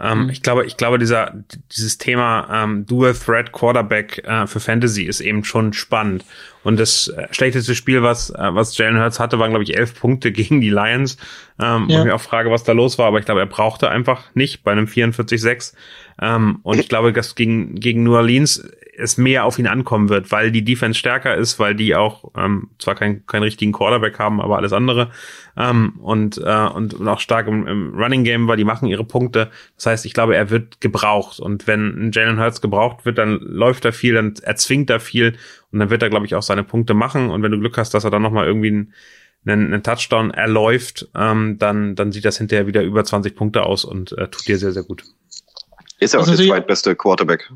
Ähm, 0.00 0.24
Mhm. 0.24 0.30
Ich 0.30 0.42
glaube, 0.42 0.64
ich 0.66 0.76
glaube, 0.76 0.98
dieser, 0.98 1.34
dieses 1.72 1.98
Thema 1.98 2.48
ähm, 2.50 2.86
Dual 2.86 3.14
Threat 3.14 3.52
Quarterback 3.52 4.22
äh, 4.26 4.46
für 4.46 4.60
Fantasy 4.60 5.04
ist 5.04 5.20
eben 5.20 5.44
schon 5.44 5.72
spannend. 5.72 6.24
Und 6.62 6.78
das 6.78 7.08
äh, 7.08 7.26
schlechteste 7.30 7.74
Spiel, 7.74 8.02
was, 8.02 8.30
äh, 8.30 8.36
was 8.54 8.76
Jalen 8.76 8.98
Hurts 8.98 9.18
hatte, 9.20 9.38
waren, 9.38 9.50
glaube 9.50 9.64
ich, 9.64 9.76
elf 9.76 9.98
Punkte 9.98 10.32
gegen 10.32 10.60
die 10.60 10.70
Lions. 10.70 11.16
Ähm, 11.60 11.88
Wo 11.88 11.92
Ja. 11.92 11.98
ich 12.00 12.04
mir 12.06 12.14
auch 12.14 12.20
frage, 12.20 12.50
was 12.50 12.64
da 12.64 12.72
los 12.72 12.98
war, 12.98 13.06
aber 13.06 13.18
ich 13.18 13.24
glaube, 13.24 13.40
er 13.40 13.46
brauchte 13.46 13.90
einfach 13.90 14.24
nicht 14.34 14.62
bei 14.62 14.72
einem 14.72 14.86
44-6. 14.86 15.74
Ähm, 16.22 16.60
und 16.62 16.78
ich 16.78 16.88
glaube, 16.88 17.12
dass 17.12 17.34
gegen, 17.34 17.74
gegen 17.76 18.02
New 18.02 18.14
Orleans 18.14 18.66
es 19.00 19.16
mehr 19.16 19.44
auf 19.44 19.58
ihn 19.58 19.66
ankommen 19.66 20.08
wird, 20.08 20.30
weil 20.30 20.52
die 20.52 20.64
Defense 20.64 20.98
stärker 20.98 21.34
ist, 21.36 21.58
weil 21.58 21.74
die 21.74 21.94
auch 21.94 22.30
ähm, 22.36 22.68
zwar 22.78 22.94
keinen 22.94 23.26
keinen 23.26 23.42
richtigen 23.42 23.72
Quarterback 23.72 24.18
haben, 24.18 24.40
aber 24.40 24.56
alles 24.56 24.72
andere 24.72 25.10
ähm, 25.56 25.94
und, 26.00 26.38
äh, 26.38 26.66
und 26.74 26.94
und 26.94 27.08
auch 27.08 27.20
stark 27.20 27.46
im, 27.46 27.66
im 27.66 27.94
Running 27.94 28.24
Game, 28.24 28.48
weil 28.48 28.56
die 28.56 28.64
machen 28.64 28.88
ihre 28.88 29.04
Punkte. 29.04 29.50
Das 29.76 29.86
heißt, 29.86 30.06
ich 30.06 30.14
glaube, 30.14 30.36
er 30.36 30.50
wird 30.50 30.80
gebraucht 30.80 31.40
und 31.40 31.66
wenn 31.66 32.08
ein 32.08 32.12
Jalen 32.12 32.38
Hurts 32.38 32.60
gebraucht 32.60 33.04
wird, 33.04 33.18
dann 33.18 33.38
läuft 33.40 33.84
er 33.84 33.92
viel, 33.92 34.14
dann 34.14 34.34
erzwingt 34.42 34.90
er 34.90 35.00
viel 35.00 35.36
und 35.72 35.78
dann 35.78 35.90
wird 35.90 36.02
er, 36.02 36.10
glaube 36.10 36.26
ich, 36.26 36.34
auch 36.34 36.42
seine 36.42 36.64
Punkte 36.64 36.94
machen 36.94 37.30
und 37.30 37.42
wenn 37.42 37.52
du 37.52 37.58
Glück 37.58 37.78
hast, 37.78 37.94
dass 37.94 38.04
er 38.04 38.10
dann 38.10 38.22
nochmal 38.22 38.46
irgendwie 38.46 38.68
einen, 38.68 38.94
einen, 39.46 39.72
einen 39.72 39.82
Touchdown 39.82 40.30
erläuft, 40.30 41.08
ähm, 41.14 41.56
dann, 41.58 41.94
dann 41.94 42.12
sieht 42.12 42.24
das 42.24 42.38
hinterher 42.38 42.66
wieder 42.66 42.82
über 42.82 43.04
20 43.04 43.34
Punkte 43.34 43.64
aus 43.64 43.84
und 43.84 44.12
äh, 44.12 44.28
tut 44.28 44.46
dir 44.46 44.58
sehr, 44.58 44.72
sehr 44.72 44.84
gut. 44.84 45.04
Ist 45.98 46.14
ja 46.14 46.20
auch 46.20 46.26
Also 46.26 46.36
der 46.36 46.46
zweitbeste 46.46 46.96
Quarterback 46.96 47.50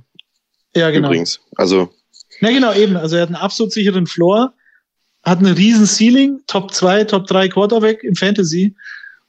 Ja, 0.76 0.90
genau. 0.90 1.08
übrigens. 1.08 1.40
Also 1.56 1.90
Ja, 2.40 2.50
genau, 2.50 2.72
eben. 2.72 2.96
Also 2.96 3.16
er 3.16 3.22
hat 3.22 3.28
einen 3.28 3.36
absolut 3.36 3.72
sicheren 3.72 4.06
Floor, 4.06 4.52
hat 5.22 5.38
einen 5.38 5.54
riesen 5.54 5.86
Ceiling, 5.86 6.40
Top 6.46 6.72
2, 6.72 7.04
Top 7.04 7.26
3 7.26 7.48
Quarterback 7.48 8.02
im 8.02 8.16
Fantasy. 8.16 8.74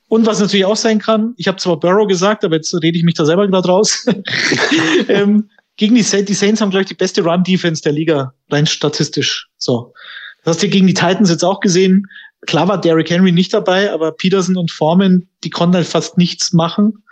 Und 0.07 0.25
was 0.25 0.39
natürlich 0.39 0.65
auch 0.65 0.75
sein 0.75 0.99
kann, 0.99 1.33
ich 1.37 1.47
habe 1.47 1.57
zwar 1.57 1.79
Burrow 1.79 2.07
gesagt, 2.07 2.43
aber 2.45 2.55
jetzt 2.55 2.73
rede 2.75 2.97
ich 2.97 3.03
mich 3.03 3.15
da 3.15 3.25
selber 3.25 3.47
gerade 3.47 3.67
raus. 3.67 4.05
ähm, 5.07 5.49
gegen 5.77 5.95
die 5.95 6.03
Saints, 6.03 6.27
die 6.27 6.33
Saints 6.33 6.61
haben, 6.61 6.69
glaube 6.69 6.83
ich, 6.83 6.87
die 6.87 6.95
beste 6.95 7.23
Run-Defense 7.23 7.81
der 7.81 7.91
Liga, 7.91 8.33
rein 8.49 8.65
statistisch. 8.65 9.49
So. 9.57 9.93
Das 10.43 10.55
hast 10.55 10.63
du 10.63 10.69
gegen 10.69 10.87
die 10.87 10.93
Titans 10.93 11.29
jetzt 11.29 11.43
auch 11.43 11.59
gesehen. 11.59 12.07
Klar 12.45 12.67
war 12.67 12.79
Derrick 12.79 13.09
Henry 13.09 13.31
nicht 13.31 13.53
dabei, 13.53 13.91
aber 13.91 14.11
Peterson 14.11 14.57
und 14.57 14.71
Foreman, 14.71 15.27
die 15.43 15.49
konnten 15.49 15.75
halt 15.75 15.87
fast 15.87 16.17
nichts 16.17 16.53
machen. 16.53 17.03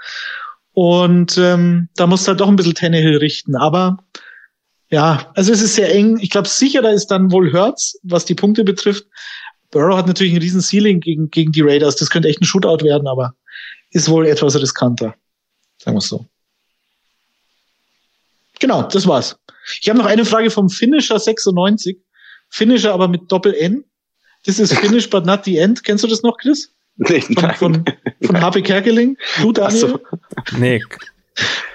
Und 0.74 1.38
ähm, 1.38 1.90
da 1.96 2.08
musst 2.08 2.26
du 2.26 2.30
halt 2.30 2.42
doch 2.42 2.48
ein 2.48 2.56
bisschen 2.56 2.74
Tannehill 2.74 3.18
richten. 3.18 3.56
Aber 3.56 3.98
ja, 4.90 5.32
also 5.36 5.52
es 5.52 5.62
ist 5.62 5.76
sehr 5.76 5.94
eng. 5.94 6.18
Ich 6.20 6.30
glaube, 6.30 6.48
sicherer 6.48 6.92
ist 6.92 7.08
dann 7.08 7.32
wohl 7.32 7.54
Hurts, 7.54 8.00
was 8.04 8.26
die 8.26 8.36
Punkte 8.36 8.64
betrifft. 8.64 9.06
Burrow 9.72 9.98
hat 9.98 10.08
natürlich 10.08 10.34
einen 10.34 10.42
riesen 10.42 10.62
Ceiling 10.62 11.00
gegen, 11.00 11.30
gegen 11.30 11.52
die 11.52 11.62
Raiders. 11.62 11.96
Das 11.96 12.10
könnte 12.10 12.28
echt 12.28 12.42
ein 12.42 12.46
Shootout 12.46 12.84
werden, 12.84 13.08
aber 13.08 13.36
ist 13.92 14.10
wohl 14.10 14.28
etwas 14.28 14.60
riskanter. 14.60 15.16
Sagen 15.78 15.96
wir 15.96 16.00
es 16.00 16.08
so. 16.08 16.26
Genau, 18.60 18.84
das 18.84 19.08
war's. 19.08 19.38
Ich 19.82 19.90
habe 19.90 20.00
noch 20.00 20.06
eine 20.06 20.26
Frage 20.26 20.52
vom 20.52 20.70
Finisher 20.70 21.20
96. 21.20 21.98
Finisher 22.50 22.94
aber 22.94 23.08
mit 23.08 23.32
Doppel-N. 23.32 23.84
Das 24.46 24.60
ist 24.60 24.74
Finish 24.78 25.10
but 25.10 25.26
not 25.26 25.46
the 25.46 25.58
end. 25.58 25.84
Kennst 25.84 26.04
du 26.04 26.08
das 26.08 26.24
noch, 26.24 26.38
Chris? 26.38 26.72
nee, 26.98 27.22
Von, 27.22 27.54
von, 27.56 27.86
von 28.24 28.42
HP 28.42 28.62
Kerkeling? 28.62 29.18
Du, 29.42 29.52
Daniel? 29.52 29.80
so. 29.80 30.00
Nee, 30.58 30.82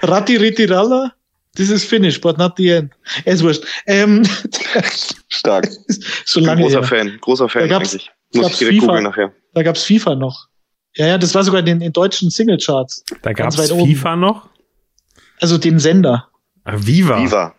Ratti 0.01 0.37
Ritiralla? 0.37 1.13
Das 1.55 1.69
ist 1.69 1.85
Finish 1.85 2.21
but 2.21 2.37
not 2.37 2.53
the 2.57 2.69
end. 2.69 2.93
Ist 3.25 3.43
wurscht. 3.43 3.63
Ähm, 3.87 4.23
Stark. 5.27 5.67
bin 6.35 6.43
lange 6.45 6.61
großer 6.61 6.79
her. 6.79 6.83
Fan, 6.87 7.17
großer 7.19 7.49
Fan 7.49 7.61
Da 7.63 7.67
gab's- 7.67 7.91
eigentlich. 7.93 8.11
Muss 8.33 8.43
gab's 8.43 8.53
ich 8.53 8.59
direkt 8.59 8.75
FIFA. 8.75 8.85
googeln 8.87 9.03
nachher. 9.03 9.33
Da 9.55 9.63
gab's 9.63 9.83
FIFA 9.83 10.15
noch. 10.15 10.47
Ja, 10.95 11.07
ja, 11.07 11.17
das 11.17 11.33
war 11.35 11.43
sogar 11.43 11.59
in 11.61 11.65
den 11.65 11.81
in 11.81 11.91
deutschen 11.91 12.29
Singlecharts. 12.29 13.03
da 13.21 13.33
Ganz 13.33 13.55
gab's 13.57 13.69
weit 13.69 13.71
oben. 13.77 13.87
FIFA 13.89 14.15
noch. 14.15 14.49
Also 15.41 15.57
den 15.57 15.79
Sender. 15.79 16.29
Ah, 16.63 16.75
Viva. 16.77 17.21
Viva. 17.21 17.55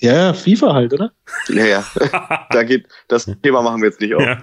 Ja, 0.00 0.14
ja, 0.14 0.32
FIFA 0.32 0.74
halt, 0.74 0.92
oder? 0.94 1.12
Ja, 1.48 1.64
ja. 1.66 1.84
da 2.50 2.62
geht, 2.62 2.86
das 3.08 3.26
Thema 3.42 3.62
machen 3.62 3.82
wir 3.82 3.88
jetzt 3.90 4.00
nicht 4.00 4.14
auf. 4.14 4.22
Ja. 4.22 4.40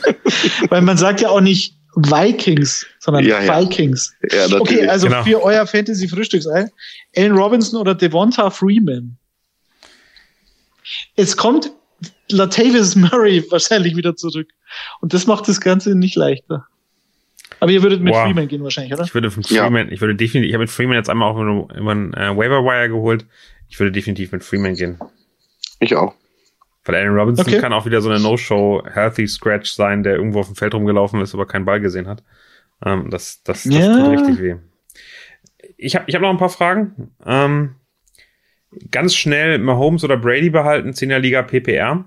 Weil 0.70 0.82
man 0.82 0.96
sagt 0.96 1.20
ja 1.20 1.28
auch 1.28 1.40
nicht 1.40 1.76
Vikings, 1.96 2.86
sondern 2.98 3.24
Ja, 3.24 3.40
ja. 3.42 3.60
Vikings. 3.60 4.14
Ja, 4.30 4.48
natürlich. 4.48 4.60
Okay, 4.60 4.88
also 4.88 5.06
Genau. 5.08 5.22
für 5.24 5.42
euer 5.42 5.66
Fantasy-Frühstücksei, 5.66 6.68
Allen 7.16 7.32
Robinson 7.36 7.80
oder 7.80 7.94
Devonta 7.94 8.50
Freeman? 8.50 9.16
Es 11.16 11.36
kommt 11.36 11.72
Latavius 12.30 12.96
Murray 12.96 13.44
wahrscheinlich 13.50 13.96
wieder 13.96 14.16
zurück. 14.16 14.48
Und 15.00 15.14
das 15.14 15.26
macht 15.26 15.48
das 15.48 15.60
Ganze 15.60 15.94
nicht 15.94 16.16
leichter. 16.16 16.66
Aber 17.60 17.70
ihr 17.70 17.82
würdet 17.82 18.02
mit 18.02 18.12
Boah. 18.12 18.24
Freeman 18.24 18.48
gehen 18.48 18.62
wahrscheinlich, 18.62 18.92
oder? 18.92 19.04
Ich 19.04 19.14
würde 19.14 19.30
mit 19.34 19.50
Ja. 19.50 19.62
Freeman, 19.64 19.90
ich 19.90 20.00
würde 20.00 20.14
definitiv, 20.14 20.48
ich 20.48 20.54
habe 20.54 20.64
mit 20.64 20.70
Freeman 20.70 20.96
jetzt 20.96 21.08
einmal 21.08 21.30
auch 21.30 21.38
über, 21.40 21.74
über 21.74 21.90
einen 21.92 22.12
äh, 22.12 22.36
Waiver 22.36 22.62
Wire 22.64 22.88
geholt. 22.88 23.24
Ich 23.68 23.78
würde 23.78 23.92
definitiv 23.92 24.32
mit 24.32 24.44
Freeman 24.44 24.74
gehen. 24.74 24.98
ich 25.80 25.94
auch. 25.94 26.14
Weil 26.84 26.94
Allen 26.96 27.14
Robinson 27.16 27.44
Okay. 27.46 27.58
kann 27.58 27.72
auch 27.72 27.84
wieder 27.84 28.00
so 28.00 28.08
eine 28.08 28.20
No-Show 28.20 28.84
Healthy 28.92 29.26
Scratch 29.26 29.72
sein, 29.72 30.02
der 30.04 30.14
irgendwo 30.14 30.40
auf 30.40 30.46
dem 30.46 30.54
Feld 30.54 30.72
rumgelaufen 30.74 31.20
ist, 31.20 31.34
aber 31.34 31.46
keinen 31.46 31.64
Ball 31.64 31.80
gesehen 31.80 32.06
hat. 32.06 32.22
Ähm, 32.84 33.10
das 33.10 33.42
das, 33.42 33.64
das 33.64 33.74
Ja. 33.74 33.96
tut 33.96 34.10
richtig 34.12 34.40
weh. 34.40 34.56
Ich 35.76 35.96
habe 35.96 36.04
ich 36.08 36.14
hab 36.14 36.22
noch 36.22 36.30
ein 36.30 36.38
paar 36.38 36.48
Fragen. 36.48 37.10
Ähm, 37.26 37.74
ganz 38.92 39.14
schnell 39.16 39.58
Mahomes 39.58 40.04
oder 40.04 40.16
Brady 40.16 40.50
behalten, 40.50 40.90
10er 40.92 41.18
Liga 41.18 41.42
PPR. 41.42 42.04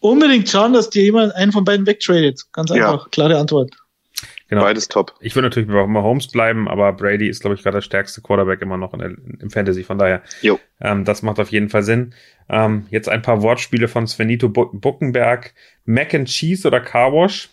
Unbedingt 0.00 0.48
schauen, 0.48 0.72
dass 0.72 0.90
dir 0.90 1.02
jemand 1.02 1.34
einen 1.34 1.52
von 1.52 1.64
beiden 1.64 1.86
wegtradet. 1.86 2.42
Ganz 2.52 2.70
Ja. 2.70 2.90
einfach, 2.92 3.10
klare 3.10 3.38
Antwort. 3.38 3.74
Genau. 4.48 4.62
Beides 4.62 4.88
top. 4.88 5.14
Ich 5.20 5.34
würde 5.36 5.48
natürlich 5.48 5.68
bei 5.68 5.86
Mahomes 5.86 6.28
bleiben, 6.28 6.68
aber 6.68 6.92
Brady 6.94 7.28
ist, 7.28 7.40
glaube 7.40 7.54
ich, 7.54 7.62
gerade 7.62 7.76
der 7.76 7.82
stärkste 7.82 8.22
Quarterback 8.22 8.62
immer 8.62 8.78
noch 8.78 8.94
in 8.94 9.00
der, 9.00 9.10
im 9.40 9.50
Fantasy. 9.50 9.84
Von 9.84 9.98
daher, 9.98 10.22
Jo. 10.40 10.58
ähm, 10.80 11.04
das 11.04 11.22
macht 11.22 11.38
auf 11.38 11.50
jeden 11.50 11.68
Fall 11.68 11.82
Sinn. 11.82 12.14
Ähm, 12.48 12.86
jetzt 12.88 13.10
ein 13.10 13.20
paar 13.20 13.42
Wortspiele 13.42 13.88
von 13.88 14.06
Svenito 14.06 14.48
Bu 14.48 14.70
Buckenberg. 14.72 15.52
Mac 15.84 16.14
and 16.14 16.28
Cheese 16.28 16.66
oder 16.66 16.80
Car 16.80 17.12
Wash? 17.12 17.50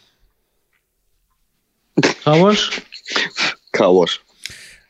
Carwash? 2.24 2.82
Carwash. 3.72 4.22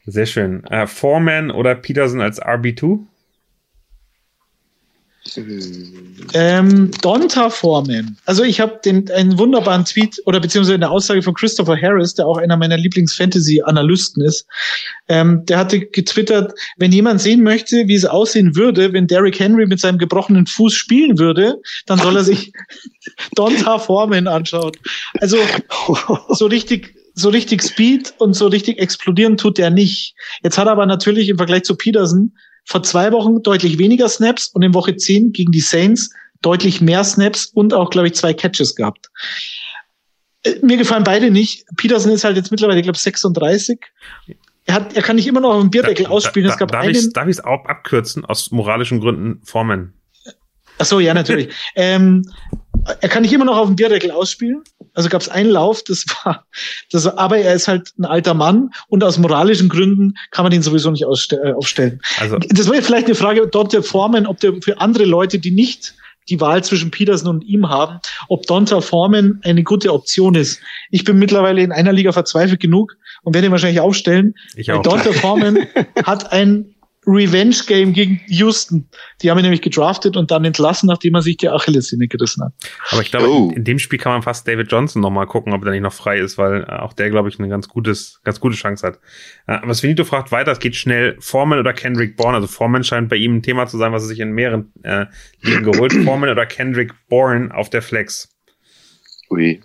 Sehr 0.06 0.26
schön. 0.26 0.64
Äh, 0.66 0.88
Foreman 0.88 1.52
oder 1.52 1.76
Peterson 1.76 2.22
als 2.22 2.42
RB2? 2.42 3.00
Ähm, 6.34 6.92
Donta 7.02 7.50
Foreman. 7.50 8.16
Also 8.26 8.44
ich 8.44 8.60
habe 8.60 8.80
den 8.86 9.10
einen 9.10 9.38
wunderbaren 9.40 9.84
Tweet 9.84 10.22
oder 10.26 10.40
beziehungsweise 10.40 10.76
eine 10.76 10.90
Aussage 10.90 11.24
von 11.24 11.34
Christopher 11.34 11.82
Harris, 11.82 12.14
der 12.14 12.28
auch 12.28 12.38
einer 12.38 12.58
meiner 12.58 12.78
Lieblings-Fantasy-Analysten 12.78 14.24
ist. 14.24 14.46
Ähm, 15.08 15.44
der 15.46 15.58
hatte 15.58 15.80
getwittert, 15.80 16.54
wenn 16.78 16.92
jemand 16.92 17.22
sehen 17.22 17.42
möchte, 17.42 17.88
wie 17.88 17.96
es 17.96 18.06
aussehen 18.06 18.56
würde, 18.56 18.94
wenn 18.94 19.08
Derrick 19.08 19.40
Henry 19.40 19.66
mit 19.66 19.80
seinem 19.80 19.98
gebrochenen 19.98 20.46
Fuß 20.46 20.74
spielen 20.74 21.18
würde, 21.18 21.60
dann 21.88 21.98
soll 21.98 22.16
er 22.16 22.24
sich 22.24 22.54
Donta 23.36 23.80
Foreman 23.80 24.28
anschauen. 24.28 24.74
Also 25.22 25.38
so 26.30 26.46
richtig, 26.46 26.96
so 27.16 27.30
richtig 27.30 27.64
Speed 27.64 28.14
und 28.20 28.36
so 28.36 28.48
richtig 28.48 28.78
explodieren 28.80 29.38
tut 29.38 29.58
der 29.58 29.72
nicht. 29.72 30.14
Jetzt 30.44 30.60
hat 30.60 30.68
er 30.68 30.74
aber 30.74 30.86
natürlich 30.86 31.30
im 31.30 31.38
Vergleich 31.38 31.64
zu 31.64 31.76
Peterson 31.76 32.34
vor 32.66 32.84
zwei 32.84 33.12
Wochen 33.12 33.42
deutlich 33.44 33.78
weniger 33.78 34.10
Snaps 34.10 34.48
und 34.48 34.62
in 34.64 34.74
Woche 34.74 34.96
10 34.96 35.32
gegen 35.32 35.52
die 35.52 35.62
Saints 35.62 36.10
deutlich 36.42 36.82
mehr 36.82 37.04
Snaps 37.04 37.46
und 37.46 37.74
auch, 37.74 37.90
glaube 37.90 38.08
ich, 38.08 38.16
zwei 38.16 38.34
Catches 38.34 38.76
gehabt. 38.76 39.10
Äh, 40.44 40.56
Mir 40.62 40.78
gefallen 40.78 41.04
beide 41.04 41.32
nicht. 41.32 41.66
Peterson 41.78 42.12
ist 42.12 42.24
halt 42.24 42.38
jetzt 42.38 42.52
mittlerweile, 42.52 42.82
glaube 42.82 42.96
ich, 42.96 43.02
36. 43.02 43.80
Er, 44.66 44.74
hat, 44.74 44.96
er 44.96 45.04
kann 45.04 45.16
nicht 45.16 45.28
immer 45.28 45.42
noch 45.42 45.54
auf 45.54 45.62
dem 45.62 45.70
Bierdeckel 45.70 46.08
ausspielen. 46.08 46.50
es 46.50 46.58
gab 46.58 46.72
darf 46.72 46.84
einen, 46.84 46.96
ich 46.96 47.14
darf 47.14 47.28
ich 47.28 47.38
es 47.38 47.44
auch 47.44 47.66
abkürzen 47.66 48.26
aus 48.26 48.52
moralischen 48.52 49.00
Gründen? 49.00 49.42
Foreman. 49.44 49.94
Ach 50.78 50.86
so, 50.86 51.00
ja, 51.00 51.14
natürlich. 51.14 51.54
ähm, 51.76 52.30
er 53.02 53.10
kann 53.10 53.24
nicht 53.24 53.34
immer 53.34 53.46
noch 53.46 53.58
auf 53.58 53.68
dem 53.68 53.76
Bierdeckel 53.76 54.12
ausspielen. 54.12 54.64
Also 54.94 55.10
gab 55.10 55.22
es 55.22 55.30
einen 55.30 55.50
Lauf, 55.50 55.84
das 55.84 56.06
war, 56.24 56.46
das 56.92 57.06
aber 57.06 57.38
er 57.38 57.54
ist 57.54 57.68
halt 57.68 57.92
ein 58.00 58.06
alter 58.06 58.34
Mann 58.34 58.72
und 58.88 59.04
aus 59.04 59.18
moralischen 59.18 59.70
Gründen 59.70 60.14
kann 60.32 60.44
man 60.44 60.54
ihn 60.54 60.62
sowieso 60.62 60.90
nicht 60.92 61.04
äh, 61.04 61.52
aufstellen. 61.54 62.02
Also 62.20 62.38
Das 62.38 62.70
wäre 62.70 62.82
vielleicht 62.82 63.08
eine 63.08 63.16
Frage 63.16 63.48
dort 63.48 63.74
der 63.74 63.84
Foreman, 63.84 64.26
ob 64.26 64.40
der 64.40 64.54
für 64.62 64.80
andere 64.80 65.06
Leute, 65.06 65.40
die 65.40 65.52
nicht 65.52 65.96
die 66.30 66.42
Wahl 66.42 66.64
zwischen 66.64 66.92
Peterson 66.92 67.30
und 67.30 67.44
ihm 67.44 67.70
haben, 67.70 68.00
ob 68.30 68.48
Donta 68.48 68.82
Foreman 68.82 69.42
eine 69.44 69.64
gute 69.64 69.94
Option 69.94 70.36
ist. 70.36 70.60
Ich 70.90 71.04
bin 71.04 71.18
mittlerweile 71.18 71.62
in 71.62 71.72
einer 71.72 71.94
Liga 71.94 72.12
verzweifelt 72.12 72.60
genug 72.60 72.98
und 73.24 73.36
werde 73.36 73.48
ihn 73.48 73.52
wahrscheinlich 73.52 73.80
aufstellen. 73.80 74.34
ich 74.56 74.72
auch. 74.72 74.82
Donta 74.82 75.12
Foreman 75.14 75.68
hat 76.04 76.32
ein 76.32 76.75
Revenge-Game 77.08 77.94
gegen 77.94 78.22
Houston. 78.28 78.90
Die 79.22 79.30
haben 79.30 79.38
ihn 79.38 79.44
nämlich 79.44 79.62
gedraftet 79.62 80.18
und 80.18 80.32
dann 80.32 80.44
entlassen, 80.46 80.88
nachdem 80.88 81.16
er 81.16 81.22
sich 81.22 81.38
die 81.38 81.50
Achillessehne 81.50 82.08
gerissen 82.08 82.44
hat. 82.44 82.54
Aber 82.92 83.02
ich 83.02 83.12
glaube, 83.12 83.28
Oh. 83.30 83.50
in, 83.50 83.58
in 83.58 83.64
dem 83.64 83.80
Spiel 83.80 84.00
kann 84.00 84.14
man 84.14 84.22
fast 84.24 84.48
David 84.48 84.72
Johnson 84.72 85.02
noch 85.02 85.10
mal 85.12 85.26
gucken, 85.26 85.54
ob 85.54 85.64
er 85.66 85.72
nicht 85.72 85.82
noch 85.82 85.94
frei 85.94 86.18
ist, 86.18 86.38
weil 86.38 86.64
äh, 86.64 86.74
auch 86.74 86.94
der, 86.94 87.10
glaube 87.10 87.30
ich, 87.30 87.40
eine 87.40 87.48
ganz 87.50 87.68
gutes, 87.68 88.20
ganz 88.24 88.40
gute 88.40 88.56
Chance 88.56 88.86
hat. 88.88 89.00
Äh, 89.48 89.54
aber 89.54 89.74
Svenito 89.74 90.04
fragt 90.04 90.32
weiter, 90.32 90.52
es 90.52 90.60
geht 90.60 90.76
schnell. 90.76 91.16
Foreman 91.20 91.60
oder 91.60 91.74
Kendrick 91.74 92.18
Bourne? 92.18 92.36
Also 92.36 92.48
Foreman 92.48 92.84
scheint 92.84 93.10
bei 93.10 93.16
ihm 93.18 93.36
ein 93.38 93.42
Thema 93.44 93.68
zu 93.68 93.78
sein, 93.78 93.92
was 93.92 94.04
er 94.04 94.08
sich 94.08 94.20
in 94.20 94.32
mehreren 94.32 94.72
äh, 94.84 95.06
Ligen 95.42 95.64
geholt. 95.64 95.94
Foreman 96.04 96.30
oder 96.30 96.46
Kendrick 96.46 96.94
Bourne 97.10 97.54
auf 97.54 97.70
der 97.70 97.82
Flex? 97.82 98.30
Ui. 99.30 99.62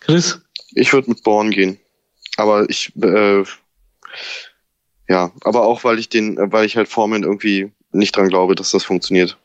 Chris? 0.00 0.40
Ich 0.74 0.92
würde 0.92 1.10
mit 1.10 1.22
Born 1.22 1.50
gehen. 1.50 1.78
Aber 2.36 2.68
ich, 2.70 2.92
äh, 3.02 3.42
ja, 5.10 5.32
aber 5.42 5.66
auch 5.66 5.82
weil 5.82 5.98
ich 5.98 6.08
den, 6.08 6.36
weil 6.52 6.64
ich 6.64 6.76
halt 6.76 6.88
Foreman 6.88 7.24
irgendwie 7.24 7.72
nicht 7.90 8.16
dran 8.16 8.28
glaube, 8.28 8.54
dass 8.54 8.70
das 8.70 8.84
funktioniert. 8.84 9.36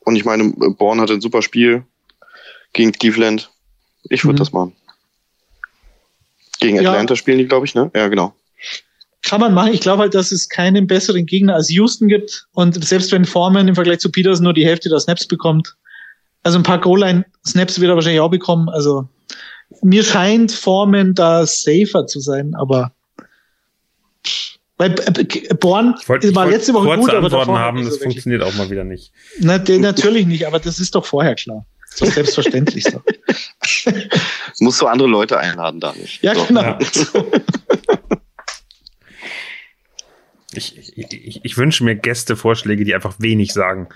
Und 0.00 0.16
ich 0.16 0.24
meine, 0.24 0.52
Born 0.76 1.00
hatte 1.00 1.12
ein 1.12 1.20
super 1.20 1.42
Spiel 1.42 1.84
gegen 2.72 2.90
Cleveland. 2.92 3.50
Ich 4.10 4.24
würde 4.24 4.34
Mhm. 4.34 4.38
das 4.38 4.52
machen. 4.52 4.72
Gegen 6.60 6.80
Ja. 6.80 6.90
Atlanta 6.90 7.14
spielen 7.14 7.38
die, 7.38 7.46
glaube 7.46 7.66
ich, 7.66 7.74
ne? 7.76 7.90
Ja, 7.94 8.08
genau. 8.08 8.34
Kann 9.22 9.40
man 9.40 9.54
machen. 9.54 9.72
Ich 9.74 9.80
glaube 9.80 10.02
halt, 10.02 10.14
dass 10.14 10.32
es 10.32 10.48
keinen 10.48 10.86
besseren 10.88 11.26
Gegner 11.26 11.54
als 11.54 11.70
Houston 11.70 12.08
gibt. 12.08 12.48
Und 12.52 12.82
selbst 12.84 13.12
wenn 13.12 13.24
Foreman 13.24 13.68
im 13.68 13.74
Vergleich 13.76 14.00
zu 14.00 14.10
Peterson 14.10 14.42
nur 14.44 14.54
die 14.54 14.64
Hälfte 14.66 14.88
der 14.88 14.98
Snaps 14.98 15.26
bekommt, 15.26 15.76
also 16.42 16.58
ein 16.58 16.62
paar 16.64 16.80
Goal-Line-Snaps 16.80 17.78
wird 17.80 17.90
er 17.90 17.94
wahrscheinlich 17.94 18.20
auch 18.20 18.30
bekommen. 18.30 18.68
Also 18.68 19.08
mir 19.82 20.02
scheint 20.02 20.50
Foreman 20.50 21.14
da 21.14 21.46
safer 21.46 22.06
zu 22.06 22.18
sein, 22.20 22.54
aber 22.54 22.92
weil 24.76 24.92
äh, 24.92 25.54
Born 25.54 25.94
Ich 26.00 26.08
wollte 26.08 26.28
ich 26.28 26.34
war 26.34 26.46
letzte 26.46 26.72
Woche 26.74 26.86
kurze 26.86 27.00
gut, 27.00 27.10
aber 27.10 27.24
Antworten 27.26 27.46
davor 27.48 27.58
haben, 27.58 27.84
das 27.84 27.98
funktioniert 27.98 28.42
auch 28.42 28.54
mal 28.54 28.70
wieder 28.70 28.84
nicht. 28.84 29.12
Na, 29.40 29.58
de- 29.58 29.78
natürlich 29.78 30.26
nicht, 30.26 30.46
aber 30.46 30.58
das 30.60 30.78
ist 30.78 30.94
doch 30.94 31.04
vorher 31.04 31.34
klar. 31.34 31.66
Das 31.82 31.94
ist 31.94 32.00
doch 32.02 32.12
selbstverständlich 32.14 32.84
so. 32.84 33.02
Musst 34.60 34.80
du 34.80 34.86
andere 34.86 35.08
Leute 35.08 35.38
einladen, 35.38 35.80
Daniel. 35.80 36.06
Ja, 36.22 36.34
So. 36.34 36.44
genau. 36.44 36.60
Ja. 36.62 36.78
Ich, 40.54 40.78
ich, 40.96 41.12
ich, 41.12 41.44
ich 41.44 41.56
wünsche 41.58 41.84
mir 41.84 41.94
Gästevorschläge, 41.94 42.84
die 42.84 42.94
einfach 42.94 43.16
wenig 43.18 43.52
sagen. 43.52 43.88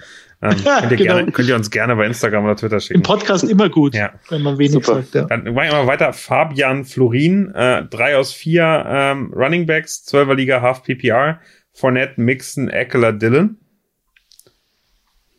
Ähm, 0.42 0.50
könnt, 0.50 0.90
ihr 0.90 0.96
Genau. 0.98 1.14
gerne, 1.14 1.32
könnt 1.32 1.48
ihr 1.48 1.54
uns 1.56 1.70
gerne 1.70 1.96
bei 1.96 2.04
Instagram 2.06 2.44
oder 2.44 2.56
Twitter 2.56 2.76
Im 2.76 2.80
schicken. 2.80 3.02
Podcast 3.02 3.44
immer 3.44 3.70
gut, 3.70 3.94
Ja. 3.94 4.12
wenn 4.28 4.42
man 4.42 4.58
wenig 4.58 4.72
Super. 4.72 4.96
sagt. 4.96 5.14
Ja. 5.14 5.24
Dann 5.24 5.44
machen 5.44 5.54
wir 5.70 5.72
mal 5.72 5.86
weiter. 5.86 6.12
Fabian 6.12 6.84
Florin, 6.84 7.52
äh, 7.54 7.84
drei 7.86 8.16
aus 8.18 8.32
vier 8.32 8.84
ähm, 8.86 9.32
Running 9.34 9.64
Backs, 9.66 10.04
12er 10.06 10.34
Liga, 10.34 10.60
Half 10.60 10.82
PPR. 10.82 11.40
Fournette, 11.72 12.20
Mixon, 12.20 12.68
Eckler, 12.68 13.12
Dillon. 13.14 13.56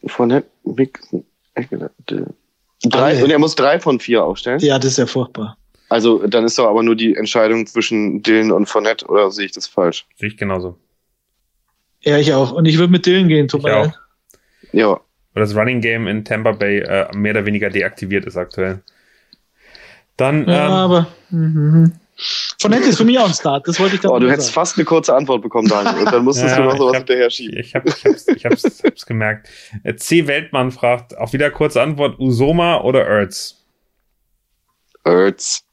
Von 0.07 0.29
der 0.29 0.43
Mixen. 0.63 1.25
Drei, 2.85 3.11
Alle. 3.13 3.23
und 3.23 3.29
er 3.29 3.39
muss 3.39 3.55
drei 3.55 3.79
von 3.79 3.99
vier 3.99 4.23
aufstellen. 4.23 4.59
ja, 4.59 4.77
das 4.79 4.91
ist 4.93 4.97
ja 4.97 5.05
furchtbar. 5.05 5.57
Also 5.89 6.25
dann 6.25 6.43
ist 6.43 6.57
doch 6.57 6.67
aber 6.67 6.81
nur 6.81 6.95
die 6.95 7.15
Entscheidung 7.15 7.67
zwischen 7.67 8.23
Dylan 8.23 8.51
und 8.51 8.65
Fournette, 8.65 9.05
oder 9.05 9.29
sehe 9.31 9.45
ich 9.45 9.51
das 9.51 9.67
falsch? 9.67 10.05
Sehe 10.15 10.29
ich 10.29 10.37
genauso. 10.37 10.77
Ja, 12.03 12.17
ich 12.17 12.33
auch. 12.33 12.51
Und 12.51 12.65
ich 12.65 12.77
würde 12.77 12.91
mit 12.91 13.05
Dylan 13.05 13.27
gehen, 13.27 13.47
tut 13.47 13.63
mir 13.63 13.69
leid. 13.71 13.93
Ja, 14.71 14.99
Weil 15.33 15.43
das 15.43 15.55
Running 15.55 15.81
Game 15.81 16.07
in 16.07 16.25
Tampa 16.25 16.51
Bay 16.51 16.79
äh, 16.79 17.07
mehr 17.15 17.31
oder 17.31 17.45
weniger 17.45 17.69
deaktiviert 17.69 18.25
ist 18.25 18.37
aktuell. 18.37 18.81
Dann, 20.17 20.47
Ja, 20.47 20.65
ähm, 20.67 20.71
aber. 20.71 21.07
Mhm. 21.29 21.93
Fournette 22.61 22.89
ist 22.89 22.97
für 22.97 23.05
mich 23.05 23.17
auch 23.17 23.27
ein 23.27 23.33
Start, 23.33 23.67
das 23.67 23.79
wollte 23.79 23.95
ich 23.95 24.01
da 24.01 24.09
oh, 24.09 24.19
du 24.19 24.29
hättest 24.29 24.49
sagen. 24.49 24.53
fast 24.53 24.77
eine 24.77 24.85
kurze 24.85 25.15
Antwort 25.15 25.41
bekommen, 25.41 25.67
Daniel. 25.67 26.05
Und 26.05 26.13
dann 26.13 26.23
musstest 26.23 26.55
Ja, 26.55 26.61
du 26.61 26.69
noch 26.69 26.77
sowas 26.77 26.93
hab- 26.93 26.97
hinterher 26.99 27.29
schieben. 27.31 27.57
ich 27.57 27.73
habe 27.73 27.89
ich 27.89 28.05
hab's, 28.05 28.27
ich 28.27 28.45
hab's, 28.45 28.83
hab's 28.83 29.05
gemerkt. 29.07 29.49
Äh, 29.83 29.95
C. 29.95 30.27
Weltmann 30.27 30.71
fragt, 30.71 31.17
auch 31.17 31.33
wieder 31.33 31.49
kurze 31.49 31.81
Antwort, 31.81 32.19
Usoma 32.19 32.81
oder 32.81 33.05
Ertz? 33.07 33.55
Ertz. 35.03 35.63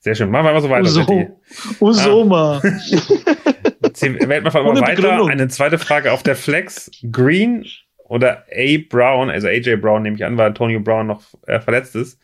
Sehr 0.00 0.14
schön. 0.16 0.30
Machen 0.30 0.46
wir 0.46 0.52
mal 0.54 0.60
so 0.60 0.70
weiter. 0.70 0.88
Uso. 0.88 1.38
Usoma. 1.78 2.60
C. 4.00 4.28
Weltmann 4.28 4.52
fragt 4.52 4.66
mal 4.66 4.80
weiter. 4.80 5.26
Eine 5.26 5.48
zweite 5.48 5.78
Frage 5.78 6.12
auf 6.12 6.22
der 6.22 6.36
Flex. 6.36 6.90
Green 7.10 7.66
oder 8.04 8.44
A. 8.52 8.78
Brown, 8.88 9.30
also 9.30 9.46
AJ 9.46 9.76
Brown 9.76 10.02
nehme 10.02 10.16
ich 10.16 10.24
an, 10.24 10.36
weil 10.36 10.48
Antonio 10.48 10.80
Brown 10.80 11.06
noch 11.06 11.22
äh, 11.46 11.60
verletzt 11.60 11.94
ist. 11.94 12.18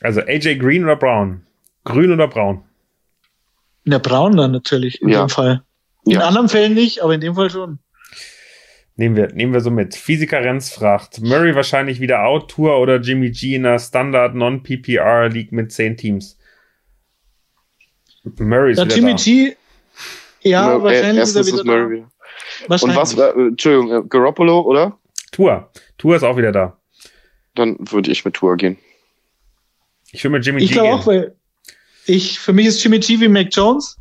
Also 0.00 0.20
AJ 0.22 0.56
Green 0.56 0.84
oder 0.84 0.96
Brown? 0.96 1.46
Grün 1.84 2.10
oder 2.12 2.26
Braun? 2.28 2.64
Der 3.84 3.98
Braun 3.98 4.36
dann 4.36 4.52
natürlich, 4.52 5.00
in 5.02 5.08
Ja. 5.10 5.24
dem 5.26 5.28
Fall. 5.28 5.62
In 6.04 6.12
Ja. 6.12 6.20
anderen 6.26 6.48
Fällen 6.48 6.74
nicht, 6.74 7.00
aber 7.02 7.14
in 7.14 7.20
dem 7.20 7.34
Fall 7.34 7.50
schon. 7.50 7.78
Nehmen 8.96 9.16
wir, 9.16 9.28
nehmen 9.32 9.52
wir 9.52 9.60
so 9.60 9.70
mit. 9.70 9.94
Physiker 9.94 10.40
Renz 10.44 10.70
fragt, 10.72 11.20
Murray 11.20 11.54
wahrscheinlich 11.54 12.00
wieder 12.00 12.24
out, 12.24 12.50
Tour 12.50 12.78
oder 12.78 13.00
Jimmy 13.00 13.30
G 13.30 13.54
in 13.54 13.62
der 13.62 13.78
Standard 13.78 14.34
Non-PPR 14.34 15.28
League 15.28 15.50
mit 15.52 15.72
zehn 15.72 15.96
Teams? 15.96 16.38
Murray 18.38 18.72
ist 18.72 18.78
Ja, 18.78 18.84
wieder 18.84 18.94
Jimmy 18.96 19.10
da. 19.12 19.16
G, 19.16 19.56
ja, 20.42 20.78
Mur- 20.78 20.80
äh, 20.80 20.94
wahrscheinlich 20.94 21.22
ist 21.22 21.36
er 21.36 21.46
wieder 21.46 21.56
ist 21.58 21.64
Murray 21.64 21.82
da. 21.84 21.90
wieder. 21.90 22.10
Wahrscheinlich. 22.68 22.96
Und 22.98 23.02
was, 23.02 23.14
äh, 23.18 23.30
Entschuldigung, 23.48 24.04
äh, 24.04 24.08
Garoppolo, 24.08 24.60
oder? 24.62 24.98
Tour. 25.32 25.70
Tour 25.98 26.16
ist 26.16 26.22
auch 26.22 26.36
wieder 26.36 26.52
da. 26.52 26.76
Dann 27.54 27.76
würde 27.80 28.10
ich 28.10 28.24
mit 28.24 28.34
Tour 28.34 28.56
gehen. 28.56 28.78
Ich 30.10 30.22
will 30.24 30.30
mit 30.30 30.44
Jimmy 30.44 30.62
Ich 30.62 30.68
G 30.68 30.74
glaube 30.74 30.88
gehen. 30.88 30.98
auch, 30.98 31.06
weil 31.06 31.34
ich, 32.06 32.38
für 32.38 32.52
mich 32.52 32.66
ist 32.66 32.82
Jimmy 32.82 32.98
G 32.98 33.20
wie 33.20 33.28
Mac 33.28 33.48
Jones. 33.52 33.96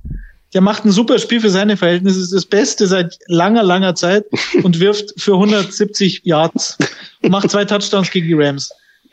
der 0.53 0.61
macht 0.61 0.83
ein 0.85 0.91
super 0.91 1.17
Spiel 1.19 1.39
für 1.39 1.49
seine 1.49 1.77
Verhältnisse, 1.77 2.19
ist 2.19 2.33
das 2.33 2.45
Beste 2.45 2.85
seit 2.87 3.17
langer, 3.27 3.63
langer 3.63 3.95
Zeit 3.95 4.25
und 4.63 4.79
wirft 4.81 5.13
für 5.21 5.33
170 5.33 6.21
Yards 6.25 6.77
und 7.21 7.29
macht 7.31 7.49
zwei 7.49 7.63
Touchdowns 7.63 8.11
gegen 8.11 8.27
die 8.27 8.33
Rams. 8.33 8.71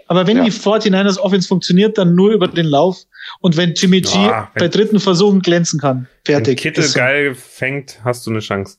Aber 0.09 0.27
wenn 0.27 0.39
Ja. 0.39 0.45
die 0.45 0.51
49ers 0.51 1.19
Offense 1.19 1.47
funktioniert, 1.47 1.97
dann 1.99 2.15
nur 2.15 2.33
über 2.33 2.49
den 2.49 2.67
Lauf 2.67 2.97
und 3.41 3.57
wenn 3.57 3.75
Jimmy 3.75 4.01
G 4.01 4.09
Ja, 4.15 4.51
wenn- 4.55 4.61
bei 4.61 4.69
dritten 4.69 4.99
Versuchen 5.01 5.41
glänzen 5.41 5.79
kann. 5.81 6.09
Wenn 6.25 6.37
Fertig. 6.37 6.59
Kittel 6.59 6.83
Ist 6.83 6.93
so. 6.93 6.99
geil 6.99 7.35
fängt, 7.35 8.01
hast 8.05 8.27
du 8.27 8.31
eine 8.31 8.41
Chance. 8.41 8.79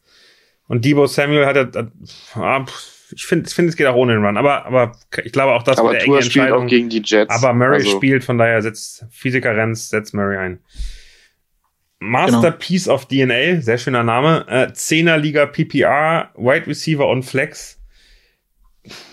Und 0.68 0.84
Debo 0.86 1.06
Samuel 1.08 1.46
hat, 1.46 1.56
hat, 1.56 1.76
hat 1.76 1.92
ah, 2.36 2.66
ich 3.12 3.26
finde, 3.26 3.48
ich 3.48 3.56
finde, 3.56 3.70
es 3.70 3.76
geht 3.76 3.88
auch 3.88 3.96
ohne 3.96 4.14
den 4.14 4.24
Run. 4.24 4.38
Aber, 4.38 4.66
aber 4.66 4.92
ich 5.24 5.32
glaube 5.32 5.54
auch, 5.54 5.64
das 5.64 5.78
Aber 5.80 5.90
eine 5.92 6.00
Tour 6.00 6.20
enge 6.20 6.30
spielt 6.30 6.52
auch 6.52 6.66
gegen 6.68 6.90
die 6.90 7.02
Jets. 7.04 7.34
Aber 7.34 7.54
Murray 7.54 7.78
also, 7.78 7.96
spielt, 7.98 8.24
von 8.24 8.38
daher 8.38 8.62
setzt 8.62 9.06
Physiker 9.10 9.56
Renz, 9.56 9.90
setzt 9.90 10.14
Murray 10.14 10.38
ein. 10.38 10.60
Masterpiece 12.00 12.88
of 12.88 13.08
DNA, 13.08 13.62
sehr 13.62 13.78
schöner 13.78 14.04
Name. 14.04 14.46
Äh, 14.48 14.74
Zehnerliga 14.74 15.46
PPR, 15.48 16.30
Wide 16.36 16.68
Receiver 16.68 17.08
und 17.08 17.24
Flex. 17.24 17.80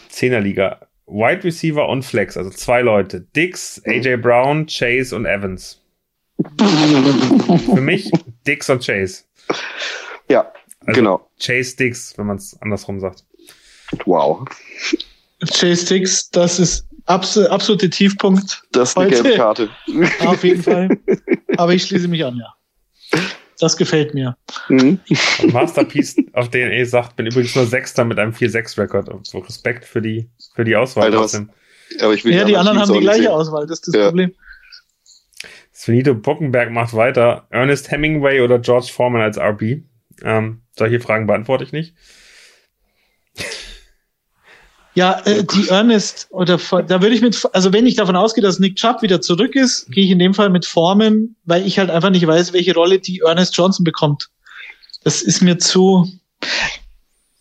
Zehnerliga, 0.09 0.87
Wide 1.07 1.45
Receiver 1.45 1.89
und 1.89 2.03
Flex, 2.03 2.37
also 2.37 2.51
zwei 2.51 2.81
Leute. 2.81 3.21
Dix, 3.35 3.81
AJ 3.87 4.17
Brown, 4.17 4.67
Chase 4.67 5.15
und 5.15 5.25
Evans. 5.27 5.81
Für 6.59 7.81
mich 7.81 8.11
Dix 8.47 8.69
und 8.69 8.85
Chase. 8.85 9.25
Ja, 10.29 10.53
Also 10.81 10.93
genau. 10.93 11.31
Chase 11.41 11.77
Dix, 11.77 12.17
wenn 12.19 12.27
man 12.27 12.37
es 12.37 12.61
andersrum 12.61 13.01
sagt. 13.01 13.25
Wow. 14.05 14.45
Chase 15.45 15.87
Dix, 15.87 16.29
das 16.31 16.59
ist 16.59 16.87
abs 17.07 17.39
absolute 17.39 17.89
Tiefpunkt. 17.89 18.65
Das 18.73 18.91
ist 18.91 18.99
eine 18.99 19.11
gelbe 19.11 19.37
Karte. 19.37 19.71
Auf 20.27 20.43
jeden 20.45 20.63
Fall. 20.63 20.89
Aber 21.57 21.73
ich 21.73 21.85
schließe 21.85 22.09
mich 22.09 22.25
an, 22.25 22.37
ja. 22.37 22.53
Das 23.59 23.77
gefällt 23.77 24.13
mir. 24.15 24.37
Mhm. 24.69 25.01
Masterpiece 25.51 26.17
auf 26.33 26.51
DNA 26.51 26.85
sagt, 26.85 27.17
bin 27.17 27.27
übrigens 27.27 27.55
nur 27.57 27.67
Sechster 27.67 28.05
mit 28.05 28.19
einem 28.19 28.33
4-6-Rekord. 28.33 29.27
So 29.27 29.39
Respekt 29.39 29.85
für 29.85 30.03
die, 30.03 30.29
für 30.55 30.65
die 30.65 30.77
Auswahl. 30.77 31.05
Alter, 31.05 31.21
was- 31.21 31.33
trotzdem. 31.33 31.51
Aber 32.01 32.15
ich 32.15 32.25
will 32.25 32.35
Ja, 32.35 32.45
die 32.45 32.57
anderen 32.57 32.79
haben 32.81 32.93
die 32.93 33.01
gleiche 33.01 33.23
sehen. 33.23 33.31
Auswahl, 33.33 33.67
das 33.67 33.79
ist 33.79 33.89
das 33.89 33.95
Ja. 33.95 34.07
Problem. 34.09 34.33
Svenito 35.73 36.15
Bockenberg 36.15 36.71
macht 36.71 36.95
weiter. 36.95 37.47
Ernest 37.51 37.91
Hemingway 37.91 38.41
oder 38.41 38.59
George 38.59 38.89
Foreman 38.93 39.21
als 39.23 39.39
RB? 39.39 39.83
Ähm, 40.23 40.63
solche 40.77 41.01
Fragen 41.01 41.27
beantworte 41.27 41.65
ich 41.65 41.73
nicht. 41.73 41.95
Ja, 44.97 45.21
äh, 45.25 45.45
die 45.45 45.69
Ernest, 45.69 46.27
oder 46.31 46.57
da 46.59 47.01
würde 47.03 47.15
ich 47.15 47.21
mit, 47.23 47.41
also 47.53 47.73
wenn 47.73 47.87
ich 47.87 47.95
davon 47.95 48.17
ausgehe, 48.17 48.43
dass 48.43 48.59
Nick 48.59 48.77
Chubb 48.77 49.03
wieder 49.03 49.21
zurück 49.21 49.55
ist, 49.55 49.91
gehe 49.93 50.05
ich 50.05 50.11
in 50.11 50.19
dem 50.19 50.35
Fall 50.35 50.51
mit 50.51 50.67
Formen, 50.67 51.37
weil 51.45 51.65
ich 51.67 51.79
halt 51.79 51.91
einfach 51.91 52.11
nicht 52.11 52.27
weiß, 52.27 52.53
welche 52.53 52.75
Rolle 52.75 52.99
die 52.99 53.21
Ernest 53.21 53.57
Johnson 53.57 53.85
bekommt. 53.85 54.29
Das 55.05 55.23
ist 55.23 55.41
mir 55.43 55.59
zu, 55.59 56.09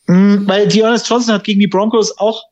Mm, 0.08 0.47
weil 0.47 0.68
die 0.68 0.82
Ernest 0.82 1.10
Johnson 1.10 1.34
hat 1.34 1.43
gegen 1.43 1.60
die 1.60 1.66
Broncos 1.68 2.16
auch 2.20 2.43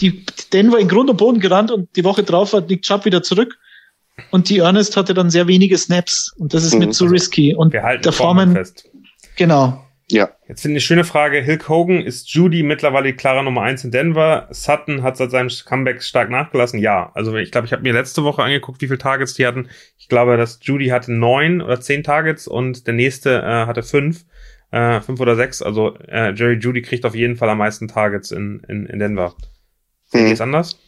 die 0.00 0.24
Denver 0.52 0.78
in 0.80 0.88
Grund 0.88 1.08
und 1.08 1.16
Boden 1.18 1.38
gerannt 1.38 1.70
und 1.70 1.88
die 1.94 2.02
Woche 2.02 2.24
drauf 2.24 2.52
war 2.52 2.62
Nick 2.62 2.82
Chubb 2.82 3.04
wieder 3.04 3.22
zurück. 3.22 3.56
Und 4.32 4.48
die 4.48 4.58
Ernest 4.58 4.96
hatte 4.96 5.14
dann 5.14 5.30
sehr 5.30 5.46
wenige 5.46 5.78
Snaps 5.78 6.34
und 6.38 6.52
das 6.52 6.64
ist 6.64 6.72
Mhm. 6.74 6.80
mir 6.80 6.90
zu 6.90 7.04
risky. 7.04 7.54
Und 7.54 7.72
Wir 7.72 7.84
halten 7.84 8.02
der 8.02 8.12
Foreman 8.12 8.48
Foreman, 8.48 8.64
fest. 8.64 8.88
genau. 9.36 9.85
Ja, 10.08 10.30
Jetzt 10.48 10.62
finde 10.62 10.78
ich 10.78 10.84
eine 10.84 10.86
schöne 10.86 11.04
Frage. 11.04 11.40
Hilk 11.42 11.68
Hogan, 11.68 12.00
ist 12.00 12.32
Judy 12.32 12.62
mittlerweile 12.62 13.08
die 13.08 13.16
klare 13.16 13.42
Nummer 13.42 13.62
eins 13.62 13.82
in 13.82 13.90
Denver? 13.90 14.46
Sutton 14.50 15.02
hat 15.02 15.16
seit 15.16 15.32
seinem 15.32 15.50
Comeback 15.64 16.02
stark 16.02 16.30
nachgelassen? 16.30 16.78
Ja. 16.78 17.10
Also 17.14 17.34
ich 17.36 17.50
glaube, 17.50 17.66
ich 17.66 17.72
habe 17.72 17.82
mir 17.82 17.92
letzte 17.92 18.22
Woche 18.22 18.44
angeguckt, 18.44 18.80
wie 18.80 18.86
viele 18.86 18.98
Targets 18.98 19.34
die 19.34 19.46
hatten. 19.46 19.68
Ich 19.98 20.08
glaube, 20.08 20.36
dass 20.36 20.60
Judy 20.62 20.88
hatte 20.88 21.12
neun 21.12 21.60
oder 21.60 21.80
zehn 21.80 22.04
Targets 22.04 22.46
und 22.46 22.86
der 22.86 22.94
nächste 22.94 23.42
äh, 23.42 23.66
hatte 23.66 23.82
fünf. 23.82 24.24
Äh, 24.70 25.00
fünf 25.00 25.18
oder 25.18 25.34
sechs. 25.34 25.60
Also 25.62 25.96
äh, 26.06 26.32
Jerry 26.34 26.54
Judy 26.54 26.82
kriegt 26.82 27.04
auf 27.04 27.14
jeden 27.16 27.36
Fall 27.36 27.48
am 27.48 27.58
meisten 27.58 27.88
Targets 27.88 28.30
in, 28.30 28.62
in, 28.68 28.86
in 28.86 29.00
Denver. 29.00 29.34
Mhm. 30.12 30.26
es 30.26 30.40
anders? 30.40 30.78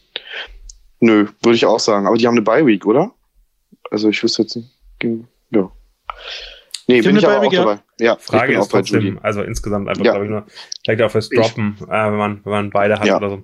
nö, 1.01 1.27
würde 1.43 1.57
ich 1.57 1.66
auch 1.66 1.81
sagen. 1.81 2.07
Aber 2.07 2.16
die 2.16 2.27
haben 2.27 2.35
eine 2.35 2.43
Bye-Week, 2.43 2.87
oder? 2.87 3.12
Also 3.91 4.09
ich 4.09 4.23
wüsste 4.23 4.43
jetzt 4.43 4.57
nicht. 4.57 4.71
Ja. 5.51 5.71
Nee, 6.89 7.03
bin 7.03 7.16
ich 7.16 7.26
aber 7.26 7.47
auch 7.47 7.53
dabei. 7.53 7.78
Ja, 8.01 8.16
Frage 8.16 8.59
ist 8.59 8.68
trotzdem, 8.70 9.18
also 9.22 9.43
insgesamt 9.43 9.89
einfach, 9.89 10.05
Ja. 10.05 10.12
glaube 10.12 10.24
ich, 10.24 10.30
nur, 10.30 10.47
vielleicht 10.84 11.03
auch 11.03 11.11
fürs 11.11 11.30
Ich- 11.30 11.39
Droppen, 11.39 11.76
äh, 11.82 11.86
wenn 11.91 12.16
man, 12.16 12.41
wenn 12.45 12.53
man 12.53 12.70
beide 12.70 12.99
hat 12.99 13.07
Ja. 13.07 13.18
oder 13.18 13.30
so. 13.30 13.43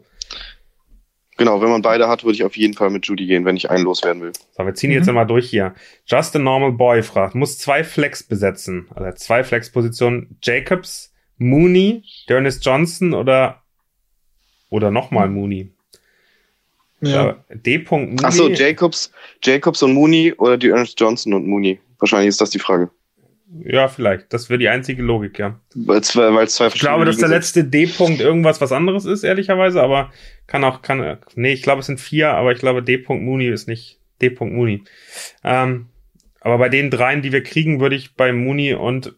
Genau, 1.36 1.60
wenn 1.60 1.68
man 1.68 1.82
beide 1.82 2.06
hat, 2.08 2.22
würde 2.24 2.34
ich 2.36 2.44
auf 2.44 2.56
jeden 2.56 2.74
Fall 2.74 2.90
mit 2.90 3.06
Judy 3.06 3.26
gehen, 3.26 3.44
wenn 3.44 3.56
ich 3.56 3.68
einen 3.68 3.84
loswerden 3.84 4.22
will. 4.22 4.32
So, 4.56 4.64
wir 4.64 4.74
ziehen 4.74 4.90
Mhm. 4.90 4.96
jetzt 4.96 5.08
einmal 5.08 5.26
durch 5.26 5.50
hier. 5.50 5.74
Just 6.06 6.34
a 6.36 6.38
Normal 6.38 6.72
Boy 6.72 7.02
fragt, 7.02 7.34
muss 7.34 7.58
zwei 7.58 7.82
Flex 7.84 8.22
besetzen. 8.22 8.86
Also 8.94 9.10
zwei 9.16 9.42
Flex-Positionen. 9.44 10.38
Jacobs, 10.42 11.12
Mooney, 11.38 12.04
Dennis 12.28 12.60
Johnson 12.62 13.12
oder, 13.14 13.62
oder 14.70 14.90
nochmal 14.92 15.28
Mooney. 15.28 15.72
Ja. 17.00 17.36
D. 17.50 17.84
Mooney. 17.90 18.16
Ach 18.22 18.32
so, 18.32 18.48
Jacobs, 18.48 19.10
Jacobs 19.42 19.82
und 19.82 19.92
Mooney 19.92 20.32
oder 20.38 20.56
die 20.56 20.68
Ernest 20.70 20.98
Johnson 20.98 21.34
und 21.34 21.46
Mooney? 21.46 21.80
Wahrscheinlich 21.98 22.28
ist 22.28 22.40
das 22.40 22.50
die 22.50 22.58
Frage. 22.60 22.90
Ja, 23.62 23.88
vielleicht. 23.88 24.32
Das 24.32 24.50
wäre 24.50 24.58
die 24.58 24.68
einzige 24.68 25.02
Logik, 25.02 25.38
ja. 25.38 25.60
Weil 25.74 26.00
es 26.00 26.16
weil 26.16 26.48
zwei 26.48 26.66
Ich 26.66 26.74
glaube, 26.74 27.04
dass 27.04 27.18
der 27.18 27.28
letzte 27.28 27.62
D-Punkt 27.62 28.20
irgendwas 28.20 28.60
was 28.60 28.72
anderes 28.72 29.04
ist, 29.04 29.22
ehrlicherweise, 29.22 29.80
aber 29.82 30.12
kann 30.46 30.64
auch, 30.64 30.82
kann, 30.82 31.18
nee, 31.36 31.52
ich 31.52 31.62
glaube, 31.62 31.80
es 31.80 31.86
sind 31.86 32.00
vier, 32.00 32.30
aber 32.30 32.52
ich 32.52 32.58
glaube, 32.58 32.82
D. 32.82 33.04
Mooney 33.06 33.48
ist 33.48 33.68
nicht 33.68 34.00
D. 34.20 34.34
Mooney. 34.40 34.82
Ähm, 35.44 35.86
aber 36.40 36.58
bei 36.58 36.68
den 36.68 36.90
dreien, 36.90 37.22
die 37.22 37.32
wir 37.32 37.42
kriegen, 37.42 37.80
würde 37.80 37.96
ich 37.96 38.16
bei 38.16 38.32
Mooney 38.32 38.74
und 38.74 39.14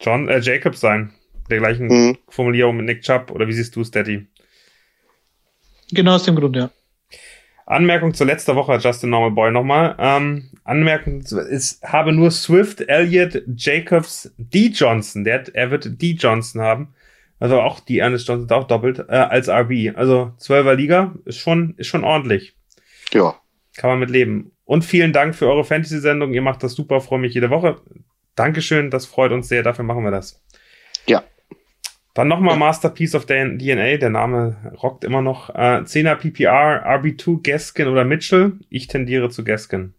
John, 0.00 0.28
äh, 0.28 0.40
Jacobs 0.40 0.80
sein. 0.80 1.12
Der 1.50 1.58
gleichen. 1.58 1.86
Mhm. 1.86 2.18
Formulierung 2.28 2.76
mit 2.76 2.86
Nick 2.86 3.02
Chubb, 3.02 3.30
oder 3.30 3.48
wie 3.48 3.52
siehst 3.52 3.76
du 3.76 3.80
es, 3.80 3.90
Daddy? 3.90 4.26
Genau 5.90 6.14
aus 6.14 6.24
dem 6.24 6.36
Grund, 6.36 6.56
ja. 6.56 6.70
Anmerkung 7.66 8.12
zur 8.12 8.26
letzter 8.26 8.56
Woche, 8.56 8.76
Justin 8.76 9.10
Normal 9.10 9.30
Boy 9.30 9.50
nochmal. 9.50 9.96
Ähm, 9.98 10.50
Anmerkung 10.64 11.20
ist, 11.20 11.82
habe 11.82 12.12
nur 12.12 12.30
Swift, 12.30 12.82
Elliott, 12.82 13.42
Jacobs, 13.56 14.32
D. 14.36 14.68
Johnson. 14.68 15.24
Der, 15.24 15.44
er 15.54 15.70
wird 15.70 16.00
D. 16.00 16.12
Johnson 16.12 16.60
haben. 16.60 16.94
Also 17.40 17.60
auch 17.60 17.80
die 17.80 17.98
Ernest 17.98 18.28
Johnson 18.28 18.50
auch 18.56 18.66
doppelt, 18.66 19.00
äh, 19.08 19.12
als 19.12 19.48
RB. 19.48 19.96
Also 19.96 20.32
12er 20.40 20.74
Liga 20.74 21.14
ist 21.24 21.38
schon, 21.38 21.74
ist 21.76 21.88
schon 21.88 22.04
ordentlich. 22.04 22.54
Ja. 23.12 23.34
Kann 23.76 23.90
man 23.90 23.98
mit 23.98 24.10
leben. 24.10 24.52
Und 24.64 24.84
vielen 24.84 25.12
Dank 25.12 25.34
für 25.34 25.48
eure 25.48 25.64
Fantasy-Sendung. 25.64 26.32
Ihr 26.32 26.42
macht 26.42 26.62
das 26.62 26.74
super, 26.74 27.00
freue 27.00 27.18
mich 27.18 27.34
jede 27.34 27.50
Woche. 27.50 27.76
Dankeschön, 28.34 28.90
das 28.90 29.06
freut 29.06 29.32
uns 29.32 29.48
sehr, 29.48 29.62
dafür 29.62 29.84
machen 29.84 30.04
wir 30.04 30.10
das. 30.10 30.42
Ja. 31.06 31.22
Dann 32.14 32.28
nochmal 32.28 32.56
Masterpiece 32.56 33.16
of 33.16 33.26
DNA, 33.26 33.96
der 33.96 34.10
Name 34.10 34.56
rockt 34.80 35.02
immer 35.02 35.20
noch. 35.20 35.50
Äh, 35.50 35.82
10er 35.84 36.14
PPR, 36.14 36.86
RB2, 36.86 37.42
Gaskin 37.42 37.88
oder 37.88 38.04
Mitchell. 38.04 38.52
Ich 38.70 38.86
tendiere 38.86 39.30
zu 39.30 39.42
Gaskin. 39.42 39.94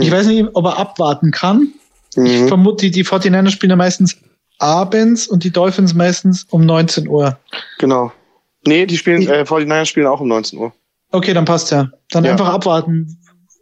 Ich 0.00 0.10
weiß 0.10 0.26
nicht, 0.28 0.48
ob 0.54 0.64
er 0.64 0.78
abwarten 0.78 1.30
kann. 1.32 1.68
Ich 2.16 2.40
Mhm. 2.42 2.48
vermute, 2.48 2.90
die 2.90 3.04
49ers 3.04 3.50
spielen 3.52 3.70
ja 3.70 3.76
meistens 3.76 4.16
abends 4.58 5.26
und 5.26 5.44
die 5.44 5.50
Dolphins 5.50 5.92
meistens 5.92 6.44
um 6.50 6.64
19 6.64 7.08
Uhr. 7.08 7.38
Genau. 7.78 8.12
Nee, 8.66 8.86
die 8.86 8.96
spielen, 8.96 9.26
äh, 9.28 9.44
49ers 9.44 9.86
spielen 9.88 10.06
auch 10.06 10.20
um 10.20 10.28
19 10.28 10.58
Uhr. 10.58 10.72
Okay, 11.10 11.34
dann 11.34 11.44
passt 11.44 11.70
ja. 11.72 11.90
Dann 12.10 12.24
Ja. 12.24 12.30
einfach 12.32 12.48
abwarten. 12.48 13.18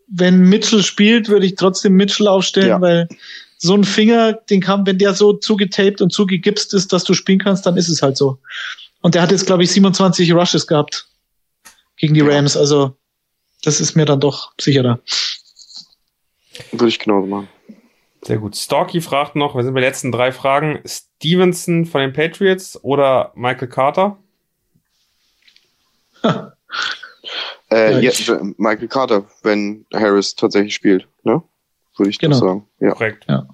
Wenn 0.08 0.40
Mitchell 0.42 0.82
spielt, 0.82 1.28
würde 1.28 1.46
ich 1.46 1.54
trotzdem 1.54 1.94
Mitchell 1.94 2.28
aufstellen, 2.28 2.68
Ja. 2.68 2.80
weil 2.80 3.08
so 3.62 3.74
ein 3.74 3.84
Finger, 3.84 4.32
den 4.32 4.60
kann, 4.60 4.86
wenn 4.86 4.98
der 4.98 5.14
so 5.14 5.34
zugetaped 5.34 6.00
und 6.00 6.10
zugegipst 6.12 6.72
ist, 6.72 6.92
dass 6.94 7.04
du 7.04 7.12
spielen 7.12 7.38
kannst, 7.38 7.66
dann 7.66 7.76
ist 7.76 7.90
es 7.90 8.00
halt 8.00 8.16
so. 8.16 8.38
Und 9.02 9.14
der 9.14 9.22
hat 9.22 9.30
jetzt, 9.30 9.46
glaube 9.46 9.62
ich, 9.62 9.70
27 9.70 10.32
Rushes 10.32 10.66
gehabt 10.66 11.08
gegen 11.96 12.14
die. 12.14 12.22
Rams. 12.22 12.56
Also, 12.56 12.96
das 13.62 13.80
ist 13.80 13.94
mir 13.96 14.06
dann 14.06 14.20
doch 14.20 14.52
sicherer. 14.58 15.00
Würde 16.72 16.88
ich 16.88 16.98
genauso 16.98 17.26
machen. 17.26 17.48
Sehr 18.22 18.38
gut. 18.38 18.56
Storky 18.56 19.00
fragt 19.02 19.36
noch, 19.36 19.54
wir 19.54 19.62
sind 19.62 19.74
bei 19.74 19.80
den 19.80 19.88
letzten 19.88 20.12
drei 20.12 20.32
Fragen. 20.32 20.80
Stevenson 20.86 21.84
von 21.84 22.00
den 22.00 22.12
Patriots 22.12 22.82
oder 22.82 23.32
Michael 23.34 23.68
Carter? 23.68 24.18
Äh, 27.70 28.04
Ja, 28.04 28.40
Michael 28.56 28.88
Carter, 28.88 29.26
wenn 29.42 29.86
Harris 29.94 30.34
tatsächlich 30.34 30.74
spielt, 30.74 31.06
ne? 31.24 31.42
Würde 31.96 32.10
ich 32.10 32.18
Genau. 32.18 32.38
doch 32.38 32.46
sagen. 32.46 32.66
Ja. 32.80 32.90
Korrekt. 32.92 33.26
Ja. 33.28 33.46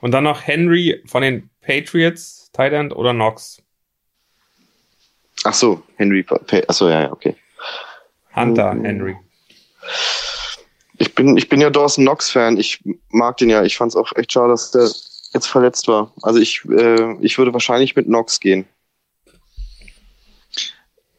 Und 0.00 0.10
dann 0.12 0.24
noch 0.24 0.42
Henry 0.46 1.02
von 1.06 1.22
den 1.22 1.50
Patriots, 1.62 2.50
Tight 2.52 2.72
End 2.72 2.94
oder 2.94 3.12
Knox? 3.12 3.62
Ach 5.44 5.54
so, 5.54 5.82
Henry. 5.96 6.24
Ach 6.68 6.74
so, 6.74 6.88
ja, 6.88 7.02
ja, 7.02 7.12
okay. 7.12 7.36
Hunter, 8.34 8.74
Mhm. 8.74 8.84
Henry. 8.84 9.16
Ich 10.98 11.14
bin, 11.14 11.36
ich 11.36 11.48
bin 11.48 11.60
ja 11.60 11.70
Dawson 11.70 12.04
Knox 12.04 12.30
Fan. 12.30 12.56
Ich 12.56 12.82
mag 13.10 13.36
den 13.36 13.50
ja. 13.50 13.62
Ich 13.62 13.76
fand 13.76 13.92
es 13.92 13.96
auch 13.96 14.12
echt 14.16 14.32
schade, 14.32 14.48
dass 14.50 14.70
der 14.70 14.88
jetzt 15.32 15.46
verletzt 15.46 15.88
war. 15.88 16.12
Also 16.22 16.40
ich, 16.40 16.64
äh, 16.70 17.16
ich 17.20 17.36
würde 17.38 17.52
wahrscheinlich 17.52 17.94
mit 17.96 18.06
Knox 18.06 18.40
gehen. 18.40 18.66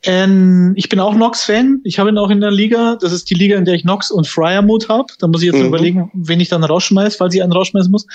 Ähm, 0.07 0.71
ich 0.77 0.87
bin 0.87 0.99
auch 1.01 1.13
Knox-Fan. 1.13 1.81
Ich 1.83 1.99
habe 1.99 2.09
ihn 2.09 2.17
auch 2.17 2.29
in 2.29 2.39
der 2.39 2.49
Liga. 2.51 2.95
Das 2.99 3.11
ist 3.11 3.29
die 3.29 3.33
Liga, 3.33 3.57
in 3.57 3.65
der 3.65 3.73
ich 3.75 3.81
Knox 3.81 4.09
und 4.09 4.25
Fryermut 4.25 4.87
habe. 4.87 5.11
Da 5.19 5.27
muss 5.27 5.41
ich 5.41 5.47
jetzt 5.51 5.59
Mhm. 5.59 5.67
überlegen, 5.67 6.11
wen 6.13 6.39
ich 6.39 6.47
dann 6.49 6.63
rausschmeiß, 6.63 7.17
falls 7.17 7.35
ich 7.35 7.43
einen 7.43 7.51
rausschmeißen 7.51 7.91
muss. 7.91 8.07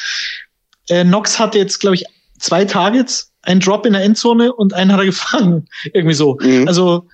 Äh, 0.89 1.05
Knox 1.05 1.39
hatte 1.39 1.59
jetzt, 1.59 1.79
glaube 1.81 1.97
ich, 1.97 2.05
zwei 2.39 2.65
Targets, 2.65 3.31
einen 3.43 3.61
Drop 3.61 3.85
in 3.85 3.93
der 3.93 4.03
Endzone 4.05 4.53
und 4.55 4.73
einen 4.73 4.91
hat 4.91 5.01
er 5.01 5.07
gefangen. 5.07 5.67
Irgendwie 5.93 6.15
so. 6.15 6.39
Mhm. 6.41 6.67
Also 6.67 7.07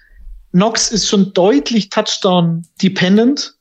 Knox 0.53 0.93
ist 0.93 1.09
schon 1.09 1.33
deutlich 1.33 1.91
Touchdown-dependent, 1.91 3.55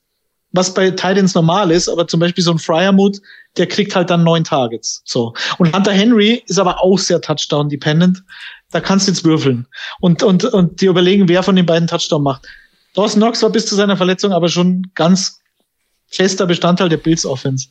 was 0.52 0.74
bei 0.74 0.92
Titans 0.92 1.34
normal 1.36 1.72
ist, 1.72 1.90
aber 1.90 2.08
zum 2.08 2.20
Beispiel 2.20 2.44
so 2.44 2.52
ein 2.52 2.60
Fryermut, 2.60 3.18
der 3.58 3.68
kriegt 3.68 3.96
halt 3.96 4.10
dann 4.10 4.24
neun 4.24 4.44
Targets. 4.44 5.02
So. 5.06 5.34
Und 5.58 5.76
Hunter 5.76 5.92
Henry 5.92 6.44
ist 6.48 6.60
aber 6.60 6.82
auch 6.84 7.00
sehr 7.00 7.20
Touchdown-dependent. 7.22 8.24
Da 8.72 8.82
kannst 8.82 9.08
du 9.08 9.12
jetzt 9.12 9.24
würfeln 9.24 9.68
und, 10.02 10.24
und, 10.24 10.44
und 10.46 10.82
dir 10.82 10.90
überlegen, 10.90 11.30
wer 11.30 11.42
von 11.44 11.56
den 11.56 11.66
beiden 11.66 11.88
Touchdown 11.88 12.24
macht. 12.24 12.46
Dawson 12.94 13.22
Knox 13.22 13.42
war 13.44 13.50
bis 13.50 13.66
zu 13.66 13.76
seiner 13.76 13.96
Verletzung 13.96 14.32
aber 14.34 14.50
schon 14.50 14.92
ganz 14.96 15.40
fester 16.08 16.46
Bestandteil 16.46 16.90
der 16.90 16.98
Bills 16.98 17.26
Offense. 17.26 17.68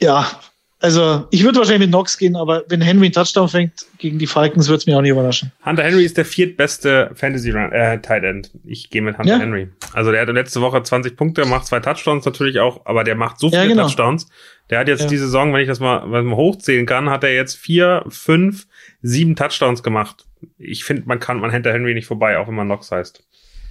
Ja, 0.00 0.30
also 0.78 1.26
ich 1.30 1.42
würde 1.42 1.58
wahrscheinlich 1.58 1.80
mit 1.86 1.90
Knox 1.90 2.18
gehen, 2.18 2.36
aber 2.36 2.64
wenn 2.68 2.82
Henry 2.82 3.06
einen 3.06 3.12
Touchdown 3.14 3.48
fängt 3.48 3.72
gegen 3.98 4.18
die 4.18 4.26
Falcons, 4.26 4.68
würde 4.68 4.78
es 4.78 4.86
mich 4.86 4.94
auch 4.94 5.00
nicht 5.00 5.10
überraschen. 5.10 5.50
Hunter 5.64 5.82
Henry 5.82 6.04
ist 6.04 6.18
der 6.18 6.26
viertbeste 6.26 7.10
Fantasy 7.14 7.50
Run, 7.50 7.72
äh, 7.72 7.98
Tight 8.00 8.24
End. 8.24 8.50
Ich 8.64 8.90
gehe 8.90 9.00
mit 9.00 9.16
Hunter 9.16 9.32
Ja. 9.32 9.38
Henry. 9.38 9.68
Also 9.94 10.12
der 10.12 10.20
hatte 10.20 10.32
letzte 10.32 10.60
Woche 10.60 10.82
20 10.82 11.16
Punkte, 11.16 11.46
macht 11.46 11.66
zwei 11.66 11.80
Touchdowns 11.80 12.26
natürlich 12.26 12.60
auch, 12.60 12.84
aber 12.84 13.04
der 13.04 13.14
macht 13.14 13.38
so 13.38 13.48
Ja, 13.48 13.62
viele 13.62 13.72
genau. 13.74 13.84
Touchdowns. 13.84 14.28
Der 14.68 14.80
hat 14.80 14.88
jetzt 14.88 15.02
Ja. 15.02 15.06
die 15.08 15.16
Saison, 15.16 15.54
wenn 15.54 15.62
ich 15.62 15.68
das 15.68 15.80
mal, 15.80 16.02
was 16.10 16.24
mal 16.24 16.36
hochzählen 16.36 16.84
kann, 16.84 17.08
hat 17.08 17.24
er 17.24 17.32
jetzt 17.32 17.56
vier, 17.56 18.04
fünf, 18.08 18.66
sieben 19.06 19.36
Touchdowns 19.36 19.82
gemacht. 19.82 20.26
Ich 20.58 20.84
finde, 20.84 21.04
man 21.06 21.20
kann 21.20 21.40
man 21.40 21.52
Hunter 21.52 21.72
Henry 21.72 21.94
nicht 21.94 22.06
vorbei, 22.06 22.38
auch 22.38 22.48
wenn 22.48 22.54
man 22.54 22.66
Knox 22.66 22.90
heißt. 22.90 23.22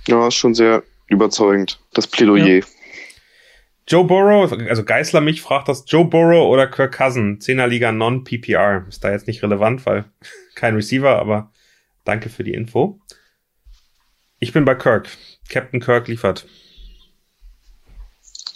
Ja, 0.07 0.27
ist 0.27 0.35
schon 0.35 0.53
sehr 0.53 0.83
überzeugend, 1.07 1.79
das 1.93 2.07
Plädoyer. 2.07 2.63
Joe 3.87 4.03
Burrow, 4.03 4.51
also 4.51 4.83
Geißler 4.83 5.21
mich 5.21 5.41
fragt 5.41 5.67
das 5.67 5.83
Joe 5.87 6.05
Burrow 6.05 6.47
oder 6.47 6.65
Kirk 6.65 6.97
Cousin, 6.97 7.37
10er 7.37 7.67
Liga 7.67 7.91
Non-PPR. 7.91 8.85
Ist 8.87 9.03
da 9.03 9.11
jetzt 9.11 9.27
nicht 9.27 9.43
relevant, 9.43 9.85
weil 9.85 10.05
kein 10.55 10.75
Receiver, 10.75 11.19
aber 11.19 11.51
danke 12.03 12.29
für 12.29 12.43
die 12.43 12.53
Info. 12.53 12.99
Ich 14.39 14.53
bin 14.53 14.65
bei 14.65 14.75
Kirk. 14.75 15.09
Captain 15.49 15.79
Kirk 15.79 16.07
liefert. 16.07 16.47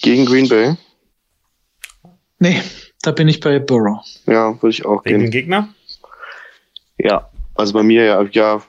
Gegen 0.01 0.25
Green 0.25 0.47
Bay? 0.47 0.75
Nee, 2.39 2.61
da 3.01 3.11
bin 3.11 3.27
ich 3.27 3.39
bei 3.39 3.59
Burrow. 3.59 4.03
Ja, 4.25 4.53
würde 4.61 4.69
ich 4.69 4.85
auch 4.85 5.03
Wegen 5.05 5.19
den 5.19 5.21
gehen. 5.29 5.31
Gegner? 5.31 5.73
Ja, 6.99 7.29
also 7.55 7.73
bei 7.73 7.83
mir 7.83 8.03
ja, 8.05 8.21
ja, 8.31 8.61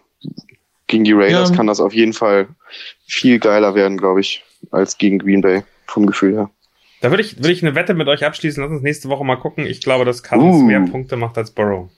gegen 0.87 1.05
die 1.05 1.12
Raiders 1.12 1.51
Ja. 1.51 1.57
kann 1.57 1.66
das 1.66 1.81
auf 1.81 1.93
jeden 1.93 2.12
Fall 2.12 2.49
viel 3.07 3.39
geiler 3.39 3.74
werden, 3.74 3.99
glaube 3.99 4.20
ich, 4.20 4.43
als 4.70 4.99
gegen 4.99 5.18
Green 5.18 5.41
Bay, 5.41 5.62
vom 5.87 6.07
Gefühl 6.07 6.35
her. 6.35 6.51
Da 7.01 7.11
würde 7.11 7.22
ich, 7.22 7.39
würde 7.39 7.53
ich 7.53 7.62
eine 7.62 7.74
Wette 7.74 7.95
mit 7.95 8.09
euch 8.09 8.24
abschließen. 8.24 8.62
Lass 8.62 8.70
uns 8.70 8.83
nächste 8.83 9.09
Woche 9.09 9.24
mal 9.24 9.37
gucken. 9.37 9.66
Ich 9.66 9.81
glaube, 9.81 10.05
dass 10.05 10.22
Cousins 10.22 10.57
Uh. 10.57 10.62
mehr 10.62 10.81
Punkte 10.81 11.16
macht 11.16 11.39
als 11.39 11.51
Burrow. 11.51 11.89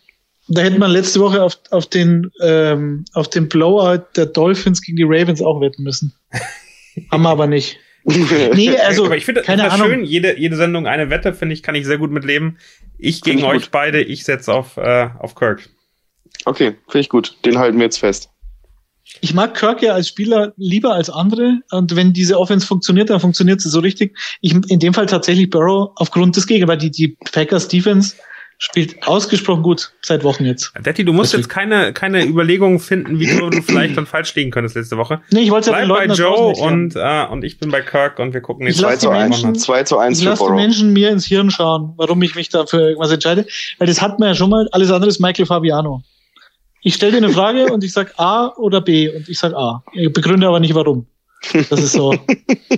Da 0.48 0.62
hätte 0.62 0.78
man 0.78 0.90
letzte 0.90 1.20
Woche 1.20 1.42
auf, 1.42 1.58
auf 1.70 1.86
den 1.86 2.30
ähm, 2.42 3.04
auf 3.12 3.28
den 3.28 3.48
Blowout 3.48 4.04
der 4.16 4.26
Dolphins 4.26 4.82
gegen 4.82 4.96
die 4.96 5.04
Ravens 5.06 5.40
auch 5.42 5.60
wetten 5.60 5.82
müssen. 5.84 6.14
Haben 7.10 7.22
wir 7.22 7.30
aber 7.30 7.46
nicht. 7.46 7.78
Nee, 8.04 8.76
also 8.78 9.04
aber 9.06 9.16
ich 9.16 9.24
finde 9.24 9.42
keine 9.42 9.62
das 9.62 9.74
Ahnung. 9.74 9.88
schön. 9.88 10.04
Jede, 10.04 10.36
jede 10.36 10.56
Sendung 10.56 10.88
eine 10.88 11.08
Wette, 11.08 11.34
finde 11.34 11.54
ich, 11.54 11.62
kann 11.62 11.76
ich 11.76 11.86
sehr 11.86 11.98
gut 11.98 12.10
mitleben. 12.10 12.58
Ich 12.98 13.16
Find 13.16 13.24
gegen 13.24 13.38
ich 13.38 13.44
euch 13.44 13.62
gut. 13.62 13.70
beide. 13.70 14.02
Ich 14.02 14.24
setze 14.24 14.52
auf, 14.52 14.76
äh, 14.76 15.08
auf 15.20 15.36
Kirk. 15.36 15.68
Okay, 16.44 16.76
finde 16.88 16.98
ich 17.00 17.08
gut. 17.08 17.36
Den 17.44 17.58
halten 17.58 17.78
wir 17.78 17.84
jetzt 17.84 17.98
fest. 17.98 18.28
Ich 19.20 19.34
mag 19.34 19.54
Kirk 19.54 19.82
ja 19.82 19.92
als 19.94 20.08
Spieler 20.08 20.52
lieber 20.56 20.94
als 20.94 21.10
andere. 21.10 21.58
Und 21.70 21.94
wenn 21.96 22.12
diese 22.12 22.38
Offense 22.38 22.66
funktioniert, 22.66 23.10
dann 23.10 23.20
funktioniert 23.20 23.60
sie 23.60 23.68
so 23.68 23.80
richtig. 23.80 24.16
Ich, 24.40 24.52
in 24.68 24.78
dem 24.78 24.94
Fall 24.94 25.06
tatsächlich 25.06 25.50
Burrow 25.50 25.90
aufgrund 25.96 26.36
des 26.36 26.46
Gegners, 26.46 26.68
weil 26.68 26.78
die, 26.78 26.90
die 26.90 27.16
Packers 27.32 27.68
Defense 27.68 28.14
spielt 28.58 29.06
ausgesprochen 29.08 29.64
gut 29.64 29.92
seit 30.02 30.22
Wochen 30.22 30.44
jetzt. 30.44 30.72
Detti, 30.86 31.04
du 31.04 31.12
musst 31.12 31.32
Deswegen- 31.32 31.42
jetzt 31.42 31.48
keine, 31.50 31.92
keine 31.92 32.24
Überlegungen 32.24 32.78
finden, 32.78 33.18
wie 33.18 33.26
du, 33.26 33.50
du 33.50 33.60
vielleicht 33.60 33.96
dann 33.96 34.06
falsch 34.06 34.32
liegen 34.36 34.52
könntest 34.52 34.76
letzte 34.76 34.96
Woche. 34.96 35.20
Nee, 35.32 35.40
ich 35.40 35.50
wollte 35.50 35.70
es 35.70 35.76
ja 35.76 35.84
Bleib 35.84 35.98
den 36.02 36.08
bei 36.10 36.14
Joe 36.14 36.54
und, 36.54 36.94
äh, 36.94 37.26
und 37.28 37.42
ich 37.42 37.58
bin 37.58 37.72
bei 37.72 37.80
Kirk 37.80 38.20
und 38.20 38.34
wir 38.34 38.40
gucken 38.40 38.68
jetzt 38.68 38.80
lass 38.80 38.92
2 38.92 38.94
die 38.94 39.00
zu 39.00 39.10
1, 39.10 39.42
Menschen- 39.42 39.54
2 39.56 39.82
zu 39.82 39.98
1 39.98 40.18
Ich 40.20 40.24
lasse 40.24 40.44
die. 40.46 40.52
Menschen 40.52 40.92
mir 40.92 41.10
ins 41.10 41.26
Hirn 41.26 41.50
schauen, 41.50 41.92
warum 41.96 42.22
ich 42.22 42.36
mich 42.36 42.50
dafür 42.50 42.90
irgendwas 42.90 43.10
entscheide. 43.10 43.46
Weil 43.78 43.88
das 43.88 44.00
hat 44.00 44.20
man 44.20 44.28
ja 44.28 44.34
schon 44.36 44.50
mal, 44.50 44.68
alles 44.70 44.92
andere 44.92 45.08
ist 45.10 45.18
Michael 45.18 45.46
Fabiano. 45.46 46.02
Ich 46.82 46.94
stelle 46.94 47.12
dir 47.12 47.18
eine 47.18 47.30
Frage 47.30 47.66
und 47.72 47.82
ich 47.82 47.92
sag 47.92 48.18
A 48.18 48.48
oder 48.56 48.80
B 48.80 49.08
und 49.08 49.28
ich 49.28 49.38
sag 49.38 49.54
A. 49.54 49.82
Ich 49.92 50.12
begründe 50.12 50.46
aber 50.46 50.60
nicht 50.60 50.74
warum. 50.74 51.06
Das 51.52 51.80
ist 51.80 51.92
so 51.92 52.14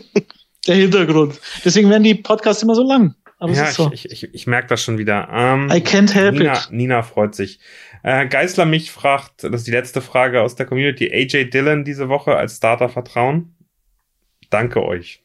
der 0.66 0.76
Hintergrund. 0.76 1.40
Deswegen 1.64 1.90
werden 1.90 2.02
die 2.02 2.14
Podcasts 2.14 2.62
immer 2.62 2.74
so 2.74 2.86
lang. 2.86 3.14
Aber 3.38 3.52
Ja, 3.52 3.64
es 3.64 3.70
ist 3.70 3.76
so. 3.76 3.90
ich, 3.92 4.11
ich, 4.11 4.22
ich, 4.22 4.34
ich 4.34 4.46
merke 4.46 4.68
das 4.68 4.82
schon 4.82 4.96
wieder. 4.96 5.28
Ähm, 5.30 5.68
I 5.70 5.80
can't 5.80 6.12
help 6.12 6.34
Nina, 6.34 6.55
it. 6.55 6.68
Nina 6.70 7.02
freut 7.02 7.34
sich. 7.34 7.59
Äh, 8.02 8.26
Geißler 8.26 8.64
mich 8.64 8.90
fragt, 8.90 9.44
das 9.44 9.52
ist 9.52 9.66
die 9.66 9.70
letzte 9.70 10.00
Frage 10.00 10.42
aus 10.42 10.55
der 10.55 10.66
Community, 10.66 11.11
AJ 11.12 11.50
Dillon 11.50 11.84
diese 11.84 12.09
Woche 12.09 12.36
als 12.36 12.57
Starter 12.57 12.88
vertrauen? 12.88 13.55
Danke 14.50 14.82
euch. 14.82 15.22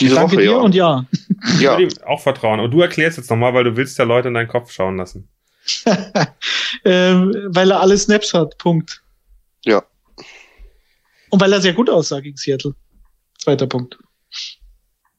Diese 0.00 0.14
Danke 0.14 0.36
Woche, 0.36 0.42
dir 0.42 0.52
ja. 0.52 0.58
und 0.58 0.74
ja. 0.74 1.06
Ich 1.54 1.60
ja. 1.60 1.72
würde 1.72 1.82
ihm 1.84 2.02
auch 2.06 2.20
vertrauen. 2.20 2.60
Und 2.60 2.70
du 2.70 2.80
erklärst 2.80 3.18
jetzt 3.18 3.30
nochmal, 3.30 3.54
weil 3.54 3.64
du 3.64 3.76
willst 3.76 3.98
ja 3.98 4.04
Leute 4.04 4.28
in 4.28 4.34
deinen 4.34 4.48
Kopf 4.48 4.70
schauen 4.70 4.96
lassen. 4.96 5.28
ähm, 6.84 7.48
weil 7.48 7.70
er 7.70 7.80
alle 7.80 7.96
Snaps 7.96 8.34
hat. 8.34 8.56
Punkt. 8.58 9.02
Ja. 9.64 9.82
Und 11.30 11.40
weil 11.40 11.52
er 11.52 11.60
sehr 11.60 11.72
gut 11.72 11.88
aussah 11.88 12.20
gegen 12.20 12.36
Seattle. 12.36 12.74
Zweiter 13.38 13.66
Punkt. 13.66 13.98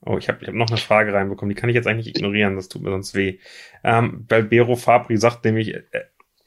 Oh, 0.04 0.18
ich 0.18 0.28
habe 0.30 0.40
ich 0.42 0.48
hab 0.48 0.56
noch 0.56 0.70
eine 0.70 0.78
Frage 0.78 1.14
reinbekommen. 1.14 1.54
Die 1.54 1.60
kann 1.60 1.70
ich 1.70 1.76
jetzt 1.76 1.88
eigentlich 1.88 2.08
ignorieren, 2.08 2.56
das 2.56 2.70
tut 2.70 2.82
mir 2.82 2.90
sonst 2.90 3.14
weh. 3.14 3.40
Ähm, 3.84 4.26
Balbero 4.26 4.76
Fabri 4.76 5.18
sagt 5.18 5.46
nämlich, 5.46 5.76
äh, 5.76 5.84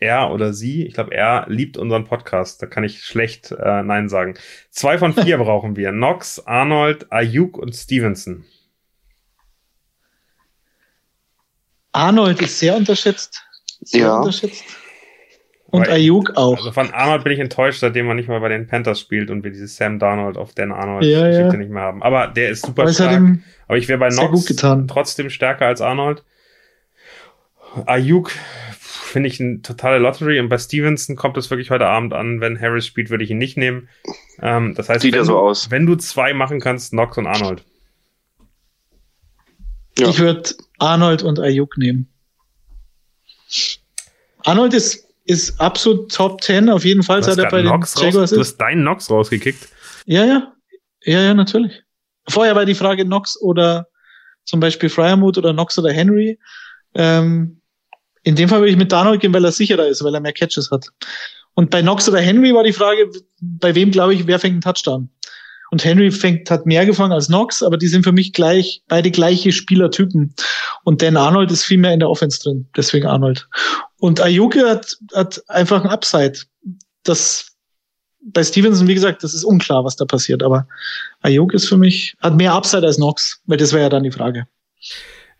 er 0.01 0.33
oder 0.33 0.53
sie, 0.53 0.87
ich 0.87 0.95
glaube, 0.95 1.15
er 1.15 1.47
liebt 1.49 1.77
unseren 1.77 2.05
Podcast. 2.05 2.61
Da 2.61 2.67
kann 2.67 2.85
ich 2.85 3.05
schlecht 3.05 3.53
äh, 3.53 3.83
Nein 3.83 4.09
sagen. 4.09 4.35
Zwei 4.71 4.99
von 4.99 5.15
vier 5.15 5.39
brauchen 5.39 5.77
wir. 5.77 5.91
Knox, 5.91 6.41
Arnold, 6.41 7.11
Ayuk 7.13 7.57
und 7.57 7.75
Stevenson. 7.75 8.45
Arnold 11.93 12.43
ist 12.43 12.59
sehr 12.59 12.77
unterschätzt. 12.77 13.47
Sehr 13.85 14.01
Ja. 14.01 14.17
unterschätzt. 14.19 14.65
Und 15.67 15.83
Aber- 15.83 15.93
Ayuk 15.93 16.37
auch. 16.37 16.57
Also 16.59 16.71
von 16.73 16.93
Arnold 16.93 17.25
bin 17.25 17.33
ich 17.33 17.41
enttäuscht, 17.41 17.81
seitdem 17.81 18.07
er 18.09 18.15
nicht 18.15 18.29
mal 18.29 18.39
bei 18.41 18.49
den 18.49 18.67
Panthers 18.69 19.01
spielt 19.01 19.29
und 19.31 19.43
wir 19.43 19.51
dieses 19.51 19.77
Sam 19.77 19.99
Darnold 19.99 20.37
auf 20.37 20.55
Dan 20.55 20.71
Arnold 20.71 21.05
Ja, 21.05 21.29
ja. 21.29 21.53
Nicht 21.53 21.71
mehr 21.71 21.83
haben. 21.83 22.03
Aber 22.03 22.29
der 22.29 22.51
ist 22.51 22.65
super 22.65 22.93
stark. 22.93 23.21
Aber 23.67 23.77
ich 23.79 23.89
wäre 23.89 23.99
bei 23.99 24.09
Knox 24.11 24.31
gut 24.33 24.47
getan. 24.47 24.87
trotzdem 24.87 25.31
stärker 25.31 25.67
als 25.67 25.81
Arnold. 25.81 26.23
Ayuk 27.87 28.31
finde 28.79 29.29
ich 29.29 29.41
eine 29.41 29.63
totale 29.63 29.99
Lottery 29.99 30.39
und 30.39 30.49
bei 30.49 30.59
Stevenson 30.59 31.17
kommt 31.17 31.37
es 31.37 31.51
wirklich 31.51 31.71
heute 31.71 31.87
Abend 31.87 32.13
an. 32.13 32.41
Wenn 32.41 32.61
Harris 32.61 32.87
spielt, 32.87 33.11
würde 33.11 33.25
ich 33.25 33.31
ihn 33.31 33.39
nicht 33.39 33.57
nehmen. 33.57 33.89
Ähm, 34.41 34.75
das 34.77 34.89
heißt, 34.89 35.01
Sieht 35.01 35.13
wenn, 35.15 35.21
ja 35.21 35.25
so 35.25 35.33
du, 35.33 35.39
aus. 35.41 35.71
wenn 35.73 35.87
du 35.87 35.97
zwei 35.97 36.35
machen 36.35 36.61
kannst, 36.61 36.91
Knox 36.91 37.19
und 37.19 37.27
Arnold. 37.27 37.65
Ja. 39.99 40.09
Ich 40.09 40.19
würde 40.21 40.51
Arnold 40.79 41.23
und 41.25 41.41
Ayuk 41.41 41.79
nehmen. 41.79 42.09
Arnold 44.45 44.75
ist, 44.75 45.07
ist 45.25 45.59
absolut 45.61 46.13
Top 46.13 46.43
10 46.43 46.69
auf 46.69 46.85
jeden 46.85 47.03
Fall, 47.03 47.21
Du 47.21 47.27
seit 47.27 47.39
er 47.39 47.51
bei 47.51 47.63
den 47.63 47.69
raus, 47.69 47.95
Jaguars 47.99 48.31
du 48.31 48.37
ist. 48.37 48.49
hast 48.49 48.57
deinen 48.59 48.83
Knox 48.83 49.11
rausgekickt. 49.11 49.69
Ja, 50.07 50.25
ja. 50.25 50.53
Ja, 51.05 51.21
ja, 51.21 51.35
natürlich. 51.35 51.83
Vorher 52.29 52.55
war 52.57 52.65
die 52.65 52.75
Frage 52.75 53.05
Knox 53.05 53.41
oder 53.41 53.89
zum 54.45 54.61
Beispiel 54.61 54.89
Fryermuth 54.89 55.39
oder 55.39 55.53
Knox 55.53 55.79
oder 55.79 55.93
Henry. 55.93 56.39
Ähm, 56.95 57.61
in 58.23 58.37
dem 58.37 58.49
Fall 58.49 58.61
würde 58.61 58.71
ich 58.71 58.77
mit 58.77 58.91
Darnold 58.93 59.21
gehen, 59.21 59.33
weil 59.35 59.45
er 59.45 59.53
sicherer 59.53 59.87
ist, 59.87 60.03
weil 60.03 60.15
er 60.15 60.21
mehr 60.21 60.33
Catches 60.33 60.71
hat. 60.71 60.89
Und 61.55 61.71
bei 61.71 61.83
Knox 61.83 62.09
oder 62.09 62.21
Henry 62.21 62.55
war 62.55 62.65
die 62.65 62.73
Frage, 62.73 63.11
bei 63.41 63.75
wem 63.75 63.91
glaube 63.91 64.15
ich, 64.15 64.27
wer 64.27 64.39
fängt 64.39 64.55
einen 64.55 64.61
Touchdown? 64.63 65.09
Und 65.75 65.85
Henry 65.85 66.13
fängt, 66.13 66.53
hat 66.53 66.67
mehr 66.67 66.87
gefangen 66.87 67.11
als 67.11 67.27
Knox, 67.27 67.61
aber 67.61 67.77
die 67.77 67.89
sind 67.89 68.05
für 68.05 68.13
mich 68.13 68.33
gleich, 68.33 68.85
beide 68.87 69.11
gleiche 69.11 69.51
Spielertypen. 69.51 70.33
Und 70.85 71.03
Dan 71.03 71.17
Arnold 71.17 71.51
ist 71.51 71.65
viel 71.65 71.79
mehr 71.79 71.93
in 71.93 71.99
der 71.99 72.09
Offense 72.09 72.39
drin, 72.41 72.69
deswegen 72.77 73.09
Arnold. 73.09 73.49
Und 73.99 74.21
Ayuke 74.21 74.71
hat, 74.71 74.97
hat 75.13 75.43
einfach 75.49 75.83
ein 75.83 75.91
Upside. 75.91 76.35
Das, 77.03 77.57
bei 78.23 78.45
Stevenson, 78.45 78.87
wie 78.87 78.95
gesagt, 78.95 79.25
das 79.25 79.35
ist 79.35 79.43
unklar, 79.43 79.85
was 79.85 79.97
da 79.97 80.05
passiert, 80.05 80.45
aber 80.45 80.69
Ayuk 81.23 81.53
ist 81.55 81.69
für 81.69 81.77
mich, 81.77 82.15
hat 82.21 82.37
mehr 82.37 82.53
Upside 82.53 82.87
als 82.87 82.99
Knox, 82.99 83.41
weil 83.47 83.59
das 83.59 83.73
wäre 83.73 83.83
ja 83.83 83.89
dann 83.89 84.05
die 84.05 84.13
Frage. 84.13 84.47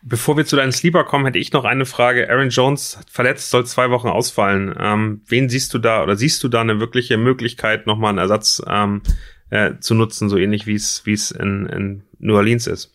Bevor 0.03 0.37
wir 0.37 0.47
zu 0.47 0.57
deinen 0.57 0.73
Sleeper 0.73 1.05
kommen, 1.05 1.27
hätte 1.27 1.39
ich 1.39 1.53
noch 1.53 1.65
eine 1.65 1.87
Frage. 1.87 2.29
Aaron 2.29 2.51
Jones 2.51 2.99
verletzt, 3.09 3.51
soll 3.51 3.67
zwei 3.67 3.91
Wochen 3.91 4.09
ausfallen. 4.09 4.75
Ähm, 4.81 5.23
wen 5.29 5.49
siehst 5.49 5.73
du 5.73 5.79
da 5.79 6.03
oder 6.03 6.17
siehst 6.17 6.43
du 6.43 6.49
da 6.49 6.61
eine 6.61 6.81
wirkliche 6.81 7.19
Möglichkeit, 7.19 7.87
nochmal 7.87 8.09
einen 8.09 8.19
Ersatz 8.19 8.61
ähm, 8.69 9.03
äh, 9.51 9.73
zu 9.81 9.95
nutzen, 9.95 10.29
so 10.29 10.37
ähnlich 10.37 10.67
wie 10.67 10.75
es 10.75 11.05
wie 11.05 11.13
es 11.13 11.31
in, 11.31 11.67
in 11.67 12.03
New 12.19 12.35
Orleans 12.35 12.67
ist? 12.67 12.93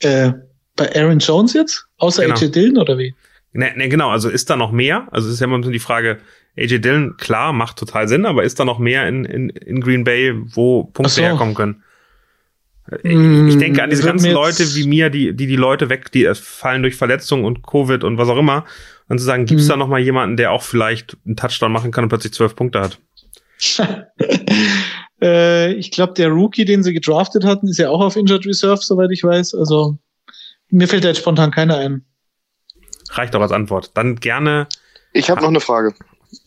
Äh, 0.00 0.32
bei 0.76 0.94
Aaron 0.94 1.18
Jones 1.18 1.54
jetzt? 1.54 1.86
Außer 1.98 2.22
Genau. 2.22 2.34
AJ 2.36 2.50
Dillon 2.50 2.78
oder 2.78 2.98
wie? 2.98 3.14
Ne, 3.52 3.72
ne, 3.76 3.88
genau, 3.88 4.10
also 4.10 4.28
ist 4.28 4.50
da 4.50 4.56
noch 4.56 4.72
mehr? 4.72 5.08
Also 5.10 5.30
ist 5.30 5.40
ja 5.40 5.46
immer 5.46 5.62
so 5.62 5.70
die 5.70 5.78
Frage, 5.78 6.18
AJ 6.58 6.80
Dillon, 6.80 7.16
klar, 7.16 7.52
macht 7.54 7.78
total 7.78 8.06
Sinn, 8.08 8.26
aber 8.26 8.44
ist 8.44 8.60
da 8.60 8.64
noch 8.66 8.78
mehr 8.78 9.08
in, 9.08 9.24
in, 9.24 9.48
in 9.48 9.80
Green 9.80 10.04
Bay, 10.04 10.34
wo 10.54 10.84
Punkte 10.84 11.14
so. 11.14 11.22
herkommen 11.22 11.54
können? 11.54 11.82
Mm, 13.02 13.48
Ich 13.48 13.56
denke 13.56 13.82
an 13.82 13.90
diese 13.90 14.04
ganzen 14.04 14.30
Leute 14.32 14.62
wie 14.74 14.86
mir, 14.86 15.08
die, 15.10 15.34
die 15.34 15.46
die 15.46 15.56
Leute 15.56 15.88
weg, 15.88 16.12
die 16.12 16.24
äh, 16.26 16.34
fallen 16.34 16.82
durch 16.82 16.96
Verletzungen 16.96 17.44
und 17.46 17.66
Covid 17.66 18.04
und 18.04 18.18
was 18.18 18.28
auch 18.28 18.36
immer. 18.36 18.64
Und 19.08 19.18
zu 19.18 19.24
sagen, 19.24 19.46
gibt's 19.46 19.64
Mhm. 19.64 19.68
da 19.70 19.76
noch 19.76 19.88
mal 19.88 20.00
jemanden, 20.00 20.36
der 20.36 20.50
auch 20.52 20.62
vielleicht 20.62 21.16
einen 21.24 21.36
Touchdown 21.36 21.72
machen 21.72 21.90
kann 21.92 22.04
und 22.04 22.10
plötzlich 22.10 22.32
zwölf 22.34 22.54
Punkte 22.54 22.80
hat? 22.80 23.00
äh, 25.22 25.72
ich 25.72 25.90
glaube, 25.90 26.12
der 26.14 26.28
Rookie, 26.28 26.64
den 26.64 26.82
sie 26.82 26.92
gedraftet 26.92 27.44
hatten, 27.44 27.68
ist 27.68 27.78
ja 27.78 27.90
auch 27.90 28.00
auf 28.00 28.16
Injured 28.16 28.46
Reserve, 28.46 28.80
soweit 28.82 29.10
ich 29.12 29.22
weiß. 29.24 29.54
Also 29.54 29.98
mir 30.68 30.88
fällt 30.88 31.04
da 31.04 31.08
jetzt 31.08 31.18
spontan 31.18 31.50
keiner 31.50 31.76
ein. 31.78 32.04
Reicht 33.10 33.34
doch 33.34 33.40
als 33.40 33.52
Antwort. 33.52 33.92
Dann 33.94 34.16
gerne, 34.16 34.66
Ich 35.12 35.30
habe 35.30 35.40
noch 35.40 35.48
eine 35.48 35.60
Frage. 35.60 35.94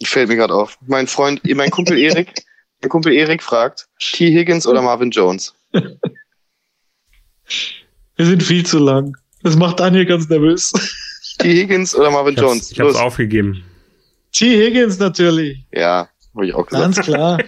Fällt 0.03 0.29
mir 0.29 0.35
gerade 0.35 0.53
auf. 0.53 0.77
Mein 0.85 1.07
Freund, 1.07 1.41
mein 1.55 1.71
Kumpel 1.71 1.97
Erik, 2.01 2.33
mein 2.81 2.89
Kumpel 2.89 3.13
Erik 3.13 3.41
fragt, 3.41 3.87
T. 3.99 4.31
Higgins 4.31 4.67
oder 4.67 4.81
Marvin 4.81 5.11
Jones? 5.11 5.53
Wir 8.15 8.25
sind 8.25 8.43
viel 8.43 8.65
zu 8.65 8.79
lang. 8.79 9.15
Das 9.43 9.55
macht 9.55 9.79
Daniel 9.79 10.05
ganz 10.05 10.27
nervös. 10.27 10.73
T. 11.39 11.61
Higgins 11.61 11.95
oder 11.95 12.11
Marvin 12.11 12.33
ich 12.33 12.39
hab's, 12.39 12.49
Jones? 12.51 12.71
ich 12.71 12.79
hab's 12.79 12.93
Los. 12.93 13.01
aufgegeben. 13.01 13.63
T. 14.33 14.65
Higgins 14.65 14.99
natürlich. 14.99 15.65
Ja, 15.71 16.08
habe 16.35 16.47
ich 16.47 16.53
auch 16.53 16.65
gesagt. 16.65 16.83
Ganz 16.83 16.99
klar. 17.05 17.39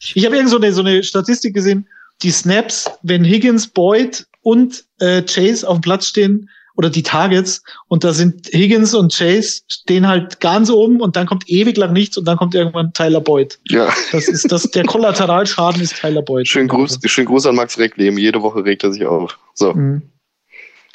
Ich 0.00 0.24
habe 0.24 0.36
irgend 0.36 0.50
so 0.50 0.56
eine, 0.58 0.72
so 0.72 0.82
eine 0.82 1.02
Statistik 1.02 1.54
gesehen, 1.54 1.88
die 2.22 2.30
Snaps, 2.30 2.90
wenn 3.02 3.24
Higgins, 3.24 3.66
Boyd 3.68 4.26
und 4.42 4.84
äh, 5.00 5.22
Chase 5.22 5.68
auf 5.68 5.78
dem 5.78 5.80
Platz 5.82 6.06
stehen, 6.06 6.48
oder 6.78 6.90
die 6.90 7.02
Targets, 7.02 7.60
und 7.88 8.04
da 8.04 8.12
sind 8.12 8.46
Higgins 8.52 8.94
und 8.94 9.12
Chase 9.12 9.62
stehen 9.68 10.06
halt 10.06 10.38
ganz 10.38 10.70
oben 10.70 11.00
und 11.00 11.16
dann 11.16 11.26
kommt 11.26 11.48
ewig 11.50 11.76
lang 11.76 11.92
nichts 11.92 12.16
und 12.16 12.24
dann 12.24 12.36
kommt 12.36 12.54
irgendwann 12.54 12.92
Tyler 12.92 13.20
Boyd. 13.20 13.58
Ja, 13.68 13.92
Das 14.12 14.28
ist 14.28 14.52
das, 14.52 14.62
der 14.70 14.84
Kollateralschaden 14.84 15.82
ist 15.82 15.96
Tyler 15.96 16.22
Boyd. 16.22 16.46
schönen 16.46 16.68
Gruß, 16.68 17.00
schönen 17.04 17.26
Gruß 17.26 17.46
an 17.46 17.56
Max 17.56 17.78
Reckleben. 17.78 18.16
Jede 18.16 18.42
Woche 18.42 18.64
regt 18.64 18.84
er 18.84 18.92
sich 18.92 19.04
auf. 19.06 19.40
So. 19.54 19.74
Mhm. 19.74 20.02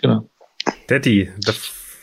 Genau. 0.01 0.29
Daddy, 0.87 1.29
the, 1.45 1.51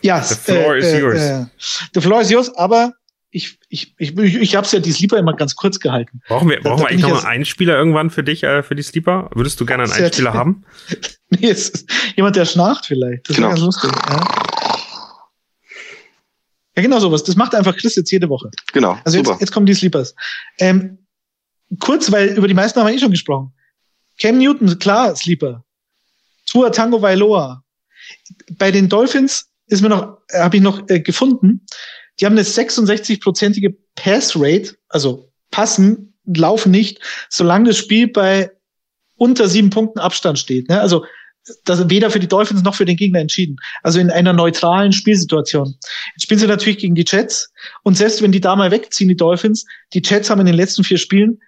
Ja, 0.03 0.23
The 0.23 0.35
floor 0.35 0.77
is 0.77 1.01
yours. 1.01 1.19
Äh, 1.19 1.47
the 1.95 2.03
floor 2.03 2.21
is 2.21 2.31
yours, 2.31 2.55
aber 2.57 2.93
ich, 3.33 3.59
ich, 3.69 3.95
ich, 3.99 4.17
ich, 4.19 4.35
ich 4.37 4.57
habe 4.57 4.67
es 4.67 4.73
ja 4.73 4.81
die 4.81 4.91
Sleeper 4.93 5.17
immer 5.19 5.35
ganz 5.35 5.55
kurz 5.55 5.79
gehalten. 5.79 6.21
brauchen 6.27 6.49
wir, 6.49 6.57
Da- 6.61 6.71
brauchen 6.71 6.83
da 6.83 6.83
wir 6.85 6.89
bin 6.89 6.95
eigentlich 6.95 6.99
ich 6.99 7.03
noch 7.09 7.15
jetzt- 7.17 7.25
mal 7.25 7.31
einen 7.31 7.45
Spieler 7.45 7.77
irgendwann 7.77 8.11
für 8.11 8.25
dich, 8.25 8.43
äh, 8.43 8.63
für 8.63 8.75
die 8.75 8.83
Sleeper? 8.83 9.31
Würdest 9.35 9.61
du 9.61 9.67
gerne 9.67 9.85
einen 9.85 9.93
Einspieler 9.93 10.35
haben? 10.35 10.65
Nee, 11.33 11.49
es 11.51 11.69
ist 11.69 11.89
jemand, 12.17 12.35
der 12.35 12.45
schnarcht 12.45 12.87
vielleicht. 12.87 13.29
Das 13.29 13.37
Genau. 13.37 13.51
wäre 13.51 13.61
ganz 13.61 13.65
lustig. 13.65 13.93
Ja. 14.09 14.27
ja, 16.77 16.83
genau 16.83 16.99
sowas. 16.99 17.23
Das 17.25 17.37
macht 17.37 17.55
einfach 17.55 17.77
Chris 17.77 17.95
jetzt 17.97 18.11
jede 18.11 18.29
Woche. 18.29 18.51
Genau, 18.73 18.99
Also 19.05 19.19
super. 19.19 19.33
jetzt, 19.33 19.41
jetzt 19.43 19.53
kommen 19.53 19.67
die 19.67 19.75
Sleepers. 19.75 20.15
Ähm, 20.59 20.99
kurz, 21.79 22.11
weil 22.11 22.37
über 22.37 22.49
die 22.49 22.55
meisten 22.55 22.81
haben 22.81 22.87
wir 22.89 22.95
eh 22.95 22.99
schon 22.99 23.11
gesprochen. 23.11 23.53
Cam 24.21 24.39
Newton, 24.39 24.79
klar, 24.79 25.15
Sleeper. 25.17 25.65
Tua 26.47 26.71
Tango 26.71 27.01
Vailoa. 27.01 27.63
Bei 28.59 28.71
den 28.73 28.89
Dolphins 28.89 29.49
ist 29.67 29.83
mir 29.83 29.89
noch, 29.89 30.19
äh, 30.31 30.41
habe 30.41 30.57
ich 30.57 30.63
noch 30.63 30.83
äh, 30.89 31.01
gefunden, 31.01 31.65
die 32.21 32.27
haben 32.27 32.35
eine 32.35 32.43
66-prozentige 32.43 33.75
Pass-Rate, 33.97 34.77
also 34.89 35.31
passen, 35.51 36.15
laufen 36.25 36.71
nicht, 36.71 37.01
solange 37.29 37.69
das 37.71 37.79
Spiel 37.79 38.09
bei 38.09 38.51
unter 39.17 39.49
sieben 39.49 39.71
Punkten 39.71 39.99
Abstand 39.99 40.39
steht. 40.39 40.69
Ne? 40.69 40.81
Also 40.81 41.05
das 41.65 41.89
weder 41.89 42.11
für 42.11 42.21
die 42.21 42.29
Dolphins 42.29 42.63
noch 42.63 42.75
für 42.75 42.85
den 42.85 42.97
Gegner 42.97 43.21
entschieden. 43.21 43.57
Also 43.83 43.99
in 43.99 44.11
einer 44.11 44.33
neutralen 44.33 44.93
Spielsituation. 44.93 45.75
Jetzt 46.15 46.23
spielen 46.23 46.41
sie 46.41 46.47
natürlich 46.47 46.79
gegen 46.79 46.95
die 46.95 47.05
Jets 47.07 47.51
und 47.83 47.97
selbst 47.97 48.23
wenn 48.23 48.33
die 48.33 48.41
da 48.41 48.55
mal 48.57 48.71
wegziehen, 48.71 49.09
die 49.09 49.17
Dolphins, 49.17 49.65
die 49.95 50.03
Jets 50.05 50.31
haben 50.31 50.41
in 50.41 50.47
den 50.47 50.55
letzten 50.55 50.85
vier 50.85 50.99
Spielen 50.99 51.41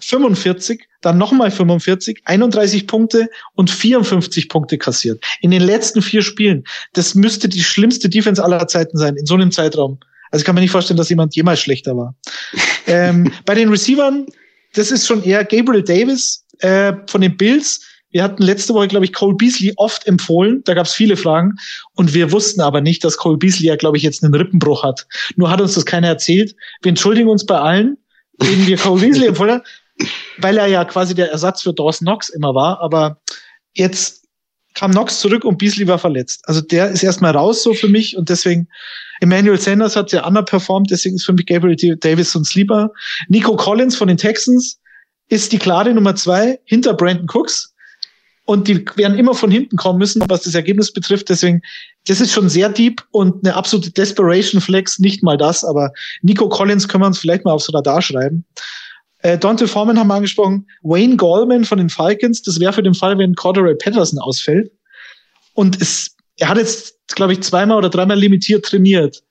45, 0.00 0.87
dann 1.00 1.18
nochmal 1.18 1.50
45, 1.50 2.22
31 2.24 2.86
Punkte 2.86 3.28
und 3.54 3.70
54 3.70 4.48
Punkte 4.48 4.78
kassiert. 4.78 5.24
In 5.40 5.50
den 5.50 5.62
letzten 5.62 6.02
vier 6.02 6.22
Spielen. 6.22 6.64
Das 6.92 7.14
müsste 7.14 7.48
die 7.48 7.62
schlimmste 7.62 8.08
Defense 8.08 8.42
aller 8.42 8.66
Zeiten 8.66 8.96
sein, 8.96 9.16
in 9.16 9.26
so 9.26 9.34
einem 9.34 9.52
Zeitraum. 9.52 9.98
Also 10.30 10.42
ich 10.42 10.46
kann 10.46 10.54
mir 10.54 10.60
nicht 10.60 10.70
vorstellen, 10.70 10.98
dass 10.98 11.08
jemand 11.08 11.34
jemals 11.36 11.60
schlechter 11.60 11.96
war. 11.96 12.14
ähm, 12.86 13.32
bei 13.44 13.54
den 13.54 13.68
Receivern, 13.68 14.26
das 14.74 14.90
ist 14.90 15.06
schon 15.06 15.22
eher 15.22 15.44
Gabriel 15.44 15.82
Davis 15.82 16.44
äh, 16.58 16.92
von 17.06 17.20
den 17.20 17.36
Bills. 17.36 17.80
Wir 18.10 18.22
hatten 18.22 18.42
letzte 18.42 18.72
Woche, 18.72 18.88
glaube 18.88 19.04
ich, 19.04 19.12
Cole 19.12 19.36
Beasley 19.36 19.72
oft 19.76 20.06
empfohlen. 20.06 20.62
Da 20.64 20.74
gab 20.74 20.86
es 20.86 20.94
viele 20.94 21.16
Fragen. 21.16 21.56
Und 21.94 22.14
wir 22.14 22.32
wussten 22.32 22.60
aber 22.62 22.80
nicht, 22.80 23.04
dass 23.04 23.18
Cole 23.18 23.36
Beasley 23.36 23.66
ja, 23.66 23.76
glaube 23.76 23.98
ich, 23.98 24.02
jetzt 24.02 24.24
einen 24.24 24.34
Rippenbruch 24.34 24.82
hat. 24.82 25.06
Nur 25.36 25.50
hat 25.50 25.60
uns 25.60 25.74
das 25.74 25.84
keiner 25.84 26.08
erzählt. 26.08 26.54
Wir 26.82 26.90
entschuldigen 26.90 27.28
uns 27.28 27.44
bei 27.44 27.58
allen, 27.58 27.98
denen 28.42 28.66
wir 28.66 28.78
Cole 28.78 29.00
Beasley 29.00 29.28
empfohlen 29.28 29.52
haben, 29.52 29.62
weil 30.38 30.56
er 30.58 30.66
ja 30.66 30.84
quasi 30.84 31.14
der 31.14 31.30
Ersatz 31.30 31.62
für 31.62 31.72
Dawson 31.72 32.06
Knox 32.06 32.28
immer 32.28 32.54
war. 32.54 32.80
Aber 32.80 33.20
jetzt 33.74 34.26
kam 34.74 34.92
Knox 34.92 35.20
zurück 35.20 35.44
und 35.44 35.58
Beasley 35.58 35.86
war 35.88 35.98
verletzt. 35.98 36.42
Also 36.44 36.60
der 36.60 36.88
ist 36.90 37.02
erstmal 37.02 37.32
raus 37.32 37.62
so 37.62 37.74
für 37.74 37.88
mich 37.88 38.16
und 38.16 38.28
deswegen 38.28 38.68
Emmanuel 39.20 39.58
Sanders 39.58 39.96
hat 39.96 40.10
sehr 40.10 40.24
underperformed, 40.24 40.90
deswegen 40.90 41.16
ist 41.16 41.24
für 41.24 41.32
mich 41.32 41.46
Gabriel 41.46 41.96
Davis 41.96 42.32
so 42.32 42.38
ein 42.38 42.44
Sleeper. 42.44 42.92
Nico 43.28 43.56
Collins 43.56 43.96
von 43.96 44.08
den 44.08 44.16
Texans 44.16 44.78
ist 45.28 45.52
die 45.52 45.58
klare 45.58 45.92
Nummer 45.92 46.14
zwei 46.14 46.60
hinter 46.64 46.94
Brandon 46.94 47.26
Cooks. 47.28 47.74
Und 48.44 48.66
die 48.66 48.82
werden 48.96 49.18
immer 49.18 49.34
von 49.34 49.50
hinten 49.50 49.76
kommen 49.76 49.98
müssen, 49.98 50.22
was 50.26 50.44
das 50.44 50.54
Ergebnis 50.54 50.90
betrifft. 50.90 51.28
Deswegen, 51.28 51.60
das 52.06 52.22
ist 52.22 52.32
schon 52.32 52.48
sehr 52.48 52.70
deep 52.70 53.04
und 53.10 53.44
eine 53.44 53.54
absolute 53.54 53.90
Desperation 53.90 54.62
Flex, 54.62 54.98
nicht 54.98 55.22
mal 55.22 55.36
das, 55.36 55.64
aber 55.64 55.92
Nico 56.22 56.48
Collins 56.48 56.88
können 56.88 57.02
wir 57.02 57.08
uns 57.08 57.18
vielleicht 57.18 57.44
mal 57.44 57.52
aufs 57.52 57.72
Radar 57.74 58.00
schreiben. 58.00 58.46
Äh, 59.20 59.38
Dante 59.38 59.66
Foreman 59.66 59.98
haben 59.98 60.08
wir 60.08 60.14
angesprochen. 60.14 60.66
Wayne 60.82 61.16
Gallman 61.16 61.64
von 61.64 61.78
den 61.78 61.90
Falcons, 61.90 62.42
das 62.42 62.60
wäre 62.60 62.72
für 62.72 62.82
den 62.82 62.94
Fall, 62.94 63.18
wenn 63.18 63.34
Cordero 63.34 63.74
Patterson 63.74 64.18
ausfällt. 64.18 64.70
Und 65.54 65.80
es, 65.80 66.16
er 66.36 66.50
hat 66.50 66.58
jetzt, 66.58 66.94
glaube 67.08 67.32
ich, 67.32 67.42
zweimal 67.42 67.78
oder 67.78 67.90
dreimal 67.90 68.18
limitiert 68.18 68.64
trainiert. 68.64 69.22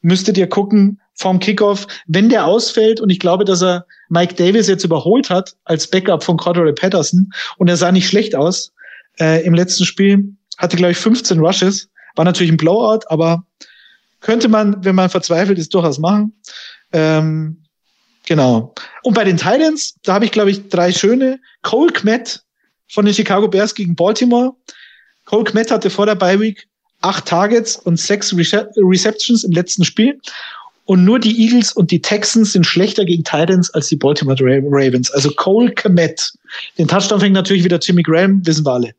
Müsstet 0.00 0.38
ihr 0.38 0.46
gucken 0.46 1.00
vom 1.14 1.38
Kickoff, 1.38 1.86
wenn 2.06 2.28
der 2.28 2.46
ausfällt 2.46 3.00
und 3.00 3.10
ich 3.10 3.20
glaube, 3.20 3.44
dass 3.44 3.62
er 3.62 3.86
Mike 4.08 4.34
Davis 4.34 4.68
jetzt 4.68 4.84
überholt 4.84 5.30
hat 5.30 5.54
als 5.64 5.88
Backup 5.88 6.24
von 6.24 6.36
Cordero 6.36 6.72
Patterson 6.72 7.30
und 7.56 7.68
er 7.68 7.76
sah 7.76 7.92
nicht 7.92 8.08
schlecht 8.08 8.34
aus 8.34 8.72
äh, 9.20 9.44
im 9.44 9.54
letzten 9.54 9.84
Spiel, 9.84 10.34
hatte 10.58 10.76
glaube 10.76 10.92
ich 10.92 10.98
15 10.98 11.38
Rushes, 11.38 11.88
war 12.16 12.24
natürlich 12.24 12.52
ein 12.52 12.56
Blowout, 12.56 13.00
aber 13.08 13.46
könnte 14.20 14.48
man, 14.48 14.84
wenn 14.84 14.94
man 14.94 15.10
verzweifelt 15.10 15.58
ist, 15.58 15.72
durchaus 15.74 15.98
machen. 15.98 16.32
Ähm, 16.92 17.63
genau. 18.26 18.74
Und 19.02 19.14
bei 19.14 19.24
den 19.24 19.36
Titans, 19.36 19.94
da 20.02 20.14
habe 20.14 20.24
ich 20.24 20.32
glaube 20.32 20.50
ich 20.50 20.68
drei 20.68 20.92
schöne. 20.92 21.40
Cole 21.62 21.92
Kmet 21.92 22.42
von 22.88 23.04
den 23.04 23.14
Chicago 23.14 23.48
Bears 23.48 23.74
gegen 23.74 23.94
Baltimore. 23.94 24.52
Cole 25.24 25.44
Kmet 25.44 25.70
hatte 25.70 25.90
vor 25.90 26.06
der 26.06 26.14
Bye 26.14 26.40
Week 26.40 26.66
acht 27.00 27.26
Targets 27.26 27.76
und 27.76 27.98
sechs 27.98 28.34
Rece 28.34 28.66
Receptions 28.76 29.44
im 29.44 29.52
letzten 29.52 29.84
Spiel. 29.84 30.20
Und 30.86 31.04
nur 31.04 31.18
die 31.18 31.42
Eagles 31.42 31.72
und 31.72 31.90
die 31.90 32.02
Texans 32.02 32.52
sind 32.52 32.66
schlechter 32.66 33.04
gegen 33.06 33.24
Titans 33.24 33.70
als 33.70 33.88
die 33.88 33.96
Baltimore 33.96 34.36
Ravens. 34.38 35.10
Also 35.12 35.30
Cole 35.30 35.72
Kmet. 35.72 36.32
Den 36.76 36.88
Touchdown 36.88 37.20
fängt 37.20 37.32
natürlich 37.32 37.64
wieder 37.64 37.78
Jimmy 37.78 38.02
Graham, 38.02 38.46
wissen 38.46 38.66
wir 38.66 38.72
alle. 38.72 38.94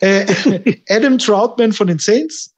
Äh, 0.00 0.26
Adam 0.88 1.18
Troutman 1.18 1.72
von 1.72 1.86
den 1.86 1.98
Saints 1.98 2.52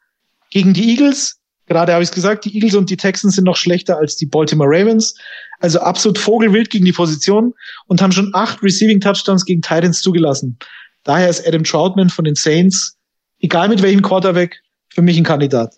gegen 0.51 0.73
die 0.73 0.91
Eagles. 0.91 1.39
Gerade 1.67 1.93
habe 1.93 2.03
ich 2.03 2.11
es 2.11 2.15
gesagt, 2.15 2.45
die 2.45 2.55
Eagles 2.55 2.75
und 2.75 2.91
die 2.91 2.97
Texans 2.97 3.35
sind 3.35 3.45
noch 3.45 3.57
schlechter 3.57 3.99
als 3.99 4.17
die 4.17 4.27
Baltimore 4.27 4.69
Ravens. 4.71 5.15
Also 5.59 5.81
absolut 5.81 6.19
vogelwild 6.19 6.71
gegen 6.71 6.85
die 6.85 6.93
Position 6.93 7.55
und 7.87 8.01
haben 8.01 8.13
schon 8.13 8.31
acht 8.35 8.63
Receiving 8.63 9.01
Touchdowns 9.01 9.45
gegen 9.45 9.63
Titans 9.63 10.01
zugelassen. 10.01 10.59
Daher 11.05 11.29
ist 11.29 11.47
Adam 11.47 11.65
Troutman 11.65 12.11
von 12.11 12.25
den 12.25 12.35
Saints, 12.35 12.97
egal 13.41 13.69
mit 13.69 13.83
welchem 13.83 14.03
Quarterback, 14.03 14.61
für 14.89 15.03
mich 15.03 15.17
ein 15.17 15.25
Kandidat. 15.25 15.75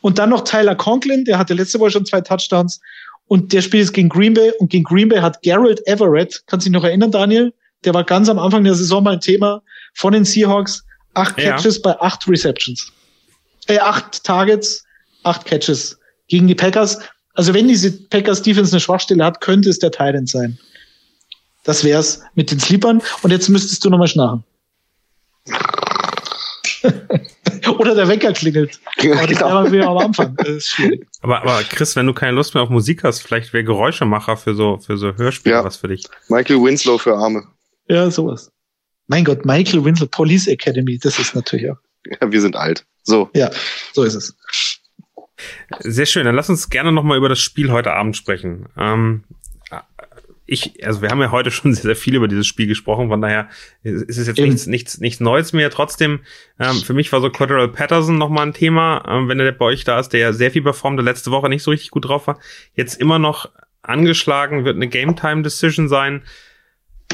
Und 0.00 0.18
dann 0.18 0.30
noch 0.30 0.44
Tyler 0.44 0.74
Conklin, 0.74 1.24
der 1.24 1.38
hatte 1.38 1.54
letzte 1.54 1.78
Woche 1.78 1.90
schon 1.90 2.06
zwei 2.06 2.20
Touchdowns 2.20 2.80
und 3.26 3.52
der 3.52 3.60
spielt 3.60 3.84
jetzt 3.84 3.92
gegen 3.92 4.08
Green 4.08 4.34
Bay 4.34 4.52
und 4.58 4.70
gegen 4.70 4.84
Green 4.84 5.08
Bay 5.08 5.20
hat 5.20 5.42
Gerald 5.42 5.86
Everett, 5.86 6.42
kannst 6.46 6.66
du 6.66 6.70
dich 6.70 6.74
noch 6.76 6.84
erinnern, 6.84 7.10
Daniel? 7.10 7.52
Der 7.84 7.94
war 7.94 8.04
ganz 8.04 8.28
am 8.28 8.38
Anfang 8.38 8.64
der 8.64 8.74
Saison 8.74 9.04
mal 9.04 9.14
ein 9.14 9.20
Thema 9.20 9.62
von 9.94 10.12
den 10.12 10.24
Seahawks. 10.24 10.84
Acht 11.14 11.38
Ja. 11.38 11.52
Catches 11.52 11.80
bei 11.80 11.98
acht 12.00 12.26
Receptions. 12.28 12.92
Äh, 13.66 13.78
acht 13.78 14.24
Targets, 14.24 14.84
acht 15.28 15.44
Catches 15.44 15.98
gegen 16.28 16.46
die 16.48 16.54
Packers. 16.54 16.98
Also 17.34 17.54
wenn 17.54 17.68
diese 17.68 17.90
Packers 17.92 18.42
Defense 18.42 18.72
eine 18.72 18.80
Schwachstelle 18.80 19.24
hat, 19.24 19.40
könnte 19.40 19.68
es 19.70 19.78
der 19.78 19.90
Tyrant 19.92 20.28
sein. 20.28 20.58
Das 21.64 21.84
wär's 21.84 22.22
mit 22.34 22.50
den 22.50 22.58
Sleepern. 22.60 23.02
Und 23.22 23.30
jetzt 23.30 23.48
müsstest 23.48 23.84
du 23.84 23.90
nochmal 23.90 24.08
schnarchen. 24.08 24.42
Oder 27.78 27.94
der 27.94 28.08
Wecker 28.08 28.32
klingelt. 28.32 28.78
Aber 28.98 29.26
das 29.26 29.38
Genau. 29.38 29.70
wir 29.72 29.86
am 29.88 29.98
Anfang. 29.98 30.34
Das 30.36 30.48
ist 30.48 30.68
schwierig. 30.68 31.06
Aber, 31.20 31.42
aber 31.42 31.62
Chris, 31.64 31.94
wenn 31.96 32.06
du 32.06 32.14
keine 32.14 32.32
Lust 32.32 32.54
mehr 32.54 32.62
auf 32.62 32.70
Musik 32.70 33.04
hast, 33.04 33.20
vielleicht 33.20 33.52
wäre 33.52 33.64
Geräuschemacher 33.64 34.36
für 34.36 34.54
so, 34.54 34.78
für 34.78 34.96
so 34.96 35.14
Hörspiele 35.16 35.56
Ja. 35.56 35.64
was 35.64 35.76
für 35.76 35.88
dich. 35.88 36.04
Michael 36.28 36.62
Winslow 36.62 36.98
für 36.98 37.16
Arme. 37.16 37.46
Ja, 37.88 38.10
sowas. 38.10 38.50
Mein 39.06 39.24
Gott, 39.24 39.44
Michael 39.44 39.84
Winslow, 39.84 40.06
Police 40.06 40.46
Academy, 40.48 40.98
das 40.98 41.18
ist 41.18 41.34
natürlich 41.34 41.70
auch. 41.70 41.76
Ja, 42.20 42.30
wir 42.32 42.40
sind 42.40 42.56
alt. 42.56 42.84
So, 43.04 43.30
Ja, 43.34 43.50
so 43.94 44.02
ist 44.02 44.14
es. 44.14 44.34
Sehr 45.80 46.06
schön. 46.06 46.24
Dann 46.24 46.34
lass 46.34 46.50
uns 46.50 46.70
gerne 46.70 46.92
noch 46.92 47.02
mal 47.02 47.16
über 47.16 47.28
das 47.28 47.38
Spiel 47.38 47.70
heute 47.70 47.92
Abend 47.92 48.16
sprechen. 48.16 48.66
Ähm, 48.76 49.24
ich, 50.50 50.84
also 50.84 51.02
wir 51.02 51.10
haben 51.10 51.20
ja 51.20 51.30
heute 51.30 51.50
schon 51.52 51.74
sehr, 51.74 51.82
sehr 51.82 51.96
viel 51.96 52.16
über 52.16 52.26
dieses 52.26 52.46
Spiel 52.46 52.66
gesprochen, 52.66 53.08
von 53.08 53.20
daher 53.20 53.48
ist 53.82 54.16
es 54.16 54.26
jetzt 54.26 54.40
nichts, 54.40 54.66
nichts, 54.66 54.98
nichts 54.98 55.20
Neues 55.20 55.52
mehr. 55.52 55.70
Trotzdem, 55.70 56.20
ähm, 56.58 56.76
für 56.76 56.94
mich 56.94 57.12
war 57.12 57.20
so 57.20 57.30
Quadral 57.30 57.68
Patterson 57.68 58.18
nochmal 58.18 58.46
ein 58.46 58.54
Thema, 58.54 59.04
ähm, 59.06 59.28
wenn 59.28 59.38
der 59.38 59.52
bei 59.52 59.66
euch 59.66 59.84
da 59.84 60.00
ist, 60.00 60.08
der 60.08 60.20
ja 60.20 60.32
sehr 60.32 60.50
viel 60.50 60.62
performt, 60.62 60.98
der 60.98 61.04
letzte 61.04 61.30
Woche 61.30 61.48
nicht 61.48 61.62
so 61.62 61.70
richtig 61.70 61.90
gut 61.90 62.08
drauf 62.08 62.26
war. 62.26 62.40
Jetzt 62.74 63.00
immer 63.00 63.18
noch 63.18 63.50
angeschlagen, 63.82 64.64
wird 64.64 64.76
eine 64.76 64.88
Game 64.88 65.14
Time 65.16 65.42
Decision 65.42 65.88
sein. 65.88 66.22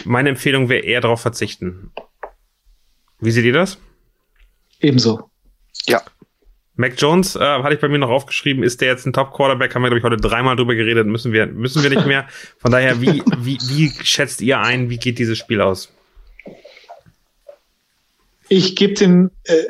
Meine 0.04 0.30
Empfehlung 0.30 0.68
wäre 0.68 0.84
eher 0.84 1.00
darauf 1.00 1.20
verzichten. 1.20 1.92
Wie 3.20 3.30
seht 3.30 3.44
ihr 3.44 3.52
das? 3.52 3.78
Ebenso. 4.80 5.30
Ja, 5.86 6.02
Mac 6.76 6.94
Jones 6.98 7.36
äh, 7.36 7.40
hatte 7.40 7.74
ich 7.74 7.80
bei 7.80 7.88
mir 7.88 7.98
noch 7.98 8.10
aufgeschrieben, 8.10 8.62
ist 8.62 8.80
der 8.80 8.88
jetzt 8.88 9.06
ein 9.06 9.12
Top 9.12 9.32
Quarterback? 9.32 9.74
Haben 9.74 9.82
wir 9.82 9.90
glaube 9.90 9.98
ich 9.98 10.04
heute 10.04 10.16
dreimal 10.16 10.56
drüber 10.56 10.74
geredet, 10.74 11.06
müssen 11.06 11.32
wir 11.32 11.46
müssen 11.46 11.82
wir 11.82 11.90
nicht 11.90 12.06
mehr. 12.06 12.26
Von 12.58 12.72
daher, 12.72 13.00
wie 13.00 13.22
wie 13.38 13.58
wie 13.68 13.92
schätzt 14.04 14.40
ihr 14.40 14.60
ein, 14.60 14.90
wie 14.90 14.98
geht 14.98 15.18
dieses 15.18 15.38
Spiel 15.38 15.60
aus? 15.60 15.92
Ich 18.48 18.74
gebe 18.76 18.94
den 18.94 19.30
äh, 19.44 19.62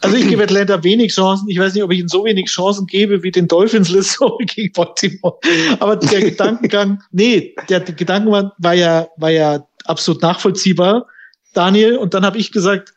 also 0.00 0.16
ich 0.16 0.28
gebe 0.28 0.42
Atlanta 0.44 0.82
wenig 0.84 1.12
Chancen. 1.12 1.48
Ich 1.48 1.58
weiß 1.58 1.74
nicht, 1.74 1.82
ob 1.82 1.90
ich 1.90 1.98
ihnen 1.98 2.08
so 2.08 2.24
wenig 2.24 2.46
Chancen 2.46 2.86
gebe 2.86 3.22
wie 3.22 3.30
den 3.30 3.48
Dolphins 3.48 3.90
Woche 4.20 4.44
gegen 4.46 4.72
Baltimore. 4.72 5.38
Aber 5.80 5.96
der 5.96 6.20
Gedankengang, 6.20 7.02
nee, 7.10 7.54
der, 7.68 7.80
der 7.80 7.94
Gedankengang 7.94 8.52
war 8.58 8.74
ja 8.74 9.08
war 9.16 9.30
ja 9.30 9.66
absolut 9.84 10.22
nachvollziehbar, 10.22 11.06
Daniel. 11.54 11.96
Und 11.96 12.14
dann 12.14 12.24
habe 12.24 12.38
ich 12.38 12.52
gesagt, 12.52 12.94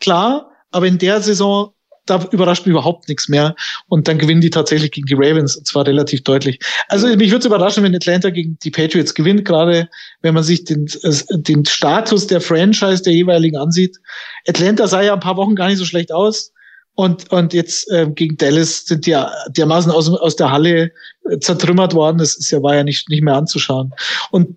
klar, 0.00 0.50
aber 0.70 0.86
in 0.86 0.98
der 0.98 1.20
Saison 1.20 1.74
da 2.08 2.26
überrascht 2.30 2.66
mich 2.66 2.72
überhaupt 2.72 3.08
nichts 3.08 3.28
mehr. 3.28 3.54
Und 3.88 4.08
dann 4.08 4.18
gewinnen 4.18 4.40
die 4.40 4.50
tatsächlich 4.50 4.90
gegen 4.90 5.06
die 5.06 5.14
Ravens, 5.14 5.56
und 5.56 5.66
zwar 5.66 5.86
relativ 5.86 6.22
deutlich. 6.22 6.58
Also 6.88 7.06
mich 7.08 7.30
würde 7.30 7.38
es 7.38 7.46
überraschen, 7.46 7.84
wenn 7.84 7.94
Atlanta 7.94 8.30
gegen 8.30 8.58
die 8.62 8.70
Patriots 8.70 9.14
gewinnt, 9.14 9.44
gerade 9.44 9.88
wenn 10.22 10.34
man 10.34 10.42
sich 10.42 10.64
den, 10.64 10.86
den 11.30 11.64
Status 11.64 12.26
der 12.26 12.40
Franchise 12.40 13.02
der 13.02 13.12
jeweiligen 13.12 13.56
ansieht. 13.56 13.98
Atlanta 14.46 14.86
sah 14.86 15.02
ja 15.02 15.14
ein 15.14 15.20
paar 15.20 15.36
Wochen 15.36 15.54
gar 15.54 15.68
nicht 15.68 15.78
so 15.78 15.84
schlecht 15.84 16.12
aus. 16.12 16.52
Und, 16.94 17.30
und 17.30 17.54
jetzt 17.54 17.88
äh, 17.92 18.10
gegen 18.12 18.36
Dallas 18.36 18.86
sind 18.86 19.06
die 19.06 19.10
ja 19.10 19.30
dermaßen 19.50 19.92
aus, 19.92 20.08
aus 20.08 20.34
der 20.34 20.50
Halle 20.50 20.90
äh, 21.30 21.38
zertrümmert 21.38 21.94
worden. 21.94 22.18
Das 22.18 22.36
ist 22.36 22.50
ja, 22.50 22.60
war 22.60 22.74
ja 22.74 22.82
nicht, 22.82 23.08
nicht 23.08 23.22
mehr 23.22 23.36
anzuschauen. 23.36 23.94
Und 24.32 24.56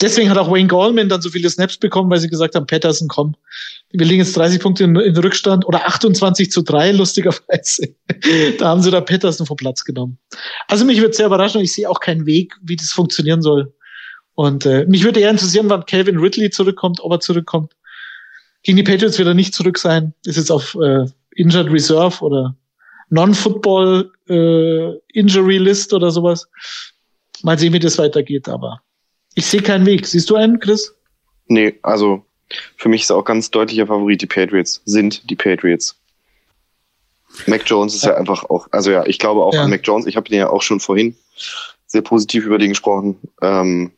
deswegen 0.00 0.30
hat 0.30 0.38
auch 0.38 0.50
Wayne 0.50 0.68
Gallman 0.68 1.08
dann 1.08 1.20
so 1.20 1.30
viele 1.30 1.50
Snaps 1.50 1.76
bekommen, 1.76 2.10
weil 2.10 2.18
sie 2.18 2.28
gesagt 2.28 2.54
haben, 2.54 2.66
Patterson, 2.66 3.08
komm, 3.08 3.34
wir 3.90 4.06
liegen 4.06 4.20
jetzt 4.20 4.36
30 4.36 4.60
Punkte 4.60 4.84
in, 4.84 4.96
in 4.96 5.16
Rückstand 5.16 5.66
oder 5.66 5.86
28 5.86 6.50
zu 6.50 6.62
3, 6.62 6.92
lustigerweise. 6.92 7.94
da 8.58 8.68
haben 8.68 8.82
sie 8.82 8.90
da 8.90 9.00
Patterson 9.00 9.46
vom 9.46 9.56
Platz 9.56 9.84
genommen. 9.84 10.18
Also 10.68 10.84
mich 10.84 11.00
würde 11.00 11.14
sehr 11.14 11.26
überraschen 11.26 11.58
und 11.58 11.64
ich 11.64 11.72
sehe 11.72 11.88
auch 11.88 12.00
keinen 12.00 12.26
Weg, 12.26 12.54
wie 12.62 12.76
das 12.76 12.90
funktionieren 12.90 13.42
soll. 13.42 13.72
Und 14.34 14.64
äh, 14.64 14.86
mich 14.86 15.04
würde 15.04 15.20
eher 15.20 15.30
interessieren, 15.30 15.68
wann 15.68 15.84
Calvin 15.84 16.18
Ridley 16.18 16.50
zurückkommt, 16.50 17.00
ob 17.00 17.12
er 17.12 17.20
zurückkommt. 17.20 17.72
Gegen 18.62 18.76
die 18.76 18.82
Patriots 18.82 19.18
wird 19.18 19.28
er 19.28 19.34
nicht 19.34 19.54
zurück 19.54 19.76
sein. 19.76 20.14
Ist 20.24 20.36
jetzt 20.36 20.50
auf 20.50 20.76
äh, 20.80 21.04
Injured 21.34 21.70
Reserve 21.70 22.24
oder 22.24 22.56
Non-Football 23.10 24.10
äh, 24.28 24.96
Injury 25.12 25.58
List 25.58 25.92
oder 25.92 26.10
sowas. 26.10 26.48
Mal 27.42 27.58
sehen, 27.58 27.72
wie 27.72 27.78
das 27.78 27.98
weitergeht, 27.98 28.48
aber 28.48 28.80
ich 29.34 29.46
sehe 29.46 29.62
keinen 29.62 29.86
Weg. 29.86 30.06
Siehst 30.06 30.30
du 30.30 30.36
einen, 30.36 30.58
Chris? 30.58 30.94
Nee, 31.46 31.78
also 31.82 32.24
für 32.76 32.88
mich 32.88 33.02
ist 33.02 33.10
auch 33.10 33.24
ganz 33.24 33.50
deutlicher 33.50 33.86
Favorit 33.86 34.20
die 34.22 34.26
Patriots, 34.26 34.82
sind 34.84 35.28
die 35.30 35.36
Patriots. 35.36 35.98
Mac 37.46 37.62
Jones 37.66 37.94
ist 37.94 38.04
ja, 38.04 38.10
ja 38.10 38.16
einfach 38.16 38.44
auch, 38.44 38.68
also 38.72 38.90
ja, 38.90 39.06
ich 39.06 39.18
glaube 39.18 39.42
auch 39.42 39.54
ja. 39.54 39.62
an 39.62 39.70
Mac 39.70 39.80
Jones. 39.84 40.06
Ich 40.06 40.16
habe 40.16 40.28
den 40.28 40.38
ja 40.38 40.50
auch 40.50 40.62
schon 40.62 40.80
vorhin 40.80 41.16
sehr 41.86 42.02
positiv 42.02 42.44
über 42.44 42.58
den 42.58 42.70
gesprochen. 42.70 43.16
Ähm, 43.40 43.92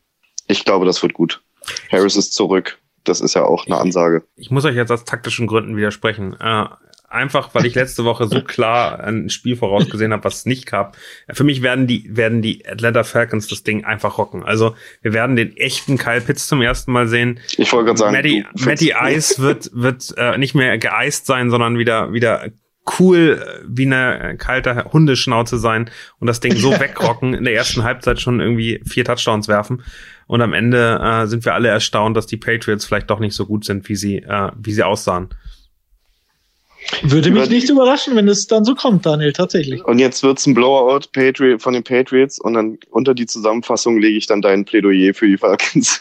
ich 0.46 0.64
glaube, 0.64 0.86
das 0.86 1.02
wird 1.02 1.14
gut. 1.14 1.42
Harris 1.90 2.16
ist 2.16 2.32
zurück. 2.32 2.78
Das 3.04 3.20
ist 3.20 3.34
ja 3.34 3.44
auch 3.44 3.66
eine 3.66 3.76
Ansage. 3.76 4.24
Ich, 4.36 4.46
ich 4.46 4.50
muss 4.50 4.64
euch 4.64 4.76
jetzt 4.76 4.90
aus 4.90 5.04
taktischen 5.04 5.46
Gründen 5.46 5.76
widersprechen. 5.76 6.34
Äh, 6.40 6.66
einfach, 7.14 7.54
weil 7.54 7.66
ich 7.66 7.74
letzte 7.74 8.04
Woche 8.04 8.26
so 8.26 8.42
klar 8.42 9.00
ein 9.00 9.30
Spiel 9.30 9.56
vorausgesehen 9.56 10.12
habe, 10.12 10.24
was 10.24 10.38
es 10.38 10.46
nicht 10.46 10.66
gab. 10.66 10.96
Für 11.32 11.44
mich 11.44 11.62
werden 11.62 11.86
die, 11.86 12.04
werden 12.14 12.42
die 12.42 12.66
Atlanta 12.66 13.04
Falcons 13.04 13.48
das 13.48 13.62
Ding 13.62 13.84
einfach 13.84 14.18
rocken. 14.18 14.42
Also 14.42 14.74
wir 15.02 15.12
werden 15.12 15.36
den 15.36 15.56
echten 15.56 15.98
Kyle 15.98 16.20
Pitts 16.20 16.46
zum 16.46 16.60
ersten 16.62 16.92
Mal 16.92 17.06
sehen. 17.06 17.40
Ich 17.56 17.72
wollte 17.72 17.86
gerade 17.86 17.98
sagen, 17.98 18.12
Matty, 18.12 18.44
Matty 18.64 18.94
Ice 19.00 19.40
wird, 19.40 19.70
wird 19.72 20.14
äh, 20.16 20.38
nicht 20.38 20.54
mehr 20.54 20.76
geeist 20.78 21.26
sein, 21.26 21.50
sondern 21.50 21.78
wieder, 21.78 22.12
wieder 22.12 22.50
cool 22.98 23.62
wie 23.66 23.86
eine 23.86 24.36
kalte 24.36 24.84
Hundeschnauze 24.92 25.58
sein 25.58 25.90
und 26.18 26.26
das 26.26 26.40
Ding 26.40 26.56
so 26.56 26.70
wegrocken, 26.80 27.34
in 27.34 27.44
der 27.44 27.54
ersten 27.54 27.82
Halbzeit 27.82 28.20
schon 28.20 28.40
irgendwie 28.40 28.80
vier 28.86 29.04
Touchdowns 29.04 29.48
werfen. 29.48 29.82
Und 30.26 30.40
am 30.40 30.52
Ende 30.52 31.00
äh, 31.02 31.26
sind 31.26 31.44
wir 31.44 31.54
alle 31.54 31.68
erstaunt, 31.68 32.16
dass 32.16 32.26
die 32.26 32.36
Patriots 32.36 32.84
vielleicht 32.84 33.10
doch 33.10 33.20
nicht 33.20 33.34
so 33.34 33.46
gut 33.46 33.64
sind, 33.64 33.88
wie 33.88 33.96
sie, 33.96 34.18
äh, 34.18 34.50
wie 34.56 34.72
sie 34.72 34.82
aussahen. 34.82 35.28
Würde 37.02 37.30
mich 37.30 37.48
nicht 37.48 37.70
überraschen, 37.70 38.16
wenn 38.16 38.28
es 38.28 38.46
dann 38.46 38.64
so 38.64 38.74
kommt, 38.74 39.06
Daniel, 39.06 39.32
tatsächlich. 39.32 39.84
Und 39.84 39.98
jetzt 39.98 40.22
wird's 40.22 40.46
ein 40.46 40.54
Blowout 40.54 41.08
Patriot 41.12 41.62
von 41.62 41.74
den 41.74 41.82
Patriots 41.82 42.38
und 42.38 42.54
dann 42.54 42.78
unter 42.90 43.14
die 43.14 43.26
Zusammenfassung 43.26 43.98
lege 43.98 44.18
ich 44.18 44.26
dann 44.26 44.42
dein 44.42 44.64
Plädoyer 44.64 45.14
für 45.14 45.26
die 45.26 45.36
Falcons. 45.36 46.00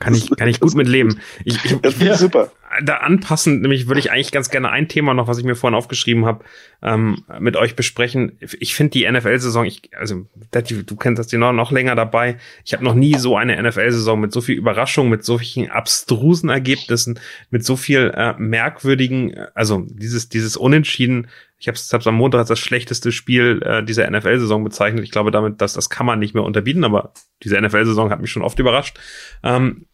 kann 0.00 0.14
ich, 0.14 0.30
kann 0.30 0.48
ich 0.48 0.60
gut 0.60 0.74
mit 0.74 0.88
leben. 0.88 1.20
Ich, 1.44 1.56
ich, 1.64 1.76
das 1.80 1.94
finde 1.94 2.12
ich 2.12 2.18
super 2.18 2.50
da 2.82 2.98
anpassend, 2.98 3.62
nämlich 3.62 3.86
würde 3.86 4.00
ich 4.00 4.10
eigentlich 4.10 4.32
ganz 4.32 4.50
gerne 4.50 4.70
ein 4.70 4.88
Thema 4.88 5.14
noch, 5.14 5.28
was 5.28 5.38
ich 5.38 5.44
mir 5.44 5.54
vorhin 5.54 5.76
aufgeschrieben 5.76 6.24
habe, 6.24 6.44
ähm, 6.82 7.24
mit 7.38 7.56
euch 7.56 7.76
besprechen. 7.76 8.38
Ich 8.40 8.74
finde 8.74 8.90
die 8.92 9.10
NFL-Saison, 9.10 9.70
also 9.96 10.26
du 10.52 10.96
kennst 10.96 11.18
das 11.18 11.32
noch, 11.32 11.52
noch 11.52 11.72
länger 11.72 11.94
dabei. 11.94 12.36
Ich 12.64 12.72
habe 12.72 12.84
noch 12.84 12.94
nie 12.94 13.14
so 13.14 13.36
eine 13.36 13.60
NFL-Saison 13.62 14.20
mit 14.20 14.32
so 14.32 14.40
viel 14.40 14.56
Überraschung, 14.56 15.08
mit 15.08 15.24
so 15.24 15.38
vielen 15.38 15.70
abstrusen 15.70 16.48
Ergebnissen, 16.48 17.18
mit 17.50 17.64
so 17.64 17.76
viel 17.76 18.12
äh, 18.14 18.34
merkwürdigen, 18.38 19.34
also 19.54 19.86
dieses 19.88 20.28
dieses 20.28 20.56
Unentschieden. 20.56 21.28
Ich 21.58 21.68
habe 21.68 21.76
es 21.76 22.06
am 22.06 22.14
Montag 22.14 22.40
als 22.40 22.48
das 22.48 22.58
schlechteste 22.58 23.12
Spiel 23.12 23.62
äh, 23.64 23.82
dieser 23.82 24.10
NFL-Saison 24.10 24.62
bezeichnet. 24.62 25.04
Ich 25.04 25.10
glaube 25.10 25.30
damit, 25.30 25.62
dass 25.62 25.72
das 25.72 25.88
kann 25.88 26.04
man 26.04 26.18
nicht 26.18 26.34
mehr 26.34 26.44
unterbieten, 26.44 26.84
aber 26.84 27.12
diese 27.42 27.60
NFL-Saison 27.60 28.10
hat 28.10 28.20
mich 28.20 28.30
schon 28.30 28.42
oft 28.42 28.58
überrascht. 28.58 28.98
Ähm, 29.42 29.86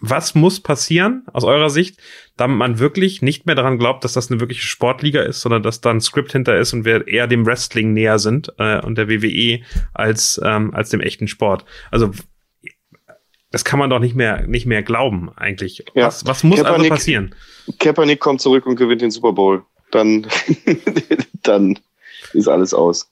was 0.00 0.34
muss 0.34 0.60
passieren 0.60 1.24
aus 1.32 1.44
eurer 1.44 1.70
Sicht, 1.70 1.98
damit 2.36 2.56
man 2.56 2.78
wirklich 2.78 3.22
nicht 3.22 3.46
mehr 3.46 3.54
daran 3.54 3.78
glaubt, 3.78 4.02
dass 4.04 4.14
das 4.14 4.30
eine 4.30 4.40
wirkliche 4.40 4.66
Sportliga 4.66 5.22
ist, 5.22 5.40
sondern 5.40 5.62
dass 5.62 5.80
da 5.80 5.90
ein 5.90 6.00
Skript 6.00 6.32
hinter 6.32 6.58
ist 6.58 6.72
und 6.72 6.84
wir 6.84 7.06
eher 7.06 7.26
dem 7.26 7.46
Wrestling 7.46 7.92
näher 7.92 8.18
sind 8.18 8.52
äh, 8.58 8.80
und 8.80 8.96
der 8.96 9.08
WWE 9.08 9.60
als 9.92 10.40
ähm, 10.42 10.72
als 10.74 10.90
dem 10.90 11.00
echten 11.00 11.28
Sport. 11.28 11.64
Also 11.90 12.10
das 13.50 13.64
kann 13.64 13.78
man 13.78 13.90
doch 13.90 13.98
nicht 13.98 14.14
mehr 14.14 14.46
nicht 14.46 14.66
mehr 14.66 14.82
glauben 14.82 15.30
eigentlich. 15.36 15.84
Ja. 15.94 16.06
Was, 16.06 16.24
was 16.26 16.44
muss 16.44 16.60
also 16.60 16.64
Kaepernick, 16.64 16.92
also 16.92 17.00
passieren? 17.00 17.34
Kaepernick 17.78 18.20
kommt 18.20 18.40
zurück 18.40 18.66
und 18.66 18.76
gewinnt 18.76 19.02
den 19.02 19.10
Super 19.10 19.32
Bowl. 19.32 19.64
Dann 19.90 20.26
dann 21.42 21.78
ist 22.32 22.48
alles 22.48 22.72
aus. 22.72 23.10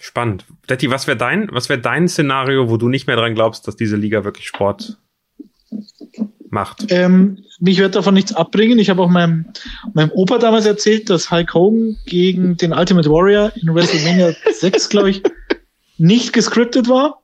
Spannend. 0.00 0.46
Detti, 0.70 0.90
was 0.90 1.08
wäre 1.08 1.16
dein, 1.16 1.48
was 1.50 1.68
wäre 1.68 1.80
dein 1.80 2.08
Szenario, 2.08 2.70
wo 2.70 2.76
du 2.76 2.88
nicht 2.88 3.08
mehr 3.08 3.16
dran 3.16 3.34
glaubst, 3.34 3.66
dass 3.66 3.74
diese 3.74 3.96
Liga 3.96 4.24
wirklich 4.24 4.46
Sport 4.46 4.96
macht. 6.50 6.86
Ähm, 6.90 7.38
mich 7.60 7.78
wird 7.78 7.94
davon 7.94 8.14
nichts 8.14 8.34
abbringen. 8.34 8.78
Ich 8.78 8.90
habe 8.90 9.02
auch 9.02 9.08
meinem, 9.08 9.46
meinem 9.94 10.10
Opa 10.12 10.38
damals 10.38 10.66
erzählt, 10.66 11.10
dass 11.10 11.30
Hulk 11.30 11.54
Hogan 11.54 11.96
gegen 12.06 12.56
den 12.56 12.72
Ultimate 12.72 13.08
Warrior 13.10 13.52
in 13.56 13.74
WrestleMania 13.74 14.34
6, 14.52 14.88
glaube 14.88 15.10
ich, 15.10 15.22
nicht 15.98 16.32
gescriptet 16.32 16.88
war. 16.88 17.20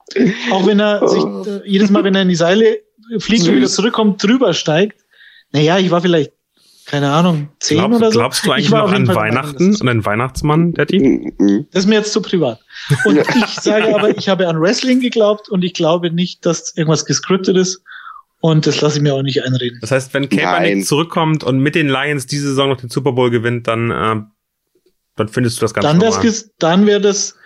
Auch 0.50 0.66
wenn 0.66 0.80
er 0.80 1.08
sich 1.08 1.24
äh, 1.24 1.68
jedes 1.68 1.90
Mal, 1.90 2.04
wenn 2.04 2.14
er 2.14 2.22
in 2.22 2.28
die 2.28 2.34
Seile 2.34 2.80
fliegt 3.18 3.46
und 3.48 3.56
wieder 3.56 3.68
zurückkommt, 3.68 4.22
drüber 4.22 4.52
steigt. 4.54 5.00
Naja, 5.52 5.78
ich 5.78 5.90
war 5.90 6.00
vielleicht, 6.00 6.32
keine 6.86 7.12
Ahnung, 7.12 7.48
zehn 7.60 7.78
Glaub, 7.78 7.92
oder 7.92 8.10
so. 8.10 8.18
Glaubst 8.18 8.44
du 8.44 8.52
eigentlich 8.52 8.70
noch 8.70 8.92
an 8.92 9.06
Weihnachten 9.08 9.76
und 9.76 9.88
einen 9.88 10.04
Weihnachtsmann, 10.04 10.72
Daddy? 10.72 11.32
Das 11.70 11.84
ist 11.84 11.88
mir 11.88 11.96
jetzt 11.96 12.12
zu 12.12 12.20
privat. 12.20 12.60
Und 13.04 13.18
ich 13.36 13.54
sage 13.60 13.94
aber, 13.94 14.16
ich 14.16 14.28
habe 14.28 14.48
an 14.48 14.60
Wrestling 14.60 15.00
geglaubt 15.00 15.48
und 15.48 15.62
ich 15.64 15.74
glaube 15.74 16.10
nicht, 16.10 16.44
dass 16.44 16.76
irgendwas 16.76 17.06
gescriptet 17.06 17.56
ist. 17.56 17.82
Und 18.44 18.66
das 18.66 18.82
lasse 18.82 18.98
ich 18.98 19.02
mir 19.02 19.14
auch 19.14 19.22
nicht 19.22 19.42
einreden. 19.42 19.78
Das 19.80 19.90
heißt, 19.90 20.12
wenn 20.12 20.28
Kaepernick 20.28 20.84
zurückkommt 20.84 21.44
und 21.44 21.60
mit 21.60 21.74
den 21.74 21.88
Lions 21.88 22.26
diese 22.26 22.48
Saison 22.48 22.68
noch 22.68 22.76
den 22.76 22.90
Super 22.90 23.12
Bowl 23.12 23.30
gewinnt, 23.30 23.66
dann, 23.68 23.90
äh, 23.90 24.20
dann 25.16 25.28
findest 25.28 25.56
du 25.56 25.60
das 25.62 25.72
ganz 25.72 25.86
dann 25.86 25.96
normal. 25.96 26.34
Dann 26.58 26.86
wäre 26.86 27.00
das, 27.00 27.36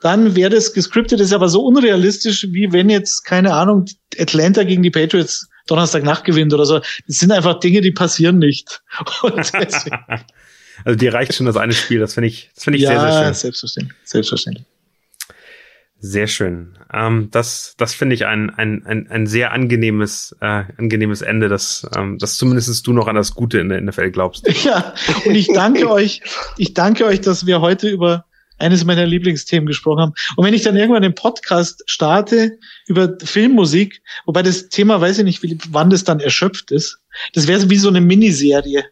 dann 0.00 0.36
wäre 0.36 0.50
das 0.50 0.74
gescriptet, 0.74 1.18
ist 1.18 1.32
aber 1.32 1.48
so 1.48 1.64
unrealistisch, 1.64 2.46
wie 2.52 2.70
wenn 2.70 2.88
jetzt, 2.88 3.24
keine 3.24 3.52
Ahnung, 3.52 3.86
Atlanta 4.16 4.62
gegen 4.62 4.84
die 4.84 4.92
Patriots 4.92 5.48
Donnerstagnacht 5.66 6.22
gewinnt 6.22 6.54
oder 6.54 6.66
so. 6.66 6.78
Das 6.78 7.18
sind 7.18 7.32
einfach 7.32 7.58
Dinge, 7.58 7.80
die 7.80 7.90
passieren 7.90 8.38
nicht. 8.38 8.80
also 10.84 10.96
dir 10.96 11.14
reicht 11.14 11.34
schon 11.34 11.46
das 11.46 11.56
eine 11.56 11.72
Spiel, 11.72 11.98
das 11.98 12.14
finde 12.14 12.28
ich, 12.28 12.52
das 12.54 12.62
finde 12.62 12.76
ich 12.76 12.84
ja, 12.84 12.90
sehr, 12.90 13.00
sehr 13.00 13.24
schön. 13.24 13.34
Selbstverständlich, 13.34 13.98
selbstverständlich. 14.04 14.66
Sehr 16.00 16.28
schön. 16.28 16.78
Ähm, 16.92 17.28
das 17.32 17.74
das 17.76 17.92
finde 17.92 18.14
ich 18.14 18.24
ein, 18.24 18.50
ein, 18.50 18.86
ein, 18.86 19.08
ein 19.08 19.26
sehr 19.26 19.52
angenehmes, 19.52 20.36
äh, 20.40 20.64
angenehmes 20.76 21.22
Ende, 21.22 21.48
dass, 21.48 21.88
ähm, 21.96 22.18
dass 22.18 22.36
zumindest 22.36 22.86
du 22.86 22.92
noch 22.92 23.08
an 23.08 23.16
das 23.16 23.34
Gute 23.34 23.58
in 23.58 23.68
der 23.68 23.80
NFL 23.80 24.10
glaubst. 24.10 24.48
Ja, 24.64 24.94
und 25.24 25.34
ich 25.34 25.48
danke 25.52 25.90
euch, 25.90 26.20
ich 26.56 26.74
danke 26.74 27.04
euch, 27.04 27.20
dass 27.20 27.46
wir 27.46 27.60
heute 27.60 27.88
über 27.88 28.26
eines 28.58 28.84
meiner 28.84 29.06
Lieblingsthemen 29.06 29.66
gesprochen 29.66 30.00
haben. 30.00 30.14
Und 30.36 30.44
wenn 30.44 30.54
ich 30.54 30.62
dann 30.62 30.76
irgendwann 30.76 31.02
den 31.02 31.14
Podcast 31.14 31.82
starte 31.86 32.58
über 32.86 33.16
Filmmusik, 33.22 34.02
wobei 34.26 34.42
das 34.42 34.68
Thema, 34.68 35.00
weiß 35.00 35.18
ich 35.18 35.24
nicht, 35.24 35.72
wann 35.72 35.90
das 35.90 36.04
dann 36.04 36.20
erschöpft 36.20 36.70
ist, 36.70 36.98
das 37.34 37.46
wäre 37.46 37.60
so 37.60 37.70
wie 37.70 37.76
so 37.76 37.88
eine 37.88 38.00
Miniserie. 38.00 38.84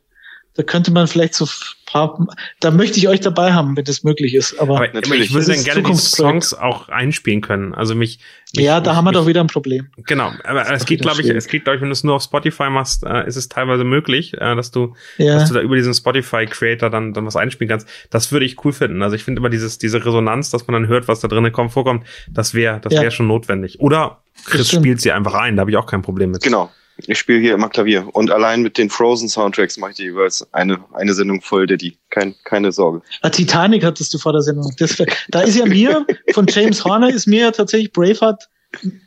Da 0.56 0.62
könnte 0.62 0.90
man 0.90 1.06
vielleicht 1.06 1.34
so 1.34 1.46
paar, 1.86 2.26
da 2.60 2.70
möchte 2.70 2.98
ich 2.98 3.08
euch 3.08 3.20
dabei 3.20 3.52
haben, 3.52 3.76
wenn 3.76 3.84
das 3.84 4.02
möglich 4.02 4.34
ist. 4.34 4.58
Aber, 4.58 4.76
aber 4.76 4.88
natürlich, 4.92 5.26
ich 5.26 5.34
würde 5.34 5.54
dann 5.54 5.64
gerne 5.64 5.82
die 5.82 5.94
Songs 5.94 6.52
auch 6.52 6.88
einspielen 6.88 7.40
können. 7.40 7.74
Also 7.74 7.94
mich. 7.94 8.18
mich 8.54 8.64
ja, 8.64 8.80
da 8.80 8.90
mich, 8.90 8.96
haben 8.96 9.04
wir 9.04 9.12
doch 9.12 9.26
wieder 9.26 9.40
ein 9.40 9.46
Problem. 9.46 9.88
Genau, 10.06 10.32
aber 10.44 10.70
es 10.70 10.84
geht, 10.84 11.00
glaube 11.00 11.22
ich, 11.22 11.28
es 11.28 11.46
geht, 11.46 11.64
glaube 11.64 11.76
ich, 11.76 11.82
wenn 11.82 11.88
du 11.88 11.92
es 11.92 12.04
nur 12.04 12.14
auf 12.14 12.22
Spotify 12.22 12.68
machst, 12.68 13.04
äh, 13.04 13.26
ist 13.26 13.36
es 13.36 13.48
teilweise 13.48 13.84
möglich, 13.84 14.34
äh, 14.34 14.56
dass 14.56 14.70
du, 14.70 14.94
ja. 15.16 15.34
dass 15.34 15.48
du 15.48 15.54
da 15.54 15.60
über 15.60 15.76
diesen 15.76 15.94
Spotify 15.94 16.46
Creator 16.46 16.90
dann, 16.90 17.12
dann 17.12 17.24
was 17.24 17.36
einspielen 17.36 17.68
kannst. 17.68 17.88
Das 18.10 18.32
würde 18.32 18.44
ich 18.44 18.64
cool 18.64 18.72
finden. 18.72 19.02
Also 19.02 19.16
ich 19.16 19.24
finde 19.24 19.40
immer 19.40 19.50
dieses, 19.50 19.78
diese 19.78 20.04
Resonanz, 20.04 20.50
dass 20.50 20.66
man 20.66 20.74
dann 20.74 20.88
hört, 20.88 21.08
was 21.08 21.20
da 21.20 21.28
drinnen 21.28 21.52
kommt, 21.52 21.72
vorkommt, 21.72 22.04
das 22.28 22.54
wäre, 22.54 22.80
das 22.80 22.92
wäre 22.92 23.04
ja. 23.04 23.10
schon 23.10 23.28
notwendig. 23.28 23.80
Oder 23.80 24.22
Chris 24.44 24.70
spielt 24.70 25.00
sie 25.00 25.12
einfach 25.12 25.34
ein, 25.34 25.56
da 25.56 25.60
habe 25.60 25.70
ich 25.70 25.76
auch 25.76 25.86
kein 25.86 26.02
Problem 26.02 26.32
mit. 26.32 26.42
Genau. 26.42 26.70
Ich 26.98 27.18
spiele 27.18 27.40
hier 27.40 27.54
immer 27.54 27.68
Klavier. 27.68 28.08
Und 28.12 28.30
allein 28.30 28.62
mit 28.62 28.78
den 28.78 28.88
Frozen-Soundtracks 28.88 29.76
mache 29.76 29.92
ich 29.92 29.98
jeweils 29.98 30.46
eine, 30.52 30.82
eine 30.94 31.12
Sendung 31.12 31.42
voll, 31.42 31.66
die. 31.66 31.98
Kein, 32.10 32.34
keine 32.44 32.72
Sorge. 32.72 33.02
Ah, 33.20 33.28
Titanic 33.28 33.84
hattest 33.84 34.14
du 34.14 34.18
vor 34.18 34.32
der 34.32 34.40
Sendung. 34.40 34.72
Das, 34.78 34.96
da 35.28 35.40
ist 35.40 35.56
ja 35.56 35.66
mir, 35.66 36.06
von 36.32 36.46
James 36.48 36.84
Horner 36.84 37.10
ist 37.10 37.26
mir 37.26 37.40
ja 37.40 37.50
tatsächlich 37.50 37.92
Braveheart 37.92 38.48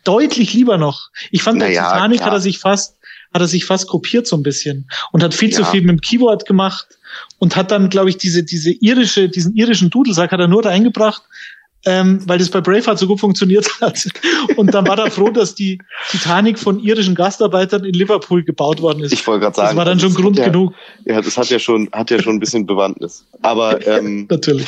deutlich 0.04 0.54
lieber 0.54 0.78
noch. 0.78 1.10
Ich 1.32 1.42
fand, 1.42 1.60
bei 1.60 1.68
naja, 1.68 1.92
Titanic 1.92 2.18
klar. 2.18 2.28
hat 2.28 2.38
er 2.38 2.42
sich 2.42 2.60
fast, 2.60 2.98
hat 3.34 3.42
er 3.42 3.48
sich 3.48 3.66
fast 3.66 3.88
kopiert 3.88 4.28
so 4.28 4.36
ein 4.36 4.44
bisschen 4.44 4.88
und 5.12 5.24
hat 5.24 5.34
viel 5.34 5.50
ja. 5.50 5.58
zu 5.58 5.66
viel 5.66 5.82
mit 5.82 5.90
dem 5.90 6.02
Keyboard 6.02 6.46
gemacht 6.46 6.88
und 7.40 7.56
hat 7.56 7.72
dann, 7.72 7.90
glaube 7.90 8.10
ich, 8.10 8.18
diese, 8.18 8.44
diese 8.44 8.72
irische, 8.72 9.30
diesen 9.30 9.56
irischen 9.56 9.90
Dudelsack 9.90 10.32
hat 10.32 10.40
er 10.40 10.48
nur 10.48 10.62
da 10.62 10.70
eingebracht, 10.70 11.24
ähm, 11.86 12.22
weil 12.26 12.38
das 12.38 12.50
bei 12.50 12.62
Braveheart 12.62 13.00
so 13.00 13.08
gut 13.08 13.20
funktioniert 13.20 13.70
hat. 13.82 14.06
Und 14.58 14.74
dann 14.74 14.88
war 14.88 14.98
er 14.98 15.12
froh, 15.12 15.30
dass 15.30 15.56
die 15.56 15.80
Titanic 16.10 16.60
von 16.60 16.80
irischen 16.80 17.16
Gastarbeitern 17.16 17.86
in 17.86 17.94
Liverpool 17.94 18.44
gebaut 18.44 18.82
worden 18.82 19.04
ist. 19.04 19.14
Ich 19.14 19.26
wollte 19.26 19.42
gerade 19.42 19.56
sagen, 19.56 19.70
das 19.70 19.78
war 19.78 19.86
dann 19.86 20.00
schon 20.00 20.14
Grund 20.14 20.38
ja, 20.38 20.46
genug. 20.46 20.74
Ja, 21.06 21.22
das 21.22 21.38
hat 21.38 21.50
ja 21.50 21.60
schon, 21.60 21.90
hat 21.92 22.12
ja 22.12 22.22
schon 22.22 22.36
ein 22.36 22.40
bisschen 22.40 22.66
Bewandtnis. 22.66 23.26
Aber 23.42 23.86
ähm, 23.88 24.28
natürlich. 24.30 24.68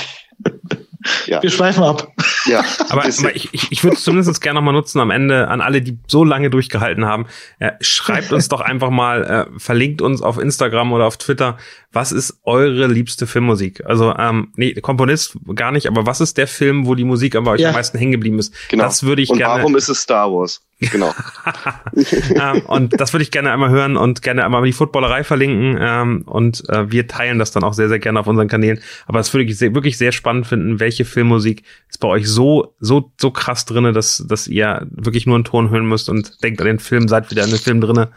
Ja. 1.25 1.41
Wir 1.41 1.49
schweifen 1.49 1.83
ab. 1.83 2.11
Ja, 2.45 2.63
aber, 2.89 3.03
aber 3.03 3.35
ich, 3.35 3.49
ich, 3.51 3.71
ich 3.71 3.83
würde 3.83 3.95
es 3.95 4.03
zumindest 4.03 4.41
gerne 4.41 4.59
nochmal 4.59 4.73
nutzen 4.73 4.99
am 4.99 5.11
Ende 5.11 5.47
an 5.47 5.61
alle, 5.61 5.81
die 5.81 5.97
so 6.07 6.23
lange 6.23 6.49
durchgehalten 6.49 7.05
haben. 7.05 7.25
Äh, 7.59 7.71
schreibt 7.81 8.31
uns 8.31 8.47
doch 8.47 8.61
einfach 8.61 8.89
mal, 8.89 9.23
äh, 9.23 9.59
verlinkt 9.59 10.01
uns 10.01 10.21
auf 10.21 10.37
Instagram 10.37 10.91
oder 10.93 11.05
auf 11.05 11.17
Twitter, 11.17 11.57
was 11.91 12.11
ist 12.11 12.39
eure 12.43 12.87
liebste 12.87 13.27
Filmmusik? 13.27 13.85
Also, 13.85 14.15
ähm, 14.17 14.51
nee, 14.55 14.73
Komponist 14.73 15.37
gar 15.55 15.71
nicht, 15.71 15.87
aber 15.87 16.05
was 16.05 16.21
ist 16.21 16.37
der 16.37 16.47
Film, 16.47 16.85
wo 16.87 16.95
die 16.95 17.03
Musik 17.03 17.35
aber 17.35 17.51
euch 17.51 17.61
ja. 17.61 17.69
am 17.69 17.75
meisten 17.75 17.97
hängen 17.97 18.13
geblieben 18.13 18.39
ist? 18.39 18.53
Genau. 18.69 18.83
Das 18.83 19.03
würde 19.03 19.21
ich 19.21 19.29
Und 19.29 19.37
gerne. 19.37 19.59
Warum 19.59 19.75
ist 19.75 19.89
es 19.89 20.01
Star 20.01 20.31
Wars? 20.31 20.61
Genau. 20.79 21.13
ähm, 22.35 22.61
und 22.65 22.99
das 22.99 23.13
würde 23.13 23.23
ich 23.23 23.31
gerne 23.31 23.51
einmal 23.51 23.69
hören 23.69 23.97
und 23.97 24.21
gerne 24.21 24.43
einmal 24.43 24.63
die 24.63 24.73
Footballerei 24.73 25.23
verlinken. 25.23 25.77
Ähm, 25.79 26.23
und 26.25 26.67
äh, 26.69 26.91
wir 26.91 27.07
teilen 27.07 27.39
das 27.39 27.51
dann 27.51 27.63
auch 27.63 27.73
sehr, 27.73 27.89
sehr 27.89 27.99
gerne 27.99 28.19
auf 28.19 28.27
unseren 28.27 28.47
Kanälen. 28.47 28.79
Aber 29.05 29.19
das 29.19 29.33
würde 29.33 29.43
ich 29.43 29.57
sehr, 29.57 29.75
wirklich 29.75 29.97
sehr 29.97 30.11
spannend 30.11 30.47
finden, 30.47 30.79
welche 30.79 31.05
Filmmusik 31.05 31.63
ist 31.89 31.99
bei 31.99 32.07
euch 32.07 32.27
so, 32.33 32.75
so, 32.79 33.11
so 33.19 33.31
krass 33.31 33.65
drinne, 33.65 33.93
dass, 33.93 34.25
dass 34.27 34.47
ihr 34.47 34.87
wirklich 34.89 35.25
nur 35.25 35.35
einen 35.35 35.43
Ton 35.43 35.69
hören 35.69 35.85
müsst 35.85 36.09
und 36.09 36.43
denkt 36.43 36.61
an 36.61 36.67
den 36.67 36.79
Film, 36.79 37.07
seid 37.07 37.31
wieder 37.31 37.43
in 37.43 37.49
den 37.49 37.59
Film 37.59 37.81
drinne. 37.81 38.09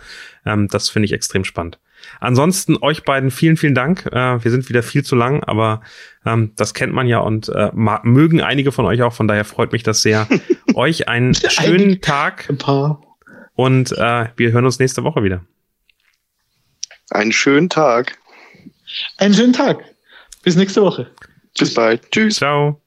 Ähm, 0.47 0.69
das 0.69 0.89
finde 0.89 1.07
ich 1.07 1.13
extrem 1.13 1.45
spannend. 1.45 1.79
Ansonsten 2.21 2.77
euch 2.81 3.05
beiden 3.05 3.31
vielen, 3.31 3.57
vielen 3.57 3.75
Dank. 3.75 4.07
Äh, 4.07 4.43
wir 4.45 4.51
sind 4.51 4.69
wieder 4.69 4.83
viel 4.83 5.05
zu 5.05 5.17
lang, 5.17 5.43
aber 5.45 5.81
ähm, 6.25 6.53
das 6.57 6.75
kennt 6.75 6.93
man 6.93 7.07
ja 7.07 7.19
und 7.19 7.49
äh, 7.49 7.71
mögen 7.73 8.41
einige 8.41 8.73
von 8.73 8.85
euch 8.85 9.03
auch. 9.03 9.13
Von 9.13 9.29
daher 9.29 9.45
freut 9.45 9.73
mich 9.73 9.83
das 9.83 10.03
sehr. 10.03 10.29
euch 10.75 11.09
einen 11.09 11.35
schönen 11.35 12.01
Tag. 12.01 12.49
Ein 12.49 12.59
paar. 12.59 13.03
Und 13.55 13.93
äh, 13.93 14.27
wir 14.37 14.53
hören 14.53 14.65
uns 14.65 14.79
nächste 14.79 15.05
Woche 15.05 15.23
wieder. 15.23 15.45
Einen 17.11 17.33
schönen 17.33 17.69
Tag. 17.69 18.19
Einen 19.19 19.35
schönen 19.35 19.53
Tag. 19.53 19.85
Bis 20.43 20.57
nächste 20.57 20.83
Woche. 20.83 21.11
Bis 21.59 21.75
bald. 21.75 22.11
Tschüss. 22.11 22.37
Ciao. 22.37 22.84